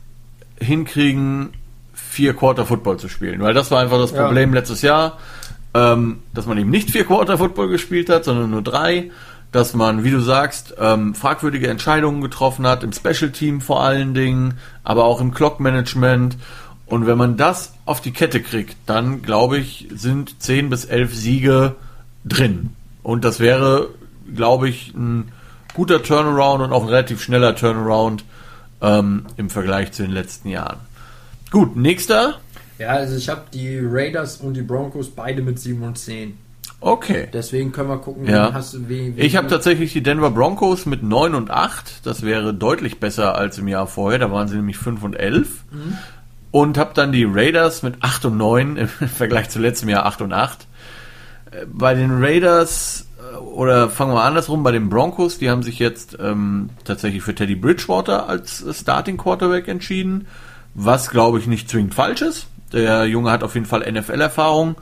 hinkriegen, 0.60 1.54
vier 1.94 2.34
Quarter 2.34 2.66
Football 2.66 2.98
zu 2.98 3.08
spielen, 3.08 3.40
weil 3.40 3.54
das 3.54 3.70
war 3.70 3.80
einfach 3.80 3.98
das 3.98 4.12
Problem 4.12 4.50
ja. 4.50 4.60
letztes 4.60 4.82
Jahr, 4.82 5.18
ähm, 5.72 6.18
dass 6.34 6.46
man 6.46 6.58
eben 6.58 6.68
nicht 6.68 6.90
vier 6.90 7.04
Quarter 7.04 7.38
Football 7.38 7.68
gespielt 7.68 8.10
hat, 8.10 8.24
sondern 8.24 8.50
nur 8.50 8.62
drei, 8.62 9.10
dass 9.50 9.72
man, 9.72 10.04
wie 10.04 10.10
du 10.10 10.20
sagst, 10.20 10.74
ähm, 10.78 11.14
fragwürdige 11.14 11.68
Entscheidungen 11.68 12.20
getroffen 12.20 12.66
hat, 12.66 12.84
im 12.84 12.92
Special 12.92 13.30
Team 13.30 13.62
vor 13.62 13.82
allen 13.82 14.12
Dingen, 14.12 14.58
aber 14.82 15.04
auch 15.04 15.20
im 15.20 15.32
Clock 15.32 15.60
Management. 15.60 16.36
Und 16.86 17.06
wenn 17.06 17.16
man 17.16 17.38
das 17.38 17.72
auf 17.86 18.02
die 18.02 18.12
Kette 18.12 18.42
kriegt, 18.42 18.76
dann 18.84 19.22
glaube 19.22 19.56
ich, 19.56 19.88
sind 19.94 20.42
zehn 20.42 20.68
bis 20.68 20.84
elf 20.84 21.14
Siege 21.14 21.76
drin. 22.24 22.70
Und 23.02 23.24
das 23.24 23.40
wäre, 23.40 23.88
glaube 24.34 24.68
ich, 24.68 24.94
ein 24.94 25.32
guter 25.74 26.02
Turnaround 26.02 26.62
und 26.62 26.72
auch 26.72 26.82
ein 26.82 26.88
relativ 26.88 27.22
schneller 27.22 27.54
Turnaround 27.54 28.24
ähm, 28.80 29.26
im 29.36 29.50
Vergleich 29.50 29.92
zu 29.92 30.02
den 30.02 30.12
letzten 30.12 30.48
Jahren. 30.48 30.78
Gut, 31.50 31.76
nächster. 31.76 32.38
Ja, 32.78 32.88
also 32.88 33.16
ich 33.16 33.28
habe 33.28 33.42
die 33.52 33.78
Raiders 33.80 34.38
und 34.38 34.54
die 34.54 34.62
Broncos 34.62 35.10
beide 35.10 35.42
mit 35.42 35.58
7 35.58 35.82
und 35.82 35.98
10. 35.98 36.38
Okay. 36.80 37.28
Deswegen 37.32 37.72
können 37.72 37.88
wir 37.88 37.98
gucken, 37.98 38.26
ja. 38.26 38.52
hast 38.52 38.74
du, 38.74 38.88
wie, 38.88 39.16
wie 39.16 39.20
Ich 39.20 39.36
habe 39.36 39.48
tatsächlich 39.48 39.92
die 39.92 40.02
Denver 40.02 40.30
Broncos 40.30 40.84
mit 40.84 41.02
9 41.02 41.34
und 41.34 41.50
8. 41.50 42.06
Das 42.06 42.22
wäre 42.22 42.52
deutlich 42.52 43.00
besser 43.00 43.36
als 43.36 43.58
im 43.58 43.68
Jahr 43.68 43.86
vorher. 43.86 44.18
Da 44.18 44.30
waren 44.30 44.48
sie 44.48 44.56
nämlich 44.56 44.76
5 44.76 45.02
und 45.02 45.14
11. 45.14 45.64
Mhm. 45.70 45.98
Und 46.50 46.78
habe 46.78 46.90
dann 46.94 47.10
die 47.10 47.24
Raiders 47.24 47.82
mit 47.82 47.96
8 48.00 48.26
und 48.26 48.36
9 48.36 48.76
im 48.76 48.88
Vergleich 48.88 49.48
zu 49.48 49.60
letztem 49.60 49.88
Jahr 49.88 50.06
8 50.06 50.22
und 50.22 50.32
8 50.32 50.66
bei 51.72 51.94
den 51.94 52.22
Raiders 52.22 53.06
äh, 53.18 53.36
oder 53.36 53.88
fangen 53.88 54.14
wir 54.14 54.22
andersrum, 54.22 54.62
bei 54.62 54.72
den 54.72 54.88
Broncos, 54.88 55.38
die 55.38 55.50
haben 55.50 55.62
sich 55.62 55.78
jetzt 55.78 56.16
ähm, 56.20 56.70
tatsächlich 56.84 57.22
für 57.22 57.34
Teddy 57.34 57.54
Bridgewater 57.54 58.28
als 58.28 58.64
Starting 58.72 59.16
Quarterback 59.16 59.68
entschieden, 59.68 60.26
was 60.74 61.10
glaube 61.10 61.38
ich 61.38 61.46
nicht 61.46 61.68
zwingend 61.68 61.94
falsch 61.94 62.22
ist. 62.22 62.46
Der 62.72 63.06
Junge 63.06 63.30
hat 63.30 63.42
auf 63.44 63.54
jeden 63.54 63.66
Fall 63.66 63.90
NFL-Erfahrung. 63.90 64.76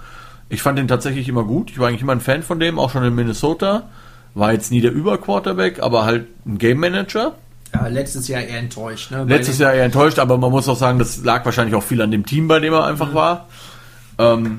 Ich 0.48 0.62
fand 0.62 0.78
ihn 0.78 0.88
tatsächlich 0.88 1.28
immer 1.28 1.44
gut. 1.44 1.70
Ich 1.70 1.78
war 1.78 1.88
eigentlich 1.88 2.02
immer 2.02 2.12
ein 2.12 2.20
Fan 2.20 2.42
von 2.42 2.58
dem, 2.58 2.78
auch 2.78 2.90
schon 2.90 3.04
in 3.04 3.14
Minnesota. 3.14 3.88
War 4.34 4.52
jetzt 4.52 4.70
nie 4.70 4.80
der 4.80 4.92
Über-Quarterback, 4.92 5.82
aber 5.82 6.04
halt 6.04 6.26
ein 6.46 6.58
Game 6.58 6.78
Manager. 6.78 7.34
Ja, 7.74 7.86
letztes 7.86 8.28
Jahr 8.28 8.42
eher 8.42 8.58
enttäuscht. 8.58 9.10
Ne? 9.10 9.24
Letztes 9.24 9.58
Jahr 9.58 9.72
eher 9.72 9.84
enttäuscht, 9.84 10.18
aber 10.18 10.38
man 10.38 10.50
muss 10.50 10.68
auch 10.68 10.76
sagen, 10.76 10.98
das 10.98 11.22
lag 11.24 11.44
wahrscheinlich 11.44 11.74
auch 11.74 11.82
viel 11.82 12.00
an 12.02 12.10
dem 12.10 12.26
Team, 12.26 12.48
bei 12.48 12.60
dem 12.60 12.72
er 12.72 12.84
einfach 12.84 13.10
mhm. 13.10 13.14
war. 13.14 13.48
Ähm, 14.18 14.58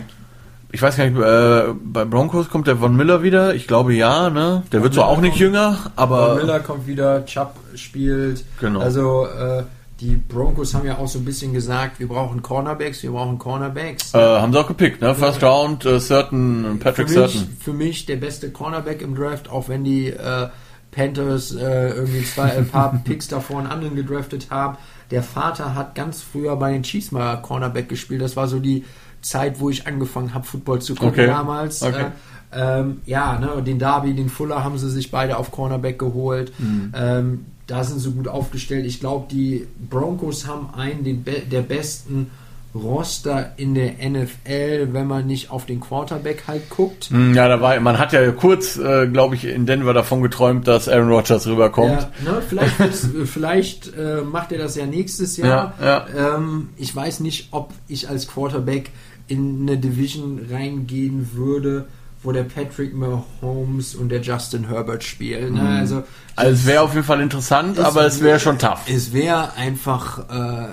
ich 0.73 0.81
weiß 0.81 0.97
gar 0.97 1.07
nicht, 1.07 1.19
äh, 1.19 1.73
bei 1.83 2.03
Broncos 2.03 2.49
kommt 2.49 2.65
der 2.65 2.77
Von 2.77 2.95
Miller 2.95 3.21
wieder. 3.21 3.53
Ich 3.53 3.67
glaube 3.67 3.93
ja, 3.93 4.31
ne? 4.31 4.63
Der 4.71 4.79
Von 4.79 4.83
wird 4.85 4.95
zwar 4.95 5.07
auch 5.07 5.21
nicht 5.21 5.37
jünger, 5.37 5.91
aber. 5.95 6.29
Von 6.29 6.37
Miller 6.37 6.59
kommt 6.61 6.87
wieder, 6.87 7.23
Chubb 7.27 7.53
spielt. 7.75 8.43
Genau. 8.59 8.79
Also 8.79 9.27
äh, 9.27 9.63
die 9.99 10.15
Broncos 10.15 10.73
haben 10.73 10.87
ja 10.87 10.97
auch 10.97 11.07
so 11.07 11.19
ein 11.19 11.25
bisschen 11.25 11.53
gesagt, 11.53 11.99
wir 11.99 12.07
brauchen 12.07 12.41
Cornerbacks, 12.41 13.03
wir 13.03 13.11
brauchen 13.11 13.37
Cornerbacks. 13.37 14.15
Äh, 14.15 14.17
haben 14.17 14.51
sie 14.51 14.59
auch 14.59 14.67
gepickt, 14.67 14.99
ne? 14.99 15.13
First 15.13 15.43
Round, 15.43 15.85
äh, 15.85 15.99
Certain, 15.99 16.79
Patrick 16.79 17.07
für 17.07 17.21
mich, 17.21 17.31
Certain. 17.33 17.57
Für 17.59 17.73
mich 17.73 18.05
der 18.07 18.17
beste 18.17 18.49
Cornerback 18.49 19.03
im 19.03 19.13
Draft, 19.13 19.51
auch 19.51 19.69
wenn 19.69 19.83
die 19.83 20.07
äh, 20.07 20.47
Panthers 20.89 21.53
äh, 21.53 21.89
irgendwie 21.89 22.23
zwei, 22.23 22.51
ein 22.51 22.67
paar 22.67 22.99
Picks 23.05 23.27
davor 23.27 23.59
einen 23.59 23.67
anderen 23.67 23.95
gedraftet 23.95 24.47
haben. 24.49 24.77
Der 25.11 25.21
Vater 25.21 25.75
hat 25.75 25.93
ganz 25.93 26.23
früher 26.23 26.55
bei 26.55 26.71
den 26.71 26.81
Chiefs 26.81 27.11
mal 27.11 27.35
Cornerback 27.43 27.89
gespielt. 27.89 28.23
Das 28.23 28.35
war 28.35 28.47
so 28.47 28.57
die 28.57 28.85
Zeit, 29.23 29.59
wo 29.59 29.69
ich 29.69 29.87
angefangen 29.87 30.33
habe, 30.33 30.45
Football 30.45 30.81
zu 30.81 30.93
gucken 30.93 31.09
okay. 31.09 31.27
damals. 31.27 31.81
Okay. 31.81 32.05
Äh, 32.51 32.79
ähm, 32.79 33.01
ja, 33.05 33.39
ne, 33.39 33.63
den 33.63 33.79
Darby, 33.79 34.13
den 34.13 34.29
Fuller 34.29 34.63
haben 34.63 34.77
sie 34.77 34.89
sich 34.89 35.09
beide 35.09 35.37
auf 35.37 35.51
Cornerback 35.51 35.97
geholt. 35.97 36.53
Mhm. 36.59 36.93
Ähm, 36.95 37.45
da 37.67 37.83
sind 37.83 37.99
sie 37.99 38.11
gut 38.11 38.27
aufgestellt. 38.27 38.85
Ich 38.85 38.99
glaube, 38.99 39.27
die 39.31 39.67
Broncos 39.89 40.45
haben 40.47 40.69
einen 40.75 41.23
be 41.23 41.41
der 41.49 41.61
besten 41.61 42.29
Roster 42.75 43.53
in 43.57 43.75
der 43.75 43.93
NFL, 44.01 44.89
wenn 44.93 45.05
man 45.05 45.27
nicht 45.27 45.51
auf 45.51 45.65
den 45.65 45.79
Quarterback 45.79 46.43
halt 46.47 46.69
guckt. 46.69 47.05
Hm, 47.05 47.35
ja, 47.35 47.47
da 47.47 47.61
war, 47.61 47.79
man 47.79 47.99
hat 47.99 48.13
ja 48.13 48.31
kurz, 48.31 48.77
äh, 48.77 49.07
glaube 49.07 49.35
ich, 49.35 49.45
in 49.45 49.67
Denver 49.67 49.93
davon 49.93 50.23
geträumt, 50.23 50.67
dass 50.67 50.89
Aaron 50.89 51.09
Rodgers 51.09 51.45
rüberkommt. 51.45 52.09
Ja, 52.25 52.31
ne, 52.31 52.41
vielleicht 52.47 52.75
vielleicht 53.25 53.95
äh, 53.95 54.21
macht 54.21 54.51
er 54.51 54.57
das 54.57 54.75
ja 54.75 54.87
nächstes 54.87 55.37
Jahr. 55.37 55.75
Ja, 55.79 56.07
ja. 56.15 56.35
Ähm, 56.35 56.69
ich 56.77 56.95
weiß 56.95 57.19
nicht, 57.19 57.49
ob 57.51 57.73
ich 57.87 58.09
als 58.09 58.27
Quarterback 58.27 58.89
in 59.27 59.61
eine 59.61 59.77
Division 59.77 60.47
reingehen 60.49 61.29
würde, 61.33 61.87
wo 62.23 62.31
der 62.31 62.43
Patrick 62.43 62.93
Mahomes 62.93 63.95
und 63.95 64.09
der 64.09 64.21
Justin 64.21 64.67
Herbert 64.69 65.03
spielen. 65.03 65.55
Ne? 65.55 65.61
Mhm. 65.61 65.67
Also, 65.67 66.03
also 66.35 66.51
es 66.51 66.65
wäre 66.65 66.81
auf 66.81 66.93
jeden 66.93 67.05
Fall 67.05 67.21
interessant, 67.21 67.79
aber 67.79 68.05
es 68.05 68.21
wäre 68.21 68.39
schon 68.39 68.57
tough. 68.57 68.81
Es 68.87 69.13
wäre 69.13 69.53
einfach, 69.55 70.29
äh, 70.29 70.67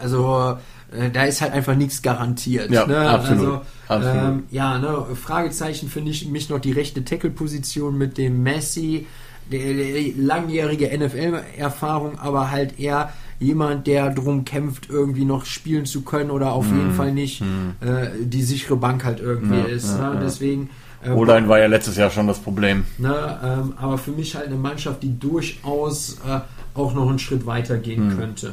also 0.00 0.58
äh, 0.92 1.10
da 1.10 1.24
ist 1.24 1.40
halt 1.40 1.52
einfach 1.52 1.74
nichts 1.74 2.02
garantiert. 2.02 2.70
Ja, 2.70 2.86
ne? 2.86 2.98
absolut. 2.98 3.62
Also, 3.88 4.08
absolut. 4.08 4.28
Ähm, 4.28 4.42
ja, 4.50 4.78
ne? 4.78 5.06
Fragezeichen 5.14 5.88
finde 5.88 6.10
ich 6.10 6.26
mich 6.28 6.50
noch 6.50 6.58
die 6.58 6.72
rechte 6.72 7.04
Tackle-Position 7.04 7.96
mit 7.96 8.18
dem 8.18 8.42
Messi, 8.42 9.06
der, 9.50 9.74
der 9.74 10.12
langjährige 10.16 10.96
NFL-Erfahrung, 10.96 12.18
aber 12.18 12.50
halt 12.50 12.78
eher 12.78 13.12
jemand, 13.40 13.86
der 13.86 14.10
drum 14.10 14.44
kämpft, 14.44 14.88
irgendwie 14.88 15.24
noch 15.24 15.46
spielen 15.46 15.86
zu 15.86 16.02
können 16.02 16.30
oder 16.30 16.52
auf 16.52 16.70
mm. 16.70 16.76
jeden 16.76 16.94
Fall 16.94 17.12
nicht 17.12 17.40
mm. 17.40 17.84
äh, 17.84 18.10
die 18.20 18.42
sichere 18.42 18.76
Bank 18.76 19.04
halt 19.04 19.18
irgendwie 19.18 19.58
ja, 19.58 19.64
ist. 19.64 19.98
Ja, 19.98 20.14
ne? 20.14 20.20
Deswegen. 20.22 20.70
Äh, 21.02 21.10
O-Line 21.10 21.48
war 21.48 21.58
ja 21.58 21.66
letztes 21.66 21.96
Jahr 21.96 22.10
schon 22.10 22.26
das 22.26 22.38
Problem. 22.38 22.84
Ne, 22.98 23.40
ähm, 23.42 23.72
aber 23.78 23.96
für 23.96 24.12
mich 24.12 24.36
halt 24.36 24.46
eine 24.46 24.56
Mannschaft, 24.56 25.02
die 25.02 25.18
durchaus 25.18 26.18
äh, 26.28 26.40
auch 26.74 26.94
noch 26.94 27.08
einen 27.08 27.18
Schritt 27.18 27.46
weiter 27.46 27.78
gehen 27.78 28.14
mm. 28.14 28.18
könnte. 28.18 28.52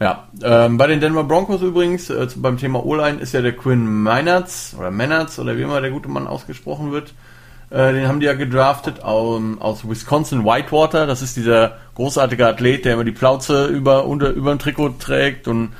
Ja, 0.00 0.28
ähm, 0.44 0.78
bei 0.78 0.86
den 0.86 1.00
Denver 1.00 1.24
Broncos 1.24 1.60
übrigens, 1.60 2.08
äh, 2.08 2.28
beim 2.36 2.56
Thema 2.56 2.84
O-Line 2.86 3.18
ist 3.18 3.32
ja 3.32 3.42
der 3.42 3.56
Quinn 3.56 4.02
Meinertz 4.02 4.76
oder 4.78 4.92
Mennertz 4.92 5.40
oder 5.40 5.56
wie 5.56 5.62
immer 5.62 5.80
der 5.80 5.90
gute 5.90 6.08
Mann 6.08 6.28
ausgesprochen 6.28 6.92
wird, 6.92 7.14
äh, 7.70 7.92
den 7.92 8.08
haben 8.08 8.20
die 8.20 8.26
ja 8.26 8.32
gedraftet 8.32 9.02
aus, 9.02 9.40
aus 9.60 9.88
Wisconsin 9.88 10.44
Whitewater. 10.44 11.06
Das 11.06 11.22
ist 11.22 11.36
dieser 11.36 11.76
großartige 11.94 12.46
Athlet, 12.46 12.84
der 12.84 12.94
immer 12.94 13.04
die 13.04 13.12
Plauze 13.12 13.66
über, 13.66 14.06
unter, 14.06 14.30
über 14.30 14.52
ein 14.52 14.58
Trikot 14.58 14.94
trägt 14.98 15.48
und 15.48 15.70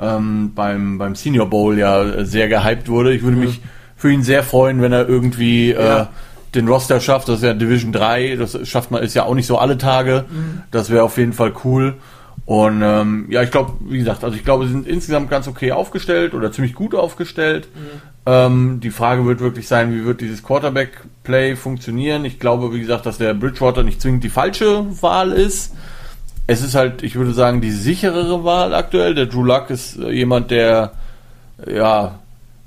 ähm, 0.00 0.52
beim, 0.54 0.98
beim 0.98 1.14
Senior 1.14 1.48
Bowl 1.48 1.78
ja 1.78 2.24
sehr 2.24 2.48
gehypt 2.48 2.88
wurde. 2.88 3.14
Ich 3.14 3.22
würde 3.22 3.36
mhm. 3.36 3.44
mich 3.44 3.60
für 3.96 4.10
ihn 4.10 4.22
sehr 4.22 4.42
freuen, 4.42 4.80
wenn 4.82 4.92
er 4.92 5.08
irgendwie 5.08 5.70
äh, 5.70 5.84
ja. 5.84 6.02
äh, 6.02 6.06
den 6.54 6.68
Roster 6.68 7.00
schafft. 7.00 7.28
Das 7.28 7.36
ist 7.36 7.44
ja 7.44 7.52
Division 7.52 7.92
3, 7.92 8.36
das 8.36 8.58
schafft 8.66 8.90
man, 8.90 9.02
ist 9.02 9.14
ja 9.14 9.24
auch 9.24 9.34
nicht 9.34 9.46
so 9.46 9.58
alle 9.58 9.78
Tage. 9.78 10.24
Mhm. 10.28 10.62
Das 10.70 10.90
wäre 10.90 11.04
auf 11.04 11.18
jeden 11.18 11.32
Fall 11.32 11.52
cool. 11.64 11.94
Und 12.46 12.82
ähm, 12.82 13.26
ja, 13.30 13.42
ich 13.42 13.50
glaube, 13.50 13.72
wie 13.80 13.98
gesagt, 13.98 14.22
also 14.22 14.36
ich 14.36 14.44
glaube, 14.44 14.66
sie 14.66 14.72
sind 14.72 14.86
insgesamt 14.86 15.30
ganz 15.30 15.48
okay 15.48 15.72
aufgestellt 15.72 16.34
oder 16.34 16.52
ziemlich 16.52 16.74
gut 16.74 16.94
aufgestellt. 16.94 17.68
Mhm. 17.74 18.02
Ähm, 18.26 18.80
die 18.82 18.90
Frage 18.90 19.24
wird 19.24 19.40
wirklich 19.40 19.66
sein, 19.66 19.94
wie 19.94 20.04
wird 20.04 20.20
dieses 20.20 20.42
Quarterback-Play 20.42 21.56
funktionieren. 21.56 22.24
Ich 22.26 22.38
glaube, 22.38 22.72
wie 22.74 22.80
gesagt, 22.80 23.06
dass 23.06 23.16
der 23.16 23.32
Bridgewater 23.32 23.82
nicht 23.82 24.02
zwingend 24.02 24.24
die 24.24 24.30
falsche 24.30 24.84
Wahl 25.02 25.32
ist. 25.32 25.74
Es 26.46 26.62
ist 26.62 26.74
halt, 26.74 27.02
ich 27.02 27.14
würde 27.14 27.32
sagen, 27.32 27.62
die 27.62 27.70
sicherere 27.70 28.44
Wahl 28.44 28.74
aktuell. 28.74 29.14
Der 29.14 29.26
Drew 29.26 29.42
Luck 29.42 29.70
ist 29.70 29.98
äh, 29.98 30.10
jemand, 30.10 30.50
der 30.50 30.92
ja 31.66 32.18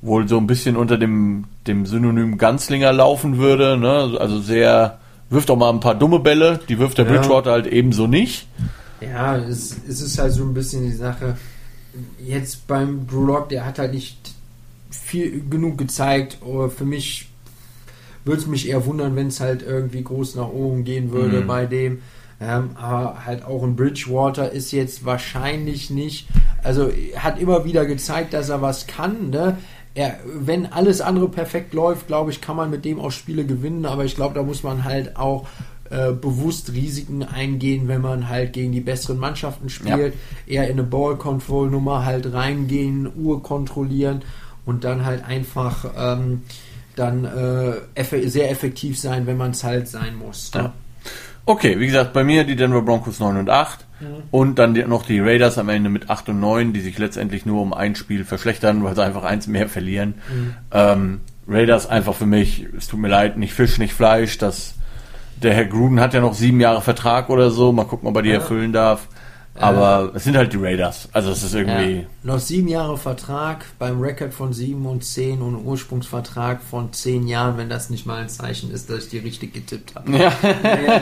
wohl 0.02 0.28
so 0.28 0.38
ein 0.38 0.48
bisschen 0.48 0.76
unter 0.76 0.98
dem, 0.98 1.45
dem 1.68 1.86
Synonym 1.86 2.40
Ganzlinger 2.40 2.94
laufen 2.94 3.38
würde. 3.38 3.78
Ne? 3.78 4.18
Also 4.20 4.40
sehr, 4.40 4.98
wirft 5.30 5.52
auch 5.52 5.58
mal 5.58 5.70
ein 5.70 5.82
paar 5.82 5.95
dumme 5.95 6.20
Bälle, 6.20 6.60
die 6.68 6.80
wirft 6.80 6.98
der 6.98 7.06
ja. 7.06 7.12
Bridgewater 7.12 7.52
halt 7.52 7.68
ebenso 7.68 8.08
nicht. 8.08 8.48
Ja, 9.02 9.38
es, 9.38 9.76
es 9.88 10.02
ist 10.02 10.18
halt 10.18 10.34
so 10.34 10.44
ein 10.44 10.53
bisschen 10.53 10.84
die 10.84 10.95
Sache. 10.95 11.38
Jetzt 12.24 12.68
beim 12.68 13.06
Brulog, 13.06 13.49
der 13.49 13.65
hat 13.65 13.80
halt 13.80 13.94
nicht 13.94 14.18
viel 14.90 15.44
genug 15.49 15.78
gezeigt. 15.78 16.38
Aber 16.41 16.69
für 16.69 16.86
mich 16.86 17.30
würde 18.26 18.41
es 18.41 18.48
mich 18.48 18.68
eher 18.68 18.86
wundern, 18.86 19.15
wenn 19.15 19.28
es 19.28 19.40
halt 19.40 19.64
irgendwie 19.64 20.03
groß 20.03 20.36
nach 20.36 20.49
oben 20.49 20.84
gehen 20.84 21.11
würde 21.11 21.41
mhm. 21.41 21.48
bei 21.48 21.65
dem. 21.65 22.02
Ähm, 22.40 22.72
aber 22.76 23.26
halt 23.26 23.45
auch 23.45 23.64
ein 23.64 23.76
Bridgewater 23.76 24.52
ist 24.52 24.72
jetzt 24.72 25.06
wahrscheinlich 25.06 25.90
nicht, 25.90 26.28
also 26.64 26.91
hat 27.15 27.40
immer 27.40 27.65
wieder 27.65 27.88
gezeigt, 27.88 28.34
dass 28.34 28.49
er 28.49 28.61
was 28.61 28.86
kann. 28.86 29.32
Ne? 29.32 29.57
er, 29.98 30.19
wenn 30.24 30.68
alles 30.68 31.02
andere 31.02 31.28
perfekt 31.28 31.74
läuft, 31.74 32.06
glaube 32.06 32.30
ich, 32.30 32.40
kann 32.40 32.56
man 32.56 32.69
mit 32.69 32.86
dem 32.86 32.99
auch 32.99 33.10
Spiele 33.10 33.45
gewinnen, 33.45 33.86
aber 33.86 34.06
ich 34.06 34.15
glaube, 34.15 34.36
da 34.36 34.44
muss 34.44 34.61
man 34.61 34.84
halt 34.84 35.18
auch 35.18 35.48
äh, 35.89 36.11
bewusst 36.11 36.73
Risiken 36.73 37.23
eingehen, 37.23 37.88
wenn 37.88 38.01
man 38.01 38.30
halt 38.30 38.53
gegen 38.53 38.72
die 38.72 38.81
besseren 38.81 39.18
Mannschaften 39.18 39.69
spielt, 39.69 40.14
ja. 40.47 40.53
eher 40.61 40.65
in 40.65 40.73
eine 40.73 40.84
Ball-Control-Nummer 40.84 42.05
halt 42.05 42.34
reingehen, 42.34 43.09
Uhr 43.15 43.43
kontrollieren 43.43 44.22
und 44.65 44.84
dann 44.84 45.05
halt 45.05 45.23
einfach 45.26 45.85
ähm, 45.97 46.43
dann 46.95 47.26
äh, 47.26 47.73
eff 47.95 48.14
sehr 48.26 48.51
effektiv 48.51 48.99
sein, 48.99 49.27
wenn 49.27 49.38
man 49.38 49.51
es 49.51 49.64
halt 49.64 49.88
sein 49.88 50.15
muss. 50.15 50.51
Ja. 50.53 50.73
Okay, 51.45 51.80
wie 51.80 51.85
gesagt, 51.85 52.11
bei 52.11 52.26
mir 52.26 52.43
die 52.43 52.57
Denver 52.57 52.81
Broncos 52.81 53.22
9 53.22 53.38
und 53.38 53.49
8 53.49 53.85
mhm. 54.01 54.05
und 54.31 54.59
dann 54.59 54.73
die, 54.73 54.84
noch 54.84 55.05
die 55.05 55.22
Raiders 55.22 55.57
am 55.57 55.69
Ende 55.69 55.89
mit 55.89 56.09
8 56.09 56.30
und 56.30 56.41
9, 56.41 56.73
die 56.73 56.81
sich 56.81 56.97
letztendlich 56.97 57.45
nur 57.45 57.61
um 57.61 57.73
ein 57.73 57.95
Spiel 57.95 58.26
verschlechtern, 58.26 58.84
weil 58.84 58.95
sie 58.95 59.03
einfach 59.03 59.23
eins 59.23 59.47
mehr 59.47 59.69
verlieren. 59.69 60.15
Mhm. 60.30 60.53
Ähm, 60.72 61.22
Raiders 61.47 61.88
einfach 61.88 62.15
für 62.15 62.26
mich, 62.26 62.68
es 62.77 62.88
tut 62.88 62.99
mir 62.99 63.07
leid, 63.07 63.38
nicht 63.38 63.53
Fisch, 63.53 63.77
nicht 63.77 63.93
Fleisch, 63.93 64.38
das 64.38 64.76
der 65.41 65.53
Herr 65.53 65.65
Gruden 65.65 65.99
hat 65.99 66.14
ja 66.14 66.22
noch 66.22 66.34
sieben 66.34 66.59
Jahre 66.59 66.81
Vertrag 66.81 67.30
oder 67.30 67.51
so. 67.51 67.72
Mal 67.72 67.85
gucken, 67.85 68.07
ob 68.07 68.15
er 68.15 68.22
die 68.22 68.30
ja. 68.30 68.35
erfüllen 68.35 68.73
darf. 68.73 69.07
Aber 69.59 70.11
äh, 70.14 70.18
es 70.18 70.23
sind 70.23 70.38
halt 70.38 70.53
die 70.53 70.57
Raiders. 70.57 71.09
Also 71.14 71.31
es 71.31 71.43
ist 71.43 71.53
irgendwie. 71.55 72.01
Ja. 72.01 72.03
Noch 72.23 72.39
sieben 72.39 72.68
Jahre 72.68 72.97
Vertrag 72.97 73.65
beim 73.80 73.99
Rekord 73.99 74.34
von 74.34 74.53
sieben 74.53 74.85
und 74.85 75.03
zehn 75.03 75.41
und 75.41 75.55
Ursprungsvertrag 75.65 76.61
von 76.61 76.93
zehn 76.93 77.27
Jahren, 77.27 77.57
wenn 77.57 77.69
das 77.69 77.89
nicht 77.89 78.05
mal 78.05 78.22
ein 78.22 78.30
Zeichen 78.30 78.72
ist, 78.72 78.89
dass 78.89 79.05
ich 79.05 79.09
die 79.09 79.18
richtig 79.19 79.53
getippt 79.53 79.95
habe. 79.95 80.15
Ja. 80.18 80.31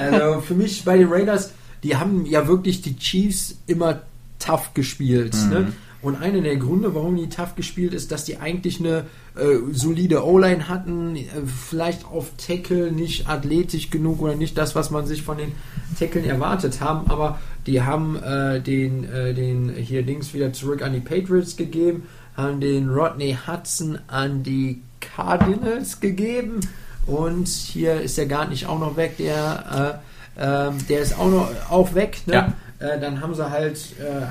also 0.02 0.42
für 0.42 0.54
mich 0.54 0.86
bei 0.86 0.98
den 0.98 1.10
Raiders, 1.10 1.52
die 1.84 1.98
haben 1.98 2.26
ja 2.26 2.48
wirklich 2.48 2.82
die 2.82 2.98
Chiefs 2.98 3.58
immer 3.68 4.02
tough 4.40 4.74
gespielt. 4.74 5.36
Mhm. 5.36 5.50
Ne? 5.50 5.74
Und 6.06 6.22
einer 6.22 6.42
der 6.42 6.58
Gründe, 6.58 6.94
warum 6.94 7.16
die 7.16 7.30
tough 7.30 7.56
gespielt 7.56 7.92
ist, 7.96 8.12
dass 8.12 8.26
die 8.26 8.38
eigentlich 8.38 8.80
eine 8.80 9.06
äh, 9.36 9.58
solide 9.72 10.24
O-Line 10.24 10.70
hatten, 10.70 11.16
äh, 11.16 11.24
vielleicht 11.48 12.06
auf 12.06 12.30
Tackle 12.38 12.92
nicht 12.92 13.28
athletisch 13.28 13.90
genug 13.90 14.22
oder 14.22 14.36
nicht 14.36 14.56
das, 14.56 14.76
was 14.76 14.92
man 14.92 15.08
sich 15.08 15.24
von 15.24 15.40
den 15.40 15.54
Tackeln 15.98 16.24
erwartet 16.24 16.80
haben, 16.80 17.10
aber 17.10 17.40
die 17.66 17.82
haben 17.82 18.22
äh, 18.22 18.62
den, 18.62 19.12
äh, 19.12 19.34
den 19.34 19.74
hier 19.74 20.04
Dings 20.04 20.36
wieder 20.36 20.54
zurück 20.54 20.84
an 20.84 20.94
die 20.94 21.00
Patriots 21.00 21.58
gegeben, 21.58 22.04
haben 22.38 22.62
den 22.62 22.88
Rodney 22.88 23.36
Hudson 23.48 23.98
an 24.06 24.44
die 24.44 24.84
Cardinals 25.00 26.02
gegeben 26.02 26.60
und 27.08 27.48
hier 27.48 28.00
ist 28.00 28.20
der 28.20 28.28
gar 28.28 28.48
nicht 28.48 28.68
auch 28.68 28.80
noch 28.80 28.96
weg, 28.96 29.18
der, 29.18 30.00
äh, 30.38 30.68
ähm, 30.68 30.78
der 30.88 31.00
ist 31.00 31.18
auch 31.18 31.32
noch 31.32 31.50
auch 31.72 31.96
weg, 31.96 32.22
ne? 32.28 32.34
Ja. 32.34 32.54
Äh, 32.80 33.00
dann 33.00 33.22
haben 33.22 33.34
sie 33.34 33.50
halt, 33.50 33.80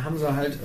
haben 0.05 0.19
sie 0.19 0.35
halt 0.35 0.59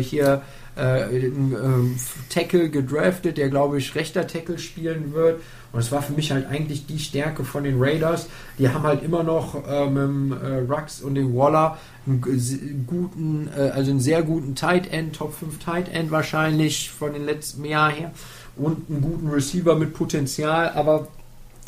hier 0.00 0.42
äh, 0.78 1.04
einen 1.04 1.52
äh, 1.52 2.32
Tackle 2.32 2.70
gedraftet, 2.70 3.36
der 3.36 3.48
glaube 3.48 3.78
ich 3.78 3.94
rechter 3.94 4.26
Tackle 4.26 4.58
spielen 4.58 5.12
wird. 5.12 5.40
Und 5.72 5.80
es 5.80 5.92
war 5.92 6.02
für 6.02 6.12
mich 6.12 6.30
halt 6.30 6.46
eigentlich 6.46 6.86
die 6.86 6.98
Stärke 6.98 7.44
von 7.44 7.64
den 7.64 7.82
Raiders. 7.82 8.28
Die 8.58 8.68
haben 8.68 8.84
halt 8.84 9.02
immer 9.02 9.22
noch 9.22 9.66
äh, 9.66 9.86
mit 9.86 10.02
dem 10.02 10.32
äh, 10.32 10.72
Rux 10.72 11.02
und 11.02 11.16
dem 11.16 11.36
Waller 11.36 11.76
einen 12.06 12.86
guten, 12.86 13.50
äh, 13.54 13.70
also 13.70 13.90
einen 13.90 14.00
sehr 14.00 14.22
guten 14.22 14.54
Tight 14.54 14.90
End, 14.92 15.16
Top 15.16 15.34
5 15.34 15.58
Tight 15.58 15.92
End 15.92 16.10
wahrscheinlich 16.10 16.90
von 16.90 17.12
den 17.12 17.24
letzten 17.24 17.64
Jahren 17.64 17.94
her. 17.94 18.12
Und 18.56 18.88
einen 18.88 19.02
guten 19.02 19.28
Receiver 19.28 19.74
mit 19.74 19.94
Potenzial, 19.94 20.70
aber 20.70 21.08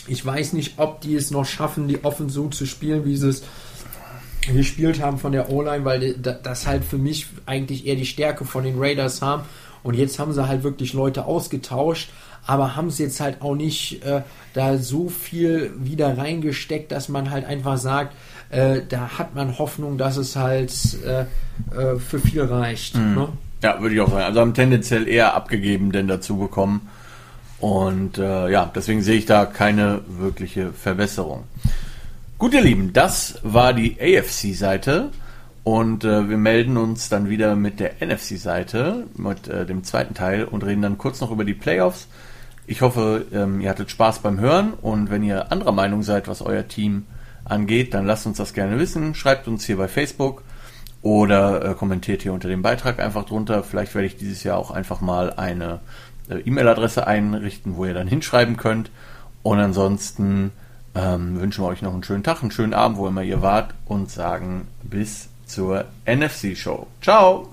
ich 0.07 0.24
weiß 0.24 0.55
nicht, 0.55 0.78
ob 0.78 1.01
die 1.02 1.15
es 1.15 1.31
noch 1.31 1.44
schaffen, 1.44 1.89
die 1.89 2.02
offen 2.05 2.31
so 2.31 2.48
zu 2.48 2.65
spielen, 2.65 3.05
wie 3.05 3.16
sie 3.16 3.28
es 3.28 3.43
gespielt 4.46 5.02
haben 5.02 5.18
von 5.18 5.32
der 5.32 5.50
O-Line, 5.50 5.84
weil 5.84 6.14
das 6.14 6.66
halt 6.66 6.84
für 6.84 6.98
mich 6.98 7.26
eigentlich 7.46 7.86
eher 7.86 7.96
die 7.96 8.06
Stärke 8.06 8.44
von 8.44 8.64
den 8.64 8.78
Raiders 8.78 9.22
haben. 9.22 9.42
Und 9.82 9.94
jetzt 9.94 10.18
haben 10.18 10.32
sie 10.32 10.46
halt 10.46 10.62
wirklich 10.62 10.92
Leute 10.92 11.24
ausgetauscht, 11.24 12.10
aber 12.46 12.76
haben 12.76 12.90
sie 12.90 13.04
jetzt 13.04 13.20
halt 13.20 13.42
auch 13.42 13.54
nicht 13.54 14.04
äh, 14.04 14.22
da 14.54 14.78
so 14.78 15.08
viel 15.08 15.72
wieder 15.78 16.18
reingesteckt, 16.18 16.92
dass 16.92 17.08
man 17.08 17.30
halt 17.30 17.44
einfach 17.44 17.78
sagt, 17.78 18.14
äh, 18.50 18.80
da 18.88 19.18
hat 19.18 19.34
man 19.34 19.58
Hoffnung, 19.58 19.98
dass 19.98 20.16
es 20.16 20.36
halt 20.36 20.72
äh, 21.04 21.20
äh 21.74 21.98
für 21.98 22.18
viel 22.18 22.42
reicht. 22.42 22.96
Mhm. 22.96 23.14
Ne? 23.14 23.28
Ja, 23.62 23.80
würde 23.80 23.94
ich 23.94 24.00
auch 24.00 24.10
sagen. 24.10 24.24
Also 24.24 24.40
haben 24.40 24.54
tendenziell 24.54 25.06
eher 25.06 25.34
abgegeben 25.34 25.92
denn 25.92 26.08
dazu 26.08 26.36
bekommen. 26.36 26.88
Und 27.60 28.16
äh, 28.16 28.50
ja, 28.50 28.70
deswegen 28.74 29.02
sehe 29.02 29.16
ich 29.16 29.26
da 29.26 29.44
keine 29.44 30.00
wirkliche 30.08 30.72
Verbesserung. 30.72 31.44
Gut, 32.40 32.54
ihr 32.54 32.62
Lieben, 32.62 32.94
das 32.94 33.38
war 33.42 33.74
die 33.74 33.98
AFC-Seite 34.00 35.10
und 35.62 36.04
äh, 36.04 36.30
wir 36.30 36.38
melden 36.38 36.78
uns 36.78 37.10
dann 37.10 37.28
wieder 37.28 37.54
mit 37.54 37.80
der 37.80 37.96
NFC-Seite, 38.00 39.08
mit 39.14 39.46
äh, 39.46 39.66
dem 39.66 39.84
zweiten 39.84 40.14
Teil 40.14 40.44
und 40.44 40.64
reden 40.64 40.80
dann 40.80 40.96
kurz 40.96 41.20
noch 41.20 41.32
über 41.32 41.44
die 41.44 41.52
Playoffs. 41.52 42.08
Ich 42.66 42.80
hoffe, 42.80 43.26
ähm, 43.30 43.60
ihr 43.60 43.68
hattet 43.68 43.90
Spaß 43.90 44.20
beim 44.20 44.40
Hören 44.40 44.72
und 44.72 45.10
wenn 45.10 45.22
ihr 45.22 45.52
anderer 45.52 45.72
Meinung 45.72 46.02
seid, 46.02 46.28
was 46.28 46.40
euer 46.40 46.66
Team 46.66 47.04
angeht, 47.44 47.92
dann 47.92 48.06
lasst 48.06 48.24
uns 48.24 48.38
das 48.38 48.54
gerne 48.54 48.78
wissen. 48.78 49.14
Schreibt 49.14 49.46
uns 49.46 49.66
hier 49.66 49.76
bei 49.76 49.86
Facebook 49.86 50.42
oder 51.02 51.62
äh, 51.62 51.74
kommentiert 51.74 52.22
hier 52.22 52.32
unter 52.32 52.48
dem 52.48 52.62
Beitrag 52.62 53.00
einfach 53.00 53.26
drunter. 53.26 53.62
Vielleicht 53.64 53.94
werde 53.94 54.06
ich 54.06 54.16
dieses 54.16 54.44
Jahr 54.44 54.56
auch 54.56 54.70
einfach 54.70 55.02
mal 55.02 55.34
eine 55.34 55.80
äh, 56.30 56.38
E-Mail-Adresse 56.38 57.06
einrichten, 57.06 57.76
wo 57.76 57.84
ihr 57.84 57.92
dann 57.92 58.08
hinschreiben 58.08 58.56
könnt. 58.56 58.90
Und 59.42 59.58
ansonsten 59.58 60.52
ähm, 60.94 61.40
wünschen 61.40 61.64
wir 61.64 61.68
euch 61.68 61.82
noch 61.82 61.92
einen 61.92 62.02
schönen 62.02 62.22
Tag, 62.22 62.42
einen 62.42 62.50
schönen 62.50 62.74
Abend, 62.74 62.98
wo 62.98 63.06
immer 63.06 63.22
ihr 63.22 63.42
wart 63.42 63.74
und 63.86 64.10
sagen 64.10 64.68
bis 64.82 65.28
zur 65.46 65.84
NFC-Show. 66.06 66.86
Ciao! 67.00 67.48